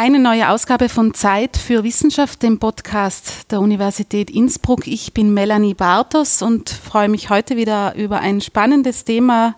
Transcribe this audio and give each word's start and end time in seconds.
Eine 0.00 0.20
neue 0.20 0.48
Ausgabe 0.48 0.88
von 0.88 1.12
Zeit 1.12 1.56
für 1.56 1.82
Wissenschaft, 1.82 2.44
dem 2.44 2.60
Podcast 2.60 3.50
der 3.50 3.58
Universität 3.58 4.30
Innsbruck. 4.30 4.86
Ich 4.86 5.12
bin 5.12 5.34
Melanie 5.34 5.74
Bartos 5.74 6.40
und 6.40 6.70
freue 6.70 7.08
mich 7.08 7.30
heute 7.30 7.56
wieder 7.56 7.96
über 7.96 8.20
ein 8.20 8.40
spannendes 8.40 9.02
Thema 9.02 9.56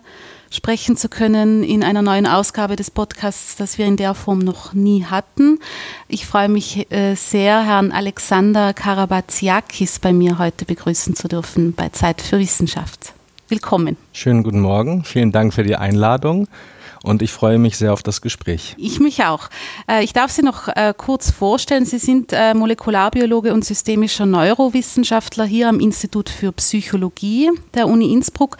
sprechen 0.49 0.97
zu 0.97 1.09
können 1.09 1.63
in 1.63 1.83
einer 1.83 2.01
neuen 2.01 2.25
Ausgabe 2.25 2.75
des 2.75 2.89
Podcasts, 2.89 3.55
das 3.55 3.77
wir 3.77 3.85
in 3.85 3.97
der 3.97 4.15
Form 4.15 4.39
noch 4.39 4.73
nie 4.73 5.05
hatten. 5.05 5.59
Ich 6.07 6.25
freue 6.25 6.49
mich 6.49 6.91
äh, 6.91 7.13
sehr, 7.13 7.63
Herrn 7.63 7.91
Alexander 7.91 8.73
Karabatsiakis 8.73 9.99
bei 9.99 10.11
mir 10.11 10.39
heute 10.39 10.65
begrüßen 10.65 11.15
zu 11.15 11.27
dürfen 11.27 11.73
bei 11.73 11.89
Zeit 11.89 12.19
für 12.19 12.39
Wissenschaft. 12.39 13.13
Willkommen. 13.47 13.95
Schönen 14.11 14.41
guten 14.41 14.61
Morgen. 14.61 15.03
Vielen 15.03 15.31
Dank 15.31 15.53
für 15.53 15.61
die 15.61 15.75
Einladung 15.75 16.47
und 17.03 17.21
ich 17.21 17.31
freue 17.31 17.57
mich 17.57 17.77
sehr 17.77 17.93
auf 17.93 18.03
das 18.03 18.21
Gespräch. 18.21 18.75
Ich 18.77 18.99
mich 18.99 19.23
auch. 19.23 19.49
Äh, 19.89 20.03
ich 20.03 20.13
darf 20.13 20.31
Sie 20.31 20.43
noch 20.43 20.67
äh, 20.67 20.93
kurz 20.95 21.31
vorstellen. 21.31 21.85
Sie 21.85 21.97
sind 21.97 22.31
äh, 22.31 22.53
Molekularbiologe 22.53 23.53
und 23.53 23.65
systemischer 23.65 24.25
Neurowissenschaftler 24.27 25.45
hier 25.45 25.69
am 25.69 25.79
Institut 25.79 26.29
für 26.29 26.51
Psychologie 26.51 27.49
der 27.73 27.87
Uni 27.87 28.13
Innsbruck. 28.13 28.57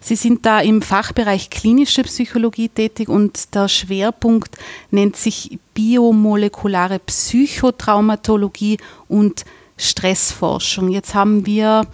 Sie 0.00 0.16
sind 0.16 0.46
da 0.46 0.60
im 0.60 0.80
Fachbereich 0.80 1.50
klinische 1.50 2.02
Psychologie 2.02 2.70
tätig 2.70 3.08
und 3.08 3.54
der 3.54 3.68
Schwerpunkt 3.68 4.56
nennt 4.90 5.16
sich 5.16 5.58
biomolekulare 5.74 6.98
Psychotraumatologie 6.98 8.78
und 9.08 9.44
Stressforschung. 9.76 10.88
Jetzt 10.88 11.14
haben 11.14 11.44
wir 11.44 11.86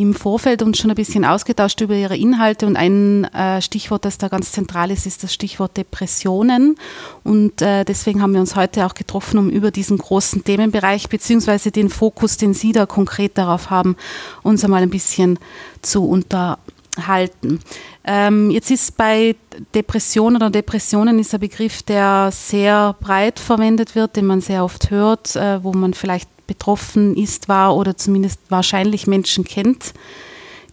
im 0.00 0.14
Vorfeld 0.14 0.62
uns 0.62 0.78
schon 0.78 0.90
ein 0.90 0.96
bisschen 0.96 1.26
ausgetauscht 1.26 1.80
über 1.82 1.94
ihre 1.94 2.16
Inhalte 2.16 2.66
und 2.66 2.76
ein 2.76 3.24
äh, 3.34 3.60
Stichwort, 3.60 4.06
das 4.06 4.16
da 4.16 4.28
ganz 4.28 4.50
zentral 4.50 4.90
ist, 4.90 5.06
ist 5.06 5.22
das 5.22 5.34
Stichwort 5.34 5.76
Depressionen. 5.76 6.76
Und 7.22 7.60
äh, 7.60 7.84
deswegen 7.84 8.22
haben 8.22 8.32
wir 8.32 8.40
uns 8.40 8.56
heute 8.56 8.86
auch 8.86 8.94
getroffen, 8.94 9.38
um 9.38 9.50
über 9.50 9.70
diesen 9.70 9.98
großen 9.98 10.42
Themenbereich 10.42 11.10
beziehungsweise 11.10 11.70
den 11.70 11.90
Fokus, 11.90 12.38
den 12.38 12.54
Sie 12.54 12.72
da 12.72 12.86
konkret 12.86 13.36
darauf 13.36 13.68
haben, 13.68 13.94
uns 14.42 14.64
einmal 14.64 14.82
ein 14.82 14.90
bisschen 14.90 15.38
zu 15.82 16.08
unterhalten. 16.08 17.60
Ähm, 18.04 18.50
jetzt 18.50 18.70
ist 18.70 18.96
bei 18.96 19.36
Depression 19.74 20.34
oder 20.34 20.48
Depressionen 20.48 21.18
ist 21.18 21.34
ein 21.34 21.40
Begriff, 21.40 21.82
der 21.82 22.30
sehr 22.32 22.96
breit 23.00 23.38
verwendet 23.38 23.94
wird, 23.94 24.16
den 24.16 24.24
man 24.24 24.40
sehr 24.40 24.64
oft 24.64 24.90
hört, 24.90 25.36
äh, 25.36 25.62
wo 25.62 25.72
man 25.74 25.92
vielleicht 25.92 26.28
betroffen 26.50 27.16
ist, 27.16 27.48
war 27.48 27.76
oder 27.76 27.96
zumindest 27.96 28.40
wahrscheinlich 28.48 29.06
Menschen 29.06 29.44
kennt, 29.44 29.94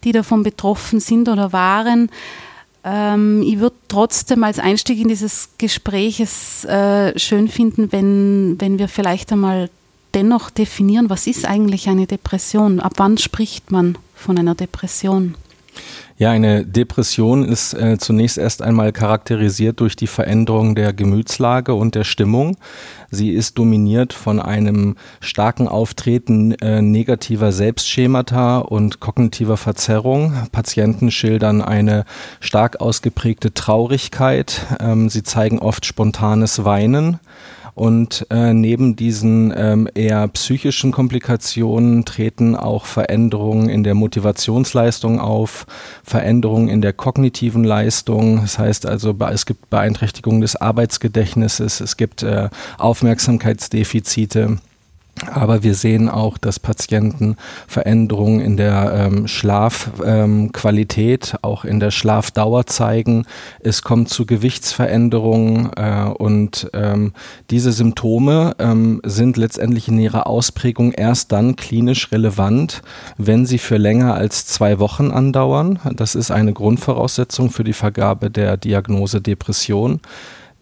die 0.02 0.10
davon 0.10 0.42
betroffen 0.42 0.98
sind 0.98 1.28
oder 1.28 1.52
waren. 1.52 2.10
Ähm, 2.82 3.42
ich 3.42 3.60
würde 3.60 3.76
trotzdem 3.86 4.42
als 4.42 4.58
Einstieg 4.58 4.98
in 4.98 5.06
dieses 5.06 5.50
Gespräch 5.56 6.18
es 6.18 6.64
äh, 6.64 7.16
schön 7.16 7.46
finden, 7.46 7.92
wenn, 7.92 8.56
wenn 8.58 8.80
wir 8.80 8.88
vielleicht 8.88 9.30
einmal 9.30 9.70
dennoch 10.14 10.50
definieren, 10.50 11.10
was 11.10 11.28
ist 11.28 11.46
eigentlich 11.46 11.88
eine 11.88 12.08
Depression? 12.08 12.80
Ab 12.80 12.94
wann 12.96 13.16
spricht 13.18 13.70
man 13.70 13.96
von 14.16 14.36
einer 14.36 14.56
Depression? 14.56 15.36
Ja, 16.20 16.32
eine 16.32 16.66
Depression 16.66 17.44
ist 17.44 17.74
äh, 17.74 17.96
zunächst 17.96 18.38
erst 18.38 18.60
einmal 18.60 18.90
charakterisiert 18.90 19.78
durch 19.78 19.94
die 19.94 20.08
Veränderung 20.08 20.74
der 20.74 20.92
Gemütslage 20.92 21.74
und 21.74 21.94
der 21.94 22.02
Stimmung. 22.02 22.56
Sie 23.08 23.30
ist 23.30 23.56
dominiert 23.56 24.12
von 24.12 24.40
einem 24.40 24.96
starken 25.20 25.68
Auftreten 25.68 26.50
äh, 26.54 26.82
negativer 26.82 27.52
Selbstschemata 27.52 28.58
und 28.58 28.98
kognitiver 28.98 29.56
Verzerrung. 29.56 30.32
Patienten 30.50 31.12
schildern 31.12 31.62
eine 31.62 32.04
stark 32.40 32.80
ausgeprägte 32.80 33.54
Traurigkeit. 33.54 34.66
Ähm, 34.80 35.08
sie 35.08 35.22
zeigen 35.22 35.60
oft 35.60 35.86
spontanes 35.86 36.64
Weinen. 36.64 37.20
Und 37.78 38.26
äh, 38.30 38.54
neben 38.54 38.96
diesen 38.96 39.54
ähm, 39.56 39.88
eher 39.94 40.26
psychischen 40.26 40.90
Komplikationen 40.90 42.04
treten 42.04 42.56
auch 42.56 42.86
Veränderungen 42.86 43.68
in 43.68 43.84
der 43.84 43.94
Motivationsleistung 43.94 45.20
auf, 45.20 45.64
Veränderungen 46.02 46.66
in 46.66 46.82
der 46.82 46.92
kognitiven 46.92 47.62
Leistung. 47.62 48.40
Das 48.40 48.58
heißt 48.58 48.84
also, 48.84 49.14
es 49.30 49.46
gibt 49.46 49.70
Beeinträchtigungen 49.70 50.40
des 50.40 50.56
Arbeitsgedächtnisses, 50.56 51.80
es 51.80 51.96
gibt 51.96 52.24
äh, 52.24 52.48
Aufmerksamkeitsdefizite. 52.78 54.58
Aber 55.26 55.62
wir 55.62 55.74
sehen 55.74 56.08
auch, 56.08 56.38
dass 56.38 56.60
Patienten 56.60 57.36
Veränderungen 57.66 58.40
in 58.40 58.56
der 58.56 58.92
ähm, 58.94 59.28
Schlafqualität, 59.28 61.32
ähm, 61.32 61.38
auch 61.42 61.64
in 61.64 61.80
der 61.80 61.90
Schlafdauer 61.90 62.66
zeigen. 62.66 63.26
Es 63.60 63.82
kommt 63.82 64.08
zu 64.08 64.26
Gewichtsveränderungen 64.26 65.70
äh, 65.76 66.04
und 66.16 66.70
ähm, 66.72 67.12
diese 67.50 67.72
Symptome 67.72 68.54
ähm, 68.58 69.00
sind 69.04 69.36
letztendlich 69.36 69.88
in 69.88 69.98
ihrer 69.98 70.26
Ausprägung 70.26 70.92
erst 70.92 71.32
dann 71.32 71.56
klinisch 71.56 72.12
relevant, 72.12 72.82
wenn 73.16 73.46
sie 73.46 73.58
für 73.58 73.76
länger 73.76 74.14
als 74.14 74.46
zwei 74.46 74.78
Wochen 74.78 75.10
andauern. 75.10 75.78
Das 75.94 76.14
ist 76.14 76.30
eine 76.30 76.52
Grundvoraussetzung 76.52 77.50
für 77.50 77.64
die 77.64 77.72
Vergabe 77.72 78.30
der 78.30 78.56
Diagnose 78.56 79.20
Depression. 79.20 80.00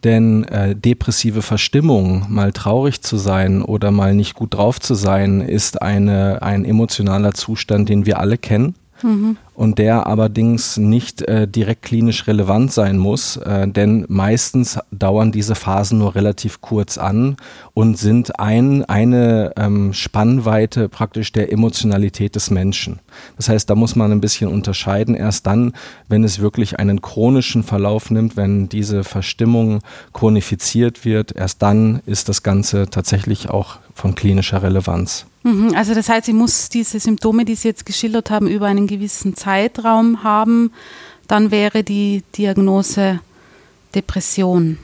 Denn 0.04 0.44
äh, 0.44 0.76
depressive 0.76 1.42
Verstimmung, 1.42 2.26
mal 2.28 2.52
traurig 2.52 3.02
zu 3.02 3.16
sein 3.16 3.62
oder 3.62 3.90
mal 3.90 4.14
nicht 4.14 4.34
gut 4.34 4.54
drauf 4.54 4.78
zu 4.78 4.94
sein, 4.94 5.40
ist 5.40 5.82
eine, 5.82 6.42
ein 6.42 6.64
emotionaler 6.64 7.32
Zustand, 7.34 7.88
den 7.88 8.06
wir 8.06 8.20
alle 8.20 8.38
kennen. 8.38 8.74
Mhm 9.02 9.36
und 9.56 9.78
der 9.78 10.06
allerdings 10.06 10.76
nicht 10.76 11.22
äh, 11.22 11.48
direkt 11.48 11.82
klinisch 11.82 12.26
relevant 12.26 12.72
sein 12.72 12.98
muss, 12.98 13.36
äh, 13.38 13.66
denn 13.66 14.04
meistens 14.08 14.78
dauern 14.92 15.32
diese 15.32 15.54
Phasen 15.54 15.98
nur 15.98 16.14
relativ 16.14 16.60
kurz 16.60 16.98
an 16.98 17.36
und 17.72 17.98
sind 17.98 18.38
ein, 18.38 18.84
eine 18.84 19.52
ähm, 19.56 19.94
Spannweite 19.94 20.88
praktisch 20.88 21.32
der 21.32 21.52
Emotionalität 21.52 22.34
des 22.34 22.50
Menschen. 22.50 23.00
Das 23.36 23.48
heißt, 23.48 23.68
da 23.68 23.74
muss 23.74 23.96
man 23.96 24.12
ein 24.12 24.20
bisschen 24.20 24.50
unterscheiden. 24.50 25.14
Erst 25.14 25.46
dann, 25.46 25.72
wenn 26.08 26.22
es 26.22 26.40
wirklich 26.40 26.78
einen 26.78 27.00
chronischen 27.00 27.62
Verlauf 27.62 28.10
nimmt, 28.10 28.36
wenn 28.36 28.68
diese 28.68 29.04
Verstimmung 29.04 29.80
chronifiziert 30.12 31.04
wird, 31.04 31.34
erst 31.34 31.62
dann 31.62 32.02
ist 32.04 32.28
das 32.28 32.42
Ganze 32.42 32.90
tatsächlich 32.90 33.48
auch 33.48 33.78
von 33.94 34.14
klinischer 34.14 34.62
Relevanz. 34.62 35.24
Mhm, 35.46 35.74
also 35.76 35.94
das 35.94 36.08
heißt, 36.08 36.26
sie 36.26 36.32
muss 36.32 36.68
diese 36.68 36.98
Symptome, 36.98 37.44
die 37.44 37.54
Sie 37.54 37.68
jetzt 37.68 37.86
geschildert 37.86 38.30
haben, 38.30 38.48
über 38.48 38.66
einen 38.66 38.88
gewissen 38.88 39.36
Zeitraum 39.36 39.76
Zeitraum 39.76 40.24
haben, 40.24 40.72
dann 41.28 41.50
wäre 41.50 41.84
die 41.84 42.22
Diagnose 42.36 43.20
Depression. 43.94 44.78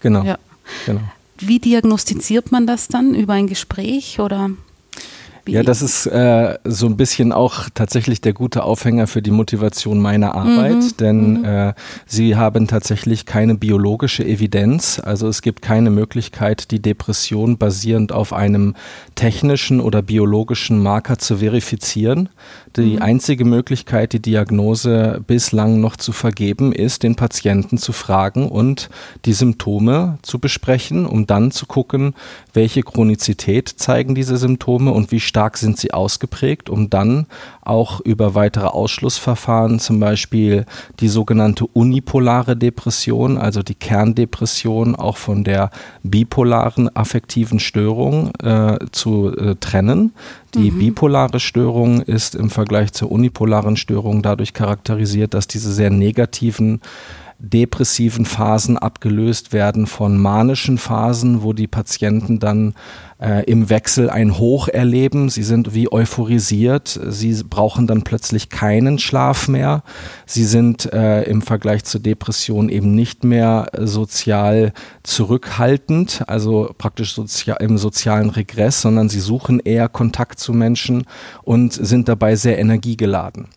Genau. 0.00 0.22
Ja. 0.22 0.38
genau. 0.84 1.00
Wie 1.38 1.58
diagnostiziert 1.58 2.52
man 2.52 2.66
das 2.66 2.88
dann? 2.88 3.14
Über 3.14 3.32
ein 3.32 3.46
Gespräch 3.46 4.20
oder? 4.20 4.50
Ja, 5.46 5.62
das 5.62 5.82
ist 5.82 6.06
äh, 6.06 6.58
so 6.64 6.86
ein 6.86 6.96
bisschen 6.96 7.32
auch 7.32 7.68
tatsächlich 7.74 8.20
der 8.20 8.32
gute 8.32 8.62
Aufhänger 8.62 9.06
für 9.06 9.20
die 9.20 9.30
Motivation 9.30 10.00
meiner 10.00 10.34
Arbeit, 10.34 10.76
mhm. 10.76 10.96
denn 10.98 11.32
mhm. 11.38 11.44
Äh, 11.44 11.74
sie 12.06 12.36
haben 12.36 12.66
tatsächlich 12.66 13.26
keine 13.26 13.54
biologische 13.54 14.24
Evidenz. 14.24 15.00
Also 15.04 15.28
es 15.28 15.42
gibt 15.42 15.60
keine 15.60 15.90
Möglichkeit, 15.90 16.70
die 16.70 16.80
Depression 16.80 17.58
basierend 17.58 18.12
auf 18.12 18.32
einem 18.32 18.74
technischen 19.14 19.80
oder 19.80 20.00
biologischen 20.02 20.82
Marker 20.82 21.18
zu 21.18 21.38
verifizieren. 21.38 22.30
Die 22.76 22.96
mhm. 22.96 23.02
einzige 23.02 23.44
Möglichkeit, 23.44 24.14
die 24.14 24.22
Diagnose 24.22 25.22
bislang 25.26 25.80
noch 25.80 25.96
zu 25.96 26.12
vergeben, 26.12 26.72
ist, 26.72 27.02
den 27.02 27.16
Patienten 27.16 27.78
zu 27.78 27.92
fragen 27.92 28.48
und 28.48 28.88
die 29.26 29.32
Symptome 29.32 30.18
zu 30.22 30.38
besprechen, 30.38 31.06
um 31.06 31.26
dann 31.26 31.50
zu 31.50 31.66
gucken, 31.66 32.14
welche 32.54 32.82
Chronizität 32.82 33.68
zeigen 33.68 34.14
diese 34.14 34.36
Symptome 34.36 34.92
und 34.92 35.10
wie 35.10 35.20
stark 35.20 35.58
sind 35.58 35.76
sie 35.76 35.92
ausgeprägt, 35.92 36.70
um 36.70 36.88
dann 36.88 37.26
auch 37.62 38.00
über 38.00 38.34
weitere 38.34 38.66
Ausschlussverfahren, 38.66 39.80
zum 39.80 40.00
Beispiel 40.00 40.64
die 41.00 41.08
sogenannte 41.08 41.66
unipolare 41.66 42.56
Depression, 42.56 43.36
also 43.36 43.62
die 43.62 43.74
Kerndepression, 43.74 44.94
auch 44.94 45.16
von 45.16 45.44
der 45.44 45.70
bipolaren 46.02 46.94
affektiven 46.94 47.58
Störung 47.58 48.32
äh, 48.42 48.78
zu 48.92 49.36
äh, 49.36 49.56
trennen. 49.56 50.12
Die 50.54 50.70
mhm. 50.70 50.78
bipolare 50.78 51.40
Störung 51.40 52.00
ist 52.02 52.36
im 52.36 52.50
Vergleich 52.50 52.92
zur 52.92 53.10
unipolaren 53.10 53.76
Störung 53.76 54.22
dadurch 54.22 54.54
charakterisiert, 54.54 55.34
dass 55.34 55.48
diese 55.48 55.72
sehr 55.72 55.90
negativen 55.90 56.80
depressiven 57.38 58.26
Phasen 58.26 58.78
abgelöst 58.78 59.52
werden 59.52 59.86
von 59.86 60.18
manischen 60.18 60.78
Phasen, 60.78 61.42
wo 61.42 61.52
die 61.52 61.66
Patienten 61.66 62.38
dann 62.38 62.74
äh, 63.20 63.44
im 63.44 63.70
Wechsel 63.70 64.10
ein 64.10 64.38
Hoch 64.38 64.68
erleben. 64.68 65.28
Sie 65.30 65.42
sind 65.42 65.74
wie 65.74 65.90
euphorisiert. 65.90 66.98
Sie 67.08 67.42
brauchen 67.42 67.86
dann 67.86 68.02
plötzlich 68.02 68.48
keinen 68.48 68.98
Schlaf 68.98 69.48
mehr. 69.48 69.82
Sie 70.26 70.44
sind 70.44 70.92
äh, 70.92 71.22
im 71.22 71.42
Vergleich 71.42 71.84
zur 71.84 72.00
Depression 72.00 72.68
eben 72.68 72.94
nicht 72.94 73.24
mehr 73.24 73.68
sozial 73.78 74.72
zurückhaltend, 75.02 76.24
also 76.26 76.74
praktisch 76.76 77.14
sozial, 77.14 77.58
im 77.60 77.78
sozialen 77.78 78.30
Regress, 78.30 78.80
sondern 78.80 79.08
sie 79.08 79.20
suchen 79.20 79.60
eher 79.60 79.88
Kontakt 79.88 80.38
zu 80.38 80.52
Menschen 80.52 81.04
und 81.42 81.72
sind 81.72 82.08
dabei 82.08 82.36
sehr 82.36 82.58
energiegeladen. 82.58 83.48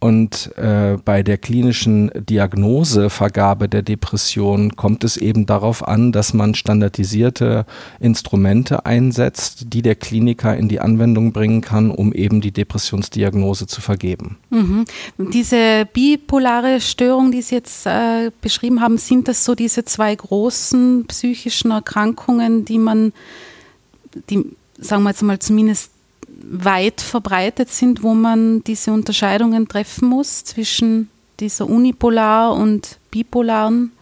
Und 0.00 0.54
äh, 0.58 0.98
bei 1.02 1.22
der 1.22 1.38
klinischen 1.38 2.10
Diagnosevergabe 2.14 3.70
der 3.70 3.80
Depression 3.80 4.76
kommt 4.76 5.02
es 5.02 5.16
eben 5.16 5.46
darauf 5.46 5.86
an, 5.88 6.12
dass 6.12 6.34
man 6.34 6.54
standardisierte 6.54 7.64
Instrumente 8.00 8.84
einsetzt, 8.84 9.72
die 9.72 9.80
der 9.80 9.94
Kliniker 9.94 10.54
in 10.58 10.68
die 10.68 10.80
Anwendung 10.80 11.32
bringen 11.32 11.62
kann, 11.62 11.90
um 11.90 12.12
eben 12.12 12.42
die 12.42 12.52
Depressionsdiagnose 12.52 13.66
zu 13.66 13.80
vergeben. 13.80 14.36
Mhm. 14.50 14.84
Diese 15.16 15.88
bipolare 15.90 16.82
Störung, 16.82 17.32
die 17.32 17.40
Sie 17.40 17.54
jetzt 17.54 17.86
äh, 17.86 18.30
beschrieben 18.42 18.82
haben, 18.82 18.98
sind 18.98 19.26
das 19.26 19.46
so 19.46 19.54
diese 19.54 19.86
zwei 19.86 20.14
großen 20.14 21.06
psychischen 21.06 21.70
Erkrankungen, 21.70 22.66
die 22.66 22.78
man, 22.78 23.14
die, 24.28 24.44
sagen 24.78 25.02
wir 25.04 25.10
jetzt 25.10 25.22
mal, 25.22 25.38
zumindest 25.38 25.93
weit 26.50 27.00
verbreitet 27.00 27.70
sind, 27.70 28.02
wo 28.02 28.14
man 28.14 28.62
diese 28.64 28.92
Unterscheidungen 28.92 29.68
treffen 29.68 30.08
muss 30.08 30.44
zwischen 30.44 31.08
dieser 31.40 31.68
unipolar 31.68 32.54
und 32.54 32.98
bipolaren 33.10 33.92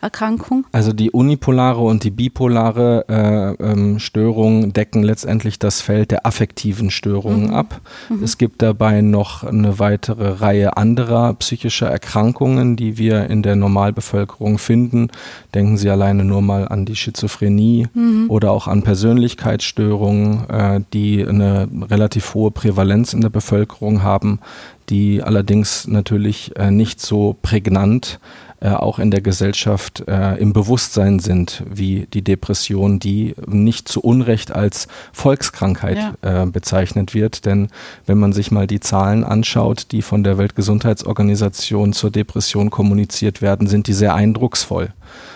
Erkrankung? 0.00 0.66
Also 0.72 0.92
die 0.92 1.10
unipolare 1.10 1.80
und 1.80 2.04
die 2.04 2.10
bipolare 2.10 3.04
äh, 3.08 3.62
ähm, 3.62 3.98
Störung 3.98 4.72
decken 4.72 5.02
letztendlich 5.02 5.58
das 5.58 5.80
Feld 5.80 6.10
der 6.10 6.26
affektiven 6.26 6.90
Störungen 6.90 7.48
mhm. 7.48 7.54
ab. 7.54 7.80
Mhm. 8.08 8.22
Es 8.22 8.38
gibt 8.38 8.62
dabei 8.62 9.00
noch 9.00 9.42
eine 9.42 9.78
weitere 9.78 10.28
Reihe 10.40 10.76
anderer 10.76 11.34
psychischer 11.34 11.88
Erkrankungen, 11.88 12.76
die 12.76 12.98
wir 12.98 13.28
in 13.30 13.42
der 13.42 13.56
Normalbevölkerung 13.56 14.58
finden. 14.58 15.08
Denken 15.54 15.76
Sie 15.76 15.90
alleine 15.90 16.24
nur 16.24 16.42
mal 16.42 16.68
an 16.68 16.84
die 16.84 16.96
Schizophrenie 16.96 17.88
mhm. 17.94 18.26
oder 18.28 18.52
auch 18.52 18.68
an 18.68 18.82
Persönlichkeitsstörungen, 18.82 20.48
äh, 20.48 20.80
die 20.92 21.26
eine 21.26 21.68
relativ 21.90 22.34
hohe 22.34 22.50
Prävalenz 22.50 23.12
in 23.12 23.22
der 23.22 23.30
Bevölkerung 23.30 24.02
haben, 24.02 24.40
die 24.88 25.22
allerdings 25.22 25.86
natürlich 25.88 26.54
äh, 26.56 26.70
nicht 26.70 27.00
so 27.00 27.36
prägnant 27.42 28.20
äh, 28.20 28.45
auch 28.74 28.98
in 28.98 29.10
der 29.10 29.20
Gesellschaft 29.20 30.04
äh, 30.08 30.36
im 30.36 30.52
Bewusstsein 30.52 31.18
sind, 31.18 31.62
wie 31.70 32.06
die 32.12 32.22
Depression, 32.22 32.98
die 32.98 33.34
nicht 33.46 33.88
zu 33.88 34.00
Unrecht 34.00 34.52
als 34.52 34.88
Volkskrankheit 35.12 35.98
ja. 36.22 36.42
äh, 36.42 36.46
bezeichnet 36.46 37.14
wird. 37.14 37.44
Denn 37.44 37.68
wenn 38.06 38.18
man 38.18 38.32
sich 38.32 38.50
mal 38.50 38.66
die 38.66 38.80
Zahlen 38.80 39.24
anschaut, 39.24 39.88
die 39.92 40.02
von 40.02 40.24
der 40.24 40.38
Weltgesundheitsorganisation 40.38 41.92
zur 41.92 42.10
Depression 42.10 42.70
kommuniziert 42.70 43.42
werden, 43.42 43.66
sind 43.66 43.86
die 43.86 43.94
sehr 43.94 44.14
eindrucksvoll. 44.14 44.90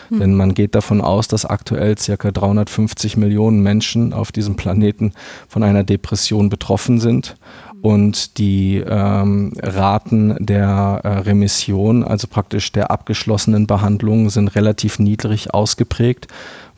Hm. 0.09 0.19
Denn 0.19 0.35
man 0.35 0.55
geht 0.55 0.75
davon 0.75 1.01
aus, 1.01 1.29
dass 1.29 1.45
aktuell 1.45 1.97
circa 1.99 2.31
350 2.31 3.17
Millionen 3.17 3.63
Menschen 3.63 4.13
auf 4.13 4.33
diesem 4.33 4.57
Planeten 4.57 5.13
von 5.49 5.63
einer 5.63 5.85
Depression 5.85 6.49
betroffen 6.49 7.01
sind 7.01 7.37
und 7.83 8.39
die 8.39 8.77
ähm, 8.77 9.53
Raten 9.63 10.37
der 10.39 11.01
äh, 11.03 11.09
Remission, 11.21 12.05
also 12.05 12.27
praktisch 12.29 12.73
der 12.73 12.91
abgeschlossenen 12.91 13.67
Behandlung, 13.67 14.31
sind 14.31 14.49
relativ 14.49 14.99
niedrig 14.99 15.55
ausgeprägt, 15.55 16.29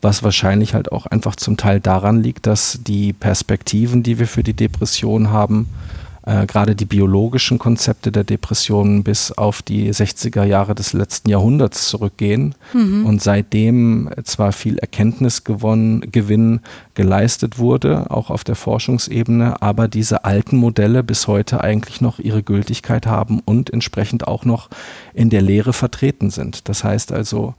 was 0.00 0.22
wahrscheinlich 0.22 0.74
halt 0.74 0.92
auch 0.92 1.06
einfach 1.06 1.36
zum 1.36 1.56
Teil 1.56 1.80
daran 1.80 2.22
liegt, 2.22 2.46
dass 2.46 2.80
die 2.82 3.12
Perspektiven, 3.12 4.02
die 4.02 4.18
wir 4.18 4.26
für 4.26 4.42
die 4.42 4.54
Depression 4.54 5.30
haben, 5.30 5.68
äh, 6.24 6.46
gerade 6.46 6.76
die 6.76 6.84
biologischen 6.84 7.58
Konzepte 7.58 8.12
der 8.12 8.24
Depressionen 8.24 9.02
bis 9.02 9.32
auf 9.32 9.62
die 9.62 9.92
60er 9.92 10.44
Jahre 10.44 10.74
des 10.74 10.92
letzten 10.92 11.30
Jahrhunderts 11.30 11.88
zurückgehen 11.88 12.54
mhm. 12.72 13.06
und 13.06 13.22
seitdem 13.22 14.10
zwar 14.24 14.52
viel 14.52 14.78
Erkenntnisgewinn 14.78 16.60
geleistet 16.94 17.58
wurde, 17.58 18.10
auch 18.10 18.30
auf 18.30 18.44
der 18.44 18.54
Forschungsebene, 18.54 19.60
aber 19.62 19.88
diese 19.88 20.24
alten 20.24 20.56
Modelle 20.56 21.02
bis 21.02 21.26
heute 21.26 21.62
eigentlich 21.62 22.00
noch 22.00 22.18
ihre 22.18 22.42
Gültigkeit 22.42 23.06
haben 23.06 23.40
und 23.44 23.72
entsprechend 23.72 24.26
auch 24.28 24.44
noch 24.44 24.68
in 25.14 25.30
der 25.30 25.42
Lehre 25.42 25.72
vertreten 25.72 26.30
sind. 26.30 26.68
Das 26.68 26.84
heißt 26.84 27.12
also, 27.12 27.54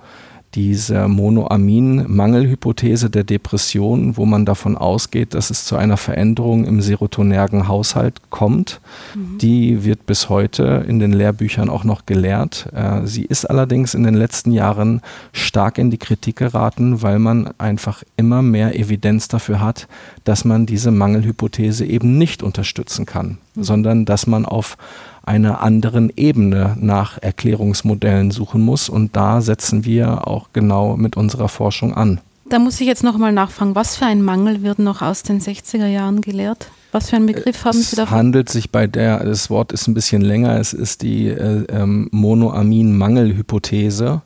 diese 0.55 1.07
Monoamin-Mangelhypothese 1.07 3.09
der 3.09 3.23
Depression, 3.23 4.17
wo 4.17 4.25
man 4.25 4.45
davon 4.45 4.77
ausgeht, 4.77 5.33
dass 5.33 5.49
es 5.49 5.65
zu 5.65 5.75
einer 5.75 5.97
Veränderung 5.97 6.65
im 6.65 6.81
serotonergen 6.81 7.67
Haushalt 7.67 8.21
kommt. 8.29 8.79
Mhm. 9.15 9.37
Die 9.39 9.83
wird 9.83 10.05
bis 10.05 10.29
heute 10.29 10.85
in 10.87 10.99
den 10.99 11.11
Lehrbüchern 11.11 11.69
auch 11.69 11.83
noch 11.83 12.05
gelehrt. 12.05 12.69
Äh, 12.73 13.05
sie 13.05 13.23
ist 13.23 13.45
allerdings 13.45 13.95
in 13.95 14.03
den 14.03 14.13
letzten 14.13 14.51
Jahren 14.51 15.01
stark 15.31 15.77
in 15.77 15.89
die 15.89 15.97
Kritik 15.97 16.35
geraten, 16.35 17.01
weil 17.01 17.19
man 17.19 17.49
einfach 17.57 18.03
immer 18.15 18.41
mehr 18.41 18.79
Evidenz 18.79 19.27
dafür 19.27 19.59
hat, 19.59 19.87
dass 20.23 20.45
man 20.45 20.65
diese 20.65 20.91
Mangelhypothese 20.91 21.85
eben 21.85 22.17
nicht 22.17 22.43
unterstützen 22.43 23.05
kann, 23.05 23.39
mhm. 23.55 23.63
sondern 23.63 24.05
dass 24.05 24.27
man 24.27 24.45
auf 24.45 24.77
einer 25.23 25.61
anderen 25.61 26.11
Ebene 26.15 26.77
nach 26.79 27.17
Erklärungsmodellen 27.21 28.31
suchen 28.31 28.61
muss. 28.61 28.89
Und 28.89 29.15
da 29.15 29.41
setzen 29.41 29.85
wir 29.85 30.27
auch 30.27 30.49
genau 30.53 30.97
mit 30.97 31.17
unserer 31.17 31.49
Forschung 31.49 31.93
an. 31.93 32.19
Da 32.49 32.59
muss 32.59 32.81
ich 32.81 32.87
jetzt 32.87 33.03
noch 33.03 33.17
mal 33.17 33.31
nachfragen, 33.31 33.73
was 33.73 33.95
für 33.95 34.05
ein 34.05 34.21
Mangel 34.21 34.63
wird 34.63 34.79
noch 34.79 35.01
aus 35.01 35.23
den 35.23 35.39
60er 35.39 35.87
Jahren 35.87 36.19
gelehrt? 36.21 36.69
Was 36.91 37.09
für 37.09 37.15
einen 37.15 37.25
Begriff 37.25 37.63
haben 37.65 37.81
Sie 37.81 37.95
davon? 37.95 38.13
Es 38.13 38.19
handelt 38.19 38.49
sich 38.49 38.69
bei 38.69 38.85
der, 38.85 39.23
das 39.23 39.49
Wort 39.49 39.71
ist 39.71 39.87
ein 39.87 39.95
bisschen 39.95 40.21
länger, 40.21 40.59
es 40.59 40.73
ist 40.73 41.01
die 41.01 41.29
äh, 41.29 41.65
ähm, 41.69 42.09
Monoamin-Mangelhypothese. 42.11 44.21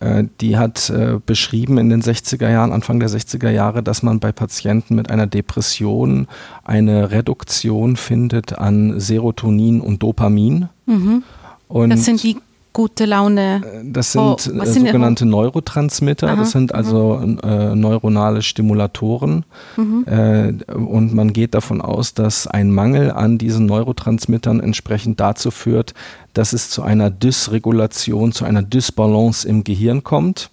Äh, 0.00 0.24
die 0.40 0.56
hat 0.56 0.90
äh, 0.90 1.18
beschrieben 1.24 1.78
in 1.78 1.90
den 1.90 2.02
60er 2.02 2.50
Jahren, 2.50 2.72
Anfang 2.72 3.00
der 3.00 3.08
60er 3.08 3.50
Jahre, 3.50 3.82
dass 3.82 4.02
man 4.02 4.18
bei 4.18 4.32
Patienten 4.32 4.94
mit 4.94 5.10
einer 5.10 5.26
Depression 5.26 6.26
eine 6.64 7.10
Reduktion 7.10 7.96
findet 7.96 8.58
an 8.58 8.98
Serotonin 8.98 9.80
und 9.80 10.02
Dopamin. 10.02 10.68
Mhm. 10.86 11.22
Und 11.68 11.90
das 11.90 12.04
sind 12.04 12.22
die 12.22 12.38
gute 12.72 13.04
Laune. 13.04 13.62
Äh, 13.64 13.84
das 13.84 14.12
sind, 14.12 14.22
oh, 14.22 14.36
sind 14.38 14.86
sogenannte 14.86 15.26
Neurotransmitter, 15.26 16.28
Aha, 16.28 16.36
das 16.36 16.52
sind 16.52 16.74
also 16.74 17.20
äh, 17.42 17.74
neuronale 17.74 18.42
Stimulatoren. 18.42 19.44
Mhm. 19.76 20.04
Äh, 20.06 20.72
und 20.72 21.14
man 21.14 21.32
geht 21.32 21.54
davon 21.54 21.80
aus, 21.80 22.14
dass 22.14 22.46
ein 22.46 22.70
Mangel 22.70 23.10
an 23.10 23.38
diesen 23.38 23.66
Neurotransmittern 23.66 24.60
entsprechend 24.60 25.20
dazu 25.20 25.50
führt, 25.50 25.94
dass 26.34 26.52
es 26.52 26.70
zu 26.70 26.82
einer 26.82 27.10
Dysregulation, 27.10 28.32
zu 28.32 28.44
einer 28.44 28.62
Dysbalance 28.62 29.46
im 29.46 29.64
Gehirn 29.64 30.04
kommt. 30.04 30.50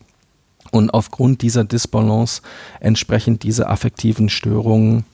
Und 0.71 0.93
aufgrund 0.93 1.41
dieser 1.43 1.63
Dysbalance 1.63 2.41
entsprechend 2.81 3.43
diese 3.43 3.69
affektiven 3.69 4.27
Störungen 4.27 5.05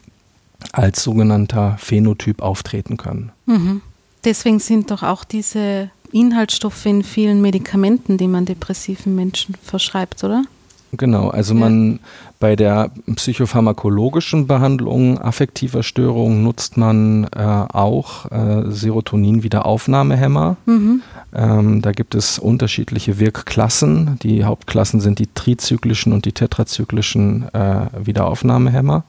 als 0.72 1.04
sogenannter 1.04 1.78
Phänotyp 1.78 2.42
auftreten 2.42 2.98
können. 2.98 3.32
Mhm. 3.46 3.82
Deswegen 4.24 4.60
sind 4.60 4.90
doch 4.90 5.04
auch 5.04 5.24
diese 5.24 5.92
Inhaltsstoffe 6.14 6.86
in 6.86 7.04
vielen 7.04 7.42
Medikamenten, 7.42 8.18
die 8.18 8.28
man 8.28 8.46
depressiven 8.46 9.16
Menschen 9.16 9.56
verschreibt, 9.62 10.24
oder? 10.24 10.44
Genau, 10.96 11.30
also 11.30 11.54
ja. 11.56 11.60
man 11.60 12.00
bei 12.40 12.56
der 12.56 12.92
psychopharmakologischen 13.16 14.48
Behandlung 14.48 15.18
affektiver 15.18 15.82
Störungen 15.82 16.44
nutzt 16.44 16.78
man 16.78 17.24
äh, 17.36 17.40
auch 17.40 18.32
äh, 18.32 18.70
Serotonin-Wiederaufnahmehämmer. 18.70 20.58
Mhm. 20.66 21.02
Ähm, 21.34 21.82
da 21.82 21.92
gibt 21.94 22.14
es 22.16 22.38
unterschiedliche 22.38 23.18
Wirkklassen. 23.18 24.20
Die 24.22 24.44
Hauptklassen 24.44 25.00
sind 25.00 25.20
die 25.20 25.30
trizyklischen 25.34 26.14
und 26.14 26.26
die 26.26 26.34
tetrazyklischen 26.34 27.52
äh, 27.54 27.88
Wiederaufnahmehämmer. 27.98 29.04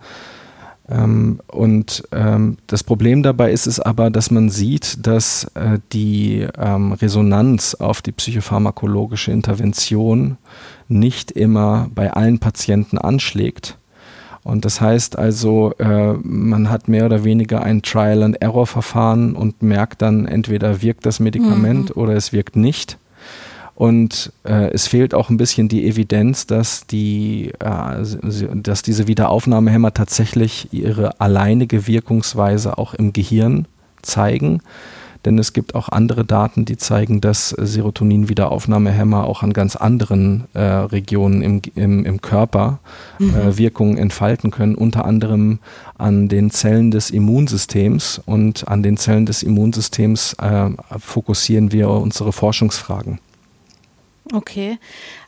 Ähm, 0.88 1.40
und 1.46 2.04
ähm, 2.12 2.58
das 2.66 2.84
Problem 2.84 3.22
dabei 3.22 3.52
ist 3.52 3.66
es 3.66 3.80
aber, 3.80 4.10
dass 4.10 4.30
man 4.30 4.50
sieht, 4.50 5.06
dass 5.06 5.44
äh, 5.54 5.78
die 5.92 6.46
ähm, 6.58 6.92
Resonanz 6.92 7.74
auf 7.74 8.02
die 8.02 8.12
psychopharmakologische 8.12 9.32
Intervention 9.32 10.36
nicht 10.88 11.30
immer 11.30 11.88
bei 11.94 12.12
allen 12.12 12.38
Patienten 12.38 12.98
anschlägt. 12.98 13.78
Und 14.42 14.66
das 14.66 14.82
heißt 14.82 15.18
also, 15.18 15.72
äh, 15.78 16.12
man 16.22 16.68
hat 16.68 16.86
mehr 16.86 17.06
oder 17.06 17.24
weniger 17.24 17.62
ein 17.62 17.80
Trial-and-Error-Verfahren 17.80 19.36
und 19.36 19.62
merkt 19.62 20.02
dann, 20.02 20.26
entweder 20.26 20.82
wirkt 20.82 21.06
das 21.06 21.18
Medikament 21.18 21.96
mhm. 21.96 22.02
oder 22.02 22.12
es 22.12 22.32
wirkt 22.34 22.54
nicht. 22.54 22.98
Und 23.74 24.32
äh, 24.44 24.70
es 24.72 24.86
fehlt 24.86 25.14
auch 25.14 25.30
ein 25.30 25.36
bisschen 25.36 25.68
die 25.68 25.86
Evidenz, 25.86 26.46
dass, 26.46 26.86
die, 26.86 27.52
äh, 27.58 28.04
dass 28.54 28.82
diese 28.82 29.08
Wiederaufnahmehämmer 29.08 29.92
tatsächlich 29.92 30.68
ihre 30.72 31.20
alleinige 31.20 31.86
Wirkungsweise 31.86 32.78
auch 32.78 32.94
im 32.94 33.12
Gehirn 33.12 33.66
zeigen. 34.02 34.60
Denn 35.24 35.38
es 35.38 35.54
gibt 35.54 35.74
auch 35.74 35.88
andere 35.88 36.24
Daten, 36.24 36.66
die 36.66 36.76
zeigen, 36.76 37.20
dass 37.20 37.48
Serotonin-Wiederaufnahmehämmer 37.48 39.24
auch 39.24 39.42
an 39.42 39.54
ganz 39.54 39.74
anderen 39.74 40.44
äh, 40.52 40.60
Regionen 40.60 41.40
im, 41.42 41.62
im, 41.74 42.04
im 42.04 42.20
Körper 42.20 42.78
äh, 43.18 43.24
mhm. 43.24 43.58
Wirkungen 43.58 43.96
entfalten 43.96 44.50
können, 44.50 44.74
unter 44.74 45.06
anderem 45.06 45.60
an 45.96 46.28
den 46.28 46.50
Zellen 46.50 46.90
des 46.90 47.10
Immunsystems. 47.10 48.20
Und 48.26 48.68
an 48.68 48.82
den 48.82 48.98
Zellen 48.98 49.24
des 49.24 49.42
Immunsystems 49.42 50.34
äh, 50.34 50.68
fokussieren 50.98 51.72
wir 51.72 51.88
unsere 51.88 52.32
Forschungsfragen. 52.32 53.18
Okay, 54.32 54.78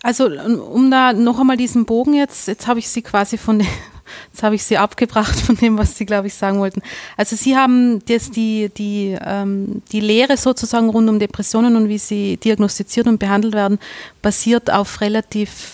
also 0.03 0.27
um 0.27 0.91
da 0.91 1.13
noch 1.13 1.39
einmal 1.39 1.59
diesen 1.59 1.85
Bogen 1.85 2.15
jetzt, 2.15 2.49
jetzt 2.49 2.67
habe 2.67 2.79
ich 2.79 2.89
Sie 2.89 3.03
quasi 3.03 3.37
von, 3.37 3.63
Jetzt 4.33 4.43
habe 4.43 4.55
ich 4.55 4.63
Sie 4.63 4.79
abgebracht 4.79 5.39
von 5.41 5.57
dem, 5.57 5.79
was 5.79 5.97
Sie, 5.97 6.07
glaube 6.07 6.29
ich, 6.29 6.35
sagen 6.35 6.59
wollten. 6.61 6.83
Also 7.17 7.37
Sie 7.37 7.57
haben 7.57 8.05
das, 8.07 8.31
die, 8.31 8.71
die, 8.77 9.17
ähm, 9.21 9.83
die 9.93 10.01
Lehre 10.01 10.37
sozusagen 10.37 10.89
rund 10.89 11.09
um 11.09 11.19
Depressionen 11.19 11.77
und 11.77 11.89
wie 11.89 11.99
sie 11.99 12.37
diagnostiziert 12.37 13.07
und 13.07 13.19
behandelt 13.19 13.55
werden, 13.55 13.79
basiert 14.23 14.71
auf 14.71 15.01
relativ 15.01 15.73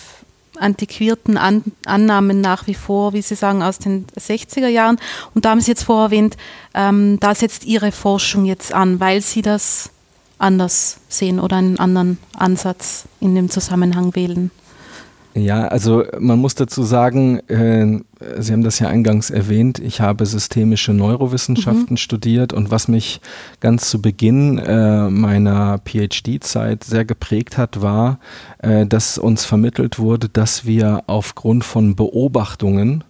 antiquierten 0.57 1.37
An 1.37 1.63
Annahmen 1.85 2.39
nach 2.39 2.67
wie 2.67 2.75
vor, 2.75 3.13
wie 3.13 3.23
Sie 3.23 3.35
sagen, 3.35 3.63
aus 3.63 3.79
den 3.79 4.05
60er 4.17 4.67
Jahren. 4.67 4.99
Und 5.33 5.45
da 5.45 5.49
haben 5.49 5.61
Sie 5.61 5.71
jetzt 5.71 5.83
vorher 5.83 6.05
erwähnt, 6.05 6.37
ähm, 6.73 7.19
da 7.19 7.33
setzt 7.33 7.65
Ihre 7.65 7.91
Forschung 7.91 8.45
jetzt 8.45 8.73
an, 8.73 8.99
weil 8.99 9.21
Sie 9.21 9.41
das 9.41 9.89
anders 10.37 10.97
sehen 11.07 11.39
oder 11.39 11.57
einen 11.57 11.79
anderen 11.79 12.17
Ansatz 12.37 13.05
in 13.19 13.35
dem 13.35 13.49
Zusammenhang 13.49 14.15
wählen. 14.15 14.51
Ja, 15.35 15.67
also 15.67 16.03
man 16.19 16.37
muss 16.37 16.53
dazu 16.53 16.83
sagen, 16.83 17.39
äh, 17.49 18.01
Sie 18.39 18.53
haben 18.53 18.63
das 18.63 18.79
ja 18.79 18.87
eingangs 18.87 19.31
erwähnt, 19.31 19.79
ich 19.79 19.99
habe 19.99 20.25
systemische 20.25 20.93
Neurowissenschaften 20.93 21.93
mhm. 21.93 21.97
studiert 21.97 22.53
und 22.53 22.69
was 22.69 22.87
mich 22.87 23.19
ganz 23.59 23.89
zu 23.89 24.01
Beginn 24.01 24.59
äh, 24.59 25.09
meiner 25.09 25.79
PhD-Zeit 25.79 26.83
sehr 26.83 27.03
geprägt 27.03 27.57
hat, 27.57 27.81
war, 27.81 28.19
äh, 28.59 28.85
dass 28.85 29.17
uns 29.17 29.43
vermittelt 29.43 29.97
wurde, 29.97 30.29
dass 30.29 30.65
wir 30.65 31.03
aufgrund 31.07 31.63
von 31.63 31.95
Beobachtungen 31.95 33.03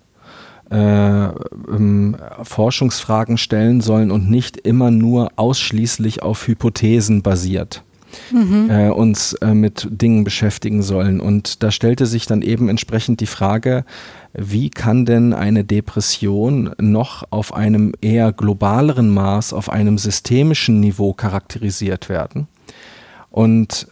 äh, 0.73 1.25
ähm, 1.27 2.17
Forschungsfragen 2.43 3.37
stellen 3.37 3.81
sollen 3.81 4.11
und 4.11 4.29
nicht 4.29 4.57
immer 4.57 4.91
nur 4.91 5.31
ausschließlich 5.35 6.23
auf 6.23 6.47
Hypothesen 6.47 7.21
basiert 7.21 7.83
mhm. 8.31 8.69
äh, 8.69 8.89
uns 8.89 9.33
äh, 9.33 9.53
mit 9.53 9.87
Dingen 9.89 10.23
beschäftigen 10.23 10.81
sollen. 10.81 11.19
Und 11.19 11.63
da 11.63 11.71
stellte 11.71 12.05
sich 12.05 12.25
dann 12.25 12.41
eben 12.41 12.69
entsprechend 12.69 13.19
die 13.19 13.27
Frage, 13.27 13.85
wie 14.33 14.69
kann 14.69 15.05
denn 15.05 15.33
eine 15.33 15.63
Depression 15.63 16.71
noch 16.79 17.23
auf 17.29 17.53
einem 17.53 17.93
eher 18.01 18.31
globaleren 18.31 19.09
Maß, 19.09 19.53
auf 19.53 19.69
einem 19.69 19.97
systemischen 19.97 20.79
Niveau 20.79 21.13
charakterisiert 21.13 22.09
werden? 22.09 22.47
Und 23.29 23.87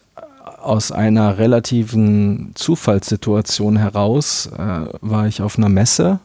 aus 0.62 0.92
einer 0.92 1.38
relativen 1.38 2.52
Zufallssituation 2.54 3.78
heraus 3.78 4.50
äh, 4.58 4.86
war 5.02 5.28
ich 5.28 5.42
auf 5.42 5.58
einer 5.58 5.70
Messe 5.70 6.20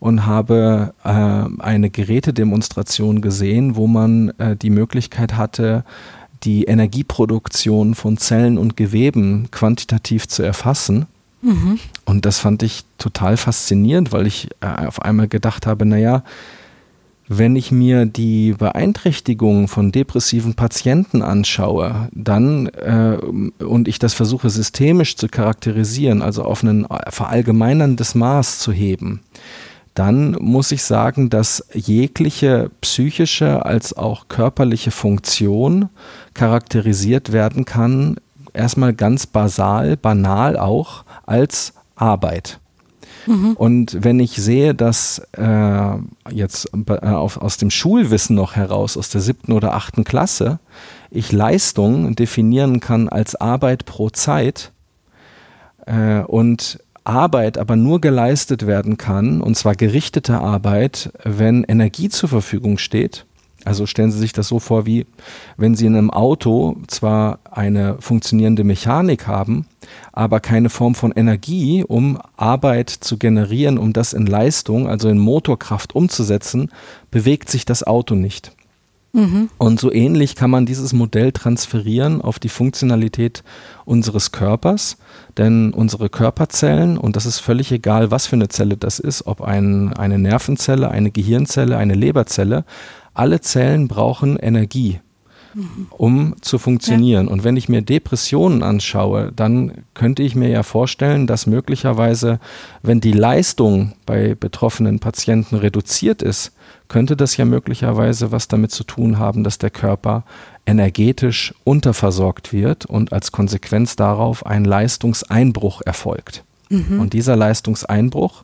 und 0.00 0.26
habe 0.26 0.94
äh, 1.04 1.62
eine 1.62 1.90
Gerätedemonstration 1.90 3.20
gesehen, 3.20 3.76
wo 3.76 3.86
man 3.86 4.30
äh, 4.38 4.56
die 4.56 4.70
Möglichkeit 4.70 5.36
hatte, 5.36 5.84
die 6.42 6.64
Energieproduktion 6.64 7.94
von 7.94 8.16
Zellen 8.16 8.56
und 8.58 8.76
Geweben 8.76 9.48
quantitativ 9.50 10.26
zu 10.26 10.42
erfassen. 10.42 11.06
Mhm. 11.42 11.78
Und 12.06 12.24
das 12.26 12.38
fand 12.38 12.62
ich 12.62 12.84
total 12.98 13.36
faszinierend, 13.36 14.10
weil 14.10 14.26
ich 14.26 14.48
äh, 14.60 14.86
auf 14.86 15.02
einmal 15.02 15.28
gedacht 15.28 15.66
habe, 15.66 15.84
naja, 15.84 16.22
wenn 17.32 17.54
ich 17.54 17.70
mir 17.70 18.06
die 18.06 18.54
Beeinträchtigung 18.58 19.68
von 19.68 19.92
depressiven 19.92 20.54
Patienten 20.54 21.22
anschaue, 21.22 22.08
dann 22.12 22.66
äh, 22.66 23.18
und 23.62 23.86
ich 23.86 24.00
das 24.00 24.14
versuche 24.14 24.50
systemisch 24.50 25.14
zu 25.14 25.28
charakterisieren, 25.28 26.22
also 26.22 26.42
auf 26.42 26.64
ein 26.64 26.86
verallgemeinerndes 27.08 28.16
Maß 28.16 28.58
zu 28.58 28.72
heben, 28.72 29.20
dann 29.94 30.32
muss 30.40 30.72
ich 30.72 30.84
sagen, 30.84 31.30
dass 31.30 31.66
jegliche 31.72 32.70
psychische 32.80 33.64
als 33.64 33.96
auch 33.96 34.28
körperliche 34.28 34.90
Funktion 34.90 35.88
charakterisiert 36.34 37.32
werden 37.32 37.64
kann, 37.64 38.16
erstmal 38.54 38.94
ganz 38.94 39.26
basal, 39.26 39.96
banal 39.96 40.56
auch, 40.56 41.04
als 41.26 41.72
Arbeit. 41.96 42.60
Mhm. 43.26 43.52
Und 43.52 43.96
wenn 44.00 44.20
ich 44.20 44.32
sehe, 44.36 44.74
dass 44.74 45.20
äh, 45.32 45.94
jetzt 46.30 46.70
äh, 46.88 47.06
auf, 47.06 47.36
aus 47.36 47.56
dem 47.58 47.70
Schulwissen 47.70 48.36
noch 48.36 48.56
heraus, 48.56 48.96
aus 48.96 49.10
der 49.10 49.20
siebten 49.20 49.52
oder 49.52 49.74
achten 49.74 50.04
Klasse, 50.04 50.58
ich 51.10 51.32
Leistung 51.32 52.14
definieren 52.14 52.80
kann 52.80 53.08
als 53.08 53.34
Arbeit 53.34 53.84
pro 53.84 54.10
Zeit 54.10 54.72
äh, 55.86 56.20
und 56.20 56.78
Arbeit 57.04 57.58
aber 57.58 57.76
nur 57.76 58.00
geleistet 58.00 58.66
werden 58.66 58.96
kann, 58.96 59.40
und 59.40 59.56
zwar 59.56 59.74
gerichtete 59.74 60.38
Arbeit, 60.38 61.12
wenn 61.24 61.64
Energie 61.64 62.08
zur 62.08 62.28
Verfügung 62.28 62.78
steht. 62.78 63.26
Also 63.64 63.84
stellen 63.86 64.10
Sie 64.10 64.18
sich 64.18 64.32
das 64.32 64.48
so 64.48 64.58
vor, 64.58 64.86
wie 64.86 65.06
wenn 65.56 65.74
Sie 65.74 65.86
in 65.86 65.94
einem 65.94 66.10
Auto 66.10 66.76
zwar 66.86 67.40
eine 67.50 67.96
funktionierende 68.00 68.64
Mechanik 68.64 69.26
haben, 69.26 69.66
aber 70.12 70.40
keine 70.40 70.70
Form 70.70 70.94
von 70.94 71.12
Energie, 71.12 71.84
um 71.86 72.18
Arbeit 72.36 72.88
zu 72.88 73.18
generieren, 73.18 73.76
um 73.76 73.92
das 73.92 74.14
in 74.14 74.26
Leistung, 74.26 74.88
also 74.88 75.08
in 75.08 75.18
Motorkraft 75.18 75.94
umzusetzen, 75.94 76.70
bewegt 77.10 77.50
sich 77.50 77.66
das 77.66 77.82
Auto 77.82 78.14
nicht. 78.14 78.52
Mhm. 79.12 79.48
Und 79.58 79.80
so 79.80 79.92
ähnlich 79.92 80.36
kann 80.36 80.50
man 80.50 80.66
dieses 80.66 80.92
Modell 80.92 81.32
transferieren 81.32 82.20
auf 82.20 82.38
die 82.38 82.48
Funktionalität 82.48 83.42
unseres 83.84 84.30
Körpers, 84.30 84.98
denn 85.36 85.72
unsere 85.72 86.08
Körperzellen, 86.08 86.96
und 86.96 87.16
das 87.16 87.26
ist 87.26 87.40
völlig 87.40 87.72
egal, 87.72 88.10
was 88.10 88.26
für 88.26 88.36
eine 88.36 88.48
Zelle 88.48 88.76
das 88.76 88.98
ist, 88.98 89.26
ob 89.26 89.40
ein, 89.40 89.92
eine 89.94 90.18
Nervenzelle, 90.18 90.90
eine 90.90 91.10
Gehirnzelle, 91.10 91.76
eine 91.76 91.94
Leberzelle, 91.94 92.64
alle 93.12 93.40
Zellen 93.40 93.88
brauchen 93.88 94.36
Energie 94.36 95.00
um 95.90 96.36
zu 96.40 96.58
funktionieren. 96.58 97.26
Ja. 97.26 97.32
Und 97.32 97.44
wenn 97.44 97.56
ich 97.56 97.68
mir 97.68 97.82
Depressionen 97.82 98.62
anschaue, 98.62 99.32
dann 99.34 99.84
könnte 99.94 100.22
ich 100.22 100.34
mir 100.34 100.48
ja 100.48 100.62
vorstellen, 100.62 101.26
dass 101.26 101.46
möglicherweise, 101.46 102.38
wenn 102.82 103.00
die 103.00 103.12
Leistung 103.12 103.94
bei 104.06 104.34
betroffenen 104.34 105.00
Patienten 105.00 105.56
reduziert 105.56 106.22
ist, 106.22 106.52
könnte 106.90 107.16
das 107.16 107.38
ja 107.38 107.46
möglicherweise 107.46 108.32
was 108.32 108.48
damit 108.48 108.72
zu 108.72 108.84
tun 108.84 109.18
haben, 109.18 109.44
dass 109.44 109.56
der 109.56 109.70
Körper 109.70 110.24
energetisch 110.66 111.54
unterversorgt 111.64 112.52
wird 112.52 112.84
und 112.84 113.14
als 113.14 113.32
Konsequenz 113.32 113.96
darauf 113.96 114.44
ein 114.44 114.64
Leistungseinbruch 114.66 115.80
erfolgt. 115.86 116.44
Mhm. 116.68 117.00
Und 117.00 117.12
dieser 117.14 117.36
Leistungseinbruch, 117.36 118.42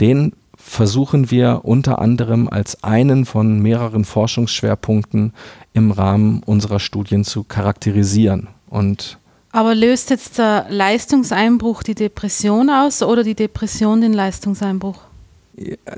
den 0.00 0.32
versuchen 0.56 1.30
wir 1.32 1.62
unter 1.64 1.98
anderem 1.98 2.48
als 2.48 2.84
einen 2.84 3.26
von 3.26 3.58
mehreren 3.58 4.04
Forschungsschwerpunkten 4.04 5.32
im 5.72 5.90
Rahmen 5.90 6.42
unserer 6.44 6.78
Studien 6.78 7.24
zu 7.24 7.42
charakterisieren. 7.42 8.46
Und 8.70 9.18
aber 9.50 9.74
löst 9.74 10.08
jetzt 10.10 10.38
der 10.38 10.66
Leistungseinbruch 10.70 11.82
die 11.82 11.96
Depression 11.96 12.70
aus 12.70 13.02
oder 13.02 13.24
die 13.24 13.34
Depression 13.34 14.00
den 14.00 14.12
Leistungseinbruch? 14.14 15.00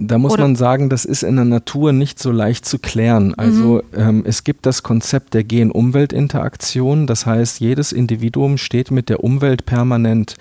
Da 0.00 0.18
muss 0.18 0.32
Oder? 0.32 0.42
man 0.42 0.56
sagen, 0.56 0.90
das 0.90 1.04
ist 1.04 1.22
in 1.22 1.36
der 1.36 1.44
Natur 1.44 1.92
nicht 1.92 2.18
so 2.18 2.32
leicht 2.32 2.64
zu 2.64 2.78
klären. 2.78 3.34
Also 3.34 3.82
mhm. 3.92 4.00
ähm, 4.00 4.22
es 4.26 4.42
gibt 4.42 4.66
das 4.66 4.82
Konzept 4.82 5.34
der 5.34 5.44
Gen-Umwelt-Interaktion. 5.44 7.06
Das 7.06 7.24
heißt, 7.24 7.60
jedes 7.60 7.92
Individuum 7.92 8.58
steht 8.58 8.90
mit 8.90 9.08
der 9.08 9.22
Umwelt 9.22 9.64
permanent 9.64 10.34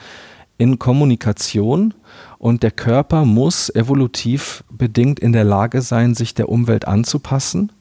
in 0.57 0.79
Kommunikation 0.79 1.93
und 2.39 2.63
der 2.63 2.71
Körper 2.71 3.25
muss 3.25 3.73
evolutiv 3.73 4.63
bedingt 4.71 5.19
in 5.19 5.31
der 5.31 5.43
Lage 5.43 5.81
sein, 5.81 6.15
sich 6.15 6.33
der 6.33 6.49
Umwelt 6.49 6.87
anzupassen. 6.87 7.71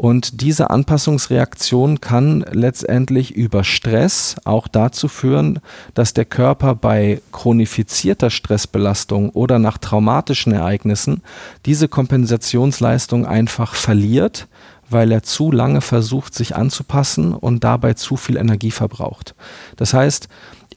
Und 0.00 0.40
diese 0.40 0.70
Anpassungsreaktion 0.70 2.00
kann 2.00 2.42
letztendlich 2.50 3.34
über 3.34 3.64
Stress 3.64 4.36
auch 4.44 4.66
dazu 4.66 5.08
führen, 5.08 5.58
dass 5.92 6.14
der 6.14 6.24
Körper 6.24 6.74
bei 6.74 7.20
chronifizierter 7.32 8.30
Stressbelastung 8.30 9.28
oder 9.28 9.58
nach 9.58 9.76
traumatischen 9.76 10.54
Ereignissen 10.54 11.20
diese 11.66 11.86
Kompensationsleistung 11.86 13.26
einfach 13.26 13.74
verliert, 13.74 14.48
weil 14.88 15.12
er 15.12 15.22
zu 15.22 15.52
lange 15.52 15.82
versucht, 15.82 16.34
sich 16.34 16.56
anzupassen 16.56 17.34
und 17.34 17.62
dabei 17.62 17.92
zu 17.92 18.16
viel 18.16 18.38
Energie 18.38 18.70
verbraucht. 18.70 19.34
Das 19.76 19.92
heißt, 19.92 20.30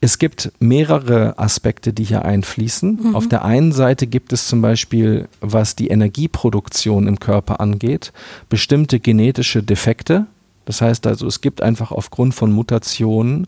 es 0.04 0.20
gibt 0.20 0.52
mehrere 0.60 1.40
Aspekte, 1.40 1.94
die 1.94 2.04
hier 2.04 2.26
einfließen. 2.26 3.00
Mhm. 3.02 3.16
Auf 3.16 3.30
der 3.30 3.46
einen 3.46 3.72
Seite 3.72 4.06
gibt 4.06 4.34
es 4.34 4.50
zum 4.50 4.62
Beispiel, 4.62 5.30
was 5.40 5.78
die 5.78 5.88
Energieproduktion 5.88 7.08
im 7.08 7.22
Körper 7.22 7.62
angeht, 7.62 8.12
bestimmte 8.50 9.00
genetische 9.00 9.64
Defekte. 9.64 10.26
Das 10.66 10.82
heißt 10.82 11.08
also, 11.08 11.26
es 11.26 11.40
gibt 11.40 11.62
einfach 11.62 11.94
aufgrund 11.94 12.36
von 12.36 12.52
Mutationen 12.52 13.48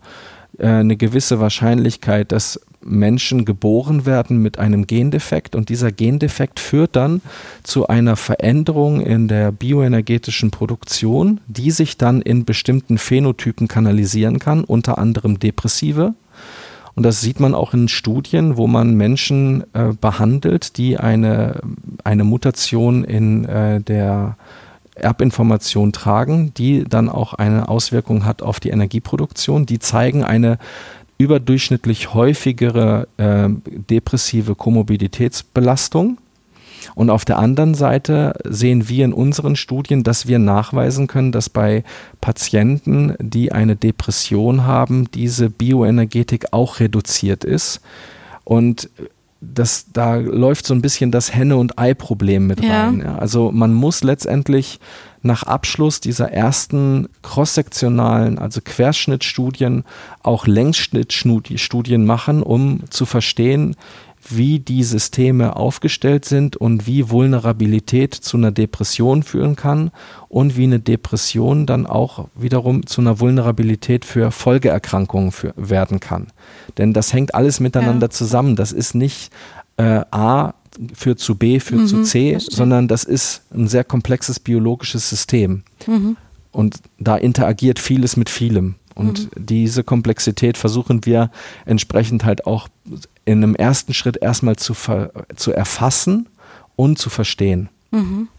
äh, 0.57 0.67
eine 0.67 0.95
gewisse 0.95 1.41
Wahrscheinlichkeit, 1.41 2.31
dass 2.31 2.61
Menschen 2.81 3.43
geboren 3.43 4.05
werden 4.05 4.41
mit 4.41 4.57
einem 4.57 4.87
Gendefekt 4.87 5.57
und 5.57 5.67
dieser 5.67 5.91
Gendefekt 5.91 6.61
führt 6.61 6.95
dann 6.95 7.21
zu 7.63 7.87
einer 7.87 8.15
Veränderung 8.15 9.01
in 9.01 9.27
der 9.27 9.51
bioenergetischen 9.51 10.51
Produktion, 10.51 11.41
die 11.47 11.71
sich 11.71 11.97
dann 11.97 12.21
in 12.21 12.45
bestimmten 12.45 12.97
Phänotypen 12.97 13.67
kanalisieren 13.67 14.39
kann, 14.39 14.63
unter 14.63 14.99
anderem 14.99 15.37
depressive 15.37 16.13
und 16.95 17.03
das 17.03 17.21
sieht 17.21 17.39
man 17.39 17.53
auch 17.53 17.73
in 17.73 17.87
Studien, 17.89 18.55
wo 18.57 18.67
man 18.67 18.95
Menschen 18.95 19.63
äh, 19.73 19.93
behandelt, 19.99 20.77
die 20.77 20.97
eine, 20.97 21.61
eine 22.03 22.23
Mutation 22.23 23.03
in 23.03 23.45
äh, 23.45 23.81
der 23.81 24.37
Erbinformation 24.95 25.91
tragen, 25.91 26.53
die 26.53 26.85
dann 26.85 27.09
auch 27.09 27.33
eine 27.33 27.67
Auswirkung 27.67 28.23
hat 28.23 28.41
auf 28.41 28.61
die 28.61 28.69
Energieproduktion. 28.69 29.65
Die 29.65 29.79
zeigen 29.79 30.23
eine 30.23 30.57
überdurchschnittlich 31.17 32.13
häufigere 32.13 33.07
äh, 33.17 33.49
depressive 33.65 34.55
Komorbiditätsbelastung. 34.55 36.17
Und 36.93 37.09
auf 37.09 37.25
der 37.25 37.39
anderen 37.39 37.73
Seite 37.73 38.33
sehen 38.43 38.87
wir 38.87 39.05
in 39.05 39.13
unseren 39.13 39.55
Studien, 39.55 40.03
dass 40.03 40.27
wir 40.27 40.39
nachweisen 40.39 41.07
können, 41.07 41.31
dass 41.31 41.49
bei 41.49 41.83
Patienten, 42.21 43.15
die 43.19 43.51
eine 43.51 43.75
Depression 43.75 44.65
haben, 44.65 45.09
diese 45.11 45.49
Bioenergetik 45.49 46.47
auch 46.51 46.79
reduziert 46.79 47.43
ist. 47.43 47.81
Und 48.43 48.89
das, 49.41 49.87
da 49.91 50.15
läuft 50.15 50.65
so 50.65 50.73
ein 50.73 50.81
bisschen 50.81 51.11
das 51.11 51.33
Henne- 51.33 51.57
und 51.57 51.77
Ei-Problem 51.77 52.47
mit 52.47 52.63
ja. 52.63 52.85
rein. 52.85 52.99
Ja. 52.99 53.17
Also 53.17 53.51
man 53.51 53.73
muss 53.73 54.03
letztendlich 54.03 54.79
nach 55.21 55.43
Abschluss 55.43 55.99
dieser 55.99 56.31
ersten 56.31 57.07
cross-sektionalen, 57.23 58.37
also 58.37 58.61
Querschnittstudien, 58.63 59.83
auch 60.21 60.45
Längsschnittstudien 60.45 62.05
machen, 62.05 62.43
um 62.43 62.81
zu 62.89 63.05
verstehen, 63.05 63.75
wie 64.29 64.59
die 64.59 64.83
Systeme 64.83 65.55
aufgestellt 65.55 66.25
sind 66.25 66.55
und 66.55 66.87
wie 66.87 67.09
Vulnerabilität 67.09 68.13
zu 68.13 68.37
einer 68.37 68.51
Depression 68.51 69.23
führen 69.23 69.55
kann 69.55 69.91
und 70.29 70.57
wie 70.57 70.63
eine 70.63 70.79
Depression 70.79 71.65
dann 71.65 71.85
auch 71.85 72.27
wiederum 72.35 72.85
zu 72.85 73.01
einer 73.01 73.19
Vulnerabilität 73.19 74.05
für 74.05 74.31
Folgeerkrankungen 74.31 75.31
für, 75.31 75.53
werden 75.55 75.99
kann. 75.99 76.27
Denn 76.77 76.93
das 76.93 77.13
hängt 77.13 77.35
alles 77.35 77.59
miteinander 77.59 78.07
ja. 78.07 78.11
zusammen. 78.11 78.55
Das 78.55 78.71
ist 78.71 78.95
nicht 78.95 79.31
äh, 79.77 80.01
A 80.11 80.53
führt 80.93 81.19
zu 81.19 81.35
B, 81.35 81.59
führt 81.59 81.81
mhm, 81.81 81.87
zu 81.87 82.03
C, 82.03 82.37
sondern 82.39 82.87
das 82.87 83.03
ist 83.03 83.43
ein 83.53 83.67
sehr 83.67 83.83
komplexes 83.83 84.39
biologisches 84.39 85.09
System. 85.09 85.63
Mhm. 85.87 86.17
Und 86.51 86.77
da 86.99 87.15
interagiert 87.17 87.79
vieles 87.79 88.17
mit 88.17 88.29
vielem. 88.29 88.75
Und 88.95 89.35
mhm. 89.35 89.45
diese 89.45 89.83
Komplexität 89.83 90.57
versuchen 90.57 91.05
wir 91.05 91.29
entsprechend 91.65 92.23
halt 92.23 92.47
auch 92.47 92.69
in 93.25 93.43
einem 93.43 93.55
ersten 93.55 93.93
Schritt 93.93 94.17
erstmal 94.21 94.55
zu, 94.55 94.73
zu 95.35 95.51
erfassen 95.51 96.27
und 96.75 96.97
zu 96.97 97.09
verstehen. 97.09 97.69
Mhm. 97.91 98.29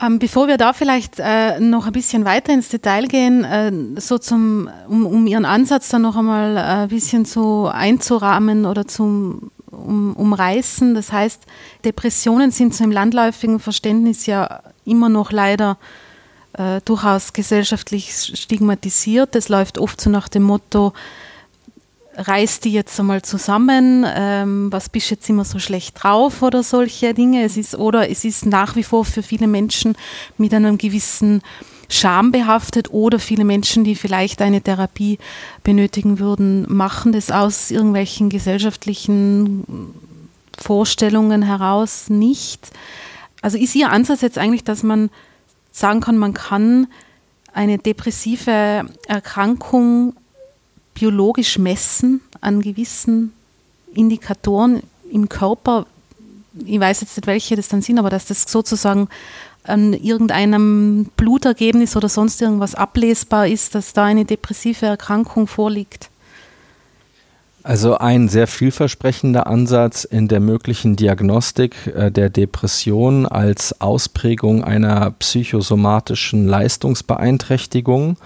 Ähm, 0.00 0.20
bevor 0.20 0.46
wir 0.46 0.58
da 0.58 0.72
vielleicht 0.72 1.14
äh, 1.18 1.58
noch 1.58 1.86
ein 1.86 1.92
bisschen 1.92 2.24
weiter 2.24 2.52
ins 2.52 2.68
Detail 2.68 3.08
gehen, 3.08 3.42
äh, 3.42 3.72
so 4.00 4.18
zum, 4.18 4.70
um, 4.88 5.06
um, 5.06 5.26
Ihren 5.26 5.44
Ansatz 5.44 5.88
dann 5.88 6.02
noch 6.02 6.16
einmal 6.16 6.56
äh, 6.56 6.60
ein 6.60 6.88
bisschen 6.88 7.24
so 7.24 7.66
einzurahmen 7.66 8.64
oder 8.64 8.86
zum 8.86 9.50
um, 9.70 10.14
umreißen. 10.14 10.94
Das 10.94 11.10
heißt, 11.12 11.42
Depressionen 11.84 12.52
sind 12.52 12.74
so 12.74 12.84
im 12.84 12.92
landläufigen 12.92 13.58
Verständnis 13.58 14.26
ja 14.26 14.60
immer 14.84 15.08
noch 15.08 15.32
leider 15.32 15.78
äh, 16.54 16.80
durchaus 16.84 17.32
gesellschaftlich 17.32 18.12
stigmatisiert. 18.12 19.34
Das 19.34 19.48
läuft 19.48 19.78
oft 19.78 20.00
so 20.00 20.10
nach 20.10 20.28
dem 20.28 20.44
Motto, 20.44 20.92
reiß 22.16 22.60
die 22.60 22.72
jetzt 22.72 22.98
einmal 22.98 23.22
zusammen, 23.22 24.04
ähm, 24.08 24.72
was 24.72 24.88
bist 24.88 25.10
jetzt 25.10 25.28
immer 25.28 25.44
so 25.44 25.58
schlecht 25.58 26.02
drauf 26.02 26.42
oder 26.42 26.62
solche 26.62 27.14
Dinge. 27.14 27.44
Es 27.44 27.56
ist, 27.56 27.76
oder 27.76 28.10
es 28.10 28.24
ist 28.24 28.44
nach 28.44 28.74
wie 28.76 28.82
vor 28.82 29.04
für 29.04 29.22
viele 29.22 29.46
Menschen 29.46 29.96
mit 30.36 30.52
einem 30.52 30.78
gewissen 30.78 31.42
Scham 31.88 32.32
behaftet 32.32 32.92
oder 32.92 33.18
viele 33.18 33.44
Menschen, 33.44 33.84
die 33.84 33.94
vielleicht 33.94 34.42
eine 34.42 34.60
Therapie 34.60 35.18
benötigen 35.64 36.18
würden, 36.18 36.66
machen 36.68 37.12
das 37.12 37.30
aus 37.30 37.70
irgendwelchen 37.70 38.28
gesellschaftlichen 38.28 39.94
Vorstellungen 40.58 41.42
heraus 41.42 42.10
nicht. 42.10 42.70
Also 43.40 43.56
ist 43.56 43.74
Ihr 43.74 43.90
Ansatz 43.90 44.20
jetzt 44.20 44.38
eigentlich, 44.38 44.64
dass 44.64 44.82
man 44.82 45.08
sagen 45.78 46.00
kann, 46.00 46.18
man 46.18 46.34
kann 46.34 46.88
eine 47.52 47.78
depressive 47.78 48.86
Erkrankung 49.06 50.14
biologisch 50.94 51.58
messen 51.58 52.20
an 52.40 52.60
gewissen 52.60 53.32
Indikatoren 53.94 54.82
im 55.10 55.28
Körper. 55.28 55.86
Ich 56.64 56.80
weiß 56.80 57.00
jetzt 57.00 57.16
nicht, 57.16 57.26
welche 57.26 57.56
das 57.56 57.68
dann 57.68 57.82
sind, 57.82 57.98
aber 57.98 58.10
dass 58.10 58.26
das 58.26 58.42
sozusagen 58.42 59.08
an 59.64 59.92
irgendeinem 59.92 61.10
Blutergebnis 61.16 61.96
oder 61.96 62.08
sonst 62.08 62.40
irgendwas 62.40 62.74
ablesbar 62.74 63.46
ist, 63.46 63.74
dass 63.74 63.92
da 63.92 64.04
eine 64.04 64.24
depressive 64.24 64.86
Erkrankung 64.86 65.46
vorliegt. 65.46 66.10
Also 67.68 67.98
ein 67.98 68.30
sehr 68.30 68.46
vielversprechender 68.46 69.46
Ansatz 69.46 70.04
in 70.04 70.26
der 70.26 70.40
möglichen 70.40 70.96
Diagnostik 70.96 71.76
äh, 71.94 72.10
der 72.10 72.30
Depression 72.30 73.26
als 73.26 73.78
Ausprägung 73.82 74.64
einer 74.64 75.10
psychosomatischen 75.10 76.46
Leistungsbeeinträchtigung 76.46 78.16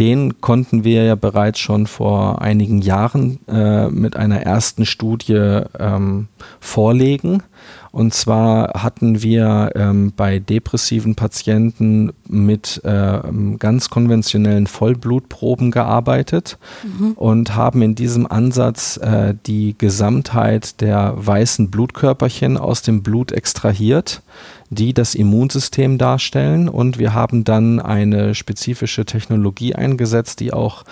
den 0.00 0.40
konnten 0.40 0.82
wir 0.82 1.04
ja 1.04 1.14
bereits 1.14 1.58
schon 1.58 1.86
vor 1.86 2.40
einigen 2.40 2.80
Jahren 2.80 3.38
äh, 3.46 3.88
mit 3.90 4.16
einer 4.16 4.40
ersten 4.40 4.86
Studie 4.86 5.60
ähm, 5.78 6.28
vorlegen. 6.58 7.42
Und 7.92 8.14
zwar 8.14 8.82
hatten 8.82 9.22
wir 9.22 9.72
ähm, 9.74 10.12
bei 10.16 10.38
depressiven 10.38 11.16
Patienten 11.16 12.12
mit 12.28 12.80
äh, 12.84 13.18
ganz 13.58 13.90
konventionellen 13.90 14.66
Vollblutproben 14.66 15.70
gearbeitet 15.70 16.58
mhm. 16.84 17.12
und 17.12 17.56
haben 17.56 17.82
in 17.82 17.94
diesem 17.94 18.30
Ansatz 18.30 18.96
äh, 18.98 19.34
die 19.46 19.74
Gesamtheit 19.76 20.80
der 20.80 21.14
weißen 21.16 21.70
Blutkörperchen 21.70 22.56
aus 22.56 22.82
dem 22.82 23.02
Blut 23.02 23.32
extrahiert 23.32 24.22
die 24.70 24.94
das 24.94 25.16
Immunsystem 25.16 25.98
darstellen. 25.98 26.68
Und 26.68 26.98
wir 26.98 27.12
haben 27.12 27.42
dann 27.42 27.80
eine 27.80 28.36
spezifische 28.36 29.04
Technologie 29.04 29.74
eingesetzt, 29.74 30.38
die 30.38 30.52
auch 30.52 30.84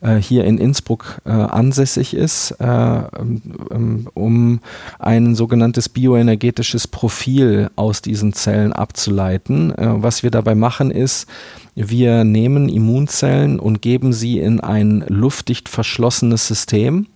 äh, 0.00 0.16
hier 0.16 0.44
in 0.44 0.58
Innsbruck 0.58 1.20
äh, 1.24 1.30
ansässig 1.30 2.14
ist, 2.14 2.52
äh, 2.52 2.64
ähm, 2.64 4.08
um 4.14 4.60
ein 4.98 5.34
sogenanntes 5.34 5.88
bioenergetisches 5.88 6.88
Profil 6.88 7.70
aus 7.76 8.02
diesen 8.02 8.32
Zellen 8.32 8.72
abzuleiten. 8.72 9.72
Äh, 9.76 10.02
was 10.02 10.22
wir 10.22 10.30
dabei 10.30 10.54
machen 10.54 10.90
ist, 10.90 11.28
wir 11.74 12.24
nehmen 12.24 12.68
Immunzellen 12.68 13.60
und 13.60 13.82
geben 13.82 14.12
sie 14.12 14.38
in 14.38 14.60
ein 14.60 15.04
luftdicht 15.08 15.68
verschlossenes 15.68 16.46
System 16.46 17.06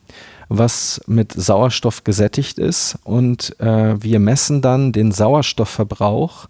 was 0.51 1.01
mit 1.07 1.33
Sauerstoff 1.33 2.05
gesättigt 2.05 2.59
ist 2.59 2.99
und 3.03 3.59
äh, 3.61 4.01
wir 4.01 4.21
messen 4.21 4.61
dann 4.61 4.93
den 4.93 5.11
Sauerstoffverbrauch 5.11 6.49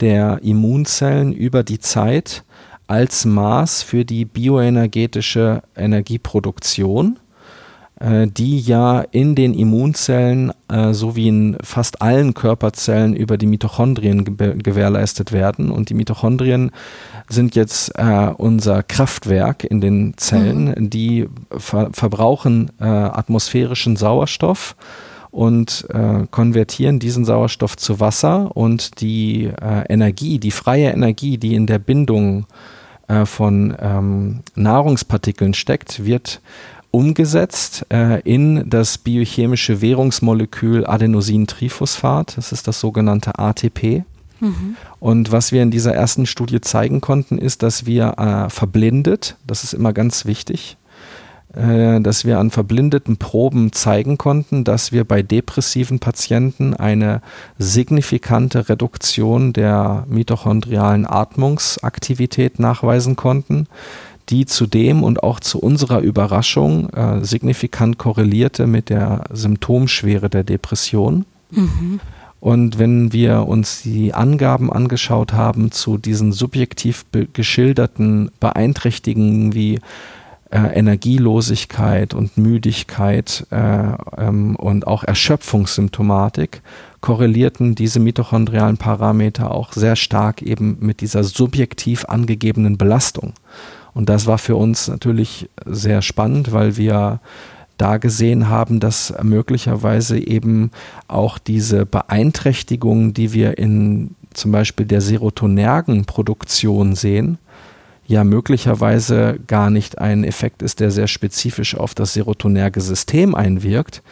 der 0.00 0.40
Immunzellen 0.42 1.32
über 1.32 1.62
die 1.62 1.78
Zeit 1.78 2.42
als 2.86 3.24
Maß 3.24 3.82
für 3.82 4.04
die 4.04 4.24
bioenergetische 4.24 5.62
Energieproduktion 5.76 7.18
äh, 8.00 8.26
die 8.26 8.58
ja 8.60 9.02
in 9.12 9.34
den 9.34 9.54
Immunzellen 9.54 10.52
äh, 10.68 10.92
sowie 10.92 11.28
in 11.28 11.56
fast 11.62 12.02
allen 12.02 12.34
Körperzellen 12.34 13.14
über 13.14 13.38
die 13.38 13.46
Mitochondrien 13.46 14.36
gewährleistet 14.36 15.30
werden. 15.30 15.70
Und 15.70 15.90
die 15.90 15.94
Mitochondrien 15.94 16.72
sind 17.28 17.54
jetzt 17.54 17.96
äh, 17.96 18.32
unser 18.36 18.82
Kraftwerk 18.82 19.62
in 19.62 19.80
den 19.80 20.14
Zellen. 20.16 20.74
Mhm. 20.76 20.90
Die 20.90 21.28
ver 21.56 21.90
verbrauchen 21.92 22.70
äh, 22.80 22.84
atmosphärischen 22.84 23.96
Sauerstoff 23.96 24.74
und 25.34 25.86
äh, 25.92 26.26
konvertieren 26.30 27.00
diesen 27.00 27.24
Sauerstoff 27.24 27.76
zu 27.76 27.98
Wasser 27.98 28.56
und 28.56 29.00
die 29.00 29.46
äh, 29.46 29.84
Energie, 29.88 30.38
die 30.38 30.52
freie 30.52 30.90
Energie, 30.90 31.38
die 31.38 31.56
in 31.56 31.66
der 31.66 31.80
Bindung 31.80 32.46
äh, 33.08 33.26
von 33.26 33.74
ähm, 33.80 34.40
Nahrungspartikeln 34.54 35.52
steckt, 35.52 36.04
wird 36.04 36.40
umgesetzt 36.92 37.84
äh, 37.92 38.20
in 38.20 38.70
das 38.70 38.96
biochemische 38.98 39.80
Währungsmolekül 39.80 40.86
Adenosintriphosphat. 40.86 42.36
Das 42.36 42.52
ist 42.52 42.68
das 42.68 42.78
sogenannte 42.78 43.36
ATP. 43.36 44.04
Mhm. 44.38 44.76
Und 45.00 45.32
was 45.32 45.50
wir 45.50 45.64
in 45.64 45.72
dieser 45.72 45.92
ersten 45.92 46.26
Studie 46.26 46.60
zeigen 46.60 47.00
konnten, 47.00 47.38
ist, 47.38 47.64
dass 47.64 47.86
wir 47.86 48.18
äh, 48.18 48.50
verblindet, 48.50 49.36
das 49.48 49.64
ist 49.64 49.74
immer 49.74 49.92
ganz 49.92 50.26
wichtig, 50.26 50.76
äh, 51.56 52.00
dass 52.00 52.24
wir 52.24 52.38
an 52.38 52.50
verblindeten 52.50 53.16
Proben 53.16 53.72
zeigen 53.72 54.18
konnten, 54.18 54.64
dass 54.64 54.92
wir 54.92 55.04
bei 55.04 55.22
depressiven 55.22 55.98
Patienten 55.98 56.74
eine 56.74 57.22
signifikante 57.58 58.68
Reduktion 58.68 59.52
der 59.52 60.04
mitochondrialen 60.08 61.06
Atmungsaktivität 61.06 62.58
nachweisen 62.58 63.16
konnten 63.16 63.66
die 64.30 64.46
zudem 64.46 65.02
und 65.02 65.22
auch 65.22 65.38
zu 65.38 65.58
unserer 65.58 66.00
Überraschung 66.00 66.88
äh, 66.90 67.22
signifikant 67.24 67.98
korrelierte 67.98 68.66
mit 68.66 68.88
der 68.88 69.24
Symptomschwere 69.30 70.30
der 70.30 70.44
Depression. 70.44 71.26
Mhm. 71.50 72.00
Und 72.40 72.78
wenn 72.78 73.12
wir 73.12 73.46
uns 73.48 73.82
die 73.82 74.12
Angaben 74.12 74.70
angeschaut 74.72 75.32
haben 75.32 75.72
zu 75.72 75.96
diesen 75.96 76.32
subjektiv 76.32 77.06
geschilderten 77.32 78.30
Beeinträchtigungen 78.38 79.54
wie 79.54 79.78
äh, 80.54 80.78
Energielosigkeit 80.78 82.14
und 82.14 82.38
Müdigkeit 82.38 83.44
äh, 83.50 83.56
ähm, 84.16 84.54
und 84.54 84.86
auch 84.86 85.02
Erschöpfungssymptomatik, 85.02 86.62
korrelierten 87.00 87.74
diese 87.74 87.98
mitochondrialen 87.98 88.76
Parameter 88.76 89.50
auch 89.50 89.72
sehr 89.72 89.96
stark 89.96 90.42
eben 90.42 90.76
mit 90.78 91.00
dieser 91.00 91.24
subjektiv 91.24 92.04
angegebenen 92.04 92.78
Belastung. 92.78 93.32
Und 93.94 94.08
das 94.08 94.26
war 94.26 94.38
für 94.38 94.54
uns 94.54 94.86
natürlich 94.86 95.50
sehr 95.66 96.02
spannend, 96.02 96.52
weil 96.52 96.76
wir 96.76 97.18
da 97.76 97.96
gesehen 97.96 98.48
haben, 98.48 98.78
dass 98.78 99.12
möglicherweise 99.24 100.20
eben 100.20 100.70
auch 101.08 101.38
diese 101.38 101.84
Beeinträchtigungen, 101.84 103.12
die 103.12 103.32
wir 103.32 103.58
in 103.58 104.14
zum 104.32 104.52
Beispiel 104.52 104.86
der 104.86 105.00
Serotonergenproduktion 105.00 106.94
sehen, 106.94 107.38
ja 108.06 108.24
möglicherweise 108.24 109.38
gar 109.46 109.70
nicht 109.70 109.98
ein 109.98 110.24
Effekt 110.24 110.62
ist, 110.62 110.80
der 110.80 110.90
sehr 110.90 111.08
spezifisch 111.08 111.76
auf 111.76 111.94
das 111.94 112.12
serotonerge 112.12 112.80
System 112.80 113.34
einwirkt, 113.34 114.02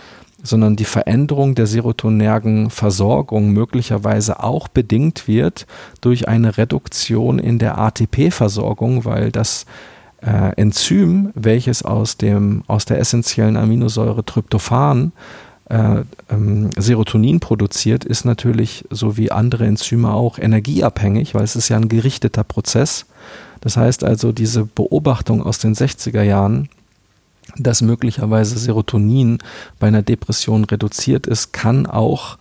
sondern 0.43 0.77
die 0.77 0.85
Veränderung 0.85 1.55
der 1.55 1.67
serotonergen 1.67 2.71
Versorgung 2.71 3.51
möglicherweise 3.51 4.43
auch 4.43 4.69
bedingt 4.69 5.29
wird 5.29 5.67
durch 6.01 6.29
eine 6.29 6.59
Reduktion 6.59 7.39
in 7.39 7.59
der 7.59 7.79
ATP-Versorgung, 7.79 9.05
weil 9.05 9.31
das 9.31 9.67
äh, 10.21 10.53
Enzym, 10.57 11.31
welches 11.35 11.85
aus, 11.85 12.17
dem, 12.17 12.65
aus 12.67 12.85
der 12.85 12.99
essentiellen 12.99 13.57
Aminosäure 13.57 14.25
Tryptophan 14.25 15.13
äh, 15.69 16.03
ähm, 16.31 16.71
Serotonin 16.77 17.41
produziert, 17.41 18.05
ist 18.05 18.25
natürlich 18.25 18.85
so 18.91 19.17
wie 19.17 19.31
andere 19.31 19.67
Enzyme 19.67 20.13
auch 20.13 20.39
energieabhängig, 20.39 21.35
weil 21.35 21.45
es 21.45 21.57
ist 21.57 21.69
ja 21.69 21.77
ein 21.77 21.89
gerichteter 21.89 22.45
Prozess. 22.45 23.07
Das 23.63 23.77
heißt 23.77 24.05
also, 24.05 24.33
diese 24.33 24.65
Beobachtung 24.65 25.43
aus 25.43 25.59
den 25.59 25.75
60er 25.75 26.23
Jahren, 26.23 26.69
dass 27.57 27.81
möglicherweise 27.81 28.59
Serotonin 28.59 29.39
bei 29.79 29.89
einer 29.89 30.03
Depression 30.03 30.65
reduziert 30.65 31.27
ist, 31.27 31.53
kann 31.53 31.87
auch 31.87 32.39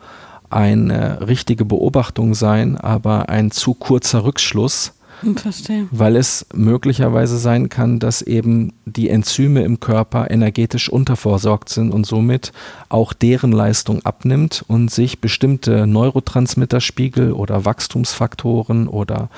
eine 0.50 1.28
richtige 1.28 1.64
Beobachtung 1.64 2.34
sein, 2.34 2.78
aber 2.78 3.30
ein 3.30 3.52
zu 3.52 3.74
kurzer 3.74 4.26
Rückschluss 4.26 4.94
Verstehe. 5.36 5.88
Weil 5.92 6.16
es 6.16 6.48
möglicherweise 6.54 7.38
sein 7.38 7.70
kann, 7.70 8.00
dass 8.00 8.22
eben 8.22 8.74
die 8.86 9.10
Enzyme 9.10 9.62
im 9.62 9.80
Körper 9.80 10.32
energetisch 10.32 10.90
unterversorgt 10.90 11.70
sind 11.70 11.94
und 11.94 12.06
somit 12.06 12.52
auch 12.90 13.14
deren 13.14 13.52
Leistung 13.52 14.04
abnimmt 14.04 14.66
und 14.68 14.90
sich 14.90 15.22
bestimmte 15.22 15.86
Neurotransmitterspiegel 15.86 17.34
oder 17.34 17.66
Wachstumsfaktoren 17.66 18.88
oder 18.88 19.30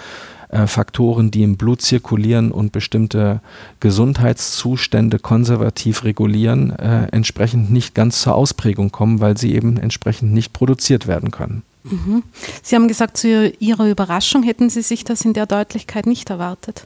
äh, 0.54 0.68
Faktoren, 0.68 1.32
die 1.32 1.44
im 1.44 1.58
Blut 1.58 1.82
zirkulieren 1.82 2.52
und 2.52 2.72
bestimmte 2.72 3.42
Gesundheitszustände 3.80 5.18
konservativ 5.18 6.04
regulieren, 6.04 6.70
äh, 6.72 7.08
entsprechend 7.12 7.72
nicht 7.72 7.96
ganz 7.96 8.22
zur 8.22 8.36
Ausprägung 8.36 8.92
kommen, 8.92 9.20
weil 9.20 9.38
sie 9.38 9.56
eben 9.56 9.78
entsprechend 9.78 10.32
nicht 10.32 10.54
produziert 10.54 11.08
werden 11.08 11.32
können. 11.32 11.64
Mhm. 11.84 12.24
Sie 12.62 12.76
haben 12.76 12.88
gesagt, 12.88 13.18
zu 13.18 13.50
Ihrer 13.60 13.90
Überraschung 13.90 14.44
hätten 14.44 14.70
Sie 14.70 14.84
sich 14.84 15.04
das 15.04 15.26
in 15.26 15.34
der 15.34 15.48
Deutlichkeit 15.48 16.06
nicht 16.06 16.30
erwartet. 16.30 16.86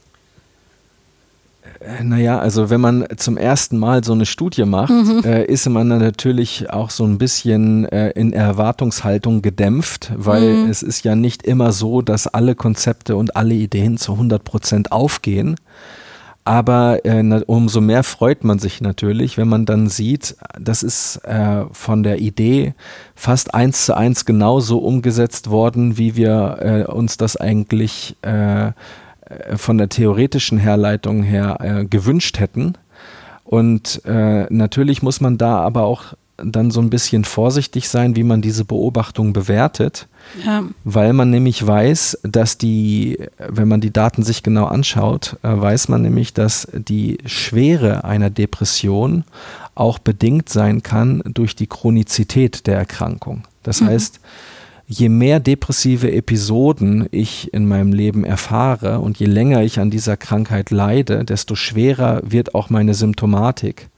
Äh, 1.80 2.04
naja, 2.04 2.38
also 2.38 2.70
wenn 2.70 2.80
man 2.80 3.06
zum 3.16 3.36
ersten 3.36 3.78
Mal 3.78 4.04
so 4.04 4.12
eine 4.12 4.26
Studie 4.26 4.64
macht, 4.64 4.90
mhm. 4.90 5.22
äh, 5.24 5.44
ist 5.44 5.68
man 5.68 5.88
natürlich 5.88 6.70
auch 6.70 6.90
so 6.90 7.04
ein 7.04 7.18
bisschen 7.18 7.84
äh, 7.86 8.10
in 8.10 8.32
Erwartungshaltung 8.32 9.42
gedämpft, 9.42 10.12
weil 10.16 10.64
mhm. 10.64 10.70
es 10.70 10.82
ist 10.82 11.04
ja 11.04 11.14
nicht 11.14 11.42
immer 11.44 11.72
so, 11.72 12.02
dass 12.02 12.26
alle 12.26 12.54
Konzepte 12.54 13.16
und 13.16 13.36
alle 13.36 13.54
Ideen 13.54 13.96
zu 13.96 14.12
100 14.12 14.42
Prozent 14.44 14.92
aufgehen. 14.92 15.56
Aber 16.48 17.04
äh, 17.04 17.42
umso 17.46 17.82
mehr 17.82 18.02
freut 18.02 18.42
man 18.42 18.58
sich 18.58 18.80
natürlich, 18.80 19.36
wenn 19.36 19.48
man 19.48 19.66
dann 19.66 19.90
sieht, 19.90 20.34
das 20.58 20.82
ist 20.82 21.16
äh, 21.24 21.66
von 21.72 22.02
der 22.02 22.20
Idee 22.20 22.72
fast 23.14 23.52
eins 23.52 23.84
zu 23.84 23.94
eins 23.94 24.24
genauso 24.24 24.78
umgesetzt 24.78 25.50
worden, 25.50 25.98
wie 25.98 26.16
wir 26.16 26.56
äh, 26.60 26.90
uns 26.90 27.18
das 27.18 27.36
eigentlich 27.36 28.16
äh, 28.22 28.72
von 29.56 29.78
der 29.78 29.88
theoretischen 29.88 30.58
Herleitung 30.58 31.22
her 31.22 31.58
äh, 31.60 31.84
gewünscht 31.84 32.38
hätten. 32.38 32.74
Und 33.44 34.02
äh, 34.04 34.46
natürlich 34.50 35.02
muss 35.02 35.20
man 35.20 35.38
da 35.38 35.60
aber 35.60 35.84
auch 35.84 36.14
dann 36.36 36.70
so 36.70 36.80
ein 36.80 36.90
bisschen 36.90 37.24
vorsichtig 37.24 37.88
sein, 37.88 38.14
wie 38.14 38.22
man 38.22 38.42
diese 38.42 38.64
Beobachtung 38.64 39.32
bewertet, 39.32 40.06
ja. 40.44 40.64
weil 40.84 41.12
man 41.12 41.30
nämlich 41.30 41.66
weiß, 41.66 42.20
dass 42.22 42.58
die, 42.58 43.18
wenn 43.38 43.68
man 43.68 43.80
die 43.80 43.92
Daten 43.92 44.22
sich 44.22 44.42
genau 44.42 44.66
anschaut, 44.66 45.36
äh, 45.42 45.48
weiß 45.48 45.88
man 45.88 46.02
nämlich, 46.02 46.34
dass 46.34 46.68
die 46.72 47.18
Schwere 47.26 48.04
einer 48.04 48.30
Depression 48.30 49.24
auch 49.74 49.98
bedingt 49.98 50.48
sein 50.48 50.82
kann 50.82 51.22
durch 51.26 51.56
die 51.56 51.66
Chronizität 51.66 52.66
der 52.66 52.76
Erkrankung. 52.76 53.44
Das 53.62 53.80
mhm. 53.80 53.86
heißt, 53.86 54.20
je 54.90 55.10
mehr 55.10 55.38
depressive 55.38 56.10
Episoden 56.10 57.06
ich 57.10 57.52
in 57.52 57.68
meinem 57.68 57.92
Leben 57.92 58.24
erfahre 58.24 59.00
und 59.00 59.18
je 59.18 59.26
länger 59.26 59.62
ich 59.62 59.78
an 59.78 59.90
dieser 59.90 60.16
Krankheit 60.16 60.70
leide, 60.70 61.24
desto 61.26 61.54
schwerer 61.54 62.22
wird 62.24 62.54
auch 62.54 62.70
meine 62.70 62.94
Symptomatik. 62.94 63.90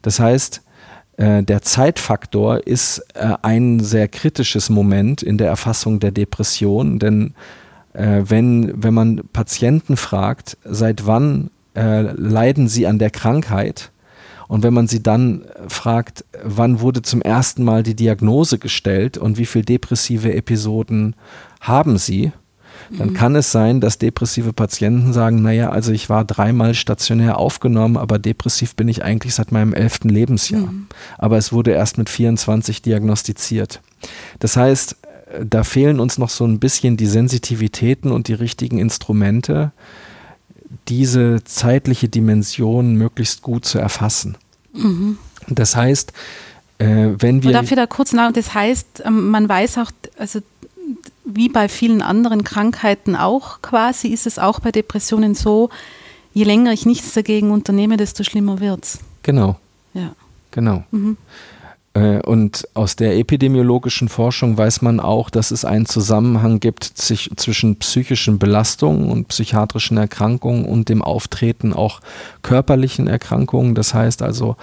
Das 0.00 0.18
heißt, 0.18 0.62
äh, 1.18 1.42
der 1.42 1.60
Zeitfaktor 1.60 2.66
ist 2.66 3.04
äh, 3.14 3.34
ein 3.42 3.80
sehr 3.80 4.08
kritisches 4.08 4.70
Moment 4.70 5.22
in 5.22 5.36
der 5.36 5.48
Erfassung 5.48 6.00
der 6.00 6.12
Depression, 6.12 6.98
denn 6.98 7.34
äh, 7.92 8.22
wenn, 8.24 8.72
wenn 8.82 8.94
man 8.94 9.20
Patienten 9.34 9.98
fragt, 9.98 10.56
seit 10.64 11.06
wann 11.06 11.50
leiden 11.74 12.68
sie 12.68 12.86
an 12.86 12.98
der 12.98 13.08
Krankheit, 13.08 13.91
und 14.52 14.62
wenn 14.62 14.74
man 14.74 14.86
sie 14.86 15.02
dann 15.02 15.46
fragt, 15.66 16.26
wann 16.44 16.80
wurde 16.80 17.00
zum 17.00 17.22
ersten 17.22 17.64
Mal 17.64 17.82
die 17.82 17.96
Diagnose 17.96 18.58
gestellt 18.58 19.16
und 19.16 19.38
wie 19.38 19.46
viele 19.46 19.64
depressive 19.64 20.34
Episoden 20.34 21.16
haben 21.62 21.96
sie, 21.96 22.32
dann 22.90 23.08
mhm. 23.08 23.14
kann 23.14 23.34
es 23.34 23.50
sein, 23.50 23.80
dass 23.80 23.96
depressive 23.96 24.52
Patienten 24.52 25.14
sagen, 25.14 25.40
naja, 25.40 25.70
also 25.70 25.90
ich 25.90 26.10
war 26.10 26.26
dreimal 26.26 26.74
stationär 26.74 27.38
aufgenommen, 27.38 27.96
aber 27.96 28.18
depressiv 28.18 28.76
bin 28.76 28.88
ich 28.88 29.02
eigentlich 29.02 29.34
seit 29.34 29.52
meinem 29.52 29.72
elften 29.72 30.10
Lebensjahr. 30.10 30.66
Mhm. 30.66 30.86
Aber 31.16 31.38
es 31.38 31.54
wurde 31.54 31.70
erst 31.70 31.96
mit 31.96 32.10
24 32.10 32.82
diagnostiziert. 32.82 33.80
Das 34.38 34.58
heißt, 34.58 34.98
da 35.42 35.64
fehlen 35.64 35.98
uns 35.98 36.18
noch 36.18 36.28
so 36.28 36.44
ein 36.44 36.60
bisschen 36.60 36.98
die 36.98 37.06
Sensitivitäten 37.06 38.12
und 38.12 38.28
die 38.28 38.34
richtigen 38.34 38.78
Instrumente, 38.78 39.72
diese 40.88 41.42
zeitliche 41.42 42.10
Dimension 42.10 42.96
möglichst 42.96 43.40
gut 43.40 43.64
zu 43.64 43.78
erfassen. 43.78 44.36
Mhm. 44.72 45.18
Das 45.48 45.76
heißt, 45.76 46.12
äh, 46.78 47.10
wenn 47.18 47.42
wir. 47.42 47.52
Darf 47.52 47.70
ich 47.70 47.76
da 47.76 47.86
kurz 47.86 48.12
nach? 48.12 48.32
Das 48.32 48.54
heißt, 48.54 49.02
ähm, 49.04 49.30
man 49.30 49.48
weiß 49.48 49.78
auch, 49.78 49.90
also 50.18 50.40
wie 51.24 51.48
bei 51.48 51.68
vielen 51.68 52.02
anderen 52.02 52.44
Krankheiten 52.44 53.16
auch 53.16 53.62
quasi, 53.62 54.08
ist 54.08 54.26
es 54.26 54.38
auch 54.38 54.60
bei 54.60 54.72
Depressionen 54.72 55.34
so, 55.34 55.70
je 56.34 56.44
länger 56.44 56.72
ich 56.72 56.86
nichts 56.86 57.14
dagegen 57.14 57.50
unternehme, 57.50 57.96
desto 57.96 58.24
schlimmer 58.24 58.60
wird 58.60 58.84
es. 58.84 58.98
Genau. 59.22 59.58
Ja. 59.94 60.14
Genau. 60.50 60.84
Mhm. 60.90 61.16
Äh, 61.94 62.20
und 62.22 62.66
aus 62.74 62.96
der 62.96 63.16
epidemiologischen 63.16 64.08
Forschung 64.08 64.56
weiß 64.56 64.82
man 64.82 65.00
auch, 65.00 65.30
dass 65.30 65.50
es 65.50 65.64
einen 65.64 65.86
Zusammenhang 65.86 66.60
gibt 66.60 66.84
zwischen 66.84 67.76
psychischen 67.76 68.38
Belastungen 68.38 69.10
und 69.10 69.28
psychiatrischen 69.28 69.96
Erkrankungen 69.96 70.64
und 70.64 70.88
dem 70.88 71.02
Auftreten 71.02 71.72
auch 71.72 72.00
körperlichen 72.42 73.08
Erkrankungen. 73.08 73.74
Das 73.74 73.94
heißt 73.94 74.22
also, 74.22 74.56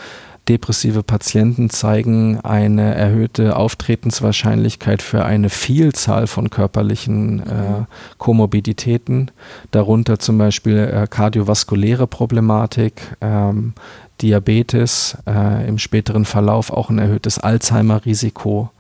depressive 0.50 1.04
Patienten 1.04 1.70
zeigen 1.70 2.40
eine 2.42 2.96
erhöhte 2.96 3.56
Auftretenswahrscheinlichkeit 3.56 5.02
für 5.02 5.24
eine 5.24 5.50
Vielzahl 5.50 6.28
von 6.28 6.50
körperlichen 6.50 7.40
äh, 7.40 7.86
Komorbiditäten, 8.18 9.32
darunter 9.72 10.20
zum 10.20 10.38
Beispiel 10.38 10.78
äh, 10.78 11.08
kardiovaskuläre 11.08 12.08
Problematik, 12.08 13.16
ähm, 13.22 13.74
Diabetes, 14.22 15.18
äh, 15.28 15.68
im 15.68 15.78
späteren 15.78 16.26
Verlauf 16.26 16.72
auch 16.72 16.90
ein 16.90 16.98
erhöhtes 16.98 17.40
Alzheimer-Risiko. 17.40 18.72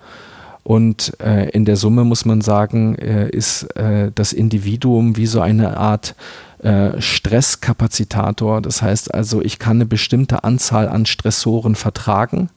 Und 0.64 1.14
äh, 1.22 1.50
in 1.50 1.66
der 1.66 1.78
Summe 1.78 2.04
muss 2.04 2.26
man 2.26 2.42
sagen, 2.42 2.96
äh, 2.96 3.30
ist 3.30 3.64
äh, 3.76 4.12
das 4.14 4.34
Individuum 4.34 5.16
wie 5.18 5.26
so 5.26 5.40
eine 5.40 5.78
Art 5.78 6.16
äh, 6.60 7.02
Stresskapazitator. 7.02 8.62
Das 8.62 8.82
heißt 8.82 9.13
also, 9.13 9.41
ich 9.41 9.60
kann 9.60 9.78
eine 9.78 9.86
bestimmte 9.86 10.43
Anzahl 10.43 10.89
an 10.89 11.06
Stressoren 11.06 11.76
vertragen, 11.76 12.50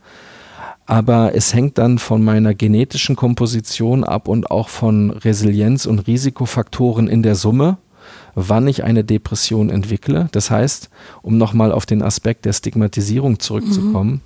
aber 0.87 1.35
es 1.35 1.55
hängt 1.55 1.79
dann 1.79 1.99
von 1.99 2.25
meiner 2.25 2.53
genetischen 2.53 3.15
Komposition 3.15 4.03
ab 4.03 4.27
und 4.27 4.51
auch 4.51 4.69
von 4.69 5.11
Resilienz 5.11 5.87
und 5.87 6.01
Risikofaktoren 6.01 7.07
in 7.07 7.23
der 7.23 7.37
Summe, 7.37 7.79
wann 8.35 8.67
ich 8.67 8.83
eine 8.83 9.05
Depression 9.05 9.71
entwickle. 9.71 10.29
Das 10.33 10.51
heißt, 10.51 10.91
um 11.23 11.39
nochmal 11.39 11.71
auf 11.71 11.87
den 11.87 12.03
Aspekt 12.03 12.45
der 12.45 12.53
Stigmatisierung 12.53 13.39
zurückzukommen, 13.39 14.11
mhm. 14.11 14.21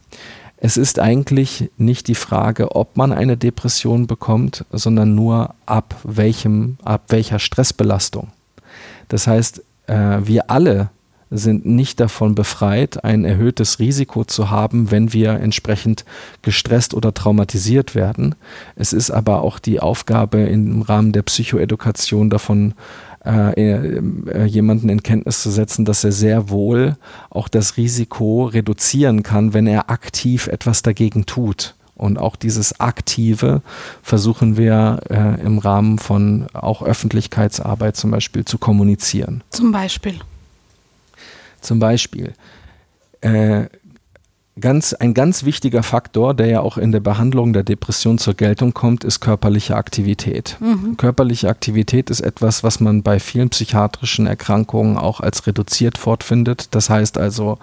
es 0.56 0.78
ist 0.78 0.98
eigentlich 0.98 1.70
nicht 1.76 2.08
die 2.08 2.14
Frage, 2.14 2.74
ob 2.74 2.96
man 2.96 3.12
eine 3.12 3.36
Depression 3.36 4.06
bekommt, 4.06 4.64
sondern 4.72 5.14
nur 5.14 5.54
ab 5.66 5.96
welchem, 6.02 6.78
ab 6.82 7.04
welcher 7.08 7.38
Stressbelastung. 7.38 8.28
Das 9.08 9.26
heißt, 9.26 9.62
äh, 9.86 10.18
wir 10.22 10.50
alle 10.50 10.90
sind 11.30 11.66
nicht 11.66 11.98
davon 11.98 12.34
befreit, 12.34 13.02
ein 13.04 13.24
erhöhtes 13.24 13.80
Risiko 13.80 14.24
zu 14.24 14.50
haben, 14.50 14.90
wenn 14.92 15.12
wir 15.12 15.32
entsprechend 15.32 16.04
gestresst 16.42 16.94
oder 16.94 17.12
traumatisiert 17.14 17.94
werden. 17.94 18.36
Es 18.76 18.92
ist 18.92 19.10
aber 19.10 19.42
auch 19.42 19.58
die 19.58 19.80
Aufgabe 19.80 20.38
im 20.38 20.82
Rahmen 20.82 21.12
der 21.12 21.22
Psychoedukation 21.22 22.30
davon 22.30 22.74
äh, 23.24 23.50
äh, 23.50 24.44
jemanden 24.44 24.88
in 24.88 25.02
Kenntnis 25.02 25.42
zu 25.42 25.50
setzen, 25.50 25.84
dass 25.84 26.04
er 26.04 26.12
sehr 26.12 26.48
wohl 26.48 26.96
auch 27.28 27.48
das 27.48 27.76
Risiko 27.76 28.44
reduzieren 28.44 29.24
kann, 29.24 29.52
wenn 29.52 29.66
er 29.66 29.90
aktiv 29.90 30.46
etwas 30.46 30.82
dagegen 30.82 31.26
tut. 31.26 31.74
Und 31.96 32.18
auch 32.18 32.36
dieses 32.36 32.78
Aktive 32.78 33.62
versuchen 34.02 34.56
wir 34.56 35.00
äh, 35.08 35.40
im 35.40 35.58
Rahmen 35.58 35.98
von 35.98 36.46
auch 36.52 36.82
Öffentlichkeitsarbeit 36.82 37.96
zum 37.96 38.10
Beispiel 38.10 38.44
zu 38.44 38.58
kommunizieren. 38.58 39.42
Zum 39.50 39.72
Beispiel. 39.72 40.20
Zum 41.60 41.78
Beispiel. 41.78 42.34
Äh, 43.22 43.66
ganz, 44.60 44.92
ein 44.94 45.14
ganz 45.14 45.44
wichtiger 45.44 45.82
Faktor, 45.82 46.34
der 46.34 46.46
ja 46.46 46.60
auch 46.60 46.78
in 46.78 46.92
der 46.92 47.00
Behandlung 47.00 47.52
der 47.52 47.62
Depression 47.62 48.18
zur 48.18 48.34
Geltung 48.34 48.74
kommt, 48.74 49.04
ist 49.04 49.20
körperliche 49.20 49.76
Aktivität. 49.76 50.56
Mhm. 50.60 50.96
Körperliche 50.96 51.48
Aktivität 51.48 52.10
ist 52.10 52.20
etwas, 52.20 52.62
was 52.62 52.80
man 52.80 53.02
bei 53.02 53.20
vielen 53.20 53.50
psychiatrischen 53.50 54.26
Erkrankungen 54.26 54.96
auch 54.96 55.20
als 55.20 55.46
reduziert 55.46 55.98
fortfindet. 55.98 56.74
Das 56.74 56.90
heißt 56.90 57.18
also, 57.18 57.58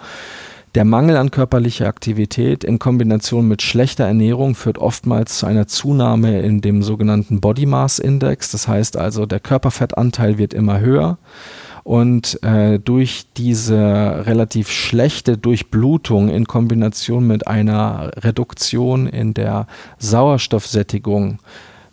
der 0.74 0.84
Mangel 0.84 1.16
an 1.16 1.30
körperlicher 1.30 1.86
Aktivität 1.86 2.64
in 2.64 2.78
Kombination 2.78 3.46
mit 3.46 3.62
schlechter 3.62 4.04
Ernährung 4.04 4.54
führt 4.54 4.78
oftmals 4.78 5.38
zu 5.38 5.46
einer 5.46 5.68
Zunahme 5.68 6.40
in 6.40 6.60
dem 6.60 6.82
sogenannten 6.82 7.40
Body 7.40 7.66
Mass 7.66 8.00
Index. 8.00 8.50
Das 8.50 8.66
heißt 8.66 8.96
also, 8.96 9.24
der 9.24 9.40
Körperfettanteil 9.40 10.36
wird 10.36 10.52
immer 10.52 10.80
höher. 10.80 11.18
Und 11.84 12.42
äh, 12.42 12.78
durch 12.78 13.26
diese 13.36 13.76
relativ 14.26 14.70
schlechte 14.70 15.36
Durchblutung 15.36 16.28
in 16.30 16.46
Kombination 16.46 17.26
mit 17.26 17.46
einer 17.46 18.10
Reduktion 18.16 19.06
in 19.06 19.34
der 19.34 19.66
Sauerstoffsättigung 19.98 21.38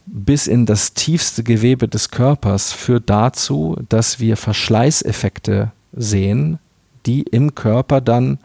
bis 0.05 0.47
in 0.47 0.65
das 0.65 0.93
tiefste 0.93 1.43
Gewebe 1.43 1.87
des 1.87 2.09
Körpers 2.09 2.73
führt 2.73 3.09
dazu, 3.09 3.77
dass 3.89 4.19
wir 4.19 4.37
Verschleißeffekte 4.37 5.71
sehen, 5.93 6.59
die 7.05 7.21
im 7.21 7.55
Körper 7.55 8.01
dann 8.01 8.39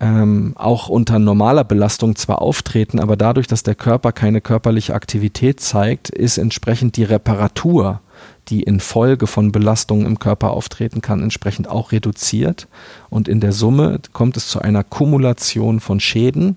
ähm, 0.00 0.54
auch 0.56 0.88
unter 0.88 1.18
normaler 1.18 1.64
Belastung 1.64 2.16
zwar 2.16 2.42
auftreten, 2.42 2.98
aber 2.98 3.16
dadurch, 3.16 3.46
dass 3.46 3.62
der 3.62 3.74
Körper 3.74 4.12
keine 4.12 4.40
körperliche 4.40 4.94
Aktivität 4.94 5.60
zeigt, 5.60 6.10
ist 6.10 6.38
entsprechend 6.38 6.96
die 6.96 7.04
Reparatur 7.04 8.00
die 8.48 8.62
infolge 8.62 9.26
von 9.26 9.52
Belastungen 9.52 10.06
im 10.06 10.18
Körper 10.18 10.50
auftreten 10.50 11.00
kann, 11.00 11.22
entsprechend 11.22 11.68
auch 11.68 11.92
reduziert. 11.92 12.68
Und 13.08 13.28
in 13.28 13.40
der 13.40 13.52
Summe 13.52 14.00
kommt 14.12 14.36
es 14.36 14.48
zu 14.48 14.60
einer 14.60 14.82
Kumulation 14.84 15.80
von 15.80 16.00
Schäden, 16.00 16.56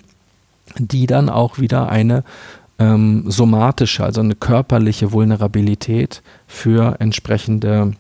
die 0.78 1.06
dann 1.06 1.30
auch 1.30 1.60
wieder 1.60 1.90
eine 1.90 2.24
ähm, 2.80 3.26
somatische, 3.28 4.04
also 4.04 4.22
eine 4.22 4.36
körperliche 4.36 5.12
Vulnerabilität 5.12 6.24
für 6.48 6.96
entsprechende 7.00 7.94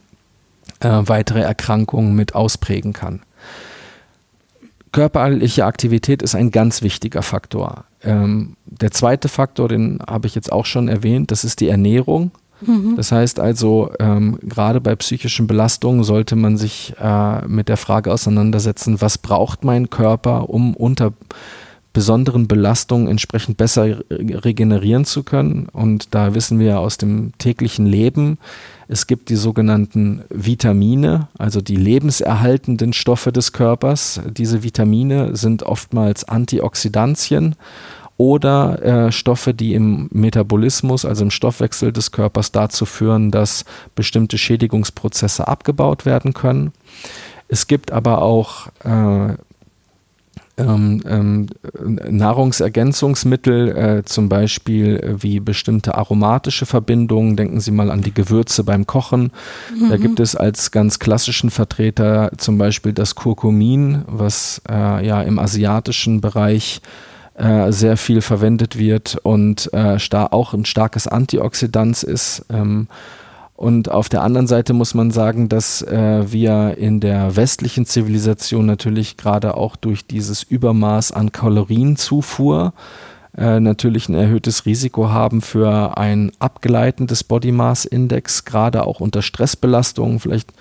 äh, 0.85 1.07
weitere 1.07 1.41
Erkrankungen 1.41 2.15
mit 2.15 2.35
ausprägen 2.35 2.93
kann. 2.93 3.21
Körperliche 4.91 5.65
Aktivität 5.65 6.21
ist 6.21 6.35
ein 6.35 6.51
ganz 6.51 6.81
wichtiger 6.81 7.21
Faktor. 7.21 7.85
Ähm, 8.03 8.55
der 8.65 8.91
zweite 8.91 9.27
Faktor, 9.27 9.67
den 9.67 9.99
habe 10.07 10.27
ich 10.27 10.35
jetzt 10.35 10.51
auch 10.51 10.65
schon 10.65 10.87
erwähnt, 10.87 11.31
das 11.31 11.43
ist 11.43 11.59
die 11.59 11.67
Ernährung. 11.67 12.31
Mhm. 12.61 12.95
Das 12.95 13.11
heißt 13.11 13.39
also, 13.39 13.91
ähm, 13.99 14.39
gerade 14.41 14.79
bei 14.79 14.95
psychischen 14.95 15.47
Belastungen 15.47 16.03
sollte 16.03 16.35
man 16.35 16.55
sich 16.55 16.93
äh, 17.01 17.45
mit 17.47 17.67
der 17.67 17.77
Frage 17.77 18.13
auseinandersetzen, 18.13 19.01
was 19.01 19.17
braucht 19.17 19.65
mein 19.65 19.89
Körper, 19.89 20.49
um 20.49 20.75
unter 20.75 21.11
besonderen 21.95 22.49
Belastungen 22.49 23.07
entsprechend 23.07 23.55
besser 23.55 23.99
regenerieren 24.09 25.05
zu 25.05 25.23
können. 25.23 25.69
Und 25.71 26.13
da 26.13 26.35
wissen 26.35 26.59
wir 26.59 26.79
aus 26.81 26.97
dem 26.97 27.31
täglichen 27.37 27.85
Leben, 27.85 28.37
es 28.89 29.07
gibt 29.07 29.29
die 29.29 29.37
sogenannten 29.37 30.21
Vitamine, 30.29 31.29
also 31.39 31.61
die 31.61 31.77
lebenserhaltenden 31.77 32.91
Stoffe 32.91 33.31
des 33.31 33.53
Körpers. 33.53 34.19
Diese 34.29 34.61
Vitamine 34.61 35.37
sind 35.37 35.63
oftmals 35.63 36.25
Antioxidantien 36.25 37.55
oder 38.17 38.83
äh, 38.83 39.11
Stoffe, 39.13 39.53
die 39.53 39.73
im 39.73 40.09
Metabolismus, 40.11 41.05
also 41.05 41.23
im 41.23 41.31
Stoffwechsel 41.31 41.93
des 41.93 42.11
Körpers 42.11 42.51
dazu 42.51 42.85
führen, 42.85 43.31
dass 43.31 43.63
bestimmte 43.95 44.37
Schädigungsprozesse 44.37 45.47
abgebaut 45.47 46.05
werden 46.05 46.33
können. 46.33 46.73
Es 47.47 47.67
gibt 47.67 47.91
aber 47.91 48.21
auch 48.21 48.67
äh, 48.83 49.35
ähm, 50.57 51.01
ähm, 51.05 51.47
Nahrungsergänzungsmittel, 52.09 53.77
äh, 53.77 54.03
zum 54.05 54.29
Beispiel 54.29 54.97
äh, 54.97 55.23
wie 55.23 55.39
bestimmte 55.39 55.95
aromatische 55.95 56.65
Verbindungen. 56.65 57.35
Denken 57.35 57.59
Sie 57.59 57.71
mal 57.71 57.91
an 57.91 58.01
die 58.01 58.13
Gewürze 58.13 58.63
beim 58.63 58.87
Kochen. 58.87 59.31
Mhm. 59.77 59.89
Da 59.89 59.97
gibt 59.97 60.19
es 60.19 60.35
als 60.35 60.71
ganz 60.71 60.99
klassischen 60.99 61.49
Vertreter 61.49 62.31
zum 62.37 62.57
Beispiel 62.57 62.93
das 62.93 63.15
Kurkumin, 63.15 64.03
was 64.07 64.61
äh, 64.69 65.05
ja 65.05 65.21
im 65.21 65.39
asiatischen 65.39 66.21
Bereich 66.21 66.81
äh, 67.35 67.71
sehr 67.71 67.97
viel 67.97 68.21
verwendet 68.21 68.77
wird 68.77 69.17
und 69.23 69.69
äh, 69.73 69.97
auch 70.31 70.53
ein 70.53 70.63
starkes 70.63 71.07
Antioxidant 71.07 72.03
ist. 72.03 72.45
Ähm, 72.49 72.87
und 73.55 73.89
auf 73.89 74.09
der 74.09 74.21
anderen 74.21 74.47
Seite 74.47 74.73
muss 74.73 74.93
man 74.93 75.11
sagen, 75.11 75.47
dass 75.47 75.81
äh, 75.81 76.31
wir 76.31 76.77
in 76.77 76.99
der 76.99 77.37
westlichen 77.37 77.85
Zivilisation 77.85 78.65
natürlich 78.65 79.15
gerade 79.15 79.55
auch 79.55 79.77
durch 79.77 80.05
dieses 80.05 80.43
Übermaß 80.43 81.13
an 81.13 81.31
Kalorienzufuhr 81.31 82.73
äh, 83.37 83.59
natürlich 83.59 84.09
ein 84.09 84.15
erhöhtes 84.15 84.65
Risiko 84.65 85.09
haben 85.09 85.41
für 85.41 85.97
ein 85.97 86.31
Abgleiten 86.39 87.07
des 87.07 87.23
Body 87.23 87.51
Mass 87.51 87.85
Index, 87.85 88.45
gerade 88.45 88.85
auch 88.85 88.99
unter 88.99 89.21
Stressbelastungen. 89.21 90.19
Vielleicht 90.19 90.51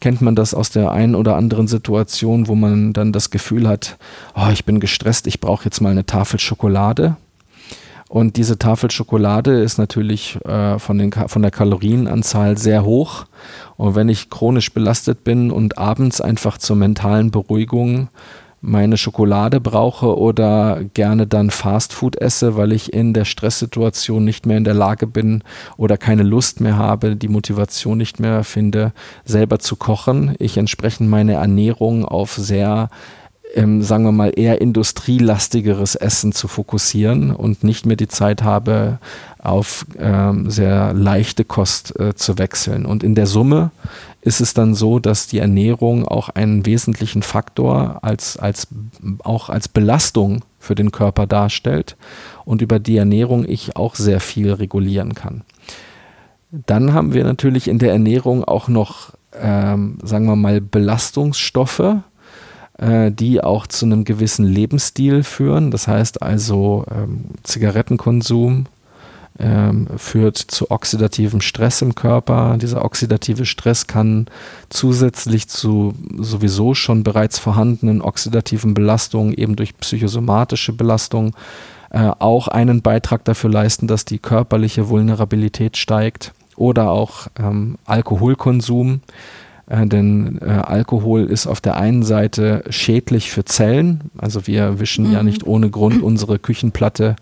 kennt 0.00 0.20
man 0.20 0.34
das 0.34 0.52
aus 0.52 0.70
der 0.70 0.90
einen 0.90 1.14
oder 1.14 1.36
anderen 1.36 1.68
Situation, 1.68 2.48
wo 2.48 2.54
man 2.54 2.92
dann 2.92 3.12
das 3.12 3.30
Gefühl 3.30 3.68
hat, 3.68 3.96
oh, 4.34 4.48
ich 4.52 4.64
bin 4.64 4.80
gestresst, 4.80 5.26
ich 5.26 5.40
brauche 5.40 5.64
jetzt 5.64 5.80
mal 5.80 5.90
eine 5.90 6.06
Tafel 6.06 6.38
Schokolade. 6.38 7.16
Und 8.10 8.36
diese 8.36 8.58
Tafel 8.58 8.90
Schokolade 8.90 9.62
ist 9.62 9.78
natürlich 9.78 10.36
äh, 10.44 10.80
von, 10.80 10.98
den, 10.98 11.12
von 11.12 11.42
der 11.42 11.52
Kalorienanzahl 11.52 12.58
sehr 12.58 12.84
hoch. 12.84 13.26
Und 13.76 13.94
wenn 13.94 14.08
ich 14.08 14.30
chronisch 14.30 14.74
belastet 14.74 15.22
bin 15.22 15.52
und 15.52 15.78
abends 15.78 16.20
einfach 16.20 16.58
zur 16.58 16.74
mentalen 16.74 17.30
Beruhigung 17.30 18.08
meine 18.60 18.96
Schokolade 18.96 19.60
brauche 19.60 20.18
oder 20.18 20.80
gerne 20.92 21.28
dann 21.28 21.50
Fastfood 21.50 22.16
esse, 22.16 22.56
weil 22.56 22.72
ich 22.72 22.92
in 22.92 23.14
der 23.14 23.24
Stresssituation 23.24 24.24
nicht 24.24 24.44
mehr 24.44 24.56
in 24.56 24.64
der 24.64 24.74
Lage 24.74 25.06
bin 25.06 25.44
oder 25.76 25.96
keine 25.96 26.24
Lust 26.24 26.60
mehr 26.60 26.76
habe, 26.76 27.14
die 27.14 27.28
Motivation 27.28 27.96
nicht 27.96 28.18
mehr 28.18 28.42
finde, 28.42 28.92
selber 29.24 29.60
zu 29.60 29.76
kochen. 29.76 30.34
Ich 30.40 30.56
entsprechend 30.56 31.08
meine 31.08 31.34
Ernährung 31.34 32.04
auf 32.04 32.34
sehr 32.34 32.90
ähm, 33.54 33.82
sagen 33.82 34.04
wir 34.04 34.12
mal, 34.12 34.32
eher 34.34 34.60
industrielastigeres 34.60 35.94
Essen 35.94 36.32
zu 36.32 36.48
fokussieren 36.48 37.30
und 37.30 37.64
nicht 37.64 37.86
mehr 37.86 37.96
die 37.96 38.08
Zeit 38.08 38.42
habe, 38.42 38.98
auf 39.38 39.86
ähm, 39.98 40.50
sehr 40.50 40.92
leichte 40.92 41.44
Kost 41.44 41.98
äh, 41.98 42.14
zu 42.14 42.38
wechseln. 42.38 42.86
Und 42.86 43.02
in 43.02 43.14
der 43.14 43.26
Summe 43.26 43.70
ist 44.22 44.40
es 44.40 44.52
dann 44.54 44.74
so, 44.74 44.98
dass 44.98 45.26
die 45.26 45.38
Ernährung 45.38 46.06
auch 46.06 46.28
einen 46.28 46.66
wesentlichen 46.66 47.22
Faktor 47.22 48.00
als, 48.02 48.36
als, 48.36 48.68
auch 49.20 49.48
als 49.48 49.68
Belastung 49.68 50.44
für 50.58 50.74
den 50.74 50.92
Körper 50.92 51.26
darstellt 51.26 51.96
und 52.44 52.60
über 52.60 52.78
die 52.78 52.98
Ernährung 52.98 53.46
ich 53.48 53.76
auch 53.76 53.94
sehr 53.94 54.20
viel 54.20 54.52
regulieren 54.52 55.14
kann. 55.14 55.42
Dann 56.50 56.92
haben 56.92 57.14
wir 57.14 57.24
natürlich 57.24 57.68
in 57.68 57.78
der 57.78 57.92
Ernährung 57.92 58.44
auch 58.44 58.68
noch, 58.68 59.12
ähm, 59.40 59.98
sagen 60.02 60.26
wir 60.26 60.36
mal, 60.36 60.60
Belastungsstoffe, 60.60 61.96
äh, 62.80 63.12
die 63.12 63.42
auch 63.42 63.66
zu 63.66 63.84
einem 63.86 64.04
gewissen 64.04 64.46
Lebensstil 64.46 65.22
führen. 65.22 65.70
Das 65.70 65.86
heißt 65.86 66.22
also 66.22 66.84
ähm, 66.90 67.26
Zigarettenkonsum, 67.42 68.66
ähm, 69.38 69.86
führt 69.96 70.38
zu 70.38 70.70
oxidativem 70.70 71.40
Stress 71.40 71.82
im 71.82 71.94
Körper. 71.94 72.56
Dieser 72.58 72.84
oxidative 72.84 73.46
Stress 73.46 73.86
kann 73.86 74.26
zusätzlich 74.70 75.48
zu 75.48 75.94
sowieso 76.18 76.74
schon 76.74 77.02
bereits 77.02 77.38
vorhandenen 77.38 78.02
oxidativen 78.02 78.74
Belastungen 78.74 79.34
eben 79.34 79.56
durch 79.56 79.76
psychosomatische 79.76 80.72
Belastungen 80.72 81.32
äh, 81.90 82.10
auch 82.18 82.48
einen 82.48 82.82
Beitrag 82.82 83.24
dafür 83.24 83.50
leisten, 83.50 83.86
dass 83.86 84.04
die 84.04 84.18
körperliche 84.18 84.88
Vulnerabilität 84.88 85.76
steigt 85.76 86.32
oder 86.56 86.90
auch 86.90 87.28
ähm, 87.38 87.76
Alkoholkonsum 87.84 89.00
äh, 89.70 89.86
denn 89.86 90.38
äh, 90.42 90.46
Alkohol 90.46 91.24
ist 91.24 91.46
auf 91.46 91.60
der 91.60 91.76
einen 91.76 92.02
Seite 92.02 92.64
schädlich 92.70 93.30
für 93.30 93.44
Zellen. 93.44 94.10
Also 94.18 94.48
wir 94.48 94.80
wischen 94.80 95.06
mhm. 95.06 95.12
ja 95.12 95.22
nicht 95.22 95.46
ohne 95.46 95.70
Grund 95.70 96.02
unsere 96.02 96.40
Küchenplatte 96.40 97.14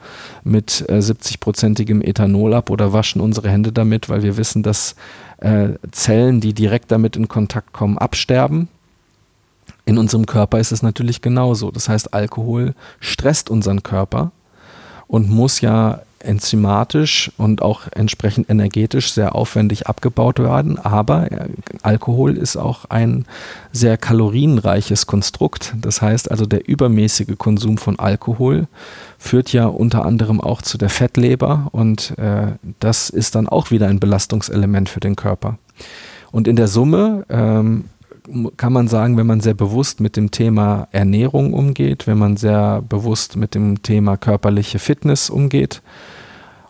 mit 0.44 0.82
äh, 0.88 0.94
70-prozentigem 0.98 2.02
Ethanol 2.02 2.54
ab 2.54 2.70
oder 2.70 2.94
waschen 2.94 3.20
unsere 3.20 3.50
Hände 3.50 3.70
damit, 3.70 4.08
weil 4.08 4.22
wir 4.22 4.38
wissen, 4.38 4.62
dass 4.62 4.96
äh, 5.38 5.74
Zellen, 5.92 6.40
die 6.40 6.54
direkt 6.54 6.90
damit 6.90 7.16
in 7.16 7.28
Kontakt 7.28 7.74
kommen, 7.74 7.98
absterben. 7.98 8.68
In 9.84 9.98
unserem 9.98 10.24
Körper 10.24 10.58
ist 10.58 10.72
es 10.72 10.82
natürlich 10.82 11.20
genauso. 11.20 11.70
Das 11.70 11.90
heißt, 11.90 12.14
Alkohol 12.14 12.74
stresst 12.98 13.50
unseren 13.50 13.82
Körper 13.82 14.32
und 15.06 15.28
muss 15.28 15.60
ja 15.60 16.00
enzymatisch 16.20 17.30
und 17.36 17.62
auch 17.62 17.82
entsprechend 17.94 18.50
energetisch 18.50 19.12
sehr 19.12 19.34
aufwendig 19.34 19.86
abgebaut 19.86 20.38
werden. 20.38 20.78
Aber 20.78 21.30
äh, 21.30 21.48
Alkohol 21.82 22.36
ist 22.36 22.56
auch 22.56 22.86
ein 22.86 23.24
sehr 23.72 23.96
kalorienreiches 23.96 25.06
Konstrukt. 25.06 25.74
Das 25.80 26.02
heißt 26.02 26.30
also, 26.30 26.46
der 26.46 26.68
übermäßige 26.68 27.36
Konsum 27.38 27.78
von 27.78 27.98
Alkohol 27.98 28.66
führt 29.18 29.52
ja 29.52 29.66
unter 29.66 30.04
anderem 30.04 30.40
auch 30.40 30.62
zu 30.62 30.78
der 30.78 30.88
Fettleber 30.88 31.68
und 31.72 32.16
äh, 32.18 32.52
das 32.80 33.10
ist 33.10 33.34
dann 33.34 33.48
auch 33.48 33.70
wieder 33.70 33.88
ein 33.88 34.00
Belastungselement 34.00 34.88
für 34.88 35.00
den 35.00 35.16
Körper. 35.16 35.58
Und 36.30 36.48
in 36.48 36.56
der 36.56 36.68
Summe 36.68 37.24
ähm, 37.28 37.84
kann 38.56 38.72
man 38.72 38.88
sagen, 38.88 39.16
wenn 39.16 39.26
man 39.26 39.40
sehr 39.40 39.54
bewusst 39.54 40.00
mit 40.00 40.16
dem 40.16 40.30
Thema 40.30 40.88
Ernährung 40.92 41.54
umgeht, 41.54 42.06
wenn 42.06 42.18
man 42.18 42.36
sehr 42.36 42.82
bewusst 42.82 43.36
mit 43.36 43.54
dem 43.54 43.82
Thema 43.82 44.16
körperliche 44.16 44.78
Fitness 44.78 45.30
umgeht 45.30 45.82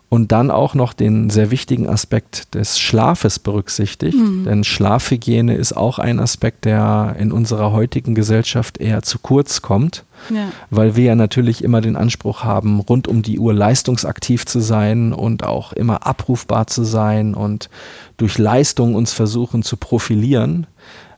und 0.09 0.31
dann 0.31 0.49
auch 0.49 0.73
noch 0.73 0.93
den 0.93 1.29
sehr 1.29 1.51
wichtigen 1.51 1.87
Aspekt 1.87 2.55
des 2.55 2.79
Schlafes 2.79 3.37
berücksichtigt, 3.37 4.17
mhm. 4.17 4.43
denn 4.43 4.63
Schlafhygiene 4.63 5.53
ist 5.55 5.77
auch 5.77 5.99
ein 5.99 6.19
Aspekt, 6.19 6.65
der 6.65 7.15
in 7.19 7.31
unserer 7.31 7.71
heutigen 7.71 8.15
Gesellschaft 8.15 8.79
eher 8.79 9.03
zu 9.03 9.19
kurz 9.19 9.61
kommt, 9.61 10.03
ja. 10.33 10.51
weil 10.71 10.95
wir 10.95 11.05
ja 11.05 11.15
natürlich 11.15 11.63
immer 11.63 11.79
den 11.81 11.95
Anspruch 11.95 12.43
haben, 12.43 12.79
rund 12.79 13.07
um 13.07 13.21
die 13.21 13.37
Uhr 13.37 13.53
leistungsaktiv 13.53 14.47
zu 14.47 14.59
sein 14.61 15.13
und 15.13 15.43
auch 15.43 15.73
immer 15.73 16.07
abrufbar 16.07 16.65
zu 16.65 16.83
sein 16.83 17.35
und 17.35 17.69
durch 18.17 18.39
Leistung 18.39 18.95
uns 18.95 19.13
versuchen 19.13 19.61
zu 19.61 19.77
profilieren 19.77 20.65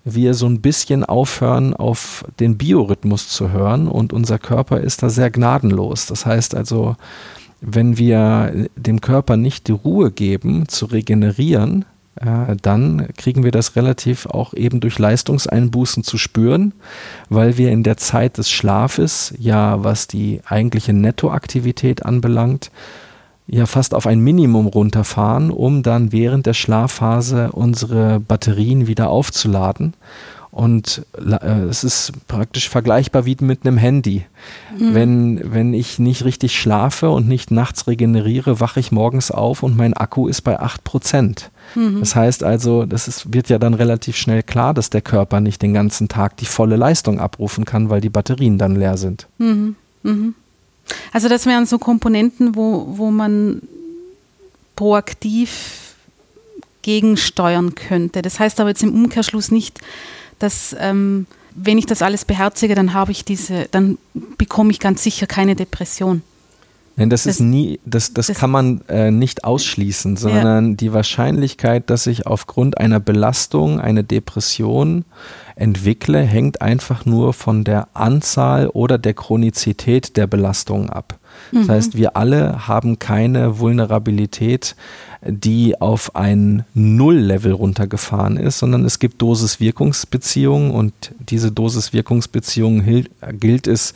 wir 0.03 0.33
so 0.33 0.47
ein 0.47 0.61
bisschen 0.61 1.03
aufhören, 1.05 1.73
auf 1.73 2.25
den 2.39 2.57
Biorhythmus 2.57 3.29
zu 3.29 3.51
hören 3.51 3.87
und 3.87 4.13
unser 4.13 4.39
Körper 4.39 4.79
ist 4.79 5.03
da 5.03 5.09
sehr 5.09 5.29
gnadenlos. 5.29 6.07
Das 6.07 6.25
heißt 6.25 6.55
also, 6.55 6.95
wenn 7.61 7.97
wir 7.97 8.67
dem 8.75 9.01
Körper 9.01 9.37
nicht 9.37 9.67
die 9.67 9.73
Ruhe 9.73 10.11
geben, 10.11 10.67
zu 10.67 10.87
regenerieren, 10.87 11.85
äh, 12.15 12.55
dann 12.61 13.07
kriegen 13.17 13.43
wir 13.43 13.51
das 13.51 13.75
relativ 13.75 14.25
auch 14.25 14.53
eben 14.53 14.79
durch 14.79 14.97
Leistungseinbußen 14.99 16.03
zu 16.03 16.17
spüren, 16.17 16.73
weil 17.29 17.57
wir 17.57 17.71
in 17.71 17.83
der 17.83 17.97
Zeit 17.97 18.37
des 18.37 18.49
Schlafes 18.49 19.33
ja, 19.37 19.83
was 19.83 20.07
die 20.07 20.41
eigentliche 20.45 20.93
Nettoaktivität 20.93 22.05
anbelangt, 22.05 22.71
ja 23.47 23.65
fast 23.65 23.93
auf 23.93 24.07
ein 24.07 24.19
Minimum 24.19 24.67
runterfahren, 24.67 25.51
um 25.51 25.83
dann 25.83 26.11
während 26.11 26.45
der 26.45 26.53
Schlafphase 26.53 27.51
unsere 27.51 28.19
Batterien 28.19 28.87
wieder 28.87 29.09
aufzuladen. 29.09 29.93
Und 30.51 31.05
äh, 31.17 31.63
es 31.69 31.85
ist 31.85 32.11
praktisch 32.27 32.67
vergleichbar 32.67 33.25
wie 33.25 33.37
mit 33.39 33.65
einem 33.65 33.77
Handy. 33.77 34.25
Mhm. 34.77 34.93
Wenn, 34.93 35.53
wenn 35.53 35.73
ich 35.73 35.97
nicht 35.97 36.25
richtig 36.25 36.59
schlafe 36.59 37.09
und 37.09 37.27
nicht 37.27 37.51
nachts 37.51 37.87
regeneriere, 37.87 38.59
wache 38.59 38.81
ich 38.81 38.91
morgens 38.91 39.31
auf 39.31 39.63
und 39.63 39.77
mein 39.77 39.93
Akku 39.93 40.27
ist 40.27 40.41
bei 40.41 40.59
8 40.59 40.83
Prozent. 40.83 41.51
Mhm. 41.73 42.01
Das 42.01 42.17
heißt 42.17 42.43
also, 42.43 42.85
das 42.85 43.07
ist, 43.07 43.33
wird 43.33 43.47
ja 43.47 43.59
dann 43.59 43.73
relativ 43.73 44.17
schnell 44.17 44.43
klar, 44.43 44.73
dass 44.73 44.89
der 44.89 45.01
Körper 45.01 45.39
nicht 45.39 45.61
den 45.61 45.73
ganzen 45.73 46.09
Tag 46.09 46.35
die 46.35 46.45
volle 46.45 46.75
Leistung 46.75 47.19
abrufen 47.19 47.63
kann, 47.63 47.89
weil 47.89 48.01
die 48.01 48.09
Batterien 48.09 48.57
dann 48.57 48.75
leer 48.75 48.97
sind. 48.97 49.27
Mhm. 49.37 49.75
mhm. 50.03 50.35
Also 51.11 51.27
das 51.29 51.45
wären 51.45 51.65
so 51.65 51.77
Komponenten, 51.77 52.55
wo, 52.55 52.85
wo 52.89 53.11
man 53.11 53.61
proaktiv 54.75 55.95
gegensteuern 56.81 57.75
könnte. 57.75 58.21
Das 58.21 58.39
heißt 58.39 58.59
aber 58.59 58.69
jetzt 58.69 58.83
im 58.83 58.93
Umkehrschluss 58.93 59.51
nicht, 59.51 59.79
dass 60.39 60.75
ähm, 60.79 61.27
wenn 61.53 61.77
ich 61.77 61.85
das 61.85 62.01
alles 62.01 62.25
beherzige, 62.25 62.75
dann 62.75 62.93
habe 62.93 63.11
ich 63.11 63.25
diese, 63.25 63.67
dann 63.71 63.97
bekomme 64.37 64.71
ich 64.71 64.79
ganz 64.79 65.03
sicher 65.03 65.27
keine 65.27 65.55
Depression. 65.55 66.23
Nein, 66.97 67.09
das, 67.09 67.23
das, 67.23 67.35
ist 67.35 67.39
nie, 67.39 67.79
das, 67.85 68.13
das, 68.13 68.27
das 68.27 68.37
kann 68.37 68.51
man 68.51 68.81
äh, 68.89 69.11
nicht 69.11 69.43
ausschließen, 69.43 70.17
sondern 70.17 70.71
ja. 70.71 70.75
die 70.75 70.93
Wahrscheinlichkeit, 70.93 71.89
dass 71.89 72.05
ich 72.05 72.27
aufgrund 72.27 72.77
einer 72.77 72.99
Belastung 72.99 73.79
eine 73.79 74.03
Depression 74.03 75.05
entwickle, 75.55 76.21
hängt 76.21 76.61
einfach 76.61 77.05
nur 77.05 77.33
von 77.33 77.63
der 77.63 77.87
Anzahl 77.93 78.67
oder 78.67 78.97
der 78.97 79.13
Chronizität 79.13 80.17
der 80.17 80.27
Belastung 80.27 80.89
ab. 80.89 81.17
Das 81.51 81.67
mhm. 81.67 81.71
heißt, 81.71 81.97
wir 81.97 82.17
alle 82.17 82.67
haben 82.67 82.99
keine 82.99 83.59
Vulnerabilität, 83.59 84.75
die 85.23 85.79
auf 85.79 86.15
ein 86.15 86.65
Null-Level 86.73 87.51
runtergefahren 87.51 88.37
ist, 88.37 88.59
sondern 88.59 88.85
es 88.85 88.99
gibt 88.99 89.21
Dosis-Wirkungsbeziehungen 89.21 90.71
und 90.71 90.93
diese 91.19 91.51
Dosis-Wirkungsbeziehungen 91.51 93.07
gilt 93.39 93.67
es 93.67 93.93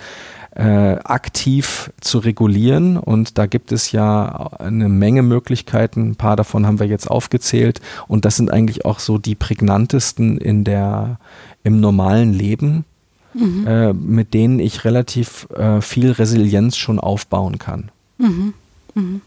äh, 0.56 0.98
aktiv 1.04 1.92
zu 2.00 2.20
regulieren. 2.20 2.98
Und 2.98 3.38
da 3.38 3.46
gibt 3.46 3.72
es 3.72 3.92
ja 3.92 4.52
eine 4.58 4.88
Menge 4.90 5.22
Möglichkeiten. 5.22 6.12
Ein 6.12 6.16
paar 6.16 6.36
davon 6.36 6.66
haben 6.66 6.80
wir 6.80 6.88
jetzt 6.88 7.12
aufgezählt. 7.12 7.82
Und 8.08 8.26
das 8.26 8.38
sind 8.38 8.52
eigentlich 8.52 8.86
auch 8.86 9.00
so 9.00 9.18
die 9.18 9.36
prägnantesten 9.36 10.38
in 10.38 10.64
der, 10.64 11.20
im 11.64 11.82
normalen 11.82 12.34
Leben, 12.34 12.86
mhm. 13.34 13.68
äh, 13.68 13.94
mit 13.94 14.34
denen 14.34 14.60
ich 14.60 14.86
relativ 14.86 15.48
äh, 15.52 15.82
viel 15.82 16.12
Resilienz 16.12 16.78
schon 16.78 17.00
aufbauen 17.00 17.60
kann. 17.60 17.92
Mhm. 18.18 18.54
Mhm. 18.94 19.22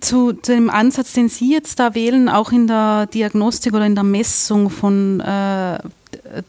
Zu 0.00 0.32
dem 0.32 0.70
Ansatz, 0.70 1.14
den 1.14 1.28
Sie 1.28 1.50
jetzt 1.50 1.80
da 1.80 1.94
wählen, 1.94 2.28
auch 2.28 2.52
in 2.52 2.68
der 2.68 3.06
Diagnostik 3.06 3.72
oder 3.72 3.86
in 3.86 3.94
der 3.94 4.04
Messung 4.04 4.70
von 4.70 5.20
äh, 5.20 5.78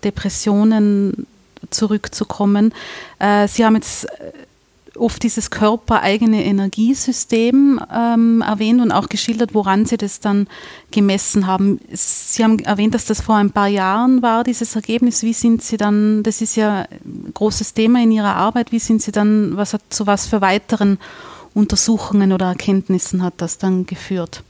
Depressionen 0.03 1.25
zurückzukommen. 1.75 2.73
Äh, 3.19 3.47
Sie 3.47 3.65
haben 3.65 3.75
jetzt 3.75 4.05
äh, 4.05 4.31
oft 4.97 5.23
dieses 5.23 5.49
körpereigene 5.51 6.43
Energiesystem 6.45 7.79
ähm, 7.93 8.41
erwähnt 8.41 8.81
und 8.81 8.91
auch 8.91 9.09
geschildert, 9.09 9.53
woran 9.53 9.85
Sie 9.85 9.97
das 9.97 10.19
dann 10.19 10.47
gemessen 10.91 11.47
haben. 11.47 11.79
Sie 11.91 12.43
haben 12.43 12.59
erwähnt, 12.59 12.95
dass 12.95 13.05
das 13.05 13.21
vor 13.21 13.35
ein 13.35 13.51
paar 13.51 13.67
Jahren 13.67 14.21
war, 14.21 14.43
dieses 14.43 14.75
Ergebnis. 14.75 15.23
Wie 15.23 15.33
sind 15.33 15.61
Sie 15.61 15.77
dann, 15.77 16.23
das 16.23 16.41
ist 16.41 16.55
ja 16.55 16.85
ein 17.05 17.31
großes 17.33 17.73
Thema 17.73 18.01
in 18.01 18.11
Ihrer 18.11 18.35
Arbeit, 18.35 18.71
wie 18.71 18.79
sind 18.79 19.01
Sie 19.01 19.11
dann, 19.11 19.57
was 19.57 19.73
hat 19.73 19.81
zu 19.89 20.07
was 20.07 20.27
für 20.27 20.41
weiteren 20.41 20.97
Untersuchungen 21.53 22.31
oder 22.31 22.47
Erkenntnissen 22.47 23.21
hat 23.21 23.35
das 23.38 23.57
dann 23.57 23.85
geführt? 23.85 24.43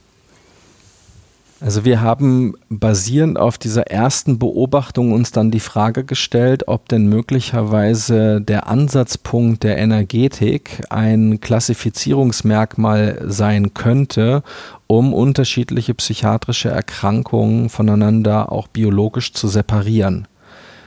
Also 1.66 1.84
wir 1.84 2.00
haben 2.00 2.54
basierend 2.70 3.40
auf 3.40 3.58
dieser 3.58 3.88
ersten 3.88 4.38
Beobachtung 4.38 5.14
uns 5.14 5.32
dann 5.32 5.50
die 5.50 5.60
Frage 5.60 6.04
gestellt, 6.04 6.68
ob 6.68 6.88
denn 6.90 7.08
möglicherweise 7.08 8.40
der 8.40 8.68
Ansatzpunkt 8.68 9.64
der 9.64 9.80
Energetik 9.80 10.84
ein 10.92 11.42
Klassifizierungsmerkmal 11.42 13.20
sein 13.26 13.74
könnte, 13.74 14.44
um 14.86 15.12
unterschiedliche 15.12 15.96
psychiatrische 15.96 16.70
Erkrankungen 16.70 17.70
voneinander 17.70 18.52
auch 18.52 18.68
biologisch 18.68 19.34
zu 19.34 19.48
separieren. 19.48 20.28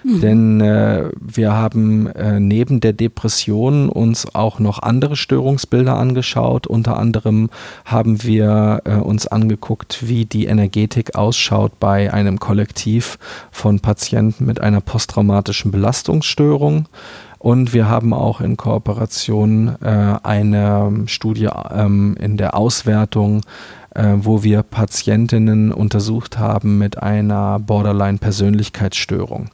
Mhm. 0.04 0.20
Denn 0.20 0.60
äh, 0.60 1.10
wir 1.20 1.52
haben 1.52 2.06
äh, 2.08 2.40
neben 2.40 2.80
der 2.80 2.92
Depression 2.92 3.88
uns 3.88 4.34
auch 4.34 4.58
noch 4.58 4.80
andere 4.82 5.16
Störungsbilder 5.16 5.96
angeschaut. 5.96 6.66
Unter 6.66 6.98
anderem 6.98 7.50
haben 7.84 8.22
wir 8.22 8.82
äh, 8.84 8.94
uns 8.94 9.26
angeguckt, 9.26 10.06
wie 10.06 10.24
die 10.24 10.46
Energetik 10.46 11.16
ausschaut 11.16 11.78
bei 11.80 12.12
einem 12.12 12.38
Kollektiv 12.38 13.18
von 13.50 13.80
Patienten 13.80 14.46
mit 14.46 14.60
einer 14.60 14.80
posttraumatischen 14.80 15.70
Belastungsstörung. 15.70 16.88
Und 17.38 17.72
wir 17.72 17.88
haben 17.88 18.12
auch 18.12 18.40
in 18.40 18.56
Kooperation 18.56 19.76
äh, 19.80 20.16
eine 20.22 21.04
Studie 21.06 21.48
ähm, 21.72 22.16
in 22.18 22.36
der 22.36 22.56
Auswertung 22.56 23.42
äh, 23.94 24.14
wo 24.18 24.42
wir 24.42 24.62
Patientinnen 24.62 25.72
untersucht 25.72 26.38
haben 26.38 26.78
mit 26.78 27.02
einer 27.02 27.58
Borderline-Persönlichkeitsstörung. 27.58 29.50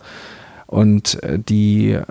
Und 0.74 1.22
äh, 1.22 1.38
die, 1.38 1.92
äh, 1.92 2.02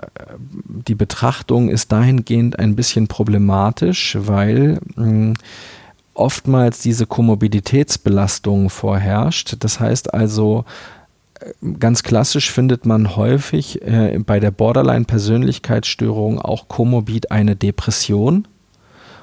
die 0.86 0.94
Betrachtung 0.94 1.68
ist 1.68 1.92
dahingehend 1.92 2.58
ein 2.58 2.74
bisschen 2.74 3.08
problematisch, 3.08 4.16
weil 4.18 4.80
hm, 4.94 5.34
oftmals 6.14 6.78
diese 6.78 7.04
Komorbiditätsbelastung 7.04 8.70
vorherrscht. 8.70 9.56
Das 9.60 9.80
heißt 9.80 10.14
also, 10.14 10.64
äh, 11.40 11.52
ganz 11.78 12.04
klassisch 12.04 12.50
findet 12.50 12.86
man 12.86 13.16
häufig 13.16 13.82
bei 14.24 14.40
der 14.40 14.50
Borderline-Persönlichkeitsstörung 14.50 16.40
auch 16.40 16.66
komorbid 16.66 17.30
eine 17.30 17.56
Depression. 17.56 18.48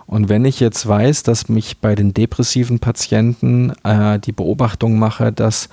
Und 0.05 0.29
wenn 0.29 0.45
ich 0.45 0.59
jetzt 0.59 0.87
weiß, 0.87 1.23
dass 1.23 1.49
mich 1.49 1.79
bei 1.79 1.95
den 1.95 2.13
depressiven 2.13 2.77
Patienten 2.77 3.73
äh, 3.83 4.19
die 4.19 4.33
Beobachtung 4.33 4.99
mache, 4.99 5.31
dass 5.31 5.69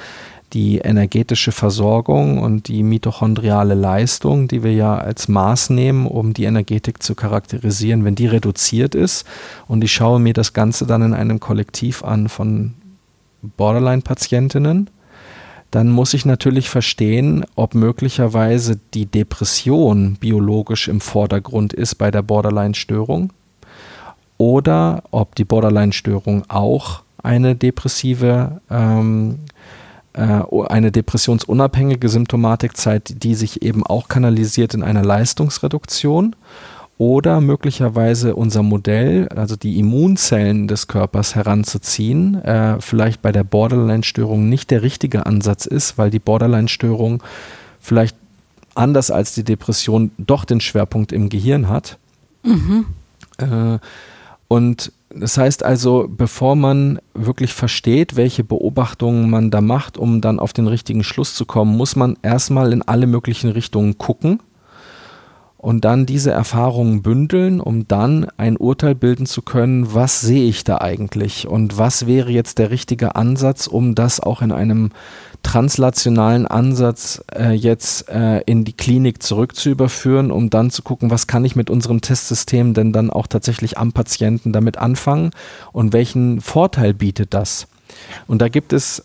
die 0.52 0.78
energetische 0.78 1.52
Versorgung 1.52 2.38
und 2.38 2.68
die 2.68 2.82
mitochondriale 2.82 3.74
Leistung, 3.74 4.48
die 4.48 4.62
wir 4.62 4.72
ja 4.72 4.96
als 4.96 5.28
Maß 5.28 5.70
nehmen, 5.70 6.06
um 6.06 6.32
die 6.32 6.44
Energetik 6.44 7.02
zu 7.02 7.14
charakterisieren, 7.14 8.04
wenn 8.04 8.14
die 8.14 8.26
reduziert 8.26 8.94
ist. 8.94 9.26
Und 9.66 9.84
ich 9.84 9.92
schaue 9.92 10.20
mir 10.20 10.32
das 10.32 10.52
Ganze 10.52 10.86
dann 10.86 11.02
in 11.02 11.14
einem 11.14 11.40
Kollektiv 11.40 12.02
an 12.02 12.28
von 12.28 12.74
Borderline-Patientinnen, 13.42 14.90
dann 15.70 15.90
muss 15.90 16.14
ich 16.14 16.24
natürlich 16.24 16.70
verstehen, 16.70 17.44
ob 17.54 17.74
möglicherweise 17.74 18.80
die 18.94 19.04
Depression 19.04 20.16
biologisch 20.18 20.88
im 20.88 21.00
Vordergrund 21.00 21.74
ist 21.74 21.96
bei 21.96 22.10
der 22.10 22.22
Borderline-Störung 22.22 23.32
oder 24.38 25.02
ob 25.10 25.34
die 25.34 25.44
Borderline-Störung 25.44 26.44
auch 26.48 27.02
eine 27.22 27.54
depressive 27.54 28.62
ähm, 28.70 29.40
äh, 29.40 29.57
eine 30.18 30.90
depressionsunabhängige 30.90 32.08
Symptomatik 32.08 32.76
zeigt, 32.76 33.22
die 33.22 33.34
sich 33.34 33.62
eben 33.62 33.86
auch 33.86 34.08
kanalisiert 34.08 34.74
in 34.74 34.82
einer 34.82 35.04
Leistungsreduktion 35.04 36.34
oder 36.98 37.40
möglicherweise 37.40 38.34
unser 38.34 38.64
Modell, 38.64 39.28
also 39.28 39.54
die 39.54 39.78
Immunzellen 39.78 40.66
des 40.66 40.88
Körpers 40.88 41.36
heranzuziehen, 41.36 42.42
äh, 42.42 42.80
vielleicht 42.80 43.22
bei 43.22 43.30
der 43.30 43.44
Borderline-Störung 43.44 44.48
nicht 44.48 44.72
der 44.72 44.82
richtige 44.82 45.24
Ansatz 45.24 45.64
ist, 45.64 45.96
weil 45.96 46.10
die 46.10 46.18
Borderline-Störung 46.18 47.22
vielleicht 47.78 48.16
anders 48.74 49.12
als 49.12 49.32
die 49.34 49.44
Depression 49.44 50.10
doch 50.18 50.44
den 50.44 50.60
Schwerpunkt 50.60 51.12
im 51.12 51.28
Gehirn 51.28 51.68
hat. 51.68 51.98
Mhm. 52.42 52.86
Äh, 53.38 53.78
und 54.48 54.92
das 55.20 55.38
heißt 55.38 55.64
also, 55.64 56.06
bevor 56.08 56.56
man 56.56 56.98
wirklich 57.14 57.52
versteht, 57.52 58.16
welche 58.16 58.44
Beobachtungen 58.44 59.30
man 59.30 59.50
da 59.50 59.60
macht, 59.60 59.98
um 59.98 60.20
dann 60.20 60.38
auf 60.38 60.52
den 60.52 60.66
richtigen 60.66 61.04
Schluss 61.04 61.34
zu 61.34 61.46
kommen, 61.46 61.76
muss 61.76 61.96
man 61.96 62.16
erstmal 62.22 62.72
in 62.72 62.82
alle 62.82 63.06
möglichen 63.06 63.50
Richtungen 63.50 63.98
gucken 63.98 64.40
und 65.58 65.84
dann 65.84 66.06
diese 66.06 66.30
Erfahrungen 66.30 67.02
bündeln, 67.02 67.60
um 67.60 67.88
dann 67.88 68.28
ein 68.36 68.56
Urteil 68.56 68.94
bilden 68.94 69.26
zu 69.26 69.42
können, 69.42 69.92
was 69.92 70.20
sehe 70.20 70.48
ich 70.48 70.62
da 70.64 70.78
eigentlich 70.78 71.48
und 71.48 71.76
was 71.76 72.06
wäre 72.06 72.30
jetzt 72.30 72.58
der 72.58 72.70
richtige 72.70 73.16
Ansatz, 73.16 73.66
um 73.66 73.94
das 73.94 74.20
auch 74.20 74.40
in 74.40 74.52
einem 74.52 74.90
translationalen 75.42 76.46
Ansatz 76.46 77.22
äh, 77.34 77.52
jetzt 77.52 78.08
äh, 78.08 78.40
in 78.40 78.64
die 78.64 78.72
Klinik 78.72 79.22
zurückzuüberführen, 79.22 80.30
um 80.30 80.50
dann 80.50 80.70
zu 80.70 80.82
gucken, 80.82 81.10
was 81.10 81.26
kann 81.26 81.44
ich 81.44 81.56
mit 81.56 81.70
unserem 81.70 82.00
Testsystem 82.00 82.74
denn 82.74 82.92
dann 82.92 83.10
auch 83.10 83.26
tatsächlich 83.26 83.78
am 83.78 83.92
Patienten 83.92 84.52
damit 84.52 84.76
anfangen 84.78 85.30
und 85.72 85.92
welchen 85.92 86.40
Vorteil 86.40 86.92
bietet 86.94 87.34
das. 87.34 87.66
Und 88.26 88.42
da 88.42 88.48
gibt 88.48 88.72
es 88.72 89.04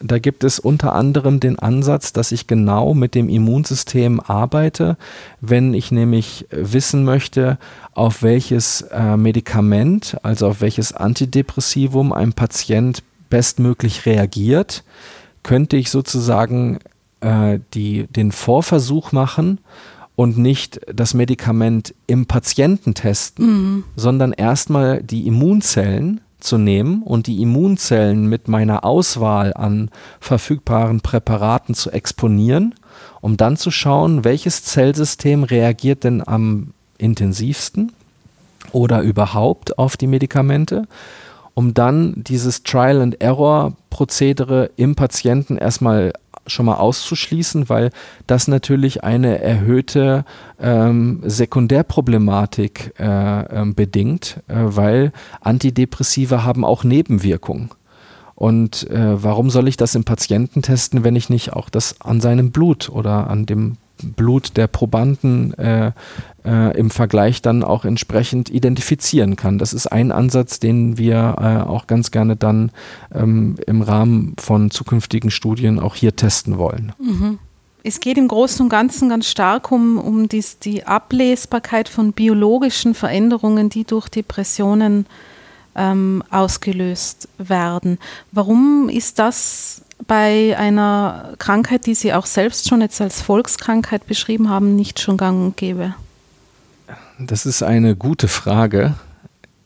da 0.00 0.18
gibt 0.18 0.44
es 0.44 0.58
unter 0.58 0.94
anderem 0.94 1.40
den 1.40 1.58
Ansatz, 1.58 2.12
dass 2.12 2.30
ich 2.30 2.46
genau 2.46 2.92
mit 2.92 3.14
dem 3.14 3.30
Immunsystem 3.30 4.20
arbeite, 4.20 4.98
wenn 5.40 5.72
ich 5.72 5.92
nämlich 5.92 6.46
wissen 6.50 7.04
möchte, 7.04 7.58
auf 7.92 8.22
welches 8.22 8.82
äh, 8.82 9.16
Medikament, 9.16 10.18
also 10.22 10.48
auf 10.48 10.60
welches 10.60 10.92
Antidepressivum 10.92 12.12
ein 12.12 12.34
Patient 12.34 13.02
bestmöglich 13.30 14.04
reagiert, 14.04 14.84
könnte 15.44 15.76
ich 15.76 15.90
sozusagen 15.90 16.80
äh, 17.20 17.60
die, 17.74 18.08
den 18.08 18.32
Vorversuch 18.32 19.12
machen 19.12 19.60
und 20.16 20.36
nicht 20.36 20.80
das 20.92 21.14
Medikament 21.14 21.94
im 22.08 22.26
Patienten 22.26 22.94
testen, 22.94 23.46
mhm. 23.46 23.84
sondern 23.94 24.32
erstmal 24.32 25.02
die 25.02 25.28
Immunzellen 25.28 26.20
zu 26.40 26.58
nehmen 26.58 27.02
und 27.02 27.26
die 27.26 27.40
Immunzellen 27.40 28.28
mit 28.28 28.48
meiner 28.48 28.84
Auswahl 28.84 29.54
an 29.54 29.90
verfügbaren 30.20 31.00
Präparaten 31.00 31.74
zu 31.74 31.90
exponieren, 31.90 32.74
um 33.20 33.36
dann 33.36 33.56
zu 33.56 33.70
schauen, 33.70 34.24
welches 34.24 34.62
Zellsystem 34.64 35.44
reagiert 35.44 36.04
denn 36.04 36.26
am 36.26 36.74
intensivsten 36.98 37.92
oder 38.72 39.00
überhaupt 39.00 39.78
auf 39.78 39.96
die 39.96 40.06
Medikamente, 40.06 40.86
um 41.54 41.74
dann 41.74 42.14
dieses 42.16 42.62
Trial 42.62 43.00
and 43.00 43.20
Error 43.20 43.74
Prozedere 43.90 44.70
im 44.76 44.96
Patienten 44.96 45.56
erstmal 45.56 46.12
schon 46.46 46.66
mal 46.66 46.74
auszuschließen, 46.74 47.68
weil 47.68 47.90
das 48.26 48.48
natürlich 48.48 49.02
eine 49.04 49.40
erhöhte 49.40 50.24
ähm, 50.60 51.22
Sekundärproblematik 51.24 52.94
äh, 52.98 53.62
äh, 53.62 53.64
bedingt, 53.66 54.40
äh, 54.48 54.54
weil 54.56 55.12
Antidepressiva 55.40 56.44
haben 56.44 56.64
auch 56.64 56.84
Nebenwirkungen. 56.84 57.70
Und 58.34 58.90
äh, 58.90 59.22
warum 59.22 59.48
soll 59.48 59.68
ich 59.68 59.76
das 59.76 59.94
im 59.94 60.04
Patienten 60.04 60.60
testen, 60.60 61.04
wenn 61.04 61.16
ich 61.16 61.30
nicht 61.30 61.52
auch 61.52 61.70
das 61.70 62.00
an 62.00 62.20
seinem 62.20 62.50
Blut 62.50 62.88
oder 62.88 63.30
an 63.30 63.46
dem 63.46 63.76
Blut 64.12 64.56
der 64.56 64.66
Probanden 64.66 65.54
äh, 65.54 65.92
äh, 66.44 66.76
im 66.78 66.90
Vergleich 66.90 67.42
dann 67.42 67.62
auch 67.62 67.84
entsprechend 67.84 68.50
identifizieren 68.50 69.36
kann. 69.36 69.58
Das 69.58 69.72
ist 69.72 69.86
ein 69.86 70.12
Ansatz, 70.12 70.60
den 70.60 70.98
wir 70.98 71.36
äh, 71.38 71.68
auch 71.68 71.86
ganz 71.86 72.10
gerne 72.10 72.36
dann 72.36 72.70
ähm, 73.14 73.56
im 73.66 73.82
Rahmen 73.82 74.34
von 74.38 74.70
zukünftigen 74.70 75.30
Studien 75.30 75.78
auch 75.78 75.94
hier 75.94 76.16
testen 76.16 76.58
wollen. 76.58 76.92
Mhm. 76.98 77.38
Es 77.86 78.00
geht 78.00 78.16
im 78.16 78.28
Großen 78.28 78.62
und 78.62 78.70
Ganzen 78.70 79.10
ganz 79.10 79.28
stark 79.28 79.70
um, 79.70 79.98
um 79.98 80.26
dies, 80.26 80.58
die 80.58 80.86
Ablesbarkeit 80.86 81.90
von 81.90 82.14
biologischen 82.14 82.94
Veränderungen, 82.94 83.68
die 83.68 83.84
durch 83.84 84.08
Depressionen 84.08 85.04
ähm, 85.74 86.22
ausgelöst 86.30 87.28
werden. 87.38 87.98
Warum 88.32 88.88
ist 88.88 89.18
das 89.18 89.82
bei 90.06 90.56
einer 90.58 91.34
Krankheit, 91.38 91.86
die 91.86 91.94
Sie 91.94 92.12
auch 92.12 92.26
selbst 92.26 92.68
schon 92.68 92.80
jetzt 92.80 93.00
als 93.00 93.22
Volkskrankheit 93.22 94.06
beschrieben 94.06 94.50
haben, 94.50 94.76
nicht 94.76 95.00
schon 95.00 95.16
gang 95.16 95.40
und 95.40 95.56
gäbe? 95.56 95.94
Das 97.18 97.46
ist 97.46 97.62
eine 97.62 97.94
gute 97.96 98.28
Frage. 98.28 98.94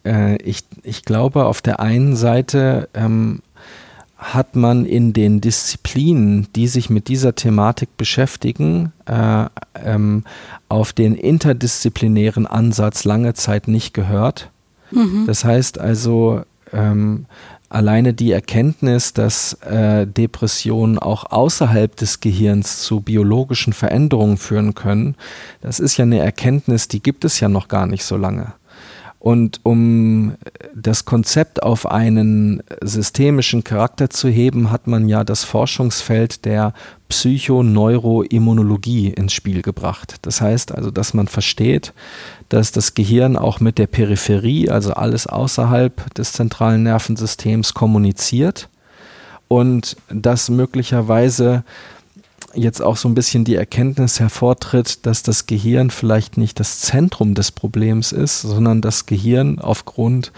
Äh, 0.04 0.36
ich, 0.42 0.64
ich 0.82 1.04
glaube, 1.04 1.46
auf 1.46 1.62
der 1.62 1.80
einen 1.80 2.14
Seite 2.14 2.88
ähm, 2.94 3.40
hat 4.18 4.56
man 4.56 4.84
in 4.84 5.12
den 5.12 5.40
Disziplinen, 5.40 6.48
die 6.56 6.66
sich 6.66 6.90
mit 6.90 7.08
dieser 7.08 7.34
Thematik 7.36 7.96
beschäftigen, 7.96 8.92
äh, 9.06 9.46
ähm, 9.84 10.24
auf 10.68 10.92
den 10.92 11.14
interdisziplinären 11.14 12.46
Ansatz 12.46 13.04
lange 13.04 13.34
Zeit 13.34 13.68
nicht 13.68 13.94
gehört. 13.94 14.50
Mhm. 14.90 15.24
Das 15.26 15.44
heißt 15.44 15.78
also, 15.78 16.42
ähm, 16.72 17.26
alleine 17.68 18.14
die 18.14 18.32
Erkenntnis, 18.32 19.12
dass 19.12 19.54
äh, 19.62 20.06
Depressionen 20.06 20.98
auch 20.98 21.30
außerhalb 21.30 21.94
des 21.96 22.20
Gehirns 22.20 22.82
zu 22.82 23.00
biologischen 23.00 23.72
Veränderungen 23.72 24.36
führen 24.36 24.74
können, 24.74 25.16
das 25.60 25.80
ist 25.80 25.96
ja 25.96 26.04
eine 26.04 26.18
Erkenntnis, 26.18 26.88
die 26.88 27.02
gibt 27.02 27.24
es 27.24 27.40
ja 27.40 27.48
noch 27.48 27.68
gar 27.68 27.86
nicht 27.86 28.04
so 28.04 28.16
lange. 28.16 28.54
Und 29.20 29.60
um 29.64 30.34
das 30.74 31.04
Konzept 31.04 31.62
auf 31.62 31.90
einen 31.90 32.62
systemischen 32.82 33.64
Charakter 33.64 34.10
zu 34.10 34.28
heben, 34.28 34.70
hat 34.70 34.86
man 34.86 35.08
ja 35.08 35.24
das 35.24 35.42
Forschungsfeld 35.42 36.44
der 36.44 36.72
Psychoneuroimmunologie 37.08 39.08
ins 39.08 39.32
Spiel 39.32 39.62
gebracht. 39.62 40.18
Das 40.22 40.40
heißt 40.40 40.72
also, 40.72 40.92
dass 40.92 41.14
man 41.14 41.26
versteht, 41.26 41.92
dass 42.48 42.70
das 42.70 42.94
Gehirn 42.94 43.36
auch 43.36 43.58
mit 43.58 43.78
der 43.78 43.88
Peripherie, 43.88 44.70
also 44.70 44.92
alles 44.92 45.26
außerhalb 45.26 46.14
des 46.14 46.32
zentralen 46.32 46.84
Nervensystems, 46.84 47.74
kommuniziert 47.74 48.68
und 49.48 49.96
dass 50.10 50.48
möglicherweise 50.48 51.64
jetzt 52.54 52.80
auch 52.82 52.96
so 52.96 53.08
ein 53.08 53.14
bisschen 53.14 53.44
die 53.44 53.56
Erkenntnis 53.56 54.20
hervortritt, 54.20 55.06
dass 55.06 55.22
das 55.22 55.46
Gehirn 55.46 55.90
vielleicht 55.90 56.36
nicht 56.36 56.60
das 56.60 56.80
Zentrum 56.80 57.34
des 57.34 57.52
Problems 57.52 58.12
ist, 58.12 58.42
sondern 58.42 58.80
das 58.80 59.06
Gehirn 59.06 59.58
aufgrund 59.58 60.32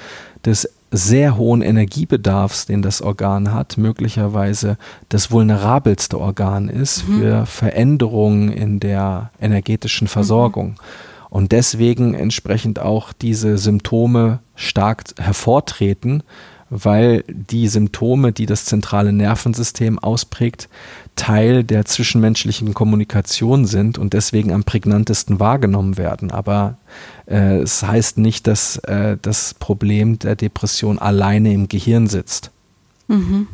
des 0.44 0.68
sehr 0.90 1.36
hohen 1.36 1.62
Energiebedarfs, 1.62 2.66
den 2.66 2.82
das 2.82 3.00
Organ 3.00 3.52
hat, 3.52 3.78
möglicherweise 3.78 4.76
das 5.08 5.30
vulnerabelste 5.30 6.18
Organ 6.18 6.68
ist 6.68 7.06
mhm. 7.06 7.18
für 7.20 7.46
Veränderungen 7.46 8.50
in 8.50 8.80
der 8.80 9.30
energetischen 9.40 10.08
Versorgung. 10.08 10.70
Mhm 10.70 11.11
und 11.30 11.52
deswegen 11.52 12.12
entsprechend 12.12 12.80
auch 12.80 13.12
diese 13.12 13.56
Symptome 13.56 14.40
stark 14.56 15.04
hervortreten, 15.18 16.24
weil 16.71 17.25
die 17.29 17.68
Symptome, 17.68 18.33
die 18.33 18.47
das 18.47 18.64
zentrale 18.64 19.12
Nervensystem 19.12 19.99
ausprägt, 19.99 20.68
Teil 21.16 21.64
der 21.64 21.85
zwischenmenschlichen 21.85 22.73
Kommunikation 22.73 23.66
sind 23.66 23.99
und 23.99 24.12
deswegen 24.14 24.53
am 24.53 24.64
prägnantesten 24.64 25.41
wahrgenommen 25.41 25.99
werden. 25.99 26.31
Aber 26.31 26.79
äh, 27.27 27.59
es 27.59 27.83
heißt 27.83 28.18
nicht, 28.18 28.47
dass 28.47 28.77
äh, 28.79 29.18
das 29.21 29.55
Problem 29.55 30.18
der 30.21 30.37
Depression 30.37 30.99
alleine 30.99 31.53
im 31.53 31.68
Gehirn 31.68 32.07
sitzt. 32.07 32.53
Mhm. 33.09 33.49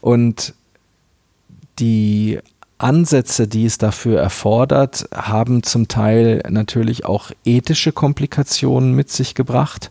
Und 0.00 0.54
die 1.78 2.38
Ansätze, 2.78 3.46
die 3.46 3.66
es 3.66 3.78
dafür 3.78 4.20
erfordert, 4.20 5.08
haben 5.14 5.62
zum 5.62 5.88
Teil 5.88 6.42
natürlich 6.48 7.04
auch 7.04 7.30
ethische 7.44 7.92
Komplikationen 7.92 8.94
mit 8.94 9.10
sich 9.10 9.34
gebracht, 9.34 9.90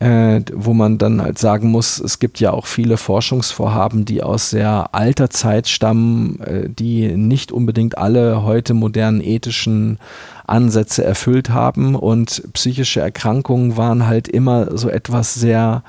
äh, 0.00 0.42
wo 0.52 0.74
man 0.74 0.98
dann 0.98 1.20
halt 1.20 1.38
sagen 1.38 1.70
muss, 1.70 1.98
es 1.98 2.18
gibt 2.20 2.38
ja 2.38 2.52
auch 2.52 2.66
viele 2.66 2.96
Forschungsvorhaben, 2.96 4.04
die 4.04 4.22
aus 4.22 4.50
sehr 4.50 4.94
alter 4.94 5.28
Zeit 5.30 5.68
stammen, 5.68 6.40
äh, 6.40 6.68
die 6.68 7.16
nicht 7.16 7.50
unbedingt 7.50 7.98
alle 7.98 8.44
heute 8.44 8.74
modernen 8.74 9.20
ethischen 9.20 9.98
Ansätze 10.46 11.04
erfüllt 11.04 11.50
haben 11.50 11.94
und 11.94 12.42
psychische 12.52 13.00
Erkrankungen 13.00 13.76
waren 13.76 14.06
halt 14.06 14.28
immer 14.28 14.76
so 14.78 14.88
etwas 14.88 15.34
sehr 15.34 15.82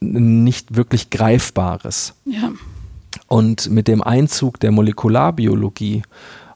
nicht 0.00 0.76
wirklich 0.76 1.10
Greifbares. 1.10 2.14
Ja. 2.24 2.50
Und 3.26 3.70
mit 3.70 3.88
dem 3.88 4.02
Einzug 4.02 4.60
der 4.60 4.70
Molekularbiologie 4.70 6.02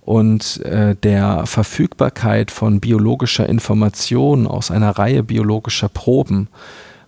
und 0.05 0.61
äh, 0.64 0.94
der 0.96 1.46
Verfügbarkeit 1.46 2.50
von 2.50 2.80
biologischer 2.80 3.48
Information 3.48 4.46
aus 4.46 4.70
einer 4.70 4.90
Reihe 4.90 5.22
biologischer 5.22 5.88
Proben 5.88 6.48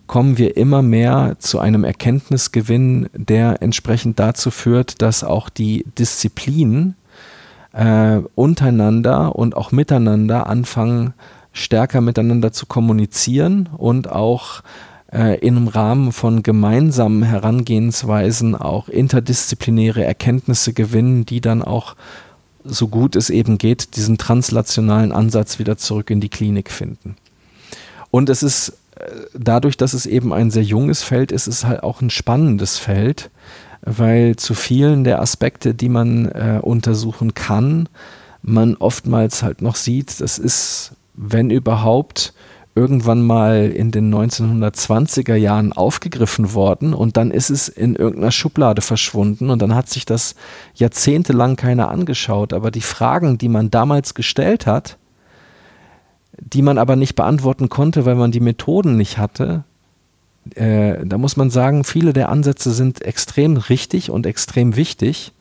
kommen 0.07 0.37
wir 0.37 0.57
immer 0.57 0.81
mehr 0.81 1.35
zu 1.37 1.59
einem 1.59 1.83
Erkenntnisgewinn, 1.83 3.09
der 3.13 3.61
entsprechend 3.61 4.19
dazu 4.19 4.51
führt, 4.51 5.01
dass 5.01 5.23
auch 5.23 5.49
die 5.49 5.85
Disziplinen 5.99 6.95
äh, 7.73 8.21
untereinander 8.33 9.35
und 9.35 9.55
auch 9.55 9.71
miteinander 9.71 10.47
anfangen, 10.47 11.13
stärker 11.51 12.01
miteinander 12.01 12.51
zu 12.51 12.65
kommunizieren 12.65 13.69
und 13.77 14.09
auch 14.09 14.61
äh, 15.11 15.39
im 15.39 15.67
Rahmen 15.67 16.11
von 16.11 16.41
gemeinsamen 16.41 17.23
Herangehensweisen 17.23 18.55
auch 18.55 18.89
interdisziplinäre 18.89 20.03
Erkenntnisse 20.03 20.73
gewinnen, 20.73 21.25
die 21.25 21.41
dann 21.41 21.61
auch 21.61 21.95
so 22.67 22.87
gut 22.87 23.15
es 23.15 23.29
eben 23.29 23.57
geht, 23.57 23.95
diesen 23.95 24.17
translationalen 24.17 25.11
Ansatz 25.11 25.59
wieder 25.59 25.77
zurück 25.77 26.09
in 26.09 26.21
die 26.21 26.29
Klinik 26.29 26.71
finden. 26.71 27.15
Und 28.11 28.29
es 28.29 28.43
ist 28.43 28.77
äh, 28.95 29.11
dadurch, 29.33 29.77
dass 29.77 29.93
es 29.93 30.05
eben 30.05 30.33
ein 30.33 30.51
sehr 30.51 30.63
junges 30.63 31.03
Feld 31.03 31.31
ist, 31.31 31.47
ist 31.47 31.57
es 31.57 31.65
halt 31.65 31.83
auch 31.83 32.01
ein 32.01 32.09
spannendes 32.09 32.77
Feld, 32.77 33.29
weil 33.81 34.35
zu 34.35 34.53
vielen 34.53 35.03
der 35.03 35.21
Aspekte, 35.21 35.73
die 35.73 35.89
man 35.89 36.25
äh, 36.25 36.59
untersuchen 36.61 37.33
kann, 37.33 37.89
man 38.41 38.75
oftmals 38.75 39.43
halt 39.43 39.61
noch 39.61 39.75
sieht, 39.75 40.21
das 40.21 40.39
ist, 40.39 40.91
wenn 41.13 41.49
überhaupt, 41.49 42.33
irgendwann 42.77 43.25
mal 43.25 43.71
in 43.71 43.89
den 43.89 44.13
1920er 44.13 45.33
Jahren 45.33 45.73
aufgegriffen 45.73 46.53
worden 46.53 46.93
und 46.93 47.17
dann 47.17 47.31
ist 47.31 47.49
es 47.49 47.69
in 47.69 47.95
irgendeiner 47.95 48.31
Schublade 48.31 48.83
verschwunden 48.83 49.49
und 49.49 49.63
dann 49.63 49.73
hat 49.73 49.89
sich 49.89 50.05
das 50.05 50.35
jahrzehntelang 50.75 51.55
keiner 51.55 51.89
angeschaut. 51.89 52.53
Aber 52.53 52.69
die 52.69 52.81
Fragen, 52.81 53.39
die 53.39 53.49
man 53.49 53.71
damals 53.71 54.13
gestellt 54.13 54.67
hat, 54.67 54.97
die 56.39 56.61
man 56.61 56.77
aber 56.77 56.95
nicht 56.95 57.15
beantworten 57.15 57.67
konnte, 57.67 58.05
weil 58.05 58.13
man 58.13 58.31
die 58.31 58.41
Methoden 58.41 58.95
nicht 58.95 59.17
hatte, 59.17 59.63
äh, 60.53 61.03
da 61.03 61.17
muss 61.17 61.35
man 61.35 61.49
sagen, 61.49 61.83
viele 61.83 62.13
der 62.13 62.29
Ansätze 62.29 62.71
sind 62.71 63.01
extrem 63.01 63.57
richtig 63.57 64.11
und 64.11 64.27
extrem 64.27 64.75
wichtig. 64.75 65.33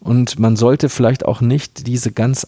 Und 0.00 0.38
man 0.38 0.56
sollte 0.56 0.88
vielleicht 0.88 1.26
auch 1.26 1.42
nicht 1.42 1.86
diese 1.86 2.12
ganz 2.12 2.46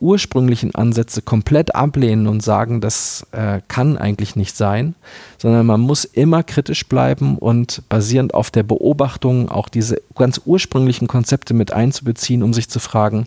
ursprünglichen 0.00 0.74
Ansätze 0.74 1.22
komplett 1.22 1.74
ablehnen 1.74 2.26
und 2.26 2.42
sagen, 2.42 2.80
das 2.80 3.26
äh, 3.32 3.60
kann 3.68 3.96
eigentlich 3.96 4.36
nicht 4.36 4.56
sein, 4.56 4.94
sondern 5.38 5.66
man 5.66 5.80
muss 5.80 6.04
immer 6.04 6.42
kritisch 6.42 6.86
bleiben 6.88 7.36
und 7.38 7.82
basierend 7.88 8.34
auf 8.34 8.50
der 8.50 8.62
Beobachtung 8.62 9.48
auch 9.48 9.68
diese 9.68 10.00
ganz 10.14 10.40
ursprünglichen 10.44 11.08
Konzepte 11.08 11.54
mit 11.54 11.72
einzubeziehen, 11.72 12.42
um 12.42 12.54
sich 12.54 12.68
zu 12.68 12.78
fragen, 12.78 13.26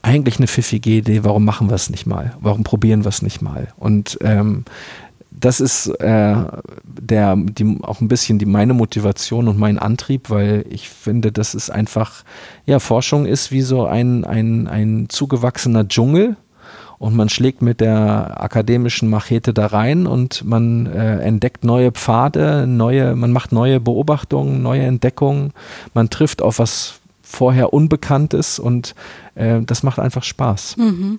eigentlich 0.00 0.38
eine 0.38 0.46
pfiffige 0.46 0.90
Idee, 0.90 1.24
warum 1.24 1.44
machen 1.44 1.68
wir 1.68 1.74
es 1.74 1.90
nicht 1.90 2.06
mal? 2.06 2.34
Warum 2.40 2.64
probieren 2.64 3.04
wir 3.04 3.10
es 3.10 3.20
nicht 3.20 3.42
mal? 3.42 3.68
Und 3.76 4.18
ähm, 4.22 4.64
das 5.42 5.60
ist 5.60 5.88
äh, 6.00 6.36
der, 6.84 7.36
die, 7.36 7.78
auch 7.82 8.00
ein 8.00 8.08
bisschen 8.08 8.38
die, 8.38 8.46
meine 8.46 8.74
Motivation 8.74 9.48
und 9.48 9.58
mein 9.58 9.78
Antrieb, 9.78 10.30
weil 10.30 10.64
ich 10.70 10.88
finde, 10.88 11.32
das 11.32 11.54
ist 11.54 11.68
einfach, 11.68 12.22
ja, 12.64 12.78
Forschung 12.78 13.26
ist 13.26 13.50
wie 13.50 13.62
so 13.62 13.84
ein, 13.84 14.24
ein, 14.24 14.68
ein 14.68 15.06
zugewachsener 15.08 15.88
Dschungel 15.88 16.36
und 16.98 17.16
man 17.16 17.28
schlägt 17.28 17.60
mit 17.60 17.80
der 17.80 18.40
akademischen 18.40 19.10
Machete 19.10 19.52
da 19.52 19.66
rein 19.66 20.06
und 20.06 20.44
man 20.44 20.86
äh, 20.86 21.18
entdeckt 21.18 21.64
neue 21.64 21.90
Pfade, 21.90 22.68
neue, 22.68 23.16
man 23.16 23.32
macht 23.32 23.50
neue 23.50 23.80
Beobachtungen, 23.80 24.62
neue 24.62 24.82
Entdeckungen, 24.82 25.52
man 25.92 26.08
trifft 26.08 26.40
auf 26.40 26.60
was 26.60 27.00
vorher 27.20 27.72
Unbekanntes 27.72 28.60
und 28.60 28.94
äh, 29.34 29.60
das 29.62 29.82
macht 29.82 29.98
einfach 29.98 30.22
Spaß. 30.22 30.76
Mhm. 30.76 31.18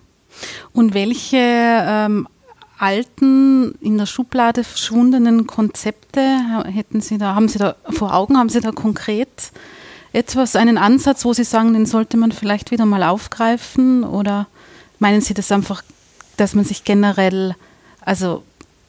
Und 0.71 0.93
welche 0.93 1.37
ähm, 1.37 2.27
alten, 2.77 3.75
in 3.81 3.97
der 3.97 4.05
Schublade 4.05 4.63
verschwundenen 4.63 5.47
Konzepte 5.47 6.21
hätten 6.65 7.01
Sie 7.01 7.17
da, 7.17 7.35
haben 7.35 7.47
Sie 7.47 7.59
da 7.59 7.75
vor 7.89 8.13
Augen, 8.13 8.37
haben 8.37 8.49
Sie 8.49 8.61
da 8.61 8.71
konkret 8.71 9.51
etwas, 10.11 10.55
einen 10.55 10.77
Ansatz, 10.77 11.25
wo 11.25 11.33
Sie 11.33 11.43
sagen, 11.43 11.73
den 11.73 11.85
sollte 11.85 12.17
man 12.17 12.31
vielleicht 12.31 12.71
wieder 12.71 12.85
mal 12.85 13.03
aufgreifen? 13.03 14.03
Oder 14.03 14.47
meinen 14.99 15.21
Sie 15.21 15.33
das 15.33 15.51
einfach, 15.51 15.83
dass 16.37 16.55
man 16.55 16.65
sich 16.65 16.83
generell, 16.83 17.55
also 18.01 18.43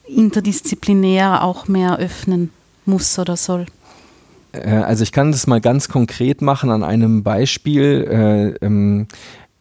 interdisziplinär 0.07 1.43
auch 1.43 1.67
mehr 1.67 1.99
öffnen 1.99 2.51
muss 2.85 3.19
oder 3.19 3.37
soll? 3.37 3.67
Äh, 4.53 4.71
also 4.71 5.03
ich 5.03 5.13
kann 5.13 5.33
das 5.33 5.47
mal 5.47 5.61
ganz 5.61 5.89
konkret 5.89 6.43
machen 6.43 6.71
an 6.71 6.83
einem 6.83 7.23
Beispiel. 7.23 8.57
Äh, 8.61 8.65
ähm, 8.65 9.07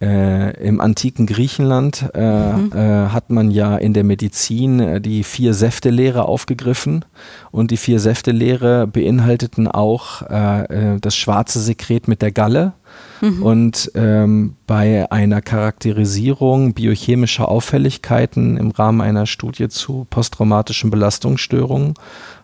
äh, 0.03 0.67
Im 0.67 0.81
antiken 0.81 1.27
Griechenland 1.27 2.09
äh, 2.13 2.53
mhm. 2.53 2.71
äh, 2.73 3.07
hat 3.07 3.29
man 3.29 3.51
ja 3.51 3.77
in 3.77 3.93
der 3.93 4.03
Medizin 4.03 4.79
äh, 4.81 4.99
die 4.99 5.23
Vier-Säfte-Lehre 5.23 6.25
aufgegriffen 6.25 7.05
und 7.51 7.71
die 7.71 7.77
Vier-Säfte-Lehre 7.77 8.85
beinhalteten 8.85 9.69
auch 9.69 10.21
äh, 10.23 10.95
äh, 10.95 10.99
das 10.99 11.15
schwarze 11.15 11.61
Sekret 11.61 12.09
mit 12.09 12.21
der 12.21 12.33
Galle. 12.33 12.73
Mhm. 13.21 13.43
Und 13.43 13.91
ähm, 13.95 14.55
bei 14.67 15.09
einer 15.09 15.41
Charakterisierung 15.41 16.73
biochemischer 16.73 17.47
Auffälligkeiten 17.47 18.57
im 18.57 18.71
Rahmen 18.71 18.99
einer 18.99 19.25
Studie 19.25 19.69
zu 19.69 20.05
posttraumatischen 20.09 20.91
Belastungsstörungen 20.91 21.93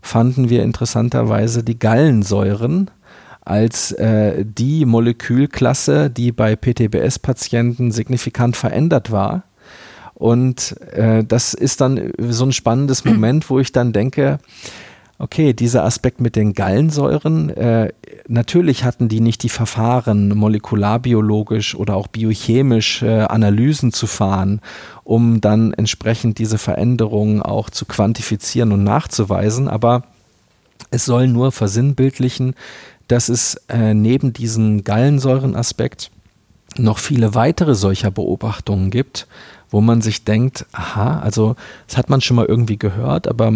fanden 0.01 0.49
wir 0.49 0.64
interessanterweise 0.64 1.64
die 1.64 1.78
Gallensäuren 1.78 2.89
als 3.50 3.91
äh, 3.93 4.45
die 4.45 4.86
Molekülklasse, 4.86 6.10
die 6.10 6.32
bei 6.32 6.56
PTBS-Patienten 6.56 7.91
signifikant 7.91 8.56
verändert 8.56 9.12
war. 9.12 9.43
Und 10.14 10.76
äh, 10.91 11.24
das 11.24 11.54
ist 11.54 11.82
dann 11.82 12.12
so 12.20 12.45
ein 12.45 12.52
spannendes 12.52 13.06
Moment, 13.06 13.50
wo 13.50 13.60
ich 13.60 13.72
dann 13.72 13.93
denke, 13.93 14.39
okay, 15.18 15.54
dieser 15.54 15.84
Aspekt 15.84 16.22
mit 16.22 16.36
den 16.36 16.54
Gallensäuren, 16.54 17.50
äh, 17.50 17.91
natürlich 18.28 18.84
hatten 18.84 19.10
die 19.10 19.20
nicht 19.20 19.43
die 19.43 19.50
Verfahren, 19.50 20.30
molekularbiologisch 20.30 21.76
oder 21.76 21.95
auch 21.95 22.08
biochemisch 22.08 23.02
äh, 23.02 23.22
Analysen 23.22 23.91
zu 23.91 24.08
fahren, 24.08 24.62
um 25.04 25.41
dann 25.41 25.74
entsprechend 25.74 26.38
diese 26.38 26.58
Veränderungen 26.58 27.41
auch 27.41 27.70
zu 27.70 27.86
quantifizieren 27.86 28.72
und 28.72 28.84
nachzuweisen, 28.84 29.68
aber 29.68 30.04
es 30.91 31.06
soll 31.06 31.28
nur 31.28 31.52
versinnbildlichen, 31.52 32.56
dass 33.10 33.28
es 33.28 33.55
äh, 33.68 33.93
neben 33.93 34.32
diesem 34.32 34.84
Gallensäurenaspekt 34.84 36.12
noch 36.78 36.99
viele 36.99 37.36
weitere 37.36 37.76
solcher 37.76 38.12
Beobachtungen 38.12 38.91
gibt, 38.91 39.28
wo 39.70 39.82
man 39.82 40.01
sich 40.01 40.24
denkt, 40.24 40.66
aha, 40.72 41.20
also 41.20 41.55
das 41.88 41.97
hat 41.97 42.10
man 42.10 42.22
schon 42.22 42.38
mal 42.38 42.45
irgendwie 42.45 42.78
gehört, 42.78 43.28
aber 43.28 43.51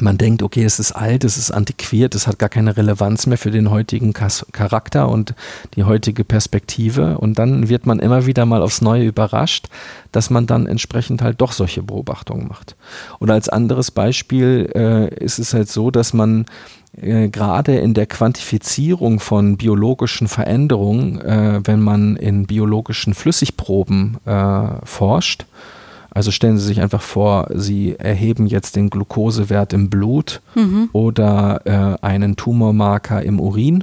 man 0.00 0.18
denkt, 0.18 0.42
okay, 0.42 0.64
es 0.64 0.78
ist 0.78 0.92
alt, 0.92 1.24
es 1.24 1.36
ist 1.36 1.50
antiquiert, 1.50 2.14
es 2.14 2.26
hat 2.26 2.38
gar 2.38 2.48
keine 2.48 2.76
Relevanz 2.76 3.26
mehr 3.26 3.38
für 3.38 3.50
den 3.50 3.70
heutigen 3.70 4.12
Charakter 4.12 5.08
und 5.08 5.34
die 5.76 5.84
heutige 5.84 6.24
Perspektive. 6.24 7.18
Und 7.18 7.38
dann 7.38 7.68
wird 7.68 7.86
man 7.86 8.00
immer 8.00 8.26
wieder 8.26 8.46
mal 8.46 8.62
aufs 8.62 8.80
Neue 8.80 9.04
überrascht, 9.04 9.68
dass 10.12 10.30
man 10.30 10.46
dann 10.46 10.66
entsprechend 10.66 11.22
halt 11.22 11.40
doch 11.40 11.52
solche 11.52 11.82
Beobachtungen 11.82 12.48
macht. 12.48 12.76
Oder 13.20 13.34
als 13.34 13.48
anderes 13.48 13.90
Beispiel 13.90 14.70
äh, 14.74 15.14
ist 15.22 15.38
es 15.38 15.54
halt 15.54 15.68
so, 15.68 15.90
dass 15.90 16.12
man 16.12 16.46
äh, 17.00 17.28
gerade 17.28 17.76
in 17.76 17.94
der 17.94 18.06
Quantifizierung 18.06 19.20
von 19.20 19.56
biologischen 19.56 20.28
Veränderungen, 20.28 21.20
äh, 21.20 21.60
wenn 21.64 21.80
man 21.80 22.16
in 22.16 22.46
biologischen 22.46 23.14
Flüssigproben 23.14 24.18
äh, 24.24 24.68
forscht, 24.84 25.46
also 26.14 26.30
stellen 26.30 26.58
Sie 26.58 26.66
sich 26.66 26.80
einfach 26.80 27.02
vor, 27.02 27.48
Sie 27.52 27.96
erheben 27.98 28.46
jetzt 28.46 28.76
den 28.76 28.88
Glukosewert 28.88 29.72
im 29.72 29.90
Blut 29.90 30.40
mhm. 30.54 30.88
oder 30.92 31.62
äh, 31.64 32.06
einen 32.06 32.36
Tumormarker 32.36 33.22
im 33.22 33.40
Urin. 33.40 33.82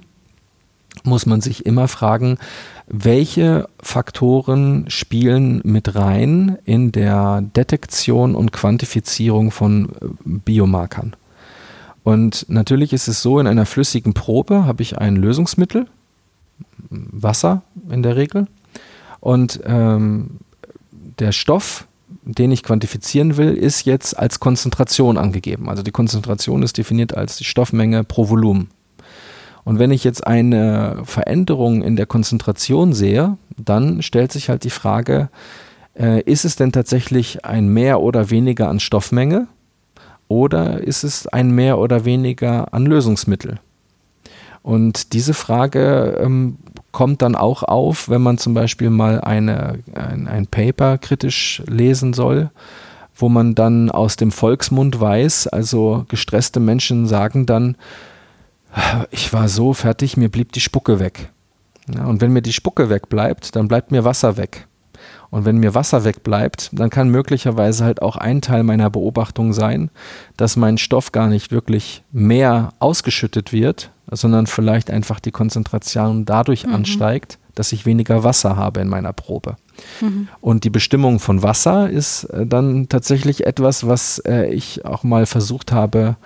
Muss 1.04 1.26
man 1.26 1.42
sich 1.42 1.66
immer 1.66 1.88
fragen, 1.90 2.38
welche 2.88 3.68
Faktoren 3.82 4.86
spielen 4.90 5.62
mit 5.64 5.96
rein 5.96 6.58
in 6.64 6.92
der 6.92 7.42
Detektion 7.42 8.36
und 8.36 8.52
Quantifizierung 8.52 9.52
von 9.52 9.90
äh, 9.90 10.08
Biomarkern? 10.24 11.16
Und 12.04 12.46
natürlich 12.48 12.94
ist 12.94 13.10
es 13.10 13.22
so, 13.22 13.40
in 13.40 13.48
einer 13.48 13.66
flüssigen 13.66 14.14
Probe 14.14 14.66
habe 14.66 14.82
ich 14.82 14.98
ein 14.98 15.18
Lösungsmittel, 15.18 15.88
Wasser 16.90 17.62
in 17.90 18.04
der 18.04 18.16
Regel, 18.16 18.48
und 19.20 19.60
ähm, 19.66 20.40
der 21.20 21.32
Stoff, 21.32 21.88
den 22.24 22.52
ich 22.52 22.64
quantifizieren 22.64 23.38
will, 23.38 23.54
ist 23.54 23.86
jetzt 23.86 24.18
als 24.18 24.40
Konzentration 24.40 25.18
angegeben. 25.18 25.70
Also 25.70 25.84
die 25.84 25.92
Konzentration 25.92 26.64
ist 26.64 26.78
definiert 26.78 27.16
als 27.16 27.38
die 27.38 27.44
Stoffmenge 27.44 28.04
pro 28.04 28.30
Volumen. 28.30 28.70
Und 29.64 29.80
wenn 29.80 29.92
ich 29.92 30.04
jetzt 30.04 30.26
eine 30.26 31.02
Veränderung 31.04 31.84
in 31.84 31.96
der 31.96 32.06
Konzentration 32.06 32.94
sehe, 32.94 33.38
dann 33.58 34.02
stellt 34.02 34.32
sich 34.32 34.50
halt 34.50 34.64
die 34.64 34.72
Frage, 34.72 35.30
äh, 35.98 36.22
ist 36.22 36.46
es 36.46 36.56
denn 36.56 36.72
tatsächlich 36.72 37.46
ein 37.46 37.68
mehr 37.68 38.02
oder 38.02 38.30
weniger 38.30 38.70
an 38.70 38.80
Stoffmenge 38.80 39.48
oder 40.28 40.82
ist 40.82 41.04
es 41.04 41.28
ein 41.28 41.52
mehr 41.52 41.78
oder 41.78 42.06
weniger 42.06 42.74
an 42.74 42.86
Lösungsmittel? 42.86 43.60
Und 44.64 45.14
diese 45.14 45.34
Frage 45.34 46.20
ähm, 46.22 46.58
kommt 46.92 47.22
dann 47.22 47.36
auch 47.36 47.64
auf, 47.64 48.10
wenn 48.10 48.22
man 48.22 48.38
zum 48.38 48.54
Beispiel 48.54 48.90
mal 48.90 49.22
eine, 49.22 49.80
ein, 49.94 50.28
ein 50.28 50.48
Paper 50.48 50.98
kritisch 50.98 51.64
lesen 51.68 52.14
soll, 52.14 52.52
wo 53.16 53.30
man 53.30 53.56
dann 53.56 53.90
aus 53.90 54.16
dem 54.16 54.32
Volksmund 54.32 55.00
weiß, 55.00 55.48
also 55.48 56.06
gestresste 56.10 56.60
Menschen 56.60 57.08
sagen 57.08 57.46
dann, 57.46 57.76
ich 59.12 59.34
war 59.34 59.48
so 59.48 59.74
fertig, 59.74 60.18
mir 60.18 60.30
blieb 60.30 60.52
die 60.54 60.62
Spucke 60.62 61.00
weg. 61.00 61.30
Ja, 61.94 62.06
und 62.06 62.22
wenn 62.22 62.32
mir 62.32 62.42
die 62.42 62.54
Spucke 62.54 62.90
wegbleibt, 62.90 63.56
dann 63.56 63.68
bleibt 63.68 63.92
mir 63.92 64.06
Wasser 64.06 64.38
weg. 64.38 64.68
Und 65.30 65.46
wenn 65.46 65.58
mir 65.58 65.74
Wasser 65.74 66.04
wegbleibt, 66.04 66.70
dann 66.74 66.90
kann 66.90 67.10
möglicherweise 67.10 67.86
halt 67.86 68.02
auch 68.02 68.18
ein 68.18 68.42
Teil 68.42 68.64
meiner 68.64 68.90
Beobachtung 68.90 69.54
sein, 69.54 69.90
dass 70.38 70.58
mein 70.58 70.78
Stoff 70.78 71.12
gar 71.12 71.28
nicht 71.28 71.52
wirklich 71.52 72.04
mehr 72.12 72.74
ausgeschüttet 72.80 73.54
wird, 73.54 73.92
sondern 74.12 74.48
vielleicht 74.48 74.92
einfach 74.92 75.20
die 75.20 75.32
Konzentration 75.32 76.26
dadurch 76.26 76.66
mhm. 76.66 76.76
ansteigt, 76.76 77.40
dass 77.56 77.72
ich 77.72 77.86
weniger 77.86 78.24
Wasser 78.24 78.56
habe 78.56 78.82
in 78.82 78.88
meiner 78.88 79.14
Probe. 79.14 79.56
Mhm. 80.00 80.28
Und 80.42 80.64
die 80.64 80.70
Bestimmung 80.70 81.20
von 81.20 81.44
Wasser 81.44 81.90
ist 81.90 82.26
äh, 82.26 82.46
dann 82.46 82.90
tatsächlich 82.90 83.46
etwas, 83.46 83.88
was 83.88 84.20
äh, 84.20 84.54
ich 84.54 84.86
auch 84.86 85.04
mal 85.04 85.26
versucht 85.26 85.72
habe, 85.72 86.18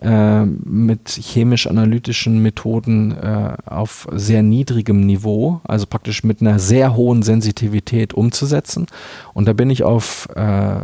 äh, 0.00 0.44
mit 0.44 1.08
chemisch-analytischen 1.08 2.40
Methoden 2.40 3.12
äh, 3.12 3.56
auf 3.66 4.08
sehr 4.12 4.42
niedrigem 4.42 5.00
Niveau, 5.00 5.60
also 5.64 5.86
praktisch 5.86 6.24
mit 6.24 6.40
einer 6.40 6.58
sehr 6.58 6.96
hohen 6.96 7.22
Sensitivität 7.22 8.12
umzusetzen. 8.12 8.86
Und 9.32 9.46
da 9.46 9.52
bin 9.52 9.70
ich 9.70 9.82
auf 9.82 10.28
äh, 10.34 10.80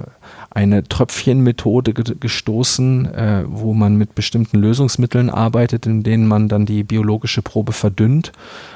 eine 0.51 0.83
Tröpfchenmethode 0.85 1.95
ge 1.95 2.17
gestoßen, 2.19 3.07
äh, 3.15 3.45
wo 3.47 3.73
man 3.73 3.97
mit 3.97 4.15
bestimmten 4.15 4.59
Lösungsmitteln 4.59 5.31
arbeitet, 5.31 5.87
in 5.87 6.03
denen 6.03 6.27
man 6.27 6.49
dann 6.49 6.67
die 6.67 6.83
biologische 6.83 7.41
Probe 7.41 7.73
verdünnt. 7.73 8.33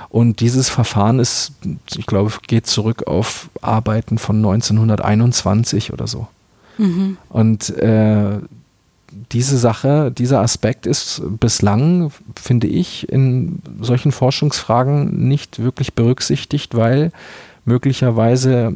Und 0.09 0.39
dieses 0.39 0.69
Verfahren 0.69 1.19
ist, 1.19 1.53
ich 1.97 2.07
glaube, 2.07 2.33
geht 2.47 2.67
zurück 2.67 3.09
auf 3.09 3.51
Arbeiten 3.61 4.19
von 4.19 4.37
1921 4.37 5.93
oder 5.93 6.07
so. 6.07 6.29
Mhm. 6.79 7.17
Und 7.29 7.71
äh, 7.79 8.39
diese 9.33 9.59
Sache, 9.59 10.13
dieser 10.13 10.41
Aspekt 10.41 10.87
ist 10.87 11.23
bislang, 11.41 12.13
finde 12.37 12.67
ich, 12.67 13.09
in 13.09 13.61
solchen 13.81 14.13
Forschungsfragen 14.13 15.29
nicht 15.29 15.59
wirklich 15.59 15.95
berücksichtigt, 15.95 16.77
weil 16.77 17.11
möglicherweise 17.65 18.75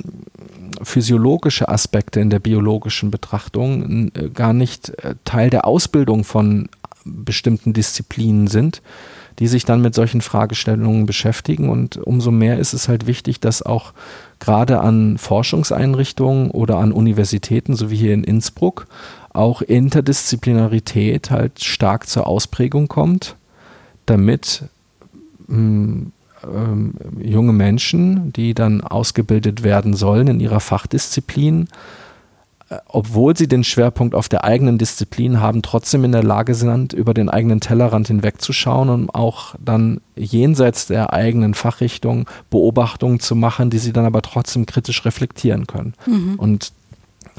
physiologische 0.83 1.69
Aspekte 1.69 2.21
in 2.21 2.31
der 2.31 2.39
biologischen 2.39 3.11
Betrachtung 3.11 4.11
äh, 4.15 4.29
gar 4.31 4.53
nicht 4.53 4.91
äh, 5.03 5.15
Teil 5.25 5.51
der 5.51 5.67
Ausbildung 5.67 6.25
von 6.25 6.69
bestimmten 7.05 7.73
Disziplinen 7.73 8.49
sind, 8.49 8.83
die 9.39 9.47
sich 9.47 9.65
dann 9.65 9.81
mit 9.81 9.95
solchen 9.95 10.21
Fragestellungen 10.21 11.07
beschäftigen. 11.07 11.69
Und 11.71 11.97
umso 11.97 12.31
mehr 12.31 12.59
ist 12.59 12.75
es 12.75 12.89
halt 12.89 13.07
wichtig, 13.07 13.41
dass 13.41 13.63
auch 13.63 13.93
gerade 14.41 14.81
an 14.81 15.17
Forschungseinrichtungen 15.17 16.51
oder 16.51 16.77
an 16.77 16.93
Universitäten, 16.93 17.77
so 17.77 17.91
wie 17.91 17.97
hier 17.97 18.15
in 18.15 18.25
Innsbruck, 18.25 18.87
auch 19.33 19.63
Interdisziplinarität 19.63 21.31
halt 21.31 21.63
stark 21.63 22.09
zur 22.09 22.27
Ausprägung 22.27 22.89
kommt, 22.89 23.37
damit 24.07 24.65
mh, 25.47 26.07
ähm, 26.45 26.95
junge 27.21 27.53
Menschen, 27.53 28.33
die 28.33 28.55
dann 28.55 28.81
ausgebildet 28.81 29.63
werden 29.63 29.95
sollen 29.95 30.29
in 30.29 30.41
ihrer 30.41 30.61
Fachdisziplin, 30.61 31.69
äh, 32.69 32.77
obwohl 32.87 33.37
sie 33.37 33.49
den 33.49 33.65
Schwerpunkt 33.65 34.15
auf 34.15 34.29
der 34.29 34.45
eigenen 34.45 34.79
Disziplin 34.79 35.41
haben, 35.41 35.63
trotzdem 35.63 36.05
in 36.05 36.13
der 36.13 36.23
Lage 36.23 36.55
sind, 36.55 36.93
über 36.93 37.15
den 37.15 37.29
eigenen 37.29 37.61
Tellerrand 37.61 38.09
hinwegzuschauen 38.09 38.89
und 38.89 39.15
auch 39.15 39.55
dann 39.59 40.01
jenseits 40.17 40.87
der 40.87 41.13
eigenen 41.13 41.55
Fachrichtung 41.55 42.29
Beobachtungen 42.51 43.21
zu 43.21 43.35
machen, 43.35 43.71
die 43.71 43.79
sie 43.79 43.93
dann 43.93 44.05
aber 44.05 44.23
trotzdem 44.23 44.67
kritisch 44.67 45.05
reflektieren 45.05 45.67
können. 45.67 45.95
Mhm. 46.07 46.35
Und 46.37 46.73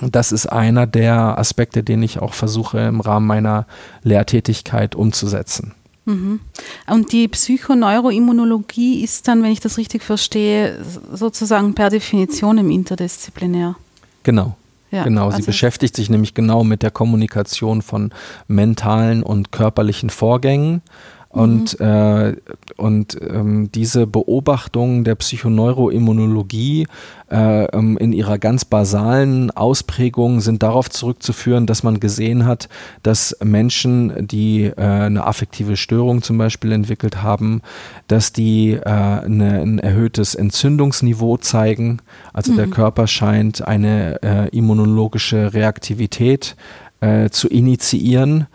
das 0.01 0.31
ist 0.31 0.47
einer 0.47 0.87
der 0.87 1.37
Aspekte, 1.37 1.83
den 1.83 2.01
ich 2.03 2.19
auch 2.19 2.33
versuche 2.33 2.79
im 2.79 3.01
Rahmen 3.01 3.27
meiner 3.27 3.65
Lehrtätigkeit 4.03 4.95
umzusetzen. 4.95 5.73
Mhm. 6.09 6.39
Und 6.87 7.11
die 7.11 7.27
Psychoneuroimmunologie 7.27 9.03
ist 9.03 9.27
dann, 9.27 9.43
wenn 9.43 9.51
ich 9.51 9.59
das 9.59 9.77
richtig 9.77 10.01
verstehe, 10.01 10.83
sozusagen 11.13 11.75
per 11.75 11.89
Definition 11.89 12.57
im 12.57 12.71
Interdisziplinär. 12.71 13.75
Genau. 14.23 14.55
Ja, 14.91 15.03
genau, 15.03 15.29
sie 15.29 15.35
also 15.35 15.45
beschäftigt 15.45 15.95
sich 15.95 16.09
nämlich 16.09 16.33
genau 16.33 16.63
mit 16.63 16.81
der 16.81 16.89
Kommunikation 16.89 17.83
von 17.83 18.11
mentalen 18.47 19.21
und 19.21 19.51
körperlichen 19.51 20.09
Vorgängen 20.09 20.81
und, 21.29 21.79
mhm. 21.79 21.85
äh, 21.85 22.35
und 22.77 23.17
ähm, 23.21 23.71
diese 23.71 24.07
Beobachtung 24.07 25.03
der 25.03 25.13
Psychoneuroimmunologie 25.13 26.87
äh, 27.31 27.65
ähm, 27.65 27.97
in 27.97 28.13
ihrer 28.13 28.39
ganz 28.39 28.65
basalen 28.65 29.51
Ausprägung 29.51 30.41
sind 30.41 30.63
darauf 30.63 30.89
zurückzuführen, 30.89 31.67
dass 31.67 31.83
man 31.83 31.99
gesehen 31.99 32.47
hat, 32.47 32.67
dass 33.03 33.37
Menschen, 33.43 34.27
die 34.27 34.65
äh, 34.65 34.81
eine 34.81 35.27
affektive 35.27 35.77
Störung 35.77 36.23
zum 36.23 36.39
Beispiel 36.39 36.71
entwickelt 36.71 37.21
haben, 37.21 37.61
dass 38.07 38.33
die 38.33 38.71
äh, 38.71 38.81
eine, 38.83 39.61
ein 39.61 39.77
erhöhtes 39.77 40.33
Entzündungsniveau 40.33 41.37
zeigen. 41.37 41.99
Also 42.33 42.53
mhm. 42.53 42.57
der 42.57 42.67
Körper 42.67 43.05
scheint 43.05 43.67
eine 43.67 44.19
äh, 44.23 44.49
immunologische 44.49 45.53
Reaktivität 45.53 46.55
äh, 47.01 47.29
zu 47.29 47.47
initiieren. 47.47 48.47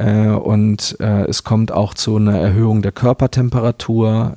Äh, 0.00 0.28
und 0.28 0.96
äh, 0.98 1.26
es 1.26 1.44
kommt 1.44 1.72
auch 1.72 1.92
zu 1.92 2.16
einer 2.16 2.38
Erhöhung 2.38 2.80
der 2.80 2.92
Körpertemperatur. 2.92 4.32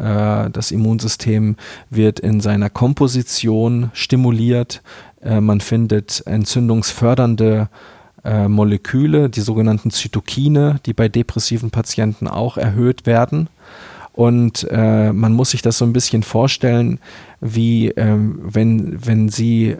Äh, 0.48 0.52
das 0.52 0.72
Immunsystem 0.72 1.56
wird 1.90 2.20
in 2.20 2.42
seiner 2.42 2.70
Komposition 2.70 3.90
stimuliert. 3.94 4.82
Man 5.26 5.62
findet 5.62 6.22
entzündungsfördernde 6.26 7.70
Moleküle, 8.50 9.30
die 9.30 9.40
sogenannten 9.40 9.90
Zytokine, 9.90 10.82
die 10.86 10.92
bei 10.92 11.08
depressiven 11.08 11.72
Patienten 11.72 12.28
auch 12.28 12.58
erhöht 12.58 13.06
werden. 13.06 13.48
Und 14.12 14.68
äh, 14.70 15.14
man 15.14 15.32
muss 15.32 15.52
sich 15.52 15.62
das 15.62 15.78
so 15.78 15.86
ein 15.86 15.94
bisschen 15.94 16.24
vorstellen, 16.24 17.00
wie 17.40 17.88
ähm, 17.92 18.38
wenn, 18.44 19.06
wenn 19.06 19.30
Sie 19.30 19.78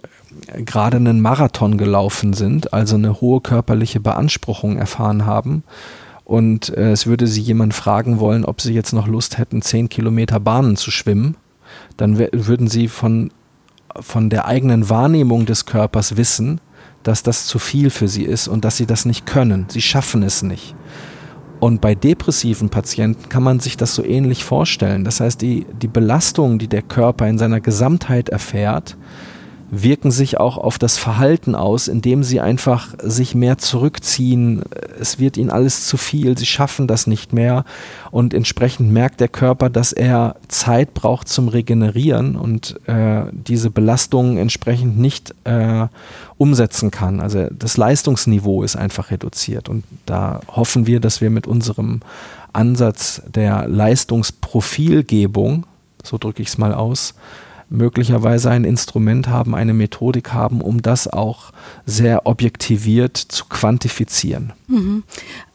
gerade 0.66 0.98
einen 0.98 1.22
Marathon 1.22 1.78
gelaufen 1.78 2.34
sind, 2.34 2.74
also 2.74 2.96
eine 2.96 3.22
hohe 3.22 3.42
körperliche 3.42 4.00
Beanspruchung 4.00 4.78
erfahren 4.78 5.26
haben. 5.26 5.64
Und 6.26 6.70
äh, 6.78 6.92
es 6.92 7.06
würde 7.06 7.28
Sie 7.28 7.42
jemand 7.42 7.74
fragen 7.74 8.20
wollen, 8.20 8.46
ob 8.46 8.62
Sie 8.62 8.74
jetzt 8.74 8.94
noch 8.94 9.08
Lust 9.08 9.38
hätten, 9.38 9.62
zehn 9.62 9.90
Kilometer 9.90 10.40
Bahnen 10.40 10.78
zu 10.78 10.92
schwimmen. 10.92 11.36
Dann 11.98 12.18
würden 12.18 12.68
Sie 12.68 12.88
von, 12.88 13.32
von 14.00 14.30
der 14.30 14.46
eigenen 14.46 14.90
Wahrnehmung 14.90 15.46
des 15.46 15.66
Körpers 15.66 16.18
wissen, 16.18 16.62
dass 17.04 17.24
das 17.24 17.46
zu 17.46 17.60
viel 17.60 17.90
für 17.90 18.08
Sie 18.08 18.24
ist 18.24 18.48
und 18.48 18.64
dass 18.64 18.78
Sie 18.78 18.86
das 18.86 19.06
nicht 19.06 19.26
können. 19.26 19.66
Sie 19.70 19.82
schaffen 19.82 20.24
es 20.24 20.44
nicht. 20.44 20.76
Und 21.60 21.80
bei 21.80 21.96
depressiven 21.96 22.70
Patienten 22.70 23.30
kann 23.30 23.44
man 23.44 23.60
sich 23.60 23.78
das 23.78 23.96
so 23.96 24.04
ähnlich 24.04 24.44
vorstellen. 24.44 25.06
Das 25.06 25.20
heißt, 25.20 25.42
die, 25.42 25.66
die 25.82 25.88
Belastung, 25.88 26.60
die 26.60 26.68
der 26.68 26.82
Körper 26.82 27.28
in 27.28 27.38
seiner 27.38 27.62
Gesamtheit 27.62 28.30
erfährt, 28.30 28.98
wirken 29.76 30.12
sich 30.12 30.40
auch 30.40 30.58
auf 30.58 30.78
das 30.78 31.00
Verhalten 31.00 31.56
aus, 31.56 31.88
indem 31.88 32.24
sie 32.24 32.40
einfach 32.40 32.94
sich 33.02 33.34
mehr 33.34 33.58
zurückziehen. 33.58 34.62
Es 35.00 35.18
wird 35.18 35.36
ihnen 35.36 35.50
alles 35.50 35.88
zu 35.88 35.98
viel, 35.98 36.38
sie 36.38 36.46
schaffen 36.46 36.88
das 36.88 37.08
nicht 37.08 37.34
mehr 37.34 37.66
und 38.12 38.36
entsprechend 38.36 38.92
merkt 38.92 39.20
der 39.20 39.30
Körper, 39.30 39.72
dass 39.72 39.92
er 39.92 40.36
Zeit 40.48 40.94
braucht 40.94 41.28
zum 41.28 41.48
Regenerieren 41.48 42.36
und 42.36 42.80
äh, 42.88 43.24
diese 43.32 43.72
Belastungen 43.72 44.38
entsprechend 44.38 45.00
nicht 45.00 45.34
äh, 45.44 45.88
umsetzen 46.38 46.92
kann. 46.92 47.20
Also 47.20 47.48
das 47.52 47.76
Leistungsniveau 47.76 48.62
ist 48.62 48.76
einfach 48.76 49.10
reduziert 49.10 49.70
und 49.70 49.84
da 50.06 50.42
hoffen 50.48 50.86
wir, 50.86 51.00
dass 51.00 51.20
wir 51.20 51.32
mit 51.32 51.48
unserem 51.48 52.02
Ansatz 52.54 53.24
der 53.34 53.68
Leistungsprofilgebung, 53.68 55.66
so 56.04 56.20
drücke 56.20 56.44
ich 56.44 56.50
es 56.50 56.60
mal 56.60 56.76
aus, 56.76 57.16
möglicherweise 57.74 58.52
ein 58.52 58.66
Instrument 58.66 59.28
haben, 59.28 59.56
eine 59.56 59.74
Methodik 59.74 60.32
haben, 60.32 60.62
um 60.62 60.82
das 60.82 61.08
auch 61.08 61.52
sehr 61.86 62.28
objektiviert 62.28 63.18
zu 63.18 63.46
quantifizieren. 63.46 64.54
Mhm. 64.68 65.04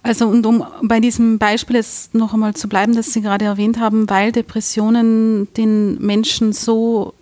Also 0.03 0.27
und 0.27 0.45
um 0.45 0.65
bei 0.83 0.99
diesem 0.99 1.39
Beispiel 1.39 1.77
jetzt 1.77 2.15
noch 2.15 2.35
einmal 2.35 2.55
zu 2.55 2.69
bleiben, 2.69 2.95
das 2.97 3.13
Sie 3.13 3.23
gerade 3.23 3.45
erwähnt 3.45 3.79
haben, 3.79 4.11
weil 4.11 4.33
Depressionen 4.33 5.47
den 5.55 5.99
Menschen 6.05 6.53
so, 6.53 7.15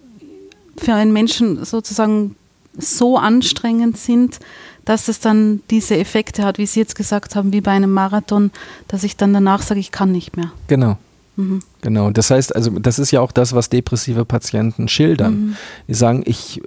für 0.78 0.94
einen 0.94 1.12
Menschen 1.12 1.64
sozusagen 1.64 2.34
so 2.78 3.18
anstrengend 3.18 3.98
sind, 3.98 4.40
dass 4.86 5.08
es 5.08 5.20
dann 5.20 5.60
diese 5.70 5.98
Effekte 5.98 6.44
hat, 6.44 6.56
wie 6.56 6.66
Sie 6.66 6.80
jetzt 6.80 6.94
gesagt 6.94 7.36
haben, 7.36 7.52
wie 7.52 7.60
bei 7.60 7.72
einem 7.72 7.92
Marathon, 7.92 8.50
dass 8.88 9.04
ich 9.04 9.16
dann 9.16 9.34
danach 9.34 9.60
sage, 9.60 9.80
ich 9.80 9.90
kann 9.90 10.12
nicht 10.12 10.36
mehr. 10.36 10.52
Genau. 10.68 10.96
Mhm. 11.36 11.60
Genau, 11.82 12.10
das 12.10 12.30
heißt, 12.30 12.54
also 12.54 12.70
das 12.70 12.98
ist 12.98 13.10
ja 13.10 13.20
auch 13.20 13.32
das, 13.32 13.54
was 13.54 13.68
depressive 13.68 14.24
Patienten 14.24 14.88
schildern. 14.88 15.34
Mhm. 15.34 15.56
Die 15.88 15.94
sagen, 15.94 16.22
ich, 16.26 16.62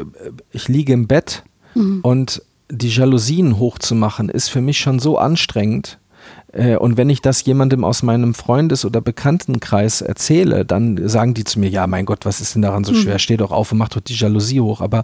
ich 0.51 0.67
liege 0.67 0.93
im 0.93 1.07
Bett 1.07 1.43
mhm. 1.75 1.99
und 2.01 2.41
die 2.71 2.89
Jalousien 2.89 3.57
hochzumachen 3.57 4.29
ist 4.29 4.49
für 4.49 4.61
mich 4.61 4.79
schon 4.79 4.99
so 4.99 5.17
anstrengend. 5.17 5.97
Äh, 6.51 6.77
und 6.77 6.97
wenn 6.97 7.09
ich 7.09 7.21
das 7.21 7.43
jemandem 7.45 7.83
aus 7.83 8.03
meinem 8.03 8.33
Freundes- 8.33 8.85
oder 8.85 9.01
Bekanntenkreis 9.01 10.01
erzähle, 10.01 10.65
dann 10.65 11.07
sagen 11.07 11.33
die 11.33 11.43
zu 11.43 11.59
mir, 11.59 11.69
ja, 11.69 11.87
mein 11.87 12.05
Gott, 12.05 12.25
was 12.25 12.41
ist 12.41 12.55
denn 12.55 12.61
daran 12.61 12.83
so 12.83 12.93
schwer? 12.93 13.13
Hm. 13.13 13.19
Steh 13.19 13.37
doch 13.37 13.51
auf 13.51 13.71
und 13.71 13.77
mach 13.77 13.89
doch 13.89 14.01
die 14.01 14.15
Jalousie 14.15 14.59
hoch. 14.59 14.81
Aber 14.81 15.03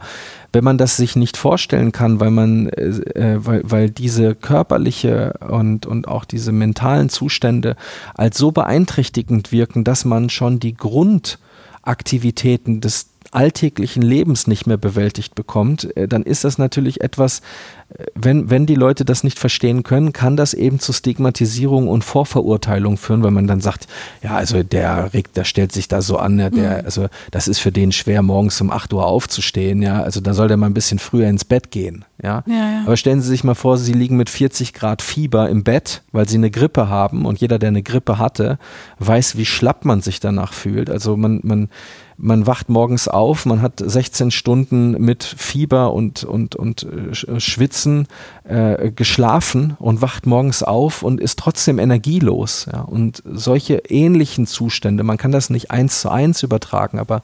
wenn 0.51 0.63
man 0.63 0.77
das 0.77 0.97
sich 0.97 1.15
nicht 1.15 1.37
vorstellen 1.37 1.91
kann, 1.91 2.19
weil 2.19 2.31
man, 2.31 2.69
äh, 2.69 2.89
äh, 3.15 3.45
weil, 3.45 3.61
weil 3.63 3.89
diese 3.89 4.35
körperliche 4.35 5.33
und, 5.47 5.85
und 5.85 6.07
auch 6.07 6.25
diese 6.25 6.51
mentalen 6.51 7.09
Zustände 7.09 7.75
als 8.15 8.37
so 8.37 8.51
beeinträchtigend 8.51 9.51
wirken, 9.51 9.83
dass 9.83 10.05
man 10.05 10.29
schon 10.29 10.59
die 10.59 10.75
Grundaktivitäten 10.75 12.81
des 12.81 13.14
alltäglichen 13.36 14.01
Lebens 14.01 14.47
nicht 14.47 14.65
mehr 14.65 14.77
bewältigt 14.77 15.36
bekommt, 15.36 15.95
äh, 15.97 16.07
dann 16.07 16.23
ist 16.23 16.43
das 16.43 16.57
natürlich 16.57 17.01
etwas, 17.01 17.41
äh, 17.89 18.05
wenn, 18.15 18.49
wenn 18.49 18.65
die 18.65 18.75
Leute 18.75 19.05
das 19.05 19.23
nicht 19.23 19.38
verstehen 19.38 19.83
können, 19.83 20.13
kann 20.13 20.38
das 20.38 20.53
eben 20.53 20.79
zu 20.79 20.93
Stigmatisierung 20.93 21.88
und 21.88 22.03
Vorverurteilung 22.03 22.97
führen, 22.97 23.23
weil 23.23 23.31
man 23.31 23.47
dann 23.47 23.61
sagt, 23.61 23.88
ja, 24.23 24.36
also 24.36 24.63
der 24.63 25.13
regt, 25.13 25.36
der 25.38 25.43
stellt 25.43 25.71
sich 25.71 25.88
da 25.88 26.01
so 26.01 26.17
an, 26.17 26.38
der, 26.38 26.51
mhm. 26.51 26.86
also 26.86 27.07
das 27.31 27.47
ist 27.47 27.59
für 27.59 27.71
den 27.71 27.91
schwer, 27.91 28.21
morgens 28.21 28.59
um 28.61 28.71
8 28.71 28.93
Uhr 28.93 29.05
aufzustehen, 29.05 29.81
ja, 29.81 30.01
also 30.01 30.21
da 30.21 30.33
soll 30.33 30.47
der 30.47 30.57
mal 30.57 30.67
ein 30.67 30.73
bisschen 30.73 30.99
früher 30.99 31.27
ins 31.27 31.45
Bett 31.45 31.71
gehen, 31.71 32.05
ja. 32.23 32.43
ja, 32.47 32.53
ja. 32.55 32.81
Aber 32.86 32.95
stellen 32.95 33.21
Sie 33.21 33.27
sich 33.27 33.43
mal 33.43 33.55
vor, 33.55 33.77
Sie 33.77 33.93
liegen 33.93 34.15
mit 34.17 34.29
40 34.29 34.73
Grad 34.73 35.01
Fieber 35.01 35.49
im 35.49 35.63
Bett, 35.63 36.03
weil 36.11 36.27
Sie 36.27 36.38
eine 36.38 36.51
Grippe 36.51 36.88
haben 36.88 37.25
und 37.25 37.41
jeder, 37.41 37.59
der 37.59 37.69
eine 37.69 37.83
Grippe 37.83 38.17
hatte, 38.17 38.57
weiß, 38.99 39.38
wie 39.38 39.45
schlapp 39.45 39.83
man 39.83 40.01
sich 40.01 40.19
danach 40.19 40.53
fühlt. 40.53 40.89
Also 40.89 41.17
man, 41.17 41.41
man, 41.43 41.69
man 42.18 42.47
wacht 42.47 42.70
morgens 42.70 43.07
auf, 43.07 43.45
man 43.45 43.61
hat 43.61 43.82
16 43.84 44.32
Stunden 44.32 44.91
mit 44.91 45.24
Fieber 45.24 45.93
und, 45.93 46.24
und, 46.24 46.55
und 46.55 46.84
äh, 46.84 47.39
Schwitzen 47.39 48.07
äh, 48.43 48.91
geschlafen 48.91 49.76
und 49.80 50.01
wacht 50.01 50.26
morgens 50.26 50.63
auf 50.63 51.03
und 51.03 51.20
ist 51.20 51.39
trotzdem 51.39 51.80
energielos. 51.80 52.68
Ja. 52.72 52.82
Und 52.82 53.22
solche 53.26 53.78
ähnlichen 53.89 54.47
Zustände, 54.47 55.03
man 55.03 55.18
kann 55.18 55.32
das 55.32 55.49
nicht 55.49 55.72
eins 55.72 56.01
zu 56.01 56.09
eins 56.09 56.43
übertragen, 56.43 56.99
aber 56.99 57.22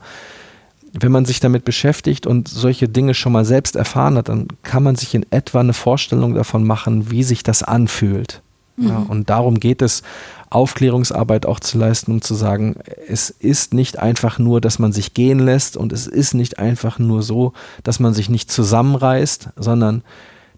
wenn 0.93 1.11
man 1.11 1.25
sich 1.25 1.39
damit 1.39 1.63
beschäftigt 1.63 2.27
und 2.27 2.49
solche 2.49 2.89
Dinge 2.89 3.13
schon 3.13 3.31
mal 3.31 3.45
selbst 3.45 3.77
erfahren 3.77 4.17
hat, 4.17 4.27
dann 4.27 4.47
kann 4.63 4.83
man 4.83 4.95
sich 4.97 5.15
in 5.15 5.25
etwa 5.31 5.61
eine 5.61 5.73
Vorstellung 5.73 6.33
davon 6.33 6.65
machen, 6.65 7.09
wie 7.09 7.23
sich 7.23 7.43
das 7.43 7.63
anfühlt. 7.63 8.41
Mhm. 8.75 8.87
Ja, 8.87 8.97
und 9.07 9.29
darum 9.29 9.59
geht 9.59 9.81
es 9.81 10.03
Aufklärungsarbeit 10.51 11.45
auch 11.45 11.59
zu 11.59 11.77
leisten, 11.77 12.11
um 12.11 12.21
zu 12.21 12.35
sagen, 12.35 12.75
es 13.07 13.29
ist 13.29 13.73
nicht 13.73 13.99
einfach 13.99 14.37
nur, 14.37 14.61
dass 14.61 14.79
man 14.79 14.91
sich 14.91 15.13
gehen 15.13 15.39
lässt 15.39 15.77
und 15.77 15.93
es 15.93 16.07
ist 16.07 16.33
nicht 16.33 16.59
einfach 16.59 16.99
nur 16.99 17.23
so, 17.23 17.53
dass 17.83 17.99
man 17.99 18.13
sich 18.13 18.29
nicht 18.29 18.51
zusammenreißt, 18.51 19.49
sondern 19.55 20.03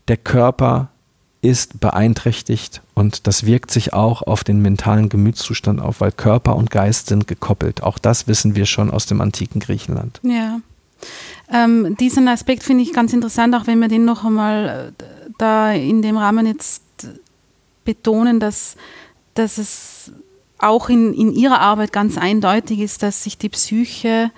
der 0.08 0.18
Körper 0.18 0.89
ist 1.41 1.80
beeinträchtigt 1.80 2.82
und 2.96 3.28
das 3.28 3.46
wirkt 3.46 3.70
sich 3.70 3.94
auch 3.94 4.22
auf 4.22 4.44
den 4.44 4.62
mentalen 4.62 5.10
Gemütszustand 5.10 5.80
auf, 5.80 6.02
weil 6.02 6.12
Körper 6.12 6.56
und 6.56 6.72
Geist 6.72 7.08
sind 7.08 7.28
gekoppelt. 7.28 7.84
Auch 7.84 8.00
das 8.00 8.28
wissen 8.28 8.56
wir 8.56 8.66
schon 8.66 8.89
aus 8.89 9.06
dem 9.06 9.22
antiken 9.22 9.60
Griechenland. 9.60 10.20
Ja. 10.24 10.60
Ähm, 11.52 11.98
diesen 11.98 12.28
Aspekt 12.30 12.64
finde 12.64 12.84
ich 12.84 12.94
ganz 12.94 13.14
interessant, 13.14 13.54
auch 13.56 13.68
wenn 13.68 13.80
wir 13.80 13.89
den 13.89 14.06
noch 14.06 14.24
einmal 14.24 14.94
äh, 14.98 15.04
da 15.38 15.72
in 15.74 16.02
dem 16.02 16.18
Rahmen 16.18 16.48
jetzt 16.48 16.82
betonen, 17.84 18.39
dass 18.39 18.76
dass 19.34 19.58
es 19.58 20.12
auch 20.60 20.90
in, 20.90 21.14
in 21.14 21.34
Ihrer 21.34 21.60
Arbeit 21.60 21.92
ganz 21.92 22.18
eindeutig 22.18 22.80
ist, 22.80 23.04
dass 23.04 23.24
sich 23.24 23.38
die 23.38 23.50
Psyche 23.50 24.32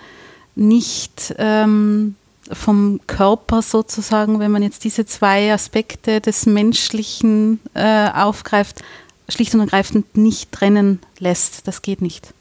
nicht 0.55 1.35
ähm, 1.37 2.15
vom 2.51 2.99
Körper 3.07 3.61
sozusagen, 3.61 4.39
wenn 4.39 4.51
man 4.51 4.63
jetzt 4.63 4.83
diese 4.83 5.05
zwei 5.05 5.53
Aspekte 5.53 6.21
des 6.21 6.45
Menschlichen 6.45 7.59
äh, 7.73 8.09
aufgreift, 8.09 8.83
schlicht 9.29 9.53
und 9.53 9.61
ergreifend 9.61 10.17
nicht 10.17 10.51
trennen 10.51 10.99
lässt. 11.19 11.67
Das 11.67 11.81
geht 11.81 12.01
nicht. 12.01 12.33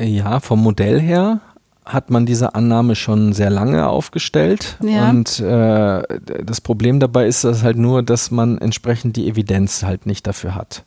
Ja, 0.00 0.40
vom 0.40 0.62
Modell 0.62 1.00
her 1.00 1.40
hat 1.84 2.10
man 2.10 2.26
diese 2.26 2.54
Annahme 2.54 2.94
schon 2.94 3.32
sehr 3.32 3.48
lange 3.48 3.88
aufgestellt. 3.88 4.76
Ja. 4.82 5.08
Und 5.08 5.40
äh, 5.40 6.02
das 6.44 6.60
Problem 6.60 7.00
dabei 7.00 7.26
ist 7.26 7.44
das 7.44 7.62
halt 7.62 7.78
nur, 7.78 8.02
dass 8.02 8.30
man 8.30 8.58
entsprechend 8.58 9.16
die 9.16 9.26
Evidenz 9.26 9.82
halt 9.82 10.04
nicht 10.04 10.26
dafür 10.26 10.54
hat. 10.54 10.84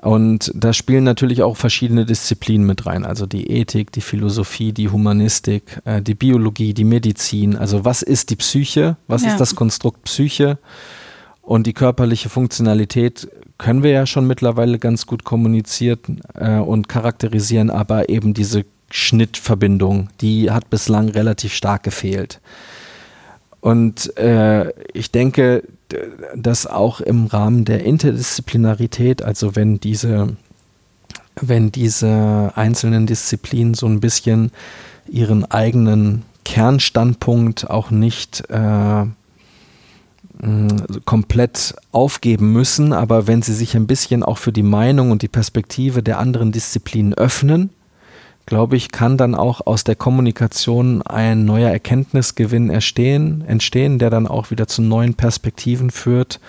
Und 0.00 0.52
da 0.54 0.72
spielen 0.72 1.02
natürlich 1.02 1.42
auch 1.42 1.56
verschiedene 1.56 2.06
Disziplinen 2.06 2.66
mit 2.66 2.86
rein, 2.86 3.04
also 3.04 3.26
die 3.26 3.50
Ethik, 3.50 3.90
die 3.90 4.00
Philosophie, 4.00 4.72
die 4.72 4.90
Humanistik, 4.90 5.80
äh, 5.84 6.00
die 6.00 6.14
Biologie, 6.14 6.72
die 6.72 6.84
Medizin. 6.84 7.56
Also 7.56 7.84
was 7.84 8.02
ist 8.02 8.30
die 8.30 8.36
Psyche? 8.36 8.96
Was 9.08 9.22
ja. 9.22 9.30
ist 9.30 9.38
das 9.38 9.56
Konstrukt 9.56 10.04
Psyche? 10.04 10.58
Und 11.42 11.66
die 11.66 11.72
körperliche 11.72 12.28
Funktionalität 12.28 13.28
können 13.56 13.82
wir 13.82 13.90
ja 13.90 14.06
schon 14.06 14.26
mittlerweile 14.26 14.78
ganz 14.78 15.06
gut 15.06 15.24
kommunizieren 15.24 16.20
äh, 16.34 16.58
und 16.58 16.88
charakterisieren, 16.88 17.70
aber 17.70 18.08
eben 18.08 18.34
diese 18.34 18.64
Schnittverbindung, 18.90 20.10
die 20.20 20.50
hat 20.50 20.70
bislang 20.70 21.08
relativ 21.08 21.52
stark 21.52 21.82
gefehlt. 21.82 22.40
Und 23.60 24.16
äh, 24.16 24.72
ich 24.92 25.10
denke, 25.10 25.64
dass 26.36 26.66
auch 26.66 27.00
im 27.00 27.26
Rahmen 27.26 27.64
der 27.64 27.84
Interdisziplinarität, 27.84 29.22
also 29.22 29.56
wenn 29.56 29.80
diese, 29.80 30.36
wenn 31.40 31.72
diese 31.72 32.52
einzelnen 32.54 33.06
Disziplinen 33.06 33.74
so 33.74 33.86
ein 33.86 34.00
bisschen 34.00 34.50
ihren 35.08 35.50
eigenen 35.50 36.24
Kernstandpunkt 36.44 37.68
auch 37.70 37.90
nicht 37.90 38.48
äh, 38.50 39.06
komplett 41.04 41.74
aufgeben 41.90 42.52
müssen, 42.52 42.92
aber 42.92 43.26
wenn 43.26 43.42
sie 43.42 43.54
sich 43.54 43.74
ein 43.74 43.86
bisschen 43.86 44.22
auch 44.22 44.38
für 44.38 44.52
die 44.52 44.62
Meinung 44.62 45.10
und 45.10 45.22
die 45.22 45.28
Perspektive 45.28 46.02
der 46.02 46.18
anderen 46.18 46.52
Disziplinen 46.52 47.14
öffnen, 47.14 47.70
glaube 48.48 48.76
ich, 48.76 48.90
kann 48.90 49.18
dann 49.18 49.34
auch 49.34 49.66
aus 49.66 49.84
der 49.84 49.94
Kommunikation 49.94 51.02
ein 51.02 51.44
neuer 51.44 51.68
Erkenntnisgewinn 51.70 52.70
entstehen, 52.70 53.44
entstehen, 53.46 53.98
der 53.98 54.08
dann 54.08 54.26
auch 54.26 54.50
wieder 54.50 54.66
zu 54.66 54.80
neuen 54.80 55.12
Perspektiven 55.12 55.90
führt 55.90 56.40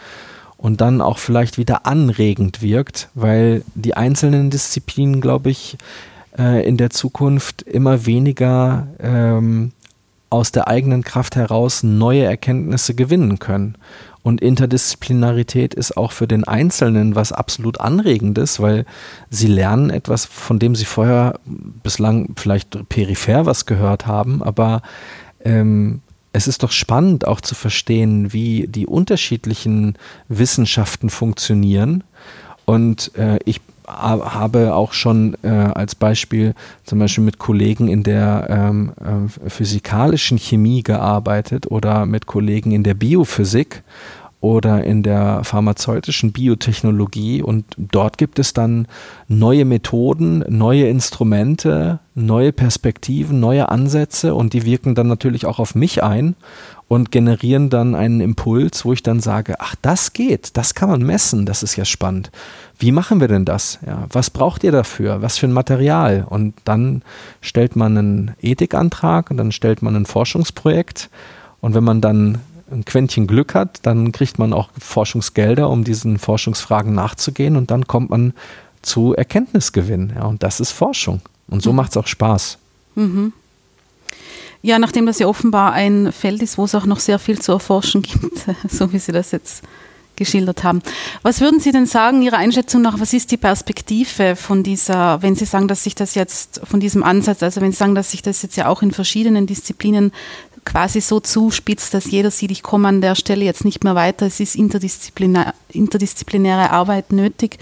und 0.55 0.79
dann 0.79 1.01
auch 1.01 1.17
vielleicht 1.17 1.57
wieder 1.57 1.85
anregend 1.85 2.61
wirkt, 2.61 3.09
weil 3.15 3.63
die 3.75 3.97
einzelnen 3.97 4.49
Disziplinen, 4.49 5.19
glaube 5.19 5.49
ich, 5.49 5.77
äh, 6.37 6.65
in 6.65 6.77
der 6.77 6.89
Zukunft 6.89 7.63
immer 7.63 8.05
weniger 8.05 8.87
ähm, 8.99 9.73
aus 10.29 10.53
der 10.53 10.69
eigenen 10.69 11.03
Kraft 11.03 11.35
heraus 11.35 11.83
neue 11.83 12.23
Erkenntnisse 12.23 12.95
gewinnen 12.95 13.39
können. 13.39 13.75
Und 14.21 14.41
Interdisziplinarität 14.41 15.73
ist 15.73 15.95
auch 15.95 16.11
für 16.11 16.27
den 16.27 16.43
Einzelnen 16.43 17.15
was 17.15 17.31
absolut 17.31 17.79
Anregendes, 17.79 18.59
weil 18.59 18.85
sie 19.29 19.47
lernen 19.47 19.89
etwas, 19.89 20.25
von 20.25 20.59
dem 20.59 20.75
sie 20.75 20.85
vorher 20.85 21.39
bislang 21.45 22.33
vielleicht 22.35 22.89
peripher 22.89 23.45
was 23.45 23.65
gehört 23.65 24.07
haben, 24.07 24.43
aber 24.43 24.81
ähm, 25.43 26.01
es 26.31 26.47
ist 26.47 26.63
doch 26.63 26.71
spannend 26.71 27.25
auch 27.27 27.41
zu 27.41 27.55
verstehen, 27.55 28.33
wie 28.33 28.67
die 28.67 28.85
unterschiedlichen 28.85 29.97
Wissenschaften 30.27 31.09
funktionieren. 31.09 32.03
Und 32.65 33.15
äh, 33.17 33.39
ich 33.45 33.61
habe 33.89 34.73
auch 34.75 34.93
schon 34.93 35.35
äh, 35.43 35.49
als 35.49 35.95
Beispiel 35.95 36.53
zum 36.83 36.99
Beispiel 36.99 37.23
mit 37.23 37.39
Kollegen 37.39 37.87
in 37.87 38.03
der 38.03 38.47
ähm, 38.49 38.93
äh, 38.99 39.49
physikalischen 39.49 40.37
Chemie 40.37 40.83
gearbeitet 40.83 41.69
oder 41.69 42.05
mit 42.05 42.25
Kollegen 42.25 42.71
in 42.71 42.83
der 42.83 42.93
Biophysik 42.93 43.83
oder 44.41 44.83
in 44.85 45.03
der 45.03 45.43
pharmazeutischen 45.43 46.31
Biotechnologie 46.31 47.41
und 47.41 47.65
dort 47.77 48.17
gibt 48.17 48.39
es 48.39 48.53
dann 48.53 48.87
neue 49.27 49.65
Methoden, 49.65 50.45
neue 50.47 50.87
Instrumente, 50.87 51.99
neue 52.15 52.53
Perspektiven, 52.53 53.39
neue 53.41 53.67
Ansätze 53.67 54.33
und 54.33 54.53
die 54.53 54.63
wirken 54.63 54.95
dann 54.95 55.07
natürlich 55.07 55.45
auch 55.45 55.59
auf 55.59 55.75
mich 55.75 56.03
ein 56.03 56.35
und 56.87 57.11
generieren 57.11 57.69
dann 57.69 57.95
einen 57.95 58.21
Impuls, 58.21 58.85
wo 58.85 58.93
ich 58.93 59.03
dann 59.03 59.19
sage, 59.19 59.55
ach, 59.59 59.75
das 59.81 60.13
geht, 60.13 60.55
das 60.55 60.73
kann 60.73 60.89
man 60.89 61.03
messen, 61.03 61.45
das 61.45 61.61
ist 61.61 61.75
ja 61.75 61.83
spannend. 61.83 62.31
Wie 62.79 62.93
machen 62.93 63.19
wir 63.19 63.27
denn 63.27 63.43
das? 63.43 63.79
Ja, 63.85 64.07
was 64.09 64.29
braucht 64.29 64.63
ihr 64.63 64.71
dafür? 64.71 65.21
Was 65.21 65.37
für 65.37 65.47
ein 65.47 65.51
Material? 65.51 66.25
Und 66.27 66.53
dann 66.63 67.01
stellt 67.41 67.75
man 67.75 67.97
einen 67.97 68.31
Ethikantrag 68.41 69.29
und 69.29 69.37
dann 69.37 69.51
stellt 69.51 69.81
man 69.81 69.97
ein 69.97 70.05
Forschungsprojekt 70.05 71.09
und 71.59 71.75
wenn 71.75 71.83
man 71.83 71.99
dann 71.99 72.39
ein 72.71 72.85
Quäntchen 72.85 73.27
Glück 73.27 73.53
hat, 73.53 73.79
dann 73.83 74.11
kriegt 74.13 74.39
man 74.39 74.53
auch 74.53 74.69
Forschungsgelder, 74.79 75.69
um 75.69 75.83
diesen 75.83 76.19
Forschungsfragen 76.19 76.93
nachzugehen 76.93 77.57
und 77.57 77.69
dann 77.69 77.85
kommt 77.85 78.11
man 78.11 78.33
zu 78.81 79.13
Erkenntnisgewinn. 79.13 80.13
Ja, 80.15 80.25
und 80.25 80.43
das 80.43 80.61
ist 80.61 80.71
Forschung. 80.71 81.21
Und 81.47 81.61
so 81.61 81.71
mhm. 81.71 81.77
macht 81.77 81.91
es 81.91 81.97
auch 81.97 82.07
Spaß. 82.07 82.57
Mhm. 82.95 83.33
Ja, 84.61 84.77
nachdem 84.77 85.05
das 85.05 85.19
ja 85.19 85.27
offenbar 85.27 85.73
ein 85.73 86.11
Feld 86.11 86.41
ist, 86.41 86.57
wo 86.57 86.65
es 86.65 86.75
auch 86.75 86.85
noch 86.85 86.99
sehr 86.99 87.19
viel 87.19 87.39
zu 87.39 87.53
erforschen 87.53 88.01
gibt, 88.01 88.45
so 88.69 88.93
wie 88.93 88.99
Sie 88.99 89.11
das 89.11 89.31
jetzt 89.31 89.63
geschildert 90.19 90.63
haben. 90.63 90.81
Was 91.23 91.41
würden 91.41 91.59
Sie 91.59 91.71
denn 91.71 91.87
sagen, 91.87 92.21
Ihrer 92.21 92.37
Einschätzung 92.37 92.83
nach, 92.83 92.99
was 92.99 93.13
ist 93.13 93.31
die 93.31 93.37
Perspektive 93.37 94.35
von 94.35 94.61
dieser, 94.61 95.21
wenn 95.23 95.35
Sie 95.35 95.45
sagen, 95.45 95.67
dass 95.67 95.83
sich 95.83 95.95
das 95.95 96.13
jetzt 96.13 96.61
von 96.63 96.79
diesem 96.79 97.01
Ansatz, 97.01 97.41
also 97.41 97.61
wenn 97.61 97.71
Sie 97.71 97.77
sagen, 97.77 97.95
dass 97.95 98.11
sich 98.11 98.21
das 98.21 98.43
jetzt 98.43 98.55
ja 98.55 98.67
auch 98.67 98.83
in 98.83 98.91
verschiedenen 98.91 99.47
Disziplinen 99.47 100.11
quasi 100.65 101.01
so 101.01 101.19
zuspitzt, 101.19 101.93
dass 101.93 102.11
jeder 102.11 102.29
sieht, 102.29 102.51
ich 102.51 102.61
komme 102.61 102.87
an 102.87 103.01
der 103.01 103.15
Stelle 103.15 103.45
jetzt 103.45 103.65
nicht 103.65 103.83
mehr 103.83 103.95
weiter, 103.95 104.27
es 104.27 104.39
ist 104.39 104.55
interdisziplinar, 104.55 105.55
interdisziplinäre 105.71 106.69
Arbeit 106.69 107.11
nötig. 107.11 107.57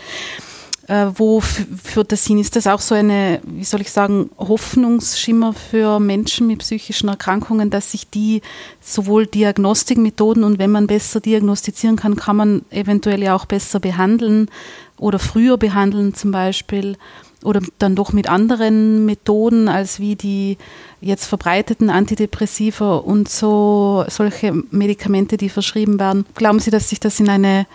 Äh, 0.87 1.07
wo 1.15 1.41
führt 1.41 2.13
das 2.13 2.25
hin? 2.25 2.39
Ist 2.39 2.55
das 2.55 2.65
auch 2.65 2.79
so 2.79 2.95
eine, 2.95 3.41
wie 3.45 3.65
soll 3.65 3.81
ich 3.81 3.91
sagen, 3.91 4.29
Hoffnungsschimmer 4.37 5.53
für 5.53 5.99
Menschen 5.99 6.47
mit 6.47 6.59
psychischen 6.59 7.09
Erkrankungen, 7.09 7.69
dass 7.69 7.91
sich 7.91 8.09
die 8.09 8.41
sowohl 8.79 9.27
Diagnostikmethoden 9.27 10.45
und 10.45 10.59
wenn 10.59 10.71
man 10.71 10.87
besser 10.87 11.19
diagnostizieren 11.19 11.97
kann, 11.97 12.15
kann 12.15 12.37
man 12.37 12.61
eventuell 12.69 13.21
ja 13.21 13.35
auch 13.35 13.45
besser 13.45 13.81
behandeln 13.81 14.49
oder 14.97 15.19
früher 15.19 15.57
behandeln 15.57 16.13
zum 16.13 16.31
Beispiel 16.31 16.97
oder 17.43 17.61
dann 17.79 17.95
doch 17.95 18.13
mit 18.13 18.29
anderen 18.29 19.05
Methoden 19.05 19.67
als 19.67 19.99
wie 19.99 20.15
die 20.15 20.57
jetzt 21.01 21.25
verbreiteten 21.25 21.89
Antidepressiva 21.89 22.95
und 22.95 23.27
so 23.27 24.05
solche 24.07 24.53
Medikamente, 24.71 25.35
die 25.35 25.49
verschrieben 25.49 25.99
werden. 25.99 26.25
Glauben 26.33 26.59
Sie, 26.59 26.71
dass 26.71 26.89
sich 26.89 26.99
das 27.01 27.19
in 27.19 27.29
eine 27.29 27.67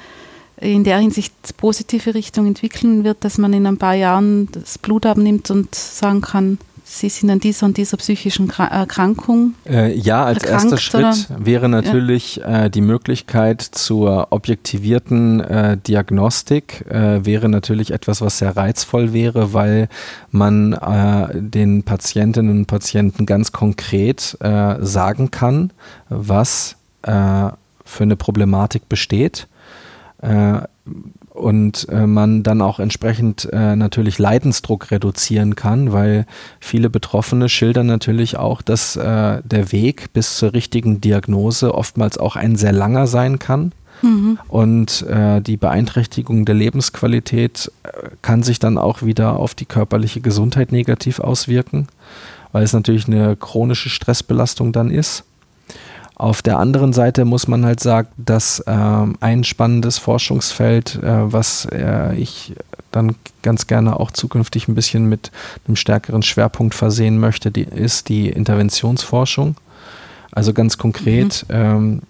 in 0.63 0.85
der 0.85 0.99
Hinsicht 0.99 1.57
positive 1.57 2.15
Richtung 2.15 2.47
entwickeln 2.47 3.05
wird, 3.05 3.25
dass 3.25 3.39
man 3.39 3.53
in 3.53 3.67
ein 3.67 3.79
paar 3.79 3.95
Jahren 3.95 4.49
das 4.53 4.79
Blut 4.79 5.07
abnimmt 5.07 5.51
und 5.51 5.75
sagen 5.75 6.21
kann, 6.21 6.59
Sie 6.85 7.09
sind 7.09 7.31
an 7.31 7.41
dieser 7.41 7.65
und 7.67 7.79
dieser 7.79 7.97
psychischen 7.97 8.51
Erkrankung? 8.51 9.55
Äh, 9.65 9.95
ja, 9.95 10.25
als 10.25 10.45
erster 10.45 10.77
Schritt 10.77 11.01
oder? 11.01 11.17
wäre 11.39 11.69
natürlich 11.69 12.37
ja. 12.37 12.65
äh, 12.65 12.71
die 12.71 12.83
Möglichkeit 12.83 13.63
zur 13.63 14.29
objektivierten 14.31 15.41
äh, 15.41 15.79
Diagnostik, 15.79 16.85
äh, 16.91 17.25
wäre 17.25 17.49
natürlich 17.49 17.93
etwas, 17.93 18.21
was 18.21 18.39
sehr 18.39 18.57
reizvoll 18.57 19.15
wäre, 19.15 19.55
weil 19.55 19.89
man 20.33 20.75
äh, 20.75 21.41
den 21.41 21.83
Patientinnen 21.85 22.59
und 22.59 22.67
Patienten 22.67 23.25
ganz 23.25 23.53
konkret 23.53 24.37
äh, 24.41 24.77
sagen 24.81 25.31
kann, 25.31 25.73
was 26.09 26.77
für 27.05 28.05
eine 28.05 28.15
Problematik 28.15 28.89
besteht 28.89 29.49
äh, 29.49 29.52
und 31.31 31.89
äh, 31.89 32.07
man 32.07 32.43
dann 32.43 32.61
auch 32.61 32.79
entsprechend 32.79 33.49
äh, 33.53 33.75
natürlich 33.75 34.19
Leidensdruck 34.19 34.91
reduzieren 34.91 35.57
kann, 35.57 35.93
weil 35.93 36.27
viele 36.61 36.91
Betroffene 36.91 37.49
schildern 37.49 37.87
natürlich 37.87 38.37
auch, 38.37 38.63
dass 38.63 38.97
äh, 38.97 39.41
der 39.43 39.73
Weg 39.73 40.13
bis 40.13 40.37
zur 40.37 40.53
richtigen 40.53 41.01
Diagnose 41.01 41.75
oftmals 41.75 42.19
auch 42.19 42.37
ein 42.37 42.57
sehr 42.57 42.73
langer 42.73 43.07
sein 43.07 43.39
kann. 43.39 43.73
Mhm. 44.03 44.39
Und 44.49 45.03
äh, 45.03 45.41
die 45.41 45.57
Beeinträchtigung 45.57 46.45
der 46.45 46.55
Lebensqualität 46.55 47.71
äh, 47.83 47.89
kann 48.21 48.43
sich 48.43 48.59
dann 48.59 48.77
auch 48.77 49.03
wieder 49.03 49.37
auf 49.37 49.55
die 49.55 49.65
körperliche 49.65 50.21
Gesundheit 50.21 50.73
negativ 50.73 51.21
auswirken, 51.21 51.87
weil 52.51 52.65
es 52.65 52.73
natürlich 52.73 53.07
eine 53.07 53.37
chronische 53.37 53.89
Stressbelastung 53.89 54.73
dann 54.73 54.91
ist. 54.91 55.25
Auf 56.23 56.41
der 56.41 56.61
anderen 56.61 56.93
Seite 56.93 57.25
muss 57.25 57.49
man 57.49 57.67
halt 57.67 57.81
sagen, 57.81 58.07
dass 58.17 58.61
äh, 58.61 58.71
ein 58.71 59.43
spannendes 59.43 59.99
Forschungsfeld, 59.99 61.03
äh, 61.03 61.33
was 61.33 61.67
äh, 61.73 62.15
ich 62.15 62.55
dann 62.93 63.17
ganz 63.43 63.67
gerne 63.67 63.99
auch 63.99 64.13
zukünftig 64.13 64.69
ein 64.69 64.77
bisschen 64.77 65.09
mit 65.09 65.33
einem 65.67 65.75
stärkeren 65.75 66.23
Schwerpunkt 66.23 66.77
versehen 66.77 67.19
möchte, 67.19 67.51
die, 67.51 67.65
ist 67.65 68.09
die 68.09 68.29
Interventionsforschung. 68.29 69.57
Also 70.31 70.53
ganz 70.53 70.79
konkret, 70.79 71.45
mhm. 71.49 71.55
ähm, 71.57 72.03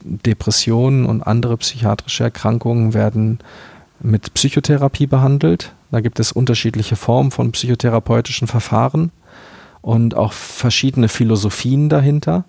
Depressionen 0.00 1.04
und 1.04 1.22
andere 1.22 1.58
psychiatrische 1.58 2.24
Erkrankungen 2.24 2.94
werden 2.94 3.40
mit 4.00 4.32
Psychotherapie 4.32 5.06
behandelt. 5.06 5.74
Da 5.90 6.00
gibt 6.00 6.18
es 6.18 6.32
unterschiedliche 6.32 6.96
Formen 6.96 7.30
von 7.30 7.52
psychotherapeutischen 7.52 8.48
Verfahren 8.48 9.12
und 9.82 10.16
auch 10.16 10.32
verschiedene 10.32 11.08
Philosophien 11.08 11.90
dahinter. 11.90 12.46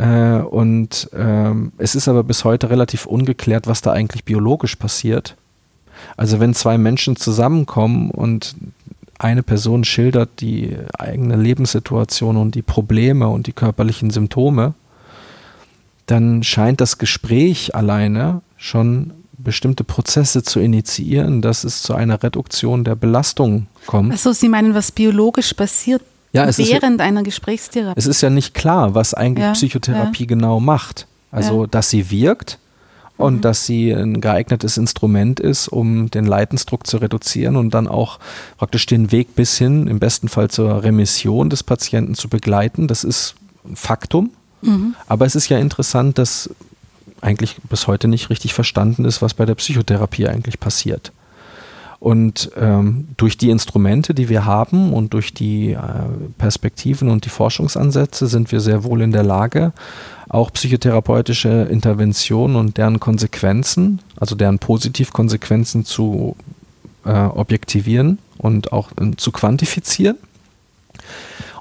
Äh, 0.00 0.40
und 0.42 1.10
ähm, 1.14 1.72
es 1.76 1.94
ist 1.94 2.08
aber 2.08 2.24
bis 2.24 2.44
heute 2.44 2.70
relativ 2.70 3.04
ungeklärt, 3.04 3.66
was 3.66 3.82
da 3.82 3.92
eigentlich 3.92 4.24
biologisch 4.24 4.76
passiert. 4.76 5.36
Also 6.16 6.40
wenn 6.40 6.54
zwei 6.54 6.78
Menschen 6.78 7.16
zusammenkommen 7.16 8.10
und 8.10 8.56
eine 9.18 9.42
Person 9.42 9.84
schildert 9.84 10.40
die 10.40 10.74
eigene 10.98 11.36
Lebenssituation 11.36 12.38
und 12.38 12.54
die 12.54 12.62
Probleme 12.62 13.28
und 13.28 13.46
die 13.46 13.52
körperlichen 13.52 14.08
Symptome, 14.10 14.72
dann 16.06 16.42
scheint 16.42 16.80
das 16.80 16.96
Gespräch 16.96 17.74
alleine 17.74 18.40
schon 18.56 19.12
bestimmte 19.36 19.84
Prozesse 19.84 20.42
zu 20.42 20.60
initiieren, 20.60 21.42
dass 21.42 21.64
es 21.64 21.82
zu 21.82 21.94
einer 21.94 22.22
Reduktion 22.22 22.84
der 22.84 22.94
Belastung 22.94 23.66
kommt. 23.86 24.12
Also 24.12 24.32
Sie 24.32 24.48
meinen, 24.48 24.74
was 24.74 24.90
biologisch 24.92 25.52
passiert, 25.52 26.02
ja, 26.32 26.46
während 26.56 27.00
ist, 27.00 27.00
einer 27.00 27.22
Gesprächstherapie. 27.22 27.98
Es 27.98 28.06
ist 28.06 28.20
ja 28.20 28.30
nicht 28.30 28.54
klar, 28.54 28.94
was 28.94 29.14
eigentlich 29.14 29.44
ja, 29.44 29.52
Psychotherapie 29.52 30.24
ja. 30.24 30.28
genau 30.28 30.60
macht. 30.60 31.06
Also, 31.32 31.66
dass 31.66 31.90
sie 31.90 32.10
wirkt 32.10 32.58
und 33.16 33.36
mhm. 33.36 33.40
dass 33.42 33.66
sie 33.66 33.92
ein 33.92 34.20
geeignetes 34.20 34.76
Instrument 34.76 35.38
ist, 35.38 35.68
um 35.68 36.10
den 36.10 36.24
Leidensdruck 36.24 36.86
zu 36.86 36.96
reduzieren 36.96 37.56
und 37.56 37.72
dann 37.72 37.86
auch 37.86 38.18
praktisch 38.58 38.86
den 38.86 39.12
Weg 39.12 39.34
bis 39.36 39.56
hin, 39.58 39.86
im 39.86 40.00
besten 40.00 40.28
Fall 40.28 40.50
zur 40.50 40.82
Remission 40.82 41.50
des 41.50 41.62
Patienten 41.62 42.14
zu 42.14 42.28
begleiten. 42.28 42.88
Das 42.88 43.04
ist 43.04 43.34
ein 43.64 43.76
Faktum. 43.76 44.30
Mhm. 44.62 44.94
Aber 45.06 45.26
es 45.26 45.36
ist 45.36 45.48
ja 45.48 45.58
interessant, 45.58 46.18
dass 46.18 46.50
eigentlich 47.20 47.56
bis 47.68 47.86
heute 47.86 48.08
nicht 48.08 48.30
richtig 48.30 48.54
verstanden 48.54 49.04
ist, 49.04 49.22
was 49.22 49.34
bei 49.34 49.46
der 49.46 49.54
Psychotherapie 49.54 50.26
eigentlich 50.26 50.58
passiert. 50.58 51.12
Und 52.00 52.50
ähm, 52.56 53.08
durch 53.18 53.36
die 53.36 53.50
Instrumente, 53.50 54.14
die 54.14 54.30
wir 54.30 54.46
haben 54.46 54.94
und 54.94 55.12
durch 55.12 55.34
die 55.34 55.72
äh, 55.72 55.78
Perspektiven 56.38 57.10
und 57.10 57.26
die 57.26 57.28
Forschungsansätze 57.28 58.26
sind 58.26 58.50
wir 58.52 58.60
sehr 58.60 58.84
wohl 58.84 59.02
in 59.02 59.12
der 59.12 59.22
Lage, 59.22 59.72
auch 60.30 60.50
psychotherapeutische 60.50 61.68
Interventionen 61.70 62.56
und 62.56 62.78
deren 62.78 63.00
Konsequenzen, 63.00 64.00
also 64.16 64.34
deren 64.34 64.58
Positivkonsequenzen 64.58 65.84
zu 65.84 66.36
äh, 67.04 67.10
objektivieren 67.10 68.18
und 68.38 68.72
auch 68.72 68.92
äh, 68.92 69.10
zu 69.18 69.30
quantifizieren. 69.30 70.16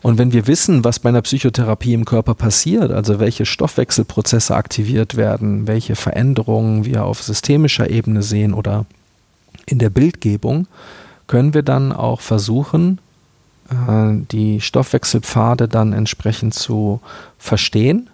Und 0.01 0.17
wenn 0.17 0.31
wir 0.31 0.47
wissen, 0.47 0.85
was 0.85 0.99
bei 0.99 1.09
einer 1.09 1.21
Psychotherapie 1.21 1.93
im 1.93 2.05
Körper 2.05 2.33
passiert, 2.33 2.91
also 2.91 3.19
welche 3.19 3.45
Stoffwechselprozesse 3.45 4.55
aktiviert 4.55 5.17
werden, 5.17 5.67
welche 5.67 5.97
Veränderungen 5.97 6.85
wir 6.85 7.03
auf 7.03 7.21
systemischer 7.21 7.89
Ebene 7.89 8.23
sehen 8.23 8.53
oder 8.53 8.85
in 9.70 9.80
der 9.80 9.89
Bildgebung 9.89 10.67
können 11.28 11.53
wir 11.53 11.63
dann 11.63 11.91
auch 11.91 12.22
versuchen, 12.22 12.99
äh, 13.70 14.26
die 14.32 14.61
Stoffwechselpfade 14.61 15.67
dann 15.67 15.93
entsprechend 15.93 16.53
zu 16.53 17.01
verstehen. 17.38 18.09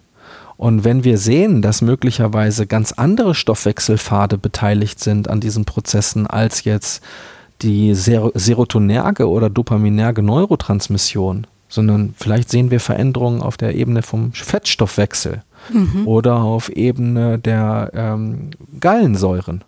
Und 0.57 0.83
wenn 0.83 1.03
wir 1.03 1.17
sehen, 1.17 1.61
dass 1.61 1.81
möglicherweise 1.81 2.65
ganz 2.65 2.93
andere 2.93 3.35
Stoffwechselpfade 3.35 4.37
beteiligt 4.37 4.99
sind 4.99 5.29
an 5.29 5.41
diesen 5.41 5.65
Prozessen 5.65 6.27
als 6.27 6.63
jetzt 6.63 7.03
die 7.61 7.93
Ser 7.93 8.31
serotonerge 8.33 9.29
oder 9.29 9.49
dopaminerge 9.49 10.21
Neurotransmission, 10.21 11.47
sondern 11.67 12.13
vielleicht 12.17 12.49
sehen 12.49 12.71
wir 12.71 12.79
Veränderungen 12.79 13.41
auf 13.41 13.57
der 13.57 13.75
Ebene 13.75 14.01
vom 14.01 14.31
Fettstoffwechsel 14.33 15.41
mhm. 15.73 16.07
oder 16.07 16.35
auf 16.35 16.69
Ebene 16.69 17.39
der 17.39 17.91
ähm, 17.93 18.51
Gallensäuren 18.79 19.63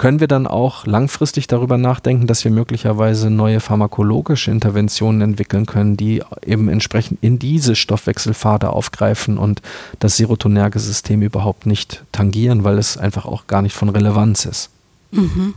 können 0.00 0.18
wir 0.18 0.26
dann 0.28 0.46
auch 0.46 0.86
langfristig 0.86 1.46
darüber 1.46 1.76
nachdenken, 1.76 2.26
dass 2.26 2.42
wir 2.42 2.50
möglicherweise 2.50 3.28
neue 3.28 3.60
pharmakologische 3.60 4.50
Interventionen 4.50 5.20
entwickeln 5.20 5.66
können, 5.66 5.98
die 5.98 6.22
eben 6.42 6.70
entsprechend 6.70 7.18
in 7.20 7.38
diese 7.38 7.76
Stoffwechselpfade 7.76 8.70
aufgreifen 8.70 9.36
und 9.36 9.60
das 9.98 10.16
serotonerge 10.16 10.78
System 10.78 11.20
überhaupt 11.20 11.66
nicht 11.66 12.02
tangieren, 12.12 12.64
weil 12.64 12.78
es 12.78 12.96
einfach 12.96 13.26
auch 13.26 13.46
gar 13.46 13.60
nicht 13.60 13.76
von 13.76 13.90
Relevanz 13.90 14.46
ist. 14.46 14.70
Mhm. 15.10 15.52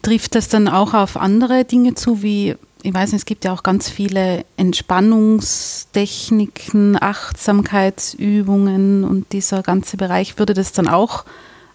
Trifft 0.00 0.34
das 0.34 0.48
dann 0.48 0.66
auch 0.66 0.94
auf 0.94 1.18
andere 1.18 1.66
Dinge 1.66 1.92
zu, 1.92 2.22
wie 2.22 2.56
ich 2.82 2.94
weiß 2.94 3.12
nicht, 3.12 3.20
es 3.20 3.26
gibt 3.26 3.44
ja 3.44 3.52
auch 3.52 3.62
ganz 3.62 3.90
viele 3.90 4.46
Entspannungstechniken, 4.56 6.96
Achtsamkeitsübungen 6.98 9.04
und 9.04 9.30
dieser 9.34 9.62
ganze 9.62 9.98
Bereich. 9.98 10.38
Würde 10.38 10.54
das 10.54 10.72
dann 10.72 10.88
auch 10.88 11.26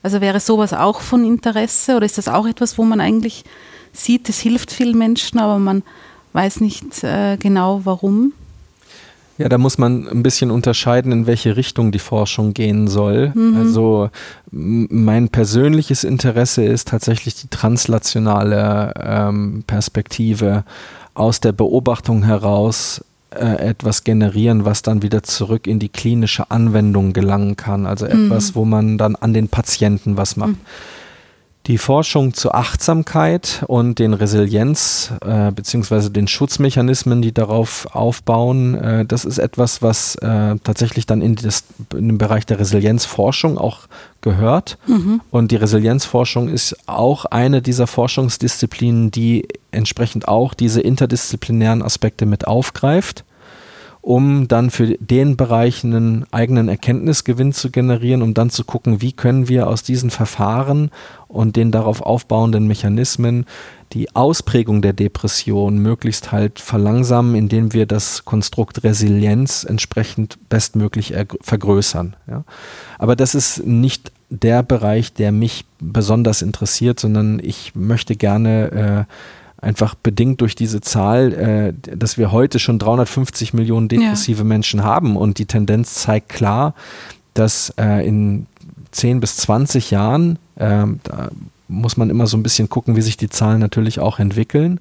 also 0.06 0.22
wäre 0.22 0.40
sowas 0.40 0.72
auch 0.72 1.02
von 1.02 1.26
Interesse 1.26 1.96
oder 1.96 2.06
ist 2.06 2.20
das 2.20 2.28
auch 2.28 2.46
etwas, 2.46 2.78
wo 2.78 2.84
man 2.84 3.02
eigentlich 3.02 3.44
sieht, 3.92 4.30
es 4.30 4.40
hilft 4.40 4.72
vielen 4.72 5.00
Menschen, 5.00 5.40
aber 5.40 5.58
man 5.58 5.82
weiß 6.34 6.62
nicht 6.62 7.04
äh, 7.04 7.38
genau 7.38 7.82
warum? 7.86 8.34
Ja, 9.40 9.50
da 9.50 9.58
muss 9.58 9.80
man 9.80 10.08
ein 10.08 10.22
bisschen 10.22 10.52
unterscheiden, 10.52 11.12
in 11.12 11.26
welche 11.26 11.58
Richtung 11.58 11.92
die 11.92 11.98
Forschung 11.98 12.54
gehen 12.54 12.88
soll. 12.88 13.32
Mhm. 13.34 13.58
Also 13.58 14.12
mein 14.52 15.30
persönliches 15.30 16.04
Interesse 16.04 16.64
ist 16.64 16.90
tatsächlich 16.90 17.34
die 17.34 17.48
translationale 17.48 18.94
ähm, 19.04 19.64
Perspektive 19.66 20.66
aus 21.16 21.40
der 21.40 21.52
Beobachtung 21.52 22.22
heraus, 22.22 23.04
etwas 23.32 24.04
generieren, 24.04 24.66
was 24.66 24.82
dann 24.82 25.02
wieder 25.02 25.24
zurück 25.24 25.68
in 25.68 25.80
die 25.80 25.90
klinische 25.90 26.52
Anwendung 26.52 27.14
gelangen 27.14 27.56
kann. 27.56 27.86
Also 27.86 28.06
mhm. 28.06 28.26
etwas, 28.26 28.56
wo 28.56 28.66
man 28.66 28.98
dann 28.98 29.16
an 29.16 29.34
den 29.34 29.50
Patienten 29.50 30.18
was 30.18 30.38
macht. 30.38 30.52
Mhm. 30.52 30.58
Die 31.68 31.80
Forschung 31.80 32.36
zur 32.36 32.54
Achtsamkeit 32.54 33.64
und 33.68 33.98
den 33.98 34.14
Resilienz 34.14 35.12
äh, 35.26 35.52
beziehungsweise 35.52 36.12
den 36.12 36.28
Schutzmechanismen, 36.28 37.24
die 37.24 37.34
darauf 37.34 37.88
aufbauen, 37.96 38.76
äh, 38.76 39.06
das 39.06 39.26
ist 39.26 39.40
etwas, 39.40 39.82
was 39.82 40.16
äh, 40.16 40.58
tatsächlich 40.64 41.08
dann 41.08 41.24
in, 41.24 41.36
das, 41.36 41.64
in, 41.94 42.10
den 42.10 42.18
Bereich 42.20 42.46
der 42.46 42.60
Resilienzforschung 42.60 43.58
auch 43.58 43.88
gehört. 44.22 44.78
Mhm. 44.86 45.22
Und 45.32 45.52
die 45.52 45.56
Resilienzforschung 45.56 46.50
ist 46.50 46.78
auch 46.86 47.26
eine 47.26 47.64
dieser 47.64 47.88
Forschungsdisziplinen, 47.88 49.10
die 49.10 49.48
entsprechend 49.72 50.28
auch 50.28 50.54
diese 50.54 50.82
interdisziplinären 50.82 51.82
Aspekte 51.82 52.28
mit 52.28 52.46
aufgreift 52.46 53.24
um 54.06 54.48
dann 54.48 54.70
für 54.70 55.00
den 55.00 55.36
Bereich 55.36 55.84
einen 55.84 56.32
eigenen 56.32 56.70
Erkenntnisgewinn 56.70 57.54
zu 57.54 57.72
generieren, 57.72 58.22
um 58.22 58.36
dann 58.36 58.52
zu 58.52 58.64
gucken, 58.64 59.02
wie 59.02 59.14
können 59.14 59.50
wir 59.50 59.68
aus 59.68 59.82
diesen 59.82 60.12
Verfahren 60.12 60.92
und 61.28 61.56
den 61.56 61.72
darauf 61.72 62.02
aufbauenden 62.02 62.68
Mechanismen 62.68 63.48
die 63.94 64.16
Ausprägung 64.16 64.84
der 64.84 64.94
Depression 64.94 65.80
möglichst 65.80 66.32
halt 66.32 66.60
verlangsamen, 66.60 67.34
indem 67.34 67.74
wir 67.74 67.88
das 67.88 68.26
Konstrukt 68.26 68.84
Resilienz 68.84 69.64
entsprechend 69.64 70.38
bestmöglich 70.50 71.16
vergrößern. 71.42 72.16
Ja. 72.30 72.44
Aber 73.00 73.16
das 73.16 73.34
ist 73.34 73.66
nicht 73.66 74.12
der 74.30 74.62
Bereich, 74.62 75.14
der 75.14 75.32
mich 75.32 75.66
besonders 75.80 76.44
interessiert, 76.44 77.00
sondern 77.00 77.40
ich 77.42 77.74
möchte 77.74 78.16
gerne 78.16 79.08
äh, 79.08 79.14
einfach 79.66 79.96
bedingt 79.96 80.42
durch 80.42 80.56
diese 80.56 80.80
Zahl, 80.80 81.34
äh, 81.34 81.98
dass 81.98 82.18
wir 82.18 82.32
heute 82.32 82.60
schon 82.60 82.80
350 82.80 83.54
Millionen 83.54 83.88
depressive 83.88 84.40
ja. 84.40 84.44
Menschen 84.44 84.84
haben 84.84 85.18
und 85.18 85.40
die 85.40 85.48
Tendenz 85.48 85.96
zeigt 85.96 86.30
klar, 86.30 86.76
dass 87.34 87.74
äh, 87.78 88.08
in 88.08 88.46
10 88.92 89.20
bis 89.20 89.38
20 89.38 89.92
Jahren, 89.92 90.38
äh, 90.56 90.86
da 91.04 91.30
muss 91.68 91.98
man 91.98 92.10
immer 92.10 92.28
so 92.28 92.38
ein 92.38 92.44
bisschen 92.44 92.70
gucken, 92.70 92.96
wie 92.96 93.02
sich 93.02 93.18
die 93.18 93.30
Zahlen 93.30 93.60
natürlich 93.60 94.00
auch 94.00 94.20
entwickeln, 94.20 94.80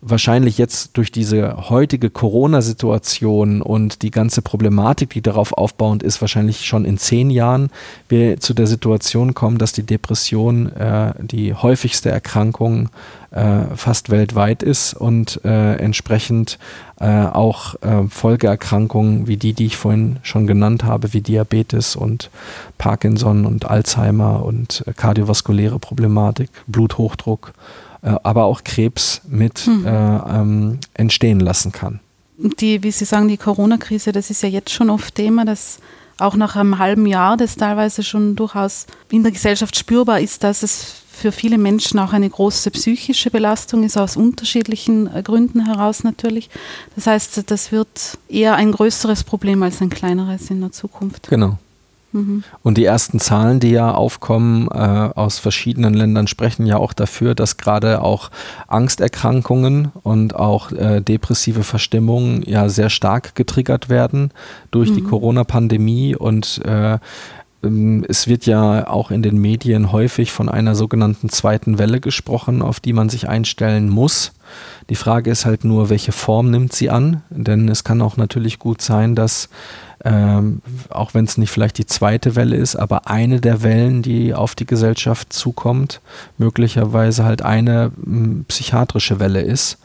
wahrscheinlich 0.00 0.58
jetzt 0.58 0.96
durch 0.96 1.10
diese 1.10 1.68
heutige 1.70 2.10
Corona-Situation 2.10 3.62
und 3.62 4.02
die 4.02 4.10
ganze 4.10 4.42
Problematik, 4.42 5.10
die 5.10 5.22
darauf 5.22 5.52
aufbauend 5.52 6.02
ist, 6.02 6.20
wahrscheinlich 6.20 6.66
schon 6.66 6.84
in 6.84 6.98
zehn 6.98 7.30
Jahren 7.30 7.70
wir 8.08 8.38
zu 8.40 8.54
der 8.54 8.66
Situation 8.66 9.34
kommen, 9.34 9.58
dass 9.58 9.72
die 9.72 9.84
Depression 9.84 10.72
äh, 10.72 11.12
die 11.20 11.54
häufigste 11.54 12.10
Erkrankung 12.10 12.88
äh, 13.30 13.76
fast 13.76 14.10
weltweit 14.10 14.62
ist 14.62 14.94
und 14.94 15.40
äh, 15.44 15.74
entsprechend 15.76 16.58
äh, 17.00 17.26
auch 17.26 17.74
äh, 17.82 18.08
Folgeerkrankungen 18.08 19.26
wie 19.26 19.36
die, 19.36 19.52
die 19.52 19.66
ich 19.66 19.76
vorhin 19.76 20.18
schon 20.22 20.46
genannt 20.46 20.84
habe, 20.84 21.12
wie 21.12 21.20
Diabetes 21.20 21.96
und 21.96 22.30
Parkinson 22.78 23.44
und 23.44 23.68
Alzheimer 23.68 24.44
und 24.44 24.84
äh, 24.86 24.92
kardiovaskuläre 24.92 25.78
Problematik, 25.78 26.50
Bluthochdruck, 26.66 27.52
äh, 28.02 28.14
aber 28.22 28.44
auch 28.44 28.64
Krebs 28.64 29.22
mit 29.28 29.66
mhm. 29.66 29.86
äh, 29.86 29.90
ähm, 29.90 30.78
entstehen 30.94 31.40
lassen 31.40 31.72
kann. 31.72 32.00
Die, 32.38 32.82
wie 32.82 32.90
Sie 32.90 33.04
sagen, 33.04 33.28
die 33.28 33.38
Corona-Krise, 33.38 34.12
das 34.12 34.30
ist 34.30 34.42
ja 34.42 34.48
jetzt 34.48 34.70
schon 34.70 34.90
oft 34.90 35.14
Thema, 35.14 35.44
dass 35.44 35.78
auch 36.18 36.34
nach 36.34 36.56
einem 36.56 36.78
halben 36.78 37.06
Jahr 37.06 37.36
das 37.36 37.56
teilweise 37.56 38.02
schon 38.02 38.36
durchaus 38.36 38.86
in 39.10 39.22
der 39.22 39.32
Gesellschaft 39.32 39.76
spürbar 39.76 40.20
ist, 40.20 40.44
dass 40.44 40.62
es 40.62 41.02
für 41.16 41.32
viele 41.32 41.56
Menschen 41.56 41.98
auch 41.98 42.12
eine 42.12 42.28
große 42.28 42.70
psychische 42.72 43.30
Belastung 43.30 43.84
ist, 43.84 43.96
aus 43.96 44.16
unterschiedlichen 44.16 45.12
äh, 45.14 45.22
Gründen 45.22 45.64
heraus 45.64 46.04
natürlich. 46.04 46.50
Das 46.94 47.06
heißt, 47.06 47.50
das 47.50 47.72
wird 47.72 48.18
eher 48.28 48.54
ein 48.54 48.72
größeres 48.72 49.24
Problem 49.24 49.62
als 49.62 49.80
ein 49.80 49.88
kleineres 49.88 50.50
in 50.50 50.60
der 50.60 50.72
Zukunft. 50.72 51.28
Genau. 51.28 51.58
Mhm. 52.16 52.44
Und 52.62 52.78
die 52.78 52.84
ersten 52.84 53.20
Zahlen, 53.20 53.60
die 53.60 53.70
ja 53.70 53.92
aufkommen 53.92 54.68
äh, 54.68 54.74
aus 54.74 55.38
verschiedenen 55.38 55.94
Ländern, 55.94 56.26
sprechen 56.26 56.66
ja 56.66 56.78
auch 56.78 56.92
dafür, 56.92 57.34
dass 57.34 57.56
gerade 57.56 58.02
auch 58.02 58.30
Angsterkrankungen 58.66 59.92
und 60.02 60.34
auch 60.34 60.72
äh, 60.72 61.00
depressive 61.00 61.62
Verstimmungen 61.62 62.42
ja 62.46 62.68
sehr 62.68 62.90
stark 62.90 63.34
getriggert 63.34 63.88
werden 63.88 64.30
durch 64.70 64.90
mhm. 64.90 64.94
die 64.94 65.02
Corona-Pandemie 65.02 66.16
und 66.16 66.60
äh, 66.64 66.98
es 68.08 68.28
wird 68.28 68.46
ja 68.46 68.88
auch 68.88 69.10
in 69.10 69.22
den 69.22 69.38
Medien 69.38 69.92
häufig 69.92 70.32
von 70.32 70.48
einer 70.48 70.74
sogenannten 70.74 71.28
zweiten 71.28 71.78
Welle 71.78 72.00
gesprochen, 72.00 72.62
auf 72.62 72.80
die 72.80 72.92
man 72.92 73.08
sich 73.08 73.28
einstellen 73.28 73.88
muss. 73.88 74.32
Die 74.90 74.94
Frage 74.94 75.30
ist 75.30 75.44
halt 75.44 75.64
nur, 75.64 75.90
welche 75.90 76.12
Form 76.12 76.50
nimmt 76.50 76.72
sie 76.72 76.90
an? 76.90 77.22
Denn 77.30 77.68
es 77.68 77.84
kann 77.84 78.00
auch 78.02 78.16
natürlich 78.16 78.58
gut 78.58 78.80
sein, 78.80 79.14
dass 79.14 79.48
ähm, 80.04 80.62
auch 80.88 81.14
wenn 81.14 81.24
es 81.24 81.38
nicht 81.38 81.50
vielleicht 81.50 81.78
die 81.78 81.86
zweite 81.86 82.36
Welle 82.36 82.56
ist, 82.56 82.76
aber 82.76 83.08
eine 83.08 83.40
der 83.40 83.62
Wellen, 83.62 84.02
die 84.02 84.34
auf 84.34 84.54
die 84.54 84.66
Gesellschaft 84.66 85.32
zukommt, 85.32 86.00
möglicherweise 86.38 87.24
halt 87.24 87.42
eine 87.42 87.90
m, 88.04 88.44
psychiatrische 88.46 89.18
Welle 89.18 89.40
ist. 89.40 89.78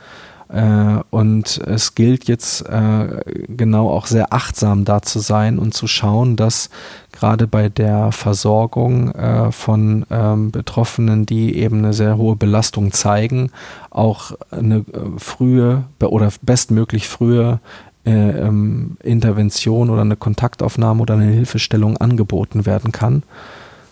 Äh, 0.51 0.99
und 1.09 1.59
es 1.65 1.95
gilt 1.95 2.27
jetzt 2.27 2.67
äh, 2.67 3.21
genau 3.47 3.89
auch 3.89 4.07
sehr 4.07 4.33
achtsam 4.33 4.85
da 4.85 5.01
zu 5.01 5.19
sein 5.19 5.59
und 5.59 5.73
zu 5.73 5.87
schauen, 5.87 6.35
dass 6.35 6.69
gerade 7.11 7.47
bei 7.47 7.69
der 7.69 8.11
Versorgung 8.11 9.11
äh, 9.11 9.51
von 9.51 10.05
ähm, 10.09 10.51
Betroffenen, 10.51 11.25
die 11.25 11.55
eben 11.57 11.79
eine 11.79 11.93
sehr 11.93 12.17
hohe 12.17 12.35
Belastung 12.35 12.91
zeigen, 12.91 13.51
auch 13.89 14.33
eine 14.51 14.85
frühe 15.17 15.83
oder 16.01 16.29
bestmöglich 16.41 17.07
frühe 17.07 17.59
äh, 18.05 18.11
ähm, 18.11 18.97
Intervention 19.03 19.89
oder 19.89 20.01
eine 20.01 20.15
Kontaktaufnahme 20.15 21.01
oder 21.01 21.13
eine 21.13 21.31
Hilfestellung 21.31 21.97
angeboten 21.97 22.65
werden 22.65 22.91
kann. 22.91 23.23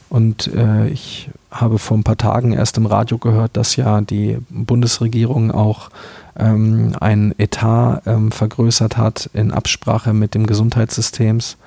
Und 0.10 0.48
äh, 0.54 0.88
ich 0.88 1.30
habe 1.52 1.78
vor 1.78 1.98
ein 1.98 2.04
paar 2.04 2.18
Tagen 2.18 2.54
erst 2.54 2.78
im 2.78 2.86
Radio 2.86 3.18
gehört, 3.18 3.56
dass 3.58 3.76
ja 3.76 4.02
die 4.02 4.38
Bundesregierung 4.50 5.52
auch 5.52 5.90
ähm, 6.38 6.96
ein 7.00 7.34
Etat 7.38 8.02
ähm, 8.06 8.32
vergrößert 8.32 8.98
hat 8.98 9.30
in 9.34 9.52
Absprache 9.52 10.14
mit 10.14 10.34
dem 10.34 10.48
Gesundheitssystems, 10.48 11.58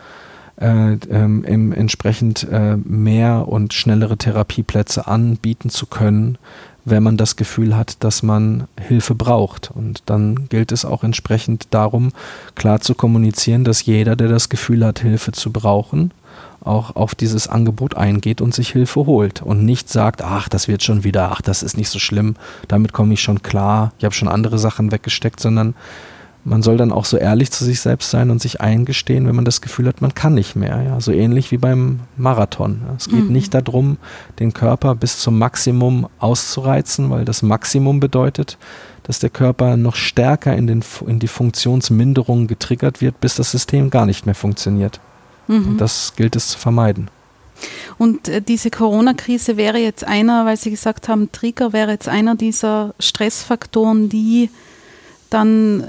äh, 0.60 0.92
ähm, 0.94 1.72
entsprechend 1.72 2.46
äh, 2.50 2.76
mehr 2.76 3.48
und 3.48 3.74
schnellere 3.74 4.16
Therapieplätze 4.16 5.06
anbieten 5.06 5.70
zu 5.70 5.86
können 5.86 6.38
wenn 6.84 7.02
man 7.02 7.16
das 7.16 7.36
Gefühl 7.36 7.76
hat, 7.76 8.02
dass 8.02 8.22
man 8.22 8.66
Hilfe 8.80 9.14
braucht. 9.14 9.70
Und 9.70 10.02
dann 10.06 10.48
gilt 10.48 10.72
es 10.72 10.84
auch 10.84 11.04
entsprechend 11.04 11.68
darum, 11.70 12.12
klar 12.54 12.80
zu 12.80 12.94
kommunizieren, 12.94 13.64
dass 13.64 13.84
jeder, 13.84 14.16
der 14.16 14.28
das 14.28 14.48
Gefühl 14.48 14.84
hat, 14.84 14.98
Hilfe 15.00 15.32
zu 15.32 15.52
brauchen, 15.52 16.12
auch 16.64 16.96
auf 16.96 17.14
dieses 17.14 17.48
Angebot 17.48 17.96
eingeht 17.96 18.40
und 18.40 18.54
sich 18.54 18.70
Hilfe 18.70 19.06
holt 19.06 19.42
und 19.42 19.64
nicht 19.64 19.88
sagt, 19.88 20.22
ach, 20.22 20.48
das 20.48 20.68
wird 20.68 20.82
schon 20.82 21.04
wieder, 21.04 21.32
ach, 21.32 21.40
das 21.40 21.62
ist 21.62 21.76
nicht 21.76 21.88
so 21.88 21.98
schlimm, 21.98 22.36
damit 22.68 22.92
komme 22.92 23.14
ich 23.14 23.22
schon 23.22 23.42
klar, 23.42 23.92
ich 23.98 24.04
habe 24.04 24.14
schon 24.14 24.28
andere 24.28 24.58
Sachen 24.58 24.92
weggesteckt, 24.92 25.40
sondern 25.40 25.74
man 26.44 26.62
soll 26.62 26.76
dann 26.76 26.90
auch 26.90 27.04
so 27.04 27.16
ehrlich 27.16 27.52
zu 27.52 27.64
sich 27.64 27.80
selbst 27.80 28.10
sein 28.10 28.30
und 28.30 28.42
sich 28.42 28.60
eingestehen, 28.60 29.26
wenn 29.26 29.36
man 29.36 29.44
das 29.44 29.60
Gefühl 29.60 29.86
hat, 29.86 30.00
man 30.00 30.14
kann 30.14 30.34
nicht 30.34 30.56
mehr. 30.56 30.82
Ja? 30.82 31.00
So 31.00 31.12
ähnlich 31.12 31.52
wie 31.52 31.58
beim 31.58 32.00
Marathon. 32.16 32.82
Es 32.96 33.08
geht 33.08 33.26
mhm. 33.26 33.32
nicht 33.32 33.54
darum, 33.54 33.98
den 34.40 34.52
Körper 34.52 34.94
bis 34.96 35.18
zum 35.18 35.38
Maximum 35.38 36.08
auszureizen, 36.18 37.10
weil 37.10 37.24
das 37.24 37.42
Maximum 37.42 38.00
bedeutet, 38.00 38.58
dass 39.04 39.20
der 39.20 39.30
Körper 39.30 39.76
noch 39.76 39.94
stärker 39.94 40.56
in, 40.56 40.66
den, 40.66 40.84
in 41.06 41.18
die 41.18 41.28
Funktionsminderung 41.28 42.48
getriggert 42.48 43.00
wird, 43.00 43.20
bis 43.20 43.36
das 43.36 43.50
System 43.52 43.90
gar 43.90 44.06
nicht 44.06 44.26
mehr 44.26 44.34
funktioniert. 44.34 45.00
Mhm. 45.52 45.76
Das 45.78 46.14
gilt 46.16 46.36
es 46.36 46.48
zu 46.48 46.58
vermeiden. 46.58 47.08
Und 47.98 48.28
äh, 48.28 48.42
diese 48.42 48.70
Corona-Krise 48.70 49.56
wäre 49.56 49.78
jetzt 49.78 50.04
einer, 50.04 50.44
weil 50.46 50.56
Sie 50.56 50.70
gesagt 50.70 51.08
haben, 51.08 51.30
Trigger 51.30 51.72
wäre 51.72 51.92
jetzt 51.92 52.08
einer 52.08 52.34
dieser 52.34 52.94
Stressfaktoren, 52.98 54.08
die 54.08 54.50
dann 55.30 55.84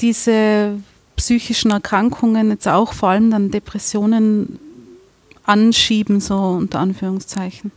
diese 0.00 0.78
psychischen 1.16 1.70
Erkrankungen 1.70 2.50
jetzt 2.50 2.68
auch 2.68 2.92
vor 2.92 3.10
allem 3.10 3.30
dann 3.30 3.50
Depressionen 3.50 4.58
anschieben, 5.44 6.20
so 6.20 6.36
unter 6.36 6.80
Anführungszeichen. 6.80 7.72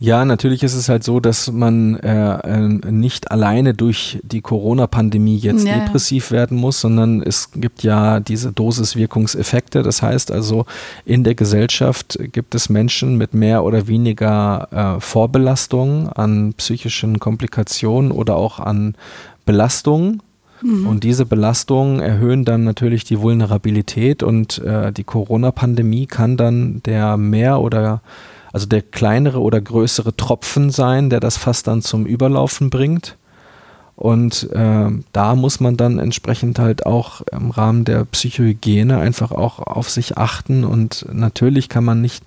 Ja, 0.00 0.24
natürlich 0.24 0.62
ist 0.62 0.74
es 0.74 0.88
halt 0.88 1.02
so, 1.02 1.18
dass 1.18 1.50
man 1.50 1.96
äh, 1.96 2.38
äh 2.38 2.68
nicht 2.90 3.32
alleine 3.32 3.74
durch 3.74 4.20
die 4.22 4.40
Corona-Pandemie 4.40 5.36
jetzt 5.36 5.66
ja, 5.66 5.78
depressiv 5.78 6.30
werden 6.30 6.56
muss, 6.56 6.80
sondern 6.80 7.20
es 7.22 7.50
gibt 7.52 7.82
ja 7.82 8.20
diese 8.20 8.52
Dosiswirkungseffekte. 8.52 9.82
Das 9.82 10.00
heißt 10.00 10.30
also, 10.30 10.66
in 11.04 11.24
der 11.24 11.34
Gesellschaft 11.34 12.18
gibt 12.32 12.54
es 12.54 12.68
Menschen 12.68 13.16
mit 13.16 13.34
mehr 13.34 13.64
oder 13.64 13.88
weniger 13.88 14.96
äh, 14.98 15.00
Vorbelastung 15.00 16.08
an 16.08 16.54
psychischen 16.54 17.18
Komplikationen 17.18 18.12
oder 18.12 18.36
auch 18.36 18.60
an 18.60 18.94
Belastungen 19.46 20.22
Mhm. 20.62 20.86
Und 20.86 21.04
diese 21.04 21.26
Belastungen 21.26 22.00
erhöhen 22.00 22.44
dann 22.44 22.64
natürlich 22.64 23.04
die 23.04 23.20
Vulnerabilität 23.20 24.22
und 24.22 24.58
äh, 24.58 24.92
die 24.92 25.04
Corona-Pandemie 25.04 26.06
kann 26.06 26.36
dann 26.36 26.82
der 26.84 27.16
mehr 27.16 27.60
oder 27.60 28.02
also 28.52 28.66
der 28.66 28.82
kleinere 28.82 29.40
oder 29.40 29.60
größere 29.60 30.16
Tropfen 30.16 30.70
sein, 30.70 31.10
der 31.10 31.20
das 31.20 31.36
fast 31.36 31.66
dann 31.66 31.82
zum 31.82 32.06
Überlaufen 32.06 32.70
bringt. 32.70 33.16
Und 33.96 34.48
äh, 34.52 34.90
da 35.12 35.34
muss 35.34 35.58
man 35.58 35.76
dann 35.76 35.98
entsprechend 35.98 36.60
halt 36.60 36.86
auch 36.86 37.22
im 37.32 37.50
Rahmen 37.50 37.84
der 37.84 38.04
Psychohygiene 38.04 38.98
einfach 38.98 39.32
auch 39.32 39.58
auf 39.58 39.90
sich 39.90 40.16
achten. 40.16 40.64
Und 40.64 41.06
natürlich 41.12 41.68
kann 41.68 41.84
man 41.84 42.00
nicht 42.00 42.22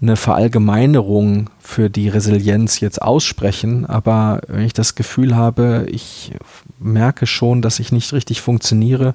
eine 0.00 0.16
Verallgemeinerung 0.16 1.48
für 1.58 1.88
die 1.88 2.08
Resilienz 2.08 2.80
jetzt 2.80 3.00
aussprechen, 3.00 3.86
aber 3.86 4.42
wenn 4.46 4.64
ich 4.64 4.74
das 4.74 4.94
Gefühl 4.94 5.34
habe, 5.34 5.86
ich 5.90 6.32
merke 6.78 7.26
schon, 7.26 7.62
dass 7.62 7.80
ich 7.80 7.92
nicht 7.92 8.12
richtig 8.12 8.42
funktioniere, 8.42 9.14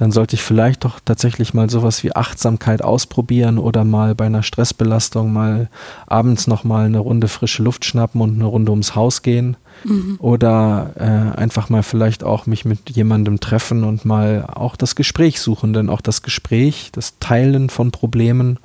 dann 0.00 0.12
sollte 0.12 0.34
ich 0.34 0.42
vielleicht 0.42 0.86
doch 0.86 0.98
tatsächlich 1.04 1.52
mal 1.52 1.68
sowas 1.68 2.02
wie 2.02 2.16
Achtsamkeit 2.16 2.80
ausprobieren 2.80 3.58
oder 3.58 3.84
mal 3.84 4.14
bei 4.14 4.24
einer 4.24 4.42
Stressbelastung 4.42 5.30
mal 5.30 5.68
abends 6.06 6.46
nochmal 6.46 6.86
eine 6.86 7.00
Runde 7.00 7.28
frische 7.28 7.62
Luft 7.62 7.84
schnappen 7.84 8.22
und 8.22 8.36
eine 8.36 8.46
Runde 8.46 8.70
ums 8.70 8.94
Haus 8.94 9.20
gehen. 9.20 9.58
Mhm. 9.84 10.16
Oder 10.18 10.92
äh, 10.96 11.38
einfach 11.38 11.68
mal 11.68 11.82
vielleicht 11.82 12.24
auch 12.24 12.46
mich 12.46 12.64
mit 12.64 12.88
jemandem 12.88 13.40
treffen 13.40 13.84
und 13.84 14.06
mal 14.06 14.46
auch 14.50 14.76
das 14.76 14.94
Gespräch 14.94 15.38
suchen, 15.38 15.74
denn 15.74 15.90
auch 15.90 16.00
das 16.00 16.22
Gespräch, 16.22 16.88
das 16.92 17.18
Teilen 17.18 17.68
von 17.68 17.90
Problemen 17.90 18.58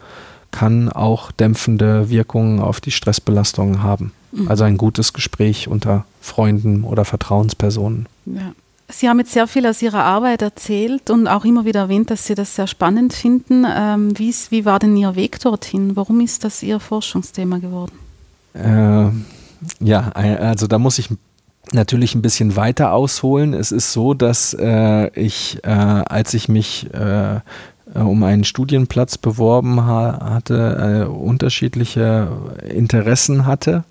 kann 0.52 0.88
auch 0.88 1.34
dämpfende 1.34 2.10
Wirkungen 2.10 2.62
auf 2.62 2.80
die 2.80 2.92
Stressbelastung 2.92 3.84
haben. 3.84 4.14
Mhm. 4.32 4.48
Also 4.48 4.64
ein 4.64 4.78
gutes 4.78 5.12
Gespräch 5.12 5.68
unter 5.68 6.06
Freunden 6.22 6.86
oder 6.86 7.04
Vertrauenspersonen. 7.04 8.08
Ja. 8.26 8.54
Sie 8.88 9.10
haben 9.10 9.18
jetzt 9.20 9.32
sehr 9.32 9.48
viel 9.48 9.66
aus 9.66 9.82
Ihrer 9.82 10.04
Arbeit 10.04 10.44
erzählt 10.44 11.10
und 11.10 11.28
auch 11.28 11.44
immer 11.44 11.66
wieder 11.66 11.82
erwähnt, 11.82 12.12
dass 12.12 12.28
Sie 12.28 12.36
das 12.36 12.56
sehr 12.56 12.68
spannend 12.68 13.14
finden. 13.14 13.66
Ähm, 13.68 14.14
wie, 14.18 14.66
war 14.66 14.78
denn 14.78 14.96
Ihr 14.96 15.16
Weg 15.16 15.40
dorthin? 15.40 15.96
Warum 15.96 16.22
ist 16.22 16.44
das 16.44 16.62
Ihr 16.62 16.80
Forschungsthema 16.80 17.58
geworden? 17.58 17.94
Äh, 18.54 19.10
ja, 19.84 20.10
also 20.12 20.68
da 20.68 20.78
muss 20.78 21.00
ich 21.00 21.10
natürlich 21.72 22.14
ein 22.14 22.22
bisschen 22.22 22.56
weiter 22.56 22.94
ausholen. 22.94 23.56
Es 23.56 23.72
ist 23.72 23.92
so, 23.92 24.14
dass 24.14 24.54
äh, 24.54 25.08
ich, 25.20 25.58
äh, 25.64 25.70
als 25.70 26.36
ich 26.36 26.48
mich 26.48 26.88
äh, 26.94 27.40
um 27.96 28.24
einen 28.24 28.44
Studienplatz 28.44 29.18
beworben 29.18 29.82
ha 29.82 30.30
hatte, 30.30 31.06
äh, 31.06 31.10
unterschiedliche 31.10 32.28
Interessen 32.70 33.48
hatte 33.48 33.84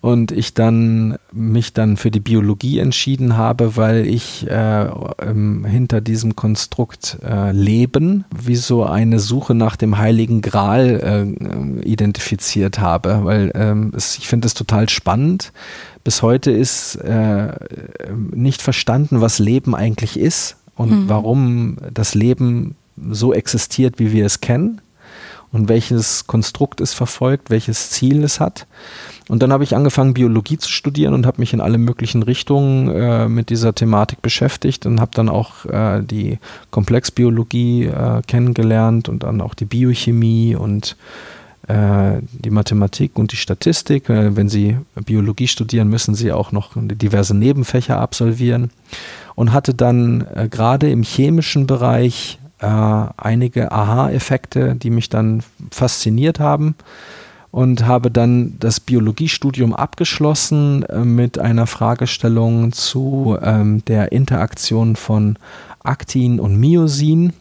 und 0.00 0.32
ich 0.32 0.54
dann 0.54 1.16
mich 1.32 1.74
dann 1.74 1.96
für 1.96 2.10
die 2.10 2.20
Biologie 2.20 2.78
entschieden 2.78 3.36
habe, 3.36 3.76
weil 3.76 4.06
ich 4.06 4.48
äh, 4.48 4.86
ähm, 5.20 5.64
hinter 5.66 6.00
diesem 6.00 6.36
Konstrukt 6.36 7.18
äh, 7.22 7.52
Leben 7.52 8.24
wie 8.34 8.56
so 8.56 8.84
eine 8.84 9.18
Suche 9.18 9.54
nach 9.54 9.76
dem 9.76 9.98
Heiligen 9.98 10.40
Gral 10.40 11.36
äh, 11.82 11.86
identifiziert 11.86 12.78
habe, 12.78 13.20
weil 13.24 13.52
ähm, 13.54 13.92
es, 13.94 14.16
ich 14.16 14.26
finde 14.26 14.46
es 14.46 14.54
total 14.54 14.88
spannend. 14.88 15.52
Bis 16.02 16.22
heute 16.22 16.50
ist 16.50 16.96
äh, 16.96 17.52
nicht 18.34 18.62
verstanden, 18.62 19.20
was 19.20 19.38
Leben 19.38 19.74
eigentlich 19.74 20.18
ist 20.18 20.56
und 20.76 20.90
mhm. 20.90 21.08
warum 21.08 21.76
das 21.92 22.14
Leben 22.14 22.74
so 23.10 23.34
existiert, 23.34 23.98
wie 23.98 24.12
wir 24.12 24.24
es 24.24 24.40
kennen 24.40 24.80
und 25.52 25.68
welches 25.68 26.26
Konstrukt 26.26 26.80
es 26.80 26.94
verfolgt, 26.94 27.50
welches 27.50 27.90
Ziel 27.90 28.22
es 28.22 28.40
hat. 28.40 28.66
Und 29.28 29.42
dann 29.42 29.52
habe 29.52 29.64
ich 29.64 29.76
angefangen, 29.76 30.14
Biologie 30.14 30.58
zu 30.58 30.70
studieren 30.70 31.14
und 31.14 31.26
habe 31.26 31.40
mich 31.40 31.52
in 31.52 31.60
alle 31.60 31.78
möglichen 31.78 32.22
Richtungen 32.22 32.88
äh, 32.88 33.28
mit 33.28 33.50
dieser 33.50 33.74
Thematik 33.74 34.22
beschäftigt 34.22 34.86
und 34.86 35.00
habe 35.00 35.12
dann 35.14 35.28
auch 35.28 35.64
äh, 35.66 36.02
die 36.02 36.38
Komplexbiologie 36.70 37.84
äh, 37.84 38.22
kennengelernt 38.26 39.08
und 39.08 39.22
dann 39.22 39.40
auch 39.40 39.54
die 39.54 39.66
Biochemie 39.66 40.56
und 40.56 40.96
äh, 41.68 42.20
die 42.32 42.50
Mathematik 42.50 43.18
und 43.18 43.30
die 43.32 43.36
Statistik. 43.36 44.08
Äh, 44.08 44.34
wenn 44.34 44.48
Sie 44.48 44.76
Biologie 45.04 45.46
studieren, 45.46 45.88
müssen 45.88 46.16
Sie 46.16 46.32
auch 46.32 46.50
noch 46.50 46.72
diverse 46.76 47.36
Nebenfächer 47.36 48.00
absolvieren 48.00 48.70
und 49.36 49.52
hatte 49.52 49.74
dann 49.74 50.26
äh, 50.34 50.48
gerade 50.48 50.90
im 50.90 51.02
chemischen 51.02 51.66
Bereich 51.66 52.38
einige 52.66 53.72
Aha-Effekte, 53.72 54.74
die 54.74 54.90
mich 54.90 55.08
dann 55.08 55.42
fasziniert 55.70 56.40
haben 56.40 56.74
und 57.50 57.86
habe 57.86 58.10
dann 58.10 58.56
das 58.60 58.80
Biologiestudium 58.80 59.74
abgeschlossen 59.74 60.84
äh, 60.84 61.04
mit 61.04 61.38
einer 61.38 61.66
Fragestellung 61.66 62.72
zu 62.72 63.36
ähm, 63.42 63.84
der 63.86 64.12
Interaktion 64.12 64.96
von 64.96 65.36
Aktin 65.82 66.38
und 66.38 66.56
Myosin. 66.56 67.32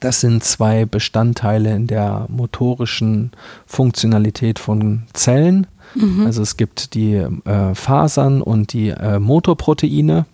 Das 0.00 0.20
sind 0.20 0.42
zwei 0.44 0.86
Bestandteile 0.86 1.74
in 1.74 1.86
der 1.86 2.26
motorischen 2.28 3.32
Funktionalität 3.66 4.58
von 4.58 5.02
Zellen. 5.12 5.66
Mhm. 5.94 6.24
Also 6.24 6.40
es 6.40 6.56
gibt 6.56 6.94
die 6.94 7.14
äh, 7.16 7.74
Fasern 7.74 8.40
und 8.40 8.72
die 8.72 8.88
äh, 8.88 9.18
Motorproteine. 9.18 10.24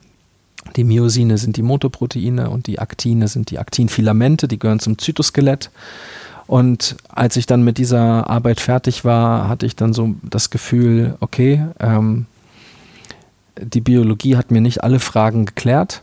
Die 0.77 0.85
Myosine 0.85 1.39
sind 1.39 1.57
die 1.57 1.63
Motorproteine 1.63 2.51
und 2.51 2.67
die 2.67 2.79
Aktine 2.79 3.29
sind 3.29 3.51
die 3.51 3.59
Aktinfilamente, 3.59 4.49
die 4.49 4.59
gehören 4.59 4.81
zum 4.81 4.99
Zytoskelett. 4.99 5.71
Und 6.47 6.97
als 7.09 7.37
ich 7.37 7.47
dann 7.47 7.63
mit 7.63 7.77
dieser 7.77 8.29
Arbeit 8.31 8.61
fertig 8.61 9.05
war, 9.05 9.49
hatte 9.49 9.67
ich 9.67 9.77
dann 9.77 9.93
so 9.93 10.15
das 10.23 10.49
Gefühl, 10.49 11.17
okay, 11.21 11.67
ähm, 11.79 12.27
die 13.61 13.81
Biologie 13.81 14.37
hat 14.37 14.51
mir 14.51 14.63
nicht 14.63 14.83
alle 14.83 14.99
Fragen 14.99 15.45
geklärt, 15.45 16.03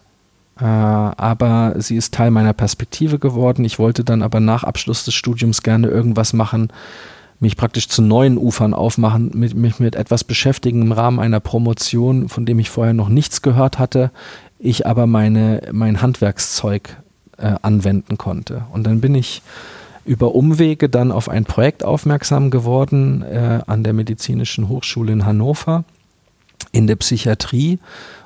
äh, 0.59 0.65
aber 0.65 1.73
sie 1.77 1.95
ist 1.95 2.13
Teil 2.13 2.31
meiner 2.31 2.53
Perspektive 2.53 3.17
geworden. 3.17 3.65
Ich 3.65 3.79
wollte 3.79 4.03
dann 4.03 4.21
aber 4.21 4.39
nach 4.39 4.63
Abschluss 4.63 5.03
des 5.03 5.15
Studiums 5.15 5.63
gerne 5.63 5.87
irgendwas 5.87 6.33
machen, 6.33 6.71
mich 7.39 7.57
praktisch 7.57 7.89
zu 7.89 8.01
neuen 8.01 8.37
Ufern 8.37 8.73
aufmachen, 8.73 9.31
mit, 9.33 9.55
mich 9.55 9.79
mit 9.79 9.95
etwas 9.95 10.23
beschäftigen 10.23 10.83
im 10.83 10.91
Rahmen 10.91 11.19
einer 11.19 11.39
Promotion, 11.39 12.29
von 12.29 12.45
dem 12.45 12.59
ich 12.59 12.69
vorher 12.69 12.93
noch 12.93 13.09
nichts 13.09 13.41
gehört 13.41 13.77
hatte, 13.79 14.11
ich 14.65 14.85
aber 14.87 15.07
meine, 15.07 15.61
mein 15.71 16.01
Handwerkszeug 16.01 16.97
äh, 17.37 17.55
anwenden 17.61 18.17
konnte. 18.17 18.63
Und 18.71 18.85
dann 18.85 19.01
bin 19.01 19.15
ich 19.15 19.41
über 20.05 20.35
Umwege 20.35 20.87
dann 20.87 21.11
auf 21.11 21.29
ein 21.29 21.45
Projekt 21.45 21.83
aufmerksam 21.83 22.51
geworden 22.51 23.23
äh, 23.23 23.61
an 23.65 23.83
der 23.83 23.93
Medizinischen 23.93 24.69
Hochschule 24.69 25.11
in 25.11 25.25
Hannover 25.25 25.83
in 26.71 26.87
der 26.87 26.95
Psychiatrie, 26.97 27.79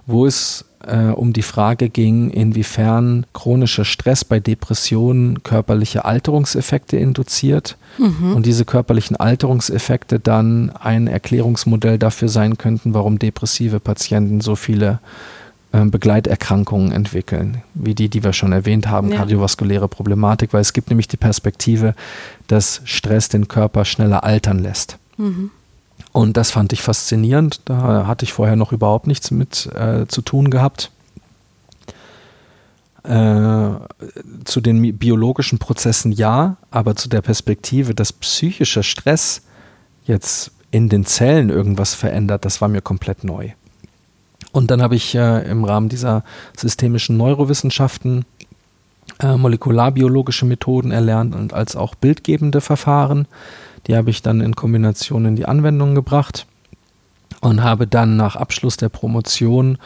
wo 0.05 0.25
es 0.25 0.65
äh, 0.85 1.07
um 1.07 1.33
die 1.33 1.41
Frage 1.41 1.89
ging, 1.89 2.29
inwiefern 2.29 3.25
chronischer 3.33 3.85
Stress 3.85 4.25
bei 4.25 4.39
Depressionen 4.39 5.43
körperliche 5.43 6.05
Alterungseffekte 6.05 6.97
induziert 6.97 7.77
mhm. 7.97 8.35
und 8.35 8.45
diese 8.45 8.65
körperlichen 8.65 9.15
Alterungseffekte 9.15 10.19
dann 10.19 10.71
ein 10.71 11.07
Erklärungsmodell 11.07 11.97
dafür 11.97 12.29
sein 12.29 12.57
könnten, 12.57 12.93
warum 12.93 13.19
depressive 13.19 13.79
Patienten 13.79 14.41
so 14.41 14.55
viele 14.55 14.99
Begleiterkrankungen 15.71 16.91
entwickeln, 16.91 17.61
wie 17.75 17.93
die, 17.93 18.09
die 18.09 18.23
wir 18.23 18.33
schon 18.33 18.51
erwähnt 18.51 18.87
haben, 18.87 19.11
ja. 19.11 19.17
kardiovaskuläre 19.17 19.87
Problematik, 19.87 20.51
weil 20.51 20.61
es 20.61 20.73
gibt 20.73 20.89
nämlich 20.89 21.07
die 21.07 21.17
Perspektive, 21.17 21.93
dass 22.47 22.81
Stress 22.85 23.29
den 23.29 23.47
Körper 23.47 23.85
schneller 23.85 24.23
altern 24.23 24.57
lässt. 24.59 24.97
Mhm. 25.17 25.51
Und 26.11 26.37
das 26.37 26.49
fand 26.49 26.73
ich 26.73 26.81
faszinierend. 26.81 27.61
Da 27.65 28.07
hatte 28.07 28.25
ich 28.25 28.33
vorher 28.33 28.55
noch 28.55 28.71
überhaupt 28.71 29.05
nichts 29.05 29.29
mit 29.29 29.67
äh, 29.75 30.07
zu 30.07 30.21
tun 30.21 30.49
gehabt. 30.49 30.91
Äh, 33.03 33.71
zu 34.43 34.61
den 34.61 34.97
biologischen 34.97 35.59
Prozessen 35.59 36.11
ja, 36.11 36.57
aber 36.71 36.95
zu 36.95 37.09
der 37.09 37.21
Perspektive, 37.21 37.93
dass 37.93 38.11
psychischer 38.11 38.83
Stress 38.83 39.43
jetzt 40.05 40.51
in 40.71 40.89
den 40.89 41.05
Zellen 41.05 41.49
irgendwas 41.49 41.93
verändert, 41.93 42.43
das 42.43 42.59
war 42.59 42.67
mir 42.67 42.81
komplett 42.81 43.23
neu. 43.23 43.51
Und 44.51 44.71
dann 44.71 44.81
habe 44.81 44.95
ich 44.95 45.15
äh, 45.15 45.49
im 45.49 45.63
Rahmen 45.63 45.89
dieser 45.89 46.23
systemischen 46.57 47.17
Neurowissenschaften 47.17 48.25
äh, 49.19 49.37
molekularbiologische 49.37 50.45
Methoden 50.45 50.91
erlernt 50.91 51.35
und 51.35 51.53
als 51.53 51.75
auch 51.75 51.95
bildgebende 51.95 52.61
Verfahren. 52.61 53.27
Die 53.87 53.95
habe 53.95 54.09
ich 54.09 54.21
dann 54.21 54.41
in 54.41 54.55
Kombination 54.55 55.25
in 55.25 55.35
die 55.35 55.45
Anwendung 55.45 55.95
gebracht 55.95 56.45
und 57.41 57.63
habe 57.63 57.87
dann 57.87 58.17
nach 58.17 58.35
Abschluss 58.35 58.77
der 58.77 58.89
Promotion 58.89 59.77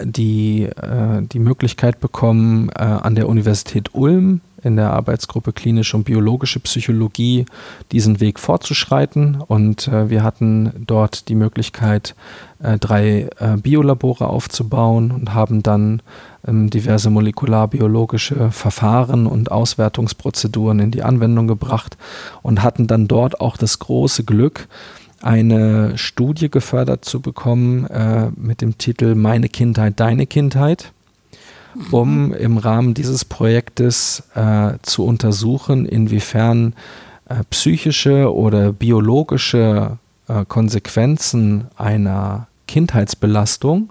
die, 0.00 0.62
äh, 0.64 1.22
die 1.22 1.38
Möglichkeit 1.38 2.00
bekommen, 2.00 2.70
äh, 2.70 2.82
an 2.82 3.14
der 3.14 3.28
Universität 3.28 3.94
Ulm 3.94 4.40
in 4.62 4.76
der 4.76 4.92
Arbeitsgruppe 4.92 5.52
klinische 5.52 5.96
und 5.96 6.04
biologische 6.04 6.60
Psychologie 6.60 7.46
diesen 7.92 8.20
Weg 8.20 8.40
fortzuschreiten. 8.40 9.40
Und 9.46 9.88
äh, 9.88 10.10
wir 10.10 10.22
hatten 10.22 10.72
dort 10.86 11.28
die 11.28 11.34
Möglichkeit, 11.34 12.14
äh, 12.62 12.78
drei 12.78 13.28
äh, 13.38 13.56
Biolabore 13.56 14.28
aufzubauen 14.28 15.10
und 15.10 15.34
haben 15.34 15.62
dann 15.62 16.02
ähm, 16.46 16.70
diverse 16.70 17.10
molekularbiologische 17.10 18.50
Verfahren 18.50 19.26
und 19.26 19.50
Auswertungsprozeduren 19.50 20.80
in 20.80 20.90
die 20.90 21.02
Anwendung 21.02 21.46
gebracht 21.46 21.96
und 22.42 22.62
hatten 22.62 22.86
dann 22.86 23.06
dort 23.06 23.40
auch 23.40 23.56
das 23.56 23.78
große 23.78 24.24
Glück, 24.24 24.68
eine 25.20 25.96
Studie 25.98 26.50
gefördert 26.50 27.04
zu 27.04 27.20
bekommen 27.20 27.86
äh, 27.86 28.30
mit 28.36 28.60
dem 28.60 28.78
Titel 28.78 29.14
Meine 29.14 29.48
Kindheit, 29.48 29.98
deine 30.00 30.26
Kindheit 30.26 30.92
um 31.90 32.32
im 32.34 32.58
Rahmen 32.58 32.94
dieses 32.94 33.24
Projektes 33.24 34.22
äh, 34.34 34.74
zu 34.82 35.04
untersuchen, 35.04 35.86
inwiefern 35.86 36.74
äh, 37.28 37.44
psychische 37.50 38.32
oder 38.34 38.72
biologische 38.72 39.98
äh, 40.28 40.44
Konsequenzen 40.46 41.68
einer 41.76 42.48
Kindheitsbelastung 42.66 43.90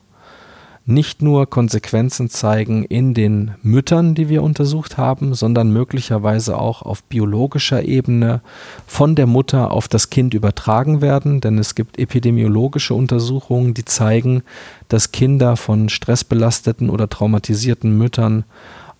nicht 0.87 1.21
nur 1.21 1.49
Konsequenzen 1.49 2.29
zeigen 2.29 2.85
in 2.85 3.13
den 3.13 3.55
Müttern, 3.61 4.15
die 4.15 4.29
wir 4.29 4.41
untersucht 4.41 4.97
haben, 4.97 5.33
sondern 5.33 5.71
möglicherweise 5.71 6.57
auch 6.57 6.81
auf 6.81 7.03
biologischer 7.03 7.83
Ebene 7.83 8.39
von 8.87 9.13
der 9.13 9.27
Mutter 9.27 9.71
auf 9.71 9.89
das 9.89 10.09
Kind 10.09 10.33
übertragen 10.33 11.01
werden. 11.01 11.41
Denn 11.41 11.57
es 11.57 11.75
gibt 11.75 11.99
epidemiologische 11.99 12.93
Untersuchungen, 12.93 13.73
die 13.73 13.83
zeigen, 13.83 14.43
dass 14.87 15.11
Kinder 15.11 15.57
von 15.57 15.89
stressbelasteten 15.89 16.89
oder 16.89 17.09
traumatisierten 17.09 17.97
Müttern 17.97 18.45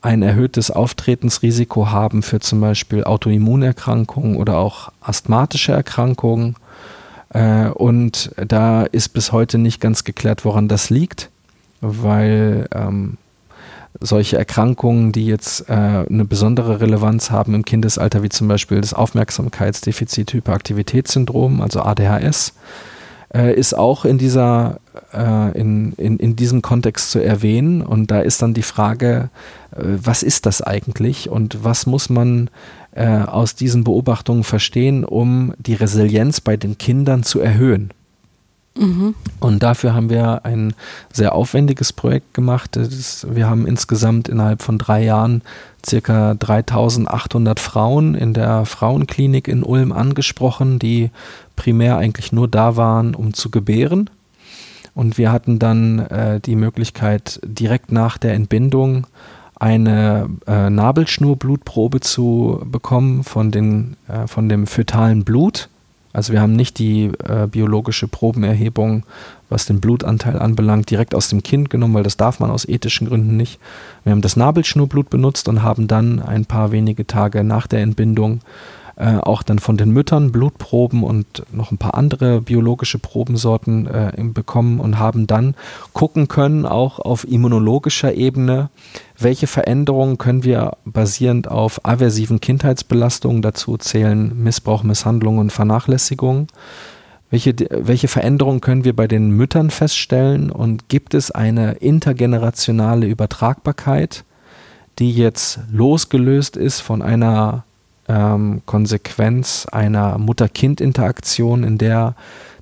ein 0.02 0.24
erhöhtes 0.24 0.70
Auftretensrisiko 0.70 1.90
haben 1.90 2.22
für 2.22 2.42
zum 2.42 2.60
Beispiel 2.60 3.06
Autoimmunerkrankungen 3.06 4.36
oder 4.36 4.58
auch 4.58 4.92
asthmatische 5.00 5.72
Erkrankungen. 5.72 6.58
Äh, 7.30 7.70
und 7.70 8.32
da 8.46 8.84
ist 8.84 9.10
bis 9.10 9.32
heute 9.32 9.58
nicht 9.58 9.80
ganz 9.80 10.04
geklärt, 10.04 10.44
woran 10.44 10.68
das 10.68 10.90
liegt 10.90 11.30
weil 11.82 12.68
ähm, 12.74 13.18
solche 14.00 14.38
Erkrankungen, 14.38 15.12
die 15.12 15.26
jetzt 15.26 15.70
äh, 15.70 15.74
eine 15.74 16.24
besondere 16.26 16.82
Relevanz 16.82 17.32
haben 17.32 17.56
im 17.56 17.66
Kindesalter, 17.66 18.22
wie 18.24 18.30
zum 18.30 18.48
Beispiel 18.48 18.80
das 18.82 18.94
Aufmerksamkeitsdefizit-Hyperaktivitätssyndrom, 18.94 21.62
also 21.62 21.82
ADHS, 21.82 22.54
äh, 23.34 23.54
ist 23.54 23.76
auch 23.76 24.06
in 24.06 24.18
dieser 24.18 24.80
äh, 25.14 25.60
in, 25.60 25.94
in, 25.94 26.18
in 26.18 26.36
diesem 26.36 26.62
Kontext 26.62 27.12
zu 27.12 27.20
erwähnen. 27.20 27.82
Und 27.82 28.12
da 28.12 28.22
ist 28.22 28.42
dann 28.42 28.54
die 28.54 28.62
Frage, 28.62 29.30
äh, 29.72 29.82
was 29.82 30.24
ist 30.24 30.46
das 30.46 30.62
eigentlich 30.62 31.30
und 31.30 31.64
was 31.64 31.86
muss 31.86 32.10
man 32.10 32.50
äh, 32.92 33.08
aus 33.08 33.56
diesen 33.56 33.84
Beobachtungen 33.84 34.44
verstehen, 34.44 35.04
um 35.04 35.54
die 35.60 35.76
Resilienz 35.76 36.42
bei 36.42 36.58
den 36.58 36.78
Kindern 36.78 37.24
zu 37.24 37.40
erhöhen? 37.40 37.92
Mhm. 38.78 39.16
Und 39.40 39.64
dafür 39.64 39.94
haben 39.94 40.10
wir 40.10 40.46
ein 40.46 40.74
sehr 41.12 41.34
aufwendiges 41.34 41.94
Projekt 41.94 42.34
gemacht. 42.34 42.76
Das, 42.76 43.26
wir 43.30 43.50
haben 43.50 43.66
insgesamt 43.66 44.30
innerhalb 44.30 44.62
von 44.62 44.78
drei 44.78 45.04
Jahren 45.04 45.42
circa 45.86 46.34
3800 46.36 47.60
Frauen 47.60 48.16
in 48.16 48.34
der 48.34 48.66
Frauenklinik 48.66 49.48
in 49.48 49.64
Ulm 49.64 49.92
angesprochen, 49.92 50.80
die 50.80 51.12
primär 51.56 51.98
eigentlich 51.98 52.32
nur 52.32 52.48
da 52.48 52.76
waren, 52.76 53.16
um 53.16 53.34
zu 53.34 53.50
gebären. 53.50 54.10
Und 54.94 55.18
wir 55.18 55.32
hatten 55.32 55.60
dann 55.60 56.00
äh, 56.00 56.40
die 56.40 56.56
Möglichkeit, 56.56 57.40
direkt 57.44 57.92
nach 57.92 58.18
der 58.18 58.34
Entbindung 58.34 59.06
eine 59.60 60.30
äh, 60.46 60.70
Nabelschnurblutprobe 60.70 62.00
zu 62.00 62.62
bekommen 62.66 63.24
von, 63.24 63.52
den, 63.52 63.96
äh, 64.08 64.28
von 64.28 64.50
dem 64.50 64.68
fötalen 64.68 65.24
Blut 65.24 65.70
also 66.18 66.34
wir 66.34 66.42
haben 66.42 66.54
nicht 66.54 66.80
die 66.80 67.12
äh, 67.26 67.46
biologische 67.46 68.08
Probenerhebung, 68.08 69.04
was 69.50 69.68
den 69.68 69.80
Blutanteil 69.80 70.40
anbelangt, 70.40 70.90
direkt 70.90 71.14
aus 71.14 71.30
dem 71.30 71.44
Kind 71.44 71.70
genommen, 71.70 71.94
weil 71.94 72.02
das 72.02 72.18
darf 72.18 72.40
man 72.40 72.50
aus 72.50 72.68
ethischen 72.68 73.08
Gründen 73.08 73.38
nicht. 73.38 73.60
Wir 74.04 74.14
haben 74.14 74.24
das 74.24 74.36
Nabelschnurblut 74.36 75.12
benutzt 75.12 75.48
und 75.48 75.62
haben 75.62 75.88
dann 75.88 76.20
ein 76.20 76.48
paar 76.48 76.72
wenige 76.72 77.06
Tage 77.06 77.44
nach 77.44 77.68
der 77.68 77.82
Entbindung 77.82 78.42
äh, 78.98 79.18
auch 79.18 79.44
dann 79.44 79.60
von 79.60 79.78
den 79.78 79.92
Müttern 79.92 80.32
Blutproben 80.32 81.04
und 81.04 81.44
noch 81.52 81.72
ein 81.72 81.78
paar 81.78 81.94
andere 81.94 82.42
biologische 82.42 82.98
Probensorten 82.98 83.86
äh, 83.86 84.12
bekommen 84.34 84.80
und 84.80 84.98
haben 84.98 85.28
dann 85.28 85.54
gucken 85.94 86.28
können, 86.28 86.66
auch 86.66 86.98
auf 86.98 87.24
immunologischer 87.28 88.16
Ebene, 88.16 88.70
welche 89.20 89.46
Veränderungen 89.46 90.18
können 90.18 90.44
wir 90.44 90.78
basierend 90.84 91.48
auf 91.48 91.86
aversiven 91.86 92.42
Kindheitsbelastungen, 92.42 93.44
dazu 93.44 93.78
zählen 93.78 94.44
Missbrauch, 94.44 94.82
Misshandlung 94.82 95.38
und 95.38 95.52
Vernachlässigung, 95.52 96.48
welche, 97.30 97.54
welche 97.70 98.08
Veränderungen 98.08 98.62
können 98.62 98.84
wir 98.84 98.96
bei 98.96 99.08
den 99.08 99.30
Müttern 99.30 99.70
feststellen 99.70 100.50
und 100.50 100.90
gibt 100.90 101.14
es 101.14 101.30
eine 101.30 101.74
intergenerationale 101.74 103.06
Übertragbarkeit, 103.06 104.24
die 104.98 105.12
jetzt 105.12 105.60
losgelöst 105.72 106.58
ist 106.58 106.80
von 106.80 107.04
einer 107.04 107.64
ähm, 108.08 108.62
Konsequenz 108.66 109.68
einer 109.72 110.18
Mutter-Kind-Interaktion, 110.18 111.64
in 111.64 111.78
der 111.78 112.16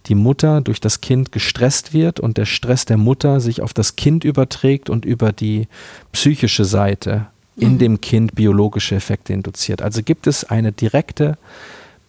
die 0.08 0.16
Mutter 0.16 0.62
durch 0.62 0.80
das 0.80 1.02
Kind 1.02 1.32
gestresst 1.32 1.94
wird 1.94 2.20
und 2.20 2.38
der 2.38 2.46
Stress 2.46 2.86
der 2.86 2.98
Mutter 2.98 3.40
sich 3.40 3.62
auf 3.62 3.74
das 3.74 3.96
Kind 3.96 4.24
überträgt 4.24 4.90
und 4.90 5.04
über 5.04 5.32
die 5.32 5.68
psychische 6.12 6.66
Seite 6.66 7.28
in 7.58 7.74
mhm. 7.74 7.78
dem 7.80 8.02
Kind 8.02 8.36
biologische 8.36 8.96
Effekte 8.96 9.34
induziert. 9.34 9.82
Also 9.82 10.04
gibt 10.04 10.28
es 10.28 10.44
eine 10.44 10.72
direkte 10.72 11.38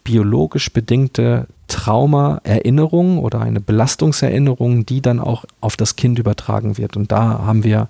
biologisch 0.04 0.72
bedingte 0.72 1.46
Trauma-Erinnerung 1.68 3.18
oder 3.18 3.40
eine 3.40 3.60
Belastungserinnerung, 3.60 4.86
die 4.86 5.00
dann 5.00 5.18
auch 5.18 5.44
auf 5.60 5.76
das 5.76 5.96
Kind 5.96 6.18
übertragen 6.18 6.78
wird. 6.78 6.96
Und 6.96 7.10
da 7.10 7.40
haben 7.44 7.64
wir 7.64 7.88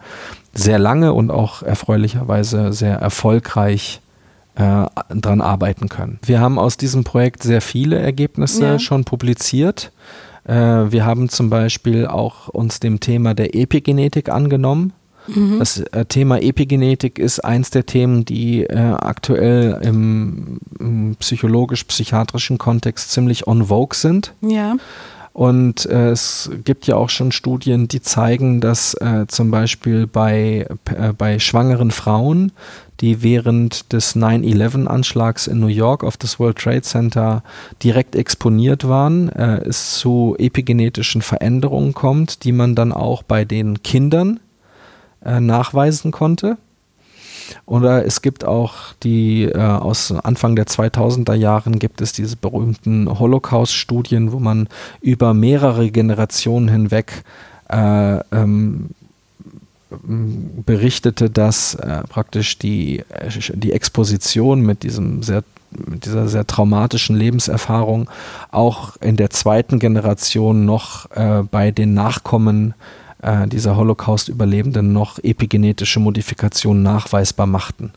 sehr 0.54 0.78
lange 0.78 1.12
und 1.12 1.30
auch 1.30 1.62
erfreulicherweise 1.62 2.72
sehr 2.72 2.96
erfolgreich 2.96 4.00
äh, 4.56 4.86
dran 5.10 5.40
arbeiten 5.40 5.88
können. 5.88 6.18
Wir 6.24 6.40
haben 6.40 6.58
aus 6.58 6.76
diesem 6.76 7.04
Projekt 7.04 7.42
sehr 7.42 7.60
viele 7.60 7.98
Ergebnisse 7.98 8.64
ja. 8.64 8.78
schon 8.78 9.04
publiziert. 9.04 9.92
Äh, 10.44 10.54
wir 10.54 11.04
haben 11.04 11.28
zum 11.28 11.50
Beispiel 11.50 12.06
auch 12.06 12.48
uns 12.48 12.80
dem 12.80 13.00
Thema 13.00 13.34
der 13.34 13.54
Epigenetik 13.54 14.28
angenommen. 14.28 14.92
Mhm. 15.28 15.58
Das 15.58 15.78
äh, 15.78 16.04
Thema 16.06 16.40
Epigenetik 16.40 17.18
ist 17.18 17.40
eins 17.40 17.70
der 17.70 17.84
Themen, 17.84 18.24
die 18.24 18.62
äh, 18.62 18.78
aktuell 18.78 19.78
im, 19.82 20.58
im 20.78 21.16
psychologisch-psychiatrischen 21.16 22.58
Kontext 22.58 23.10
ziemlich 23.10 23.46
on 23.46 23.64
vogue 23.66 23.94
sind. 23.94 24.32
Ja. 24.40 24.76
Und 25.36 25.84
äh, 25.84 26.12
es 26.12 26.50
gibt 26.64 26.86
ja 26.86 26.96
auch 26.96 27.10
schon 27.10 27.30
Studien, 27.30 27.88
die 27.88 28.00
zeigen, 28.00 28.62
dass 28.62 28.94
äh, 28.94 29.26
zum 29.28 29.50
Beispiel 29.50 30.06
bei, 30.06 30.66
äh, 30.86 31.12
bei 31.12 31.38
schwangeren 31.40 31.90
Frauen, 31.90 32.52
die 33.00 33.22
während 33.22 33.92
des 33.92 34.16
9-11-Anschlags 34.16 35.46
in 35.46 35.60
New 35.60 35.66
York 35.66 36.04
auf 36.04 36.16
das 36.16 36.38
World 36.38 36.58
Trade 36.58 36.82
Center 36.82 37.42
direkt 37.82 38.16
exponiert 38.16 38.88
waren, 38.88 39.28
äh, 39.30 39.58
es 39.58 39.98
zu 39.98 40.34
epigenetischen 40.38 41.22
Veränderungen 41.22 41.94
kommt, 41.94 42.44
die 42.44 42.52
man 42.52 42.74
dann 42.74 42.92
auch 42.92 43.22
bei 43.22 43.44
den 43.44 43.82
Kindern 43.82 44.40
äh, 45.24 45.40
nachweisen 45.40 46.10
konnte. 46.10 46.56
Oder 47.64 48.04
es 48.04 48.22
gibt 48.22 48.44
auch 48.44 48.92
die 49.02 49.44
äh, 49.44 49.58
aus 49.58 50.12
Anfang 50.12 50.56
der 50.56 50.66
2000er 50.66 51.34
Jahren 51.34 51.78
gibt 51.78 52.00
es 52.00 52.12
diese 52.12 52.36
berühmten 52.36 53.18
Holocaust-Studien, 53.18 54.32
wo 54.32 54.38
man 54.38 54.68
über 55.00 55.34
mehrere 55.34 55.90
Generationen 55.90 56.68
hinweg 56.68 57.24
äh, 57.68 58.18
ähm, 58.32 58.90
berichtete, 59.90 61.30
dass 61.30 61.74
äh, 61.74 62.02
praktisch 62.08 62.58
die, 62.58 63.00
äh, 63.00 63.30
die 63.54 63.72
Exposition 63.72 64.60
mit 64.60 64.82
diesem 64.82 65.22
sehr 65.22 65.42
mit 65.70 66.06
dieser 66.06 66.28
sehr 66.28 66.46
traumatischen 66.46 67.16
Lebenserfahrung 67.16 68.08
auch 68.50 68.96
in 69.00 69.16
der 69.16 69.30
zweiten 69.30 69.78
Generation 69.78 70.64
noch 70.64 71.10
äh, 71.10 71.42
bei 71.42 71.70
den 71.70 71.92
Nachkommen 71.92 72.74
äh, 73.20 73.46
dieser 73.48 73.76
Holocaust-Überlebenden 73.76 74.92
noch 74.92 75.18
epigenetische 75.18 76.00
Modifikationen 76.00 76.82
nachweisbar 76.82 77.46
machten. 77.46 77.92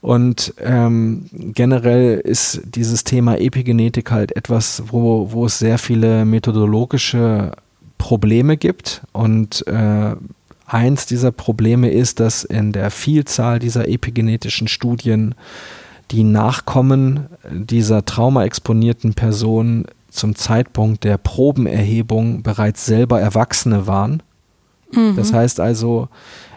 Und 0.00 0.54
ähm, 0.58 1.26
generell 1.32 2.18
ist 2.18 2.60
dieses 2.64 3.04
Thema 3.04 3.38
Epigenetik 3.38 4.10
halt 4.10 4.36
etwas, 4.36 4.82
wo, 4.88 5.32
wo 5.32 5.46
es 5.46 5.58
sehr 5.58 5.78
viele 5.78 6.24
methodologische 6.24 7.52
Probleme 7.96 8.58
gibt. 8.58 9.02
Und 9.12 9.66
äh, 9.66 10.14
eins 10.74 11.06
dieser 11.06 11.30
Probleme 11.30 11.90
ist, 11.90 12.20
dass 12.20 12.44
in 12.44 12.72
der 12.72 12.90
Vielzahl 12.90 13.60
dieser 13.60 13.88
epigenetischen 13.88 14.68
Studien 14.68 15.34
die 16.10 16.24
Nachkommen 16.24 17.28
dieser 17.50 18.04
traumaexponierten 18.04 19.14
Personen 19.14 19.86
zum 20.10 20.34
Zeitpunkt 20.34 21.04
der 21.04 21.16
Probenerhebung 21.16 22.42
bereits 22.42 22.84
selber 22.84 23.20
Erwachsene 23.20 23.86
waren. 23.86 24.22
Mhm. 24.92 25.16
Das 25.16 25.32
heißt 25.32 25.60
also, 25.60 26.08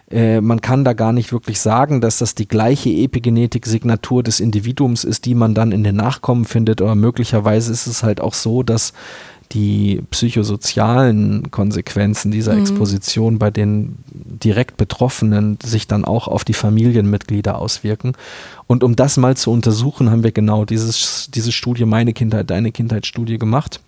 äh, 0.09 0.41
man 0.41 0.61
kann 0.61 0.83
da 0.83 0.93
gar 0.93 1.11
nicht 1.11 1.31
wirklich 1.31 1.59
sagen, 1.59 2.01
dass 2.01 2.19
das 2.19 2.33
die 2.33 2.47
gleiche 2.47 2.89
Epigenetik-Signatur 2.89 4.23
des 4.23 4.39
Individuums 4.39 5.03
ist, 5.03 5.25
die 5.25 5.35
man 5.35 5.53
dann 5.53 5.71
in 5.71 5.83
den 5.83 5.95
Nachkommen 5.95 6.45
findet, 6.45 6.81
aber 6.81 6.95
möglicherweise 6.95 7.71
ist 7.71 7.87
es 7.87 8.03
halt 8.03 8.21
auch 8.21 8.33
so, 8.33 8.63
dass 8.63 8.93
die 9.51 10.01
psychosozialen 10.11 11.51
Konsequenzen 11.51 12.31
dieser 12.31 12.53
mhm. 12.53 12.61
Exposition 12.61 13.39
bei 13.39 13.51
den 13.51 13.97
direkt 14.09 14.77
Betroffenen 14.77 15.57
sich 15.63 15.87
dann 15.87 16.05
auch 16.05 16.27
auf 16.27 16.43
die 16.43 16.53
Familienmitglieder 16.53 17.57
auswirken. 17.57 18.13
Und 18.67 18.83
um 18.83 18.95
das 18.95 19.17
mal 19.17 19.37
zu 19.37 19.51
untersuchen, 19.51 20.11
haben 20.11 20.23
wir 20.23 20.31
genau 20.31 20.65
dieses, 20.65 21.29
diese 21.33 21.51
Studie, 21.51 21.85
meine 21.85 22.13
Kindheit, 22.13 22.49
deine 22.49 22.71
Kindheitsstudie 22.71 23.37
gemacht 23.37 23.79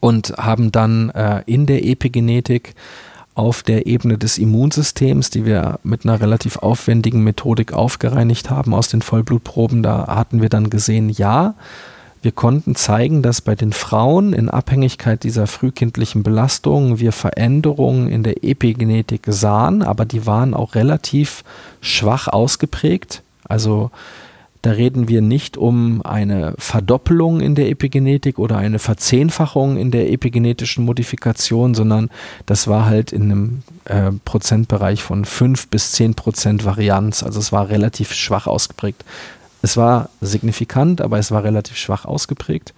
und 0.00 0.34
haben 0.36 0.72
dann 0.72 1.10
äh, 1.10 1.42
in 1.46 1.66
der 1.66 1.84
Epigenetik 1.84 2.74
auf 3.34 3.62
der 3.62 3.86
Ebene 3.86 4.18
des 4.18 4.38
Immunsystems, 4.38 5.30
die 5.30 5.46
wir 5.46 5.78
mit 5.82 6.04
einer 6.04 6.20
relativ 6.20 6.58
aufwendigen 6.58 7.22
Methodik 7.22 7.72
aufgereinigt 7.72 8.50
haben 8.50 8.74
aus 8.74 8.88
den 8.88 9.02
Vollblutproben, 9.02 9.82
da 9.82 10.08
hatten 10.08 10.42
wir 10.42 10.48
dann 10.48 10.68
gesehen, 10.68 11.08
ja, 11.08 11.54
Wir 12.22 12.32
konnten 12.32 12.74
zeigen, 12.74 13.22
dass 13.22 13.40
bei 13.40 13.54
den 13.54 13.72
Frauen 13.72 14.34
in 14.34 14.50
Abhängigkeit 14.50 15.24
dieser 15.24 15.46
frühkindlichen 15.46 16.22
Belastungen 16.22 16.98
wir 16.98 17.12
Veränderungen 17.12 18.08
in 18.08 18.22
der 18.22 18.44
Epigenetik 18.44 19.22
sahen, 19.26 19.82
aber 19.82 20.04
die 20.04 20.26
waren 20.26 20.52
auch 20.52 20.74
relativ 20.74 21.44
schwach 21.80 22.28
ausgeprägt. 22.28 23.22
Also 23.48 23.90
da 24.62 24.72
reden 24.72 25.08
wir 25.08 25.22
nicht 25.22 25.56
um 25.56 26.02
eine 26.02 26.52
Verdoppelung 26.58 27.40
in 27.40 27.54
der 27.54 27.70
Epigenetik 27.70 28.38
oder 28.38 28.58
eine 28.58 28.78
Verzehnfachung 28.78 29.78
in 29.78 29.90
der 29.90 30.12
epigenetischen 30.12 30.84
Modifikation, 30.84 31.74
sondern 31.74 32.10
das 32.44 32.68
war 32.68 32.84
halt 32.84 33.12
in 33.12 33.22
einem 33.22 33.62
äh, 33.86 34.12
Prozentbereich 34.26 35.02
von 35.02 35.24
5 35.24 35.68
bis 35.68 35.92
10 35.92 36.14
Prozent 36.14 36.66
Varianz. 36.66 37.22
Also 37.22 37.40
es 37.40 37.52
war 37.52 37.70
relativ 37.70 38.12
schwach 38.12 38.46
ausgeprägt. 38.46 39.02
Es 39.62 39.76
war 39.76 40.08
signifikant, 40.20 41.00
aber 41.00 41.18
es 41.18 41.30
war 41.30 41.44
relativ 41.44 41.76
schwach 41.76 42.04
ausgeprägt. 42.04 42.74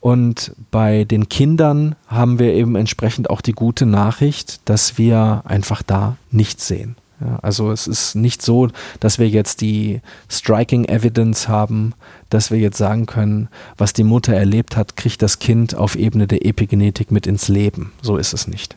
Und 0.00 0.52
bei 0.70 1.04
den 1.04 1.28
Kindern 1.28 1.96
haben 2.06 2.38
wir 2.38 2.52
eben 2.54 2.76
entsprechend 2.76 3.30
auch 3.30 3.40
die 3.40 3.52
gute 3.52 3.84
Nachricht, 3.84 4.60
dass 4.64 4.96
wir 4.96 5.42
einfach 5.44 5.82
da 5.82 6.16
nichts 6.30 6.68
sehen. 6.68 6.96
Ja, 7.20 7.40
also 7.42 7.72
es 7.72 7.88
ist 7.88 8.14
nicht 8.14 8.42
so, 8.42 8.68
dass 9.00 9.18
wir 9.18 9.28
jetzt 9.28 9.60
die 9.60 10.00
striking 10.30 10.84
evidence 10.84 11.48
haben, 11.48 11.94
dass 12.30 12.52
wir 12.52 12.58
jetzt 12.58 12.78
sagen 12.78 13.06
können, 13.06 13.48
was 13.76 13.92
die 13.92 14.04
Mutter 14.04 14.34
erlebt 14.34 14.76
hat, 14.76 14.96
kriegt 14.96 15.20
das 15.20 15.40
Kind 15.40 15.74
auf 15.74 15.96
Ebene 15.96 16.28
der 16.28 16.46
Epigenetik 16.46 17.10
mit 17.10 17.26
ins 17.26 17.48
Leben. 17.48 17.92
So 18.02 18.18
ist 18.18 18.34
es 18.34 18.46
nicht. 18.46 18.76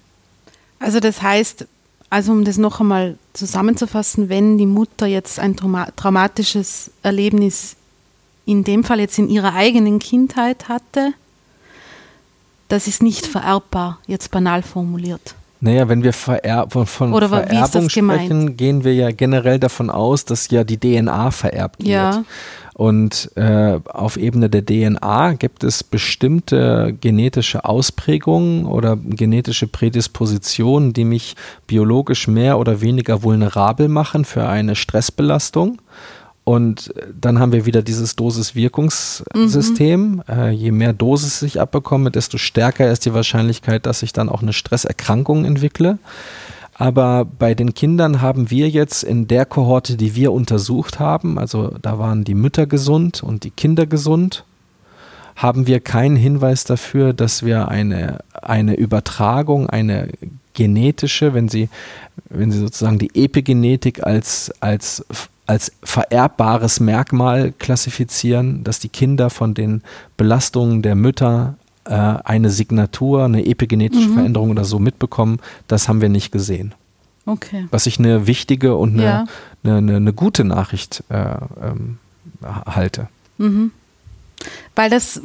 Also 0.80 1.00
das 1.00 1.22
heißt, 1.22 1.68
also 2.12 2.34
um 2.34 2.44
das 2.44 2.58
noch 2.58 2.82
einmal 2.82 3.18
zusammenzufassen, 3.34 4.30
wenn 4.30 4.58
die 4.58 4.68
Mutter 4.68 5.08
jetzt 5.08 5.40
ein 5.40 5.56
traumatisches 5.56 6.92
Erlebnis 7.02 7.78
in 8.46 8.66
dem 8.66 8.84
Fall 8.84 9.00
jetzt 9.00 9.18
in 9.18 9.30
ihrer 9.30 9.56
eigenen 9.56 9.98
Kindheit 10.00 10.68
hatte, 10.68 11.14
das 12.68 12.88
ist 12.88 13.02
nicht 13.02 13.26
vererbbar, 13.26 14.00
jetzt 14.08 14.30
banal 14.30 14.62
formuliert. 14.62 15.36
Naja, 15.62 15.88
wenn 15.88 16.04
wir 16.04 16.12
Verer 16.12 16.68
von, 16.70 16.86
von 16.86 17.14
Vererbung 17.14 17.90
sprechen, 17.90 18.58
gehen 18.58 18.84
wir 18.84 18.94
ja 18.94 19.12
generell 19.12 19.60
davon 19.60 19.90
aus, 19.90 20.26
dass 20.26 20.50
ja 20.50 20.66
die 20.66 20.78
DNA 20.78 21.32
vererbt 21.32 21.82
ja. 21.82 22.16
wird. 22.16 22.26
Und 22.74 23.32
äh, 23.36 23.80
auf 23.86 24.18
Ebene 24.18 24.50
der 24.50 24.66
DNA 24.66 25.34
gibt 25.34 25.64
es 25.64 25.84
bestimmte 25.84 26.96
genetische 27.00 27.66
Ausprägungen 27.66 28.66
oder 28.66 28.96
genetische 28.96 29.68
Prädispositionen, 29.68 30.94
die 30.94 31.04
mich 31.04 31.36
biologisch 31.68 32.28
mehr 32.28 32.58
oder 32.58 32.82
weniger 32.82 33.24
vulnerabel 33.24 33.88
machen 33.88 34.26
für 34.26 34.48
eine 34.48 34.76
Stressbelastung. 34.76 35.82
Und 36.44 36.94
dann 37.20 37.40
haben 37.40 37.52
wir 37.52 37.66
wieder 37.66 37.84
dieses 37.84 38.16
Dosis-Wirkungssystem. 38.16 40.02
Mhm. 40.02 40.24
Äh, 40.28 40.50
je 40.52 40.72
mehr 40.72 40.94
Dosis 40.94 41.44
ich 41.44 41.62
abbekomme, 41.62 42.10
desto 42.10 42.38
stärker 42.38 42.92
ist 42.92 43.06
die 43.06 43.14
Wahrscheinlichkeit, 43.14 43.86
dass 43.86 44.02
ich 44.02 44.12
dann 44.12 44.28
auch 44.28 44.42
eine 44.42 44.54
Stresserkrankung 44.54 45.46
entwickle. 45.46 46.00
Aber 46.82 47.26
bei 47.26 47.54
den 47.54 47.76
Kindern 47.76 48.24
haben 48.24 48.50
wir 48.50 48.68
jetzt 48.68 49.04
in 49.04 49.28
der 49.28 49.46
Kohorte, 49.46 49.98
die 49.98 50.16
wir 50.16 50.32
untersucht 50.32 51.00
haben, 51.00 51.38
also 51.38 51.76
da 51.80 52.00
waren 52.00 52.24
die 52.24 52.34
Mütter 52.34 52.66
gesund 52.66 53.22
und 53.22 53.44
die 53.44 53.52
Kinder 53.52 53.86
gesund, 53.86 54.46
haben 55.36 55.68
wir 55.68 55.80
keinen 55.80 56.16
Hinweis 56.16 56.64
dafür, 56.64 57.14
dass 57.14 57.46
wir 57.46 57.68
eine, 57.68 58.22
eine 58.34 58.74
Übertragung, 58.74 59.70
eine 59.70 60.10
genetische, 60.56 61.36
wenn 61.36 61.50
Sie, 61.50 61.70
wenn 62.30 62.52
Sie 62.52 62.58
sozusagen 62.58 62.98
die 62.98 63.12
Epigenetik 63.14 64.04
als, 64.04 64.52
als 64.60 65.06
als 65.46 65.74
vererbbares 65.84 66.80
Merkmal 66.80 67.52
klassifizieren, 67.52 68.64
dass 68.64 68.80
die 68.80 68.88
Kinder 68.88 69.30
von 69.30 69.54
den 69.54 69.82
Belastungen 70.16 70.82
der 70.82 70.96
Mütter 70.96 71.58
äh, 71.86 71.94
eine 71.94 72.50
Signatur, 72.50 73.26
eine 73.26 73.46
epigenetische 73.46 74.10
mhm. 74.10 74.14
Veränderung 74.14 74.52
oder 74.52 74.66
so 74.66 74.80
mitbekommen, 74.80 75.40
das 75.68 75.88
haben 75.88 76.02
wir 76.02 76.10
nicht 76.10 76.32
gesehen. 76.32 76.74
Okay. 77.26 77.68
Was 77.72 77.86
ich 77.86 78.00
eine 78.00 78.28
wichtige 78.28 78.76
und 78.76 78.94
eine, 78.94 79.04
ja. 79.04 79.26
eine, 79.64 79.78
eine, 79.78 79.96
eine, 79.98 80.14
gute 80.14 80.44
Nachricht 80.44 81.04
äh, 81.10 81.36
ähm, 81.62 81.98
halte. 82.42 83.08
Mhm. 83.38 83.72
Weil 84.76 84.90
das 84.90 85.22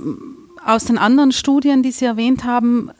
aus 0.64 0.84
den 0.84 0.98
anderen 0.98 1.32
Studien, 1.32 1.82
die 1.82 1.92
Sie 1.92 2.04
erwähnt 2.04 2.44
haben, 2.44 2.90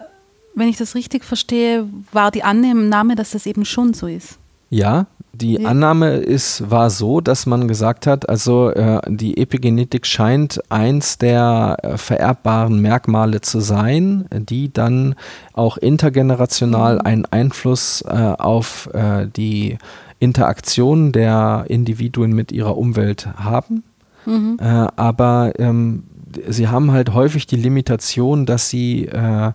wenn 0.55 0.69
ich 0.69 0.78
das 0.78 0.95
richtig 0.95 1.24
verstehe, 1.24 1.87
war 2.12 2.31
die 2.31 2.43
Annahme, 2.43 3.16
dass 3.16 3.33
das 3.33 3.45
eben 3.47 3.65
schon 3.65 3.93
so 3.93 4.07
ist. 4.07 4.39
Ja, 4.70 5.07
die 5.37 5.61
ja. 5.61 5.69
Annahme 5.69 6.17
ist, 6.17 6.71
war 6.71 6.91
so, 6.91 7.21
dass 7.21 7.47
man 7.47 7.69
gesagt 7.69 8.07
hat, 8.07 8.29
also 8.29 8.71
äh, 8.71 9.01
die 9.09 9.37
Epigenetik 9.37 10.07
scheint 10.07 10.61
eins 10.71 11.19
der 11.19 11.77
äh, 11.83 11.97
vererbbaren 11.97 12.81
Merkmale 12.81 13.41
zu 13.41 13.61
sein, 13.61 14.27
die 14.33 14.73
dann 14.73 15.15
auch 15.53 15.77
intergenerational 15.77 16.97
mhm. 16.97 17.01
einen 17.03 17.25
Einfluss 17.27 18.03
äh, 18.03 18.13
auf 18.13 18.89
äh, 18.93 19.27
die 19.27 19.79
Interaktion 20.19 21.13
der 21.13 21.65
Individuen 21.69 22.33
mit 22.33 22.53
ihrer 22.53 22.77
Umwelt 22.79 23.29
haben. 23.37 23.83
Mhm. 24.25 24.59
Äh, 24.61 24.65
aber 24.97 25.53
ähm, 25.59 26.05
sie 26.49 26.69
haben 26.69 26.93
halt 26.93 27.13
häufig 27.13 27.47
die 27.47 27.57
Limitation, 27.57 28.47
dass 28.47 28.69
sie 28.69 29.07
äh, 29.07 29.53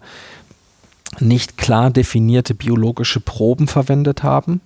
nicht 1.20 1.58
klar 1.58 1.90
definierte 1.92 2.54
biologische 2.54 3.20
Proben 3.20 3.68
verwendet 3.68 4.24
haben 4.24 4.62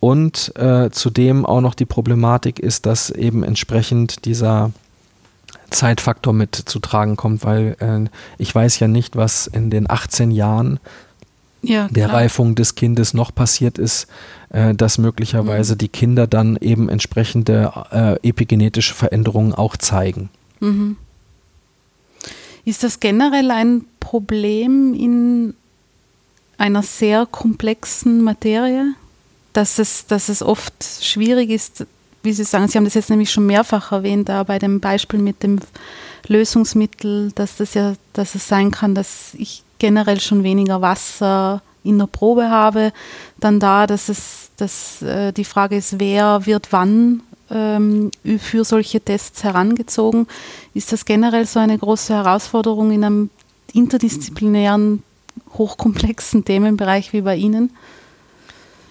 und 0.00 0.52
äh, 0.56 0.90
zudem 0.90 1.46
auch 1.46 1.60
noch 1.60 1.74
die 1.74 1.86
Problematik 1.86 2.58
ist, 2.58 2.86
dass 2.86 3.10
eben 3.10 3.42
entsprechend 3.42 4.24
dieser 4.24 4.70
Zeitfaktor 5.70 6.32
mit 6.32 6.54
zu 6.54 6.78
tragen 6.78 7.16
kommt, 7.16 7.44
weil 7.44 7.76
äh, 7.80 8.08
ich 8.38 8.54
weiß 8.54 8.78
ja 8.78 8.88
nicht, 8.88 9.16
was 9.16 9.46
in 9.46 9.70
den 9.70 9.90
18 9.90 10.30
Jahren 10.30 10.78
ja, 11.62 11.88
der 11.88 12.12
Reifung 12.12 12.54
des 12.54 12.74
Kindes 12.74 13.14
noch 13.14 13.34
passiert 13.34 13.78
ist, 13.78 14.06
äh, 14.50 14.74
dass 14.74 14.98
möglicherweise 14.98 15.74
mhm. 15.74 15.78
die 15.78 15.88
Kinder 15.88 16.26
dann 16.26 16.56
eben 16.60 16.88
entsprechende 16.88 17.72
äh, 17.90 18.28
epigenetische 18.28 18.94
Veränderungen 18.94 19.54
auch 19.54 19.76
zeigen. 19.76 20.28
Mhm. 20.60 20.96
Ist 22.64 22.82
das 22.82 23.00
generell 23.00 23.50
ein 23.50 23.84
Problem 24.00 24.94
in 24.94 25.54
einer 26.56 26.82
sehr 26.82 27.26
komplexen 27.26 28.22
Materie? 28.22 28.94
Dass 29.54 29.78
es, 29.78 30.06
dass 30.06 30.28
es 30.28 30.42
oft 30.42 30.74
schwierig 31.00 31.48
ist, 31.48 31.86
wie 32.22 32.32
Sie 32.32 32.44
sagen, 32.44 32.68
Sie 32.68 32.76
haben 32.76 32.84
das 32.84 32.94
jetzt 32.94 33.10
nämlich 33.10 33.30
schon 33.30 33.46
mehrfach 33.46 33.92
erwähnt, 33.92 34.28
da 34.28 34.42
bei 34.42 34.58
dem 34.58 34.80
Beispiel 34.80 35.20
mit 35.20 35.42
dem 35.42 35.60
Lösungsmittel, 36.26 37.32
dass 37.34 37.56
das 37.56 37.74
ja, 37.74 37.94
dass 38.12 38.34
es 38.34 38.48
sein 38.48 38.70
kann, 38.70 38.94
dass 38.94 39.34
ich 39.34 39.62
generell 39.78 40.20
schon 40.20 40.42
weniger 40.42 40.80
Wasser 40.80 41.62
in 41.82 41.98
der 41.98 42.06
Probe 42.06 42.50
habe. 42.50 42.92
Dann 43.38 43.60
da, 43.60 43.86
dass 43.86 44.08
es, 44.08 44.50
dass 44.56 45.02
äh, 45.02 45.32
die 45.32 45.44
Frage 45.44 45.76
ist, 45.76 46.00
wer 46.00 46.46
wird 46.46 46.72
wann 46.72 47.22
ähm, 47.50 48.10
für 48.38 48.64
solche 48.64 49.00
Tests 49.00 49.44
herangezogen. 49.44 50.26
Ist 50.72 50.92
das 50.92 51.04
generell 51.04 51.46
so 51.46 51.60
eine 51.60 51.78
große 51.78 52.14
Herausforderung 52.14 52.90
in 52.90 53.04
einem 53.04 53.30
interdisziplinären, 53.72 55.02
hochkomplexen 55.52 56.44
Themenbereich 56.44 57.12
wie 57.12 57.20
bei 57.20 57.36
Ihnen? 57.36 57.70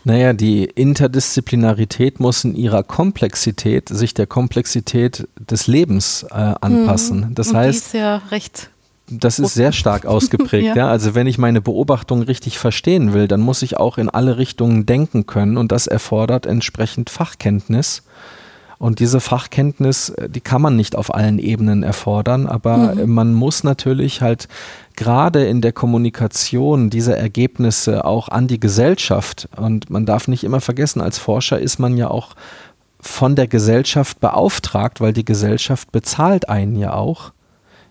Naja, 0.06 0.34
die 0.34 0.66
Interdisziplinarität 0.66 2.20
muss 2.20 2.44
in 2.44 2.56
ihrer 2.56 2.84
Komplexität 2.84 3.90
sich 3.90 4.14
der 4.14 4.28
Komplexität 4.28 5.28
des 5.40 5.68
Lebens 5.68 6.24
äh, 6.24 6.34
anpassen. 6.34 7.30
Mhm. 7.30 7.36
Das 7.36 7.50
Und 7.50 7.58
heißt, 7.58 7.94
die 7.94 7.98
ist 7.98 8.02
ja 8.02 8.18
recht 8.32 8.70
das 9.10 9.38
ist 9.40 9.54
sehr 9.54 9.72
stark 9.72 10.06
ausgeprägt, 10.08 10.76
ja. 10.76 10.76
ja. 10.76 10.88
Also 10.90 11.16
wenn 11.16 11.28
ich 11.28 11.38
meine 11.38 11.62
Beobachtung 11.62 12.24
richtig 12.24 12.58
verstehen 12.58 13.14
will, 13.14 13.28
dann 13.28 13.42
muss 13.42 13.62
ich 13.62 13.78
auch 13.78 13.98
in 13.98 14.10
alle 14.10 14.38
Richtungen 14.38 14.86
denken 14.86 15.26
können 15.26 15.58
und 15.58 15.72
das 15.72 15.88
erfordert 15.88 16.46
entsprechend 16.46 17.10
Fachkenntnis. 17.10 18.04
Und 18.78 19.00
diese 19.00 19.20
Fachkenntnis, 19.20 20.10
äh, 20.10 20.30
die 20.30 20.42
kann 20.42 20.62
man 20.62 20.76
nicht 20.76 20.96
auf 20.96 21.14
allen 21.14 21.40
Ebenen 21.40 21.84
erfordern, 21.84 22.48
aber 22.48 22.96
mhm. 22.96 23.14
man 23.14 23.34
muss 23.34 23.64
natürlich 23.64 24.22
halt 24.22 24.48
gerade 24.96 25.46
in 25.46 25.62
der 25.62 25.72
Kommunikation 25.72 26.90
dieser 26.90 27.18
Ergebnisse 27.18 28.06
auch 28.06 28.30
an 28.30 28.48
die 28.48 28.60
Gesellschaft, 28.60 29.50
und 29.56 29.90
man 29.90 30.06
darf 30.06 30.28
nicht 30.28 30.44
immer 30.44 30.62
vergessen, 30.62 31.02
als 31.02 31.18
Forscher 31.18 31.60
ist 31.60 31.80
man 31.80 31.98
ja 31.98 32.10
auch 32.10 32.36
von 33.00 33.36
der 33.36 33.48
Gesellschaft 33.48 34.20
beauftragt, 34.20 35.02
weil 35.02 35.14
die 35.14 35.26
Gesellschaft 35.26 35.92
bezahlt 35.92 36.48
einen 36.48 36.76
ja 36.78 36.94
auch 36.94 37.32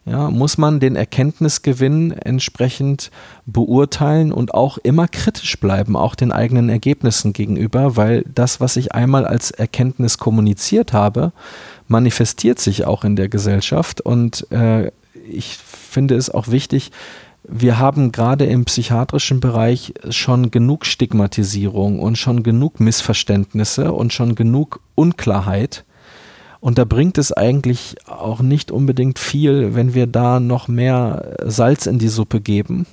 ja, 0.04 0.30
muss 0.30 0.58
man 0.58 0.80
den 0.80 0.96
Erkenntnisgewinn 0.96 2.10
entsprechend 2.10 3.10
beurteilen 3.46 4.32
und 4.32 4.52
auch 4.52 4.78
immer 4.78 5.06
kritisch 5.06 5.60
bleiben, 5.60 5.96
auch 5.96 6.16
den 6.16 6.32
eigenen 6.32 6.68
Ergebnissen 6.68 7.32
gegenüber, 7.32 7.96
weil 7.96 8.24
das, 8.34 8.60
was 8.60 8.76
ich 8.76 8.92
einmal 8.94 9.24
als 9.24 9.52
Erkenntnis 9.52 10.18
kommuniziert 10.18 10.92
habe, 10.92 11.32
manifestiert 11.86 12.58
sich 12.58 12.84
auch 12.84 13.04
in 13.04 13.14
der 13.14 13.28
Gesellschaft. 13.28 14.00
Und 14.00 14.50
äh, 14.50 14.90
ich 15.30 15.56
finde 15.56 16.16
es 16.16 16.30
auch 16.30 16.48
wichtig, 16.48 16.90
wir 17.44 17.78
haben 17.78 18.12
gerade 18.12 18.44
im 18.46 18.64
psychiatrischen 18.64 19.40
Bereich 19.40 19.94
schon 20.10 20.50
genug 20.50 20.86
Stigmatisierung 20.86 22.00
und 22.00 22.16
schon 22.16 22.42
genug 22.42 22.80
Missverständnisse 22.80 23.92
und 23.92 24.12
schon 24.12 24.34
genug 24.34 24.80
Unklarheit 24.94 25.84
Und 26.62 26.78
da 26.78 26.84
bringt 26.84 27.18
es 27.18 27.32
eigentlich 27.32 27.96
auch 28.06 28.40
nicht 28.40 28.70
unbedingt 28.70 29.18
viel, 29.18 29.74
wenn 29.74 29.94
wir 29.94 30.06
da 30.06 30.38
noch 30.38 30.68
mehr 30.68 31.34
Salz 31.44 31.86
in 31.86 31.98
die 31.98 32.06
Suppe 32.06 32.40
geben, 32.40 32.86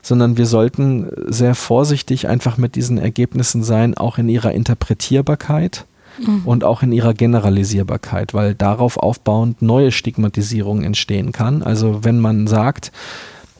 sondern 0.00 0.38
wir 0.38 0.46
sollten 0.46 1.10
sehr 1.26 1.54
vorsichtig 1.54 2.28
einfach 2.28 2.56
mit 2.56 2.76
diesen 2.76 2.96
Ergebnissen 2.96 3.62
sein, 3.62 3.94
auch 3.94 4.16
in 4.16 4.30
ihrer 4.30 4.52
Interpretierbarkeit 4.52 5.84
mhm. 6.18 6.46
und 6.46 6.64
auch 6.64 6.82
in 6.82 6.92
ihrer 6.92 7.12
Generalisierbarkeit, 7.12 8.32
weil 8.32 8.54
darauf 8.54 8.96
aufbauend 8.96 9.60
neue 9.60 9.92
Stigmatisierung 9.92 10.82
entstehen 10.82 11.32
kann. 11.32 11.62
Also 11.62 12.02
wenn 12.02 12.20
man 12.20 12.46
sagt, 12.46 12.90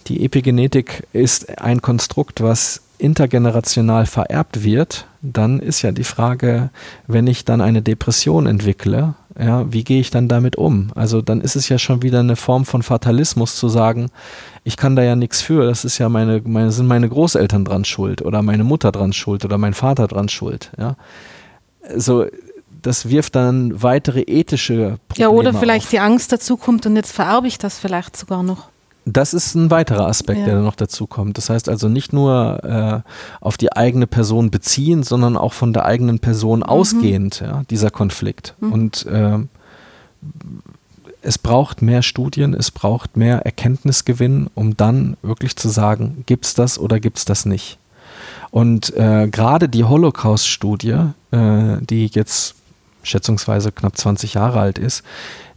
die 0.07 0.25
Epigenetik 0.25 1.07
ist 1.13 1.59
ein 1.59 1.83
Konstrukt, 1.83 2.41
was 2.43 2.81
intergenerational 2.97 4.07
vererbt 4.07 4.65
wird, 4.65 5.07
dann 5.21 5.61
ist 5.61 5.83
ja 5.83 5.93
die 5.93 6.05
Frage, 6.05 6.71
wenn 7.07 7.27
ich 7.27 7.45
dann 7.45 7.61
eine 7.61 7.83
Depression 7.83 8.47
entwickle, 8.47 9.17
ja, 9.43 9.73
wie 9.73 9.85
gehe 9.85 10.01
ich 10.01 10.11
dann 10.11 10.29
damit 10.29 10.57
um? 10.57 10.91
Also 10.95 11.23
dann 11.23 11.41
ist 11.41 11.57
es 11.57 11.69
ja 11.69 11.79
schon 11.79 12.03
wieder 12.03 12.21
eine 12.21 12.37
Form 12.37 12.65
von 12.65 12.83
Fatalismus 12.83 13.57
zu 13.57 13.69
sagen, 13.69 14.11
ich 14.65 14.77
kann 14.77 14.97
da 14.97 15.03
ja 15.03 15.17
nichts 15.17 15.41
für, 15.41 15.65
das 15.65 15.85
ist 15.85 15.99
ja 15.99 16.09
meine, 16.09 16.43
meine, 16.45 16.71
sind 16.71 16.87
meine 16.87 17.09
Großeltern 17.09 17.65
dran 17.65 17.85
schuld 17.85 18.23
oder 18.23 18.43
meine 18.43 18.65
Mutter 18.65 18.93
dran 18.93 19.13
schuld 19.13 19.45
oder 19.45 19.57
mein 19.57 19.75
Vater 19.75 20.07
dran 20.09 20.29
schuld, 20.29 20.71
ja. 20.79 20.97
So, 21.97 22.27
das 22.83 23.09
wirft 23.09 23.35
dann 23.35 23.83
weitere 23.83 24.21
ethische 24.21 24.99
Probleme 25.09 25.31
Ja, 25.31 25.35
oder 25.35 25.55
vielleicht 25.55 25.87
auf. 25.87 25.91
die 25.91 26.01
Angst 26.01 26.33
dazu 26.33 26.57
kommt 26.57 26.85
und 26.87 26.97
jetzt 26.97 27.13
vererbe 27.13 27.49
ich 27.49 27.59
das 27.59 27.79
vielleicht 27.79 28.17
sogar 28.17 28.43
noch. 28.43 28.69
Das 29.07 29.35
ist 29.35 29.55
ein 29.55 29.71
weiterer 29.71 30.07
Aspekt, 30.07 30.41
ja. 30.41 30.47
der 30.47 30.61
noch 30.61 30.75
dazu 30.75 31.07
kommt. 31.07 31.39
Das 31.39 31.51
heißt 31.51 31.69
also 31.69 31.89
nicht 31.89 32.13
nur 32.13 32.63
äh, 32.65 33.11
auf 33.41 33.57
die 33.57 33.73
eigene 33.73 34.07
Person 34.07 34.51
beziehen, 34.51 35.03
sondern 35.03 35.37
auch 35.37 35.53
von 35.53 35.73
der 35.73 35.87
eigenen 35.87 36.19
Person 36.19 36.61
mhm. 36.61 36.65
ausgehend, 36.65 37.41
ja, 37.41 37.63
dieser 37.71 37.91
Konflikt. 37.91 38.55
Mhm. 38.61 38.73
Und 38.73 39.07
äh, 39.07 39.39
es 41.23 41.39
braucht 41.39 41.83
mehr 41.83 42.03
Studien, 42.03 42.55
es 42.55 42.71
braucht 42.71 43.17
mehr 43.17 43.45
Erkenntnisgewinn, 43.45 44.49
um 44.55 44.77
dann 44.77 45.17
wirklich 45.23 45.57
zu 45.57 45.69
sagen, 45.69 46.25
gibt 46.27 46.47
es 46.47 46.55
das 46.55 46.79
oder 46.79 47.01
gibt 47.01 47.19
es 47.19 47.25
das 47.25 47.47
nicht. 47.47 47.79
Und 48.51 48.95
äh, 48.97 49.29
gerade 49.29 49.69
die 49.69 49.85
Holocaust-Studie, 49.85 51.13
äh, 51.31 51.77
die 51.81 52.07
jetzt 52.07 52.57
schätzungsweise 53.03 53.73
knapp 53.73 53.97
20 53.97 54.35
Jahre 54.35 54.61
alt 54.61 54.79
ist, 54.79 55.05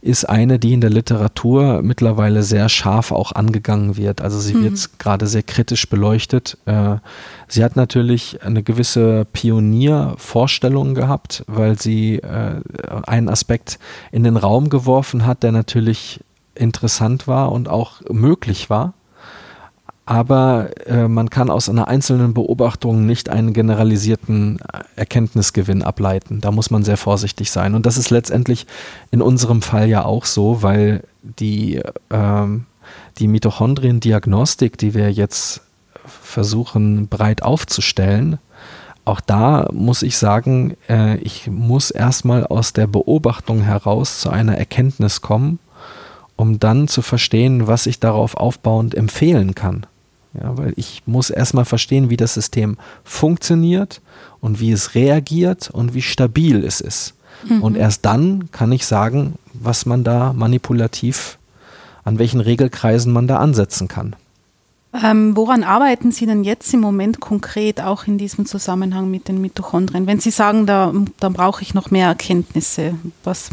ist 0.00 0.28
eine, 0.28 0.58
die 0.58 0.74
in 0.74 0.82
der 0.82 0.90
Literatur 0.90 1.80
mittlerweile 1.82 2.42
sehr 2.42 2.68
scharf 2.68 3.10
auch 3.10 3.32
angegangen 3.32 3.96
wird. 3.96 4.20
Also 4.20 4.38
sie 4.38 4.54
mhm. 4.54 4.64
wird 4.64 4.98
gerade 4.98 5.26
sehr 5.26 5.42
kritisch 5.42 5.88
beleuchtet. 5.88 6.58
Äh, 6.66 6.96
sie 7.48 7.64
hat 7.64 7.74
natürlich 7.74 8.42
eine 8.42 8.62
gewisse 8.62 9.26
Pioniervorstellung 9.32 10.94
gehabt, 10.94 11.44
weil 11.46 11.78
sie 11.78 12.16
äh, 12.16 12.60
einen 13.06 13.30
Aspekt 13.30 13.78
in 14.12 14.24
den 14.24 14.36
Raum 14.36 14.68
geworfen 14.68 15.24
hat, 15.24 15.42
der 15.42 15.52
natürlich 15.52 16.20
interessant 16.54 17.26
war 17.26 17.50
und 17.50 17.68
auch 17.68 18.02
möglich 18.10 18.68
war 18.68 18.92
aber 20.06 20.70
äh, 20.86 21.08
man 21.08 21.30
kann 21.30 21.50
aus 21.50 21.68
einer 21.68 21.88
einzelnen 21.88 22.34
Beobachtung 22.34 23.06
nicht 23.06 23.30
einen 23.30 23.54
generalisierten 23.54 24.58
äh, 24.60 24.80
Erkenntnisgewinn 24.96 25.82
ableiten. 25.82 26.40
Da 26.42 26.50
muss 26.50 26.70
man 26.70 26.84
sehr 26.84 26.98
vorsichtig 26.98 27.50
sein. 27.50 27.74
Und 27.74 27.86
das 27.86 27.96
ist 27.96 28.10
letztendlich 28.10 28.66
in 29.10 29.22
unserem 29.22 29.62
Fall 29.62 29.88
ja 29.88 30.04
auch 30.04 30.26
so, 30.26 30.62
weil 30.62 31.04
die, 31.22 31.76
äh, 31.76 32.46
die 33.18 33.28
Mitochondrien-Diagnostik, 33.28 34.76
die 34.76 34.92
wir 34.92 35.10
jetzt 35.10 35.62
versuchen 36.06 37.08
breit 37.08 37.42
aufzustellen, 37.42 38.38
auch 39.06 39.20
da 39.20 39.68
muss 39.72 40.02
ich 40.02 40.18
sagen, 40.18 40.76
äh, 40.88 41.16
ich 41.18 41.48
muss 41.50 41.90
erstmal 41.90 42.46
aus 42.46 42.74
der 42.74 42.86
Beobachtung 42.86 43.62
heraus 43.62 44.20
zu 44.20 44.28
einer 44.28 44.56
Erkenntnis 44.58 45.22
kommen, 45.22 45.58
um 46.36 46.58
dann 46.58 46.88
zu 46.88 47.00
verstehen, 47.00 47.66
was 47.66 47.86
ich 47.86 48.00
darauf 48.00 48.36
aufbauend 48.36 48.94
empfehlen 48.94 49.54
kann. 49.54 49.86
Ja, 50.40 50.58
weil 50.58 50.72
ich 50.76 51.02
muss 51.06 51.30
erstmal 51.30 51.64
verstehen, 51.64 52.10
wie 52.10 52.16
das 52.16 52.34
System 52.34 52.76
funktioniert 53.04 54.00
und 54.40 54.60
wie 54.60 54.72
es 54.72 54.94
reagiert 54.94 55.70
und 55.70 55.94
wie 55.94 56.02
stabil 56.02 56.64
es 56.64 56.80
ist. 56.80 57.14
Mhm. 57.48 57.62
Und 57.62 57.76
erst 57.76 58.04
dann 58.04 58.50
kann 58.50 58.72
ich 58.72 58.86
sagen, 58.86 59.34
was 59.52 59.86
man 59.86 60.02
da 60.02 60.32
manipulativ, 60.32 61.38
an 62.04 62.18
welchen 62.18 62.40
Regelkreisen 62.40 63.12
man 63.12 63.28
da 63.28 63.38
ansetzen 63.38 63.88
kann. 63.88 64.16
Ähm, 65.02 65.36
woran 65.36 65.64
arbeiten 65.64 66.12
Sie 66.12 66.24
denn 66.24 66.44
jetzt 66.44 66.72
im 66.72 66.80
Moment 66.80 67.18
konkret 67.18 67.80
auch 67.80 68.06
in 68.06 68.16
diesem 68.16 68.46
Zusammenhang 68.46 69.10
mit 69.10 69.26
den 69.26 69.40
Mitochondrien? 69.40 70.06
Wenn 70.06 70.20
Sie 70.20 70.30
sagen, 70.30 70.66
da, 70.66 70.92
da 71.18 71.30
brauche 71.30 71.62
ich 71.62 71.74
noch 71.74 71.90
mehr 71.90 72.06
Erkenntnisse, 72.08 72.94
was, 73.24 73.50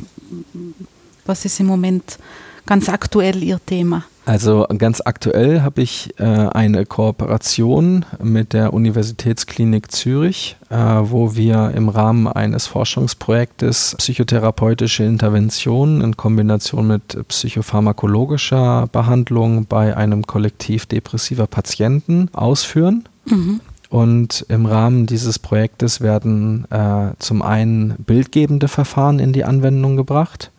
was 1.26 1.46
ist 1.46 1.60
im 1.60 1.66
Moment 1.66 2.20
ganz 2.68 2.90
aktuell 2.90 3.42
Ihr 3.42 3.60
Thema? 3.66 4.04
Also 4.26 4.68
ganz 4.78 5.02
aktuell 5.04 5.62
habe 5.62 5.82
ich 5.82 6.14
äh, 6.20 6.24
eine 6.24 6.86
Kooperation 6.86 8.06
mit 8.22 8.54
der 8.54 8.72
Universitätsklinik 8.72 9.92
Zürich, 9.92 10.58
äh, 10.70 10.76
wo 10.76 11.36
wir 11.36 11.72
im 11.76 11.90
Rahmen 11.90 12.28
eines 12.28 12.68
Forschungsprojektes 12.68 13.96
psychotherapeutische 13.98 15.04
Interventionen 15.04 16.02
in 16.02 16.18
Kombination 16.18 16.88
mit 16.88 17.28
psychopharmakologischer 17.28 18.88
Behandlung 18.92 19.66
bei 19.66 19.98
einem 19.98 20.28
Kollektiv 20.28 20.86
depressiver 20.86 21.48
Patienten 21.48 22.30
ausführen. 22.34 23.10
Mhm. 23.26 23.60
Und 23.90 24.46
im 24.48 24.68
Rahmen 24.68 25.08
dieses 25.08 25.40
Projektes 25.40 26.00
werden 26.00 26.66
äh, 26.70 27.12
zum 27.20 27.42
einen 27.42 27.96
bildgebende 27.98 28.68
Verfahren 28.68 29.20
in 29.20 29.34
die 29.34 29.44
Anwendung 29.44 29.98
gebracht 29.98 30.52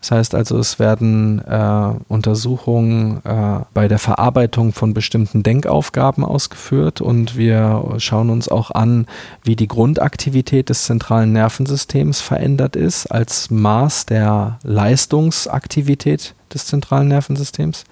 das 0.00 0.12
heißt 0.12 0.34
also, 0.34 0.58
es 0.58 0.78
werden 0.78 1.42
äh, 1.46 1.92
Untersuchungen 2.08 3.20
äh, 3.24 3.60
bei 3.74 3.86
der 3.86 3.98
Verarbeitung 3.98 4.72
von 4.72 4.94
bestimmten 4.94 5.42
Denkaufgaben 5.42 6.24
ausgeführt 6.24 7.02
und 7.02 7.36
wir 7.36 7.96
schauen 7.98 8.30
uns 8.30 8.48
auch 8.48 8.70
an, 8.70 9.06
wie 9.42 9.56
die 9.56 9.68
Grundaktivität 9.68 10.70
des 10.70 10.84
zentralen 10.84 11.32
Nervensystems 11.32 12.22
verändert 12.22 12.76
ist 12.76 13.08
als 13.08 13.50
Maß 13.50 14.06
der 14.06 14.58
Leistungsaktivität 14.62 16.34
des 16.52 16.66
zentralen 16.66 17.08
Nervensystems. 17.08 17.84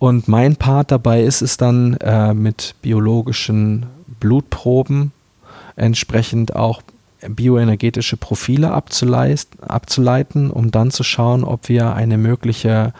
Und 0.00 0.26
mein 0.26 0.56
Part 0.56 0.90
dabei 0.90 1.22
ist 1.22 1.42
es 1.42 1.56
dann 1.56 1.94
äh, 1.98 2.34
mit 2.34 2.74
biologischen 2.82 3.86
Blutproben 4.18 5.12
entsprechend 5.76 6.56
auch 6.56 6.82
bioenergetische 7.28 8.16
Profile 8.16 8.72
abzuleiten, 8.72 10.50
um 10.50 10.70
dann 10.70 10.90
zu 10.90 11.02
schauen, 11.02 11.44
ob 11.44 11.68
wir 11.68 11.94
eine 11.94 12.18
mögliche, 12.18 12.92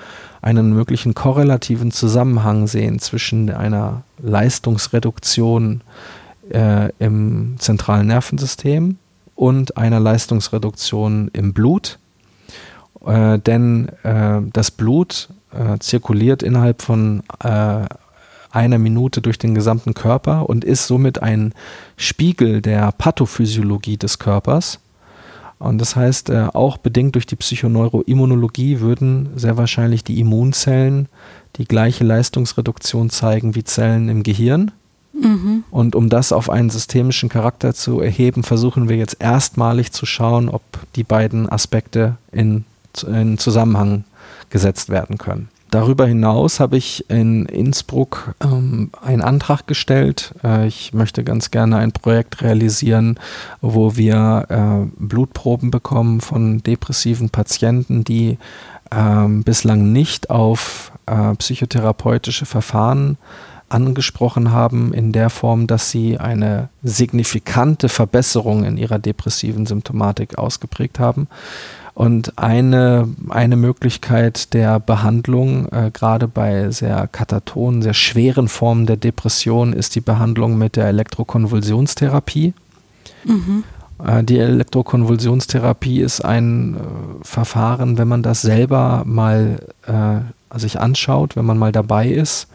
einen 0.43 0.73
möglichen 0.73 1.15
korrelativen 1.15 1.91
Zusammenhang 1.91 2.67
sehen 2.67 2.99
zwischen 2.99 3.51
einer 3.51 4.03
Leistungsreduktion 4.23 5.81
äh, 6.51 6.91
im 6.99 7.57
zentralen 7.59 8.09
Nervensystem 8.09 8.99
und 9.35 9.77
einer 9.77 10.01
Leistungsreduktion 10.01 11.31
im 11.33 11.53
Blut. 11.53 11.99
Äh, 13.07 13.39
denn 13.39 13.89
äh, 14.03 14.41
das 14.53 14.71
Blut 14.71 15.31
äh, 15.53 15.79
zirkuliert 15.79 16.43
innerhalb 16.43 16.83
von 16.83 17.23
äh, 17.43 17.87
einer 18.51 18.79
Minute 18.79 19.21
durch 19.21 19.39
den 19.39 19.55
gesamten 19.55 19.95
Körper 19.95 20.49
und 20.49 20.65
ist 20.65 20.87
somit 20.87 21.23
ein 21.23 21.55
Spiegel 21.97 22.63
der 22.63 22.93
Pathophysiologie 22.93 23.97
des 23.97 24.19
Körpers. 24.19 24.81
Und 25.59 25.79
das 25.79 25.95
heißt, 25.95 26.31
äh, 26.31 26.49
auch 26.55 26.79
bedingt 26.79 27.15
durch 27.15 27.27
die 27.27 27.37
Psychoneuroimmunologie 27.37 28.81
würden 28.81 29.29
sehr 29.37 29.59
wahrscheinlich 29.59 30.03
die 30.03 30.19
Immunzellen 30.19 31.09
die 31.57 31.67
gleiche 31.67 32.05
Leistungsreduktion 32.05 33.11
zeigen 33.11 33.55
wie 33.55 33.65
Zellen 33.65 34.09
im 34.09 34.23
Gehirn. 34.23 34.71
Mhm. 35.13 35.65
Und 35.71 35.95
um 35.95 36.09
das 36.09 36.33
auf 36.33 36.49
einen 36.49 36.71
systemischen 36.71 37.29
Charakter 37.29 37.75
zu 37.75 38.01
erheben, 38.01 38.43
versuchen 38.43 38.89
wir 38.89 38.97
jetzt 38.97 39.17
erstmalig 39.21 39.93
zu 39.93 40.07
schauen, 40.07 40.49
ob 40.49 40.63
die 40.97 41.05
beiden 41.05 41.49
Aspekte 41.49 42.17
in, 42.33 42.65
in 43.07 43.37
Zusammenhang 43.37 44.05
gesetzt 44.49 44.89
werden 44.89 45.19
können. 45.19 45.49
Darüber 45.71 46.07
hinaus 46.07 46.59
habe 46.59 46.77
ich 46.77 47.09
in 47.09 47.47
Innsbruck 47.47 48.35
ähm, 48.43 48.91
einen 49.03 49.23
Antrag 49.23 49.69
gestellt. 49.69 50.35
Äh, 50.43 50.67
ich 50.67 50.93
möchte 50.93 51.23
ganz 51.23 51.53
gerne 51.53 51.77
ein 51.77 51.93
Projekt 51.93 52.43
realisieren, 52.43 53.21
wo 53.61 53.97
wir 53.97 54.47
äh, 54.49 54.91
Blutproben 54.99 55.71
bekommen 55.71 56.21
von 56.21 56.63
depressiven 56.63 57.31
Patienten, 57.31 58.03
die 58.03 58.37
äh, 58.91 59.29
bislang 59.29 59.93
nicht 59.93 60.31
auf 60.31 60.91
äh, 61.07 61.35
psychotherapeutische 61.37 62.47
Verfahren 62.47 63.17
angesprochen 63.69 64.51
haben, 64.51 64.93
in 64.93 65.13
der 65.13 65.31
Form, 65.31 65.69
dass 65.69 65.91
sie 65.91 66.19
eine 66.19 66.69
signifikante 66.83 67.89
Verbesserung 67.89 68.65
in 68.65 68.77
ihrer 68.77 68.99
depressiven 68.99 69.67
Symptomatik 69.67 70.37
ausgeprägt 70.39 70.99
haben. 70.99 71.29
Und 72.01 72.39
eine, 72.39 73.09
eine 73.29 73.57
Möglichkeit 73.57 74.55
der 74.55 74.81
Behandlung, 74.81 75.69
äh, 75.71 75.91
gerade 75.93 76.29
bei 76.29 76.71
sehr 76.71 77.07
katatonen, 77.07 77.83
sehr 77.83 77.93
schweren 77.93 78.49
Formen 78.49 78.87
der 78.87 78.97
Depression, 78.97 79.75
ist 79.75 79.95
die 79.97 80.01
Behandlung 80.01 80.57
mit 80.57 80.77
der 80.77 80.87
Elektrokonvulsionstherapie. 80.87 82.55
Mhm. 83.25 83.65
Äh, 84.03 84.25
die 84.25 84.39
Elektrokonvulsionstherapie 84.39 86.01
ist 86.01 86.25
ein 86.25 86.77
äh, 86.77 86.79
Verfahren, 87.21 87.99
wenn 87.99 88.09
man 88.09 88.23
das 88.23 88.41
selber 88.41 89.03
mal 89.05 89.59
äh, 89.87 90.59
sich 90.59 90.81
anschaut, 90.81 91.37
wenn 91.37 91.45
man 91.45 91.59
mal 91.59 91.71
dabei 91.71 92.09
ist 92.09 92.49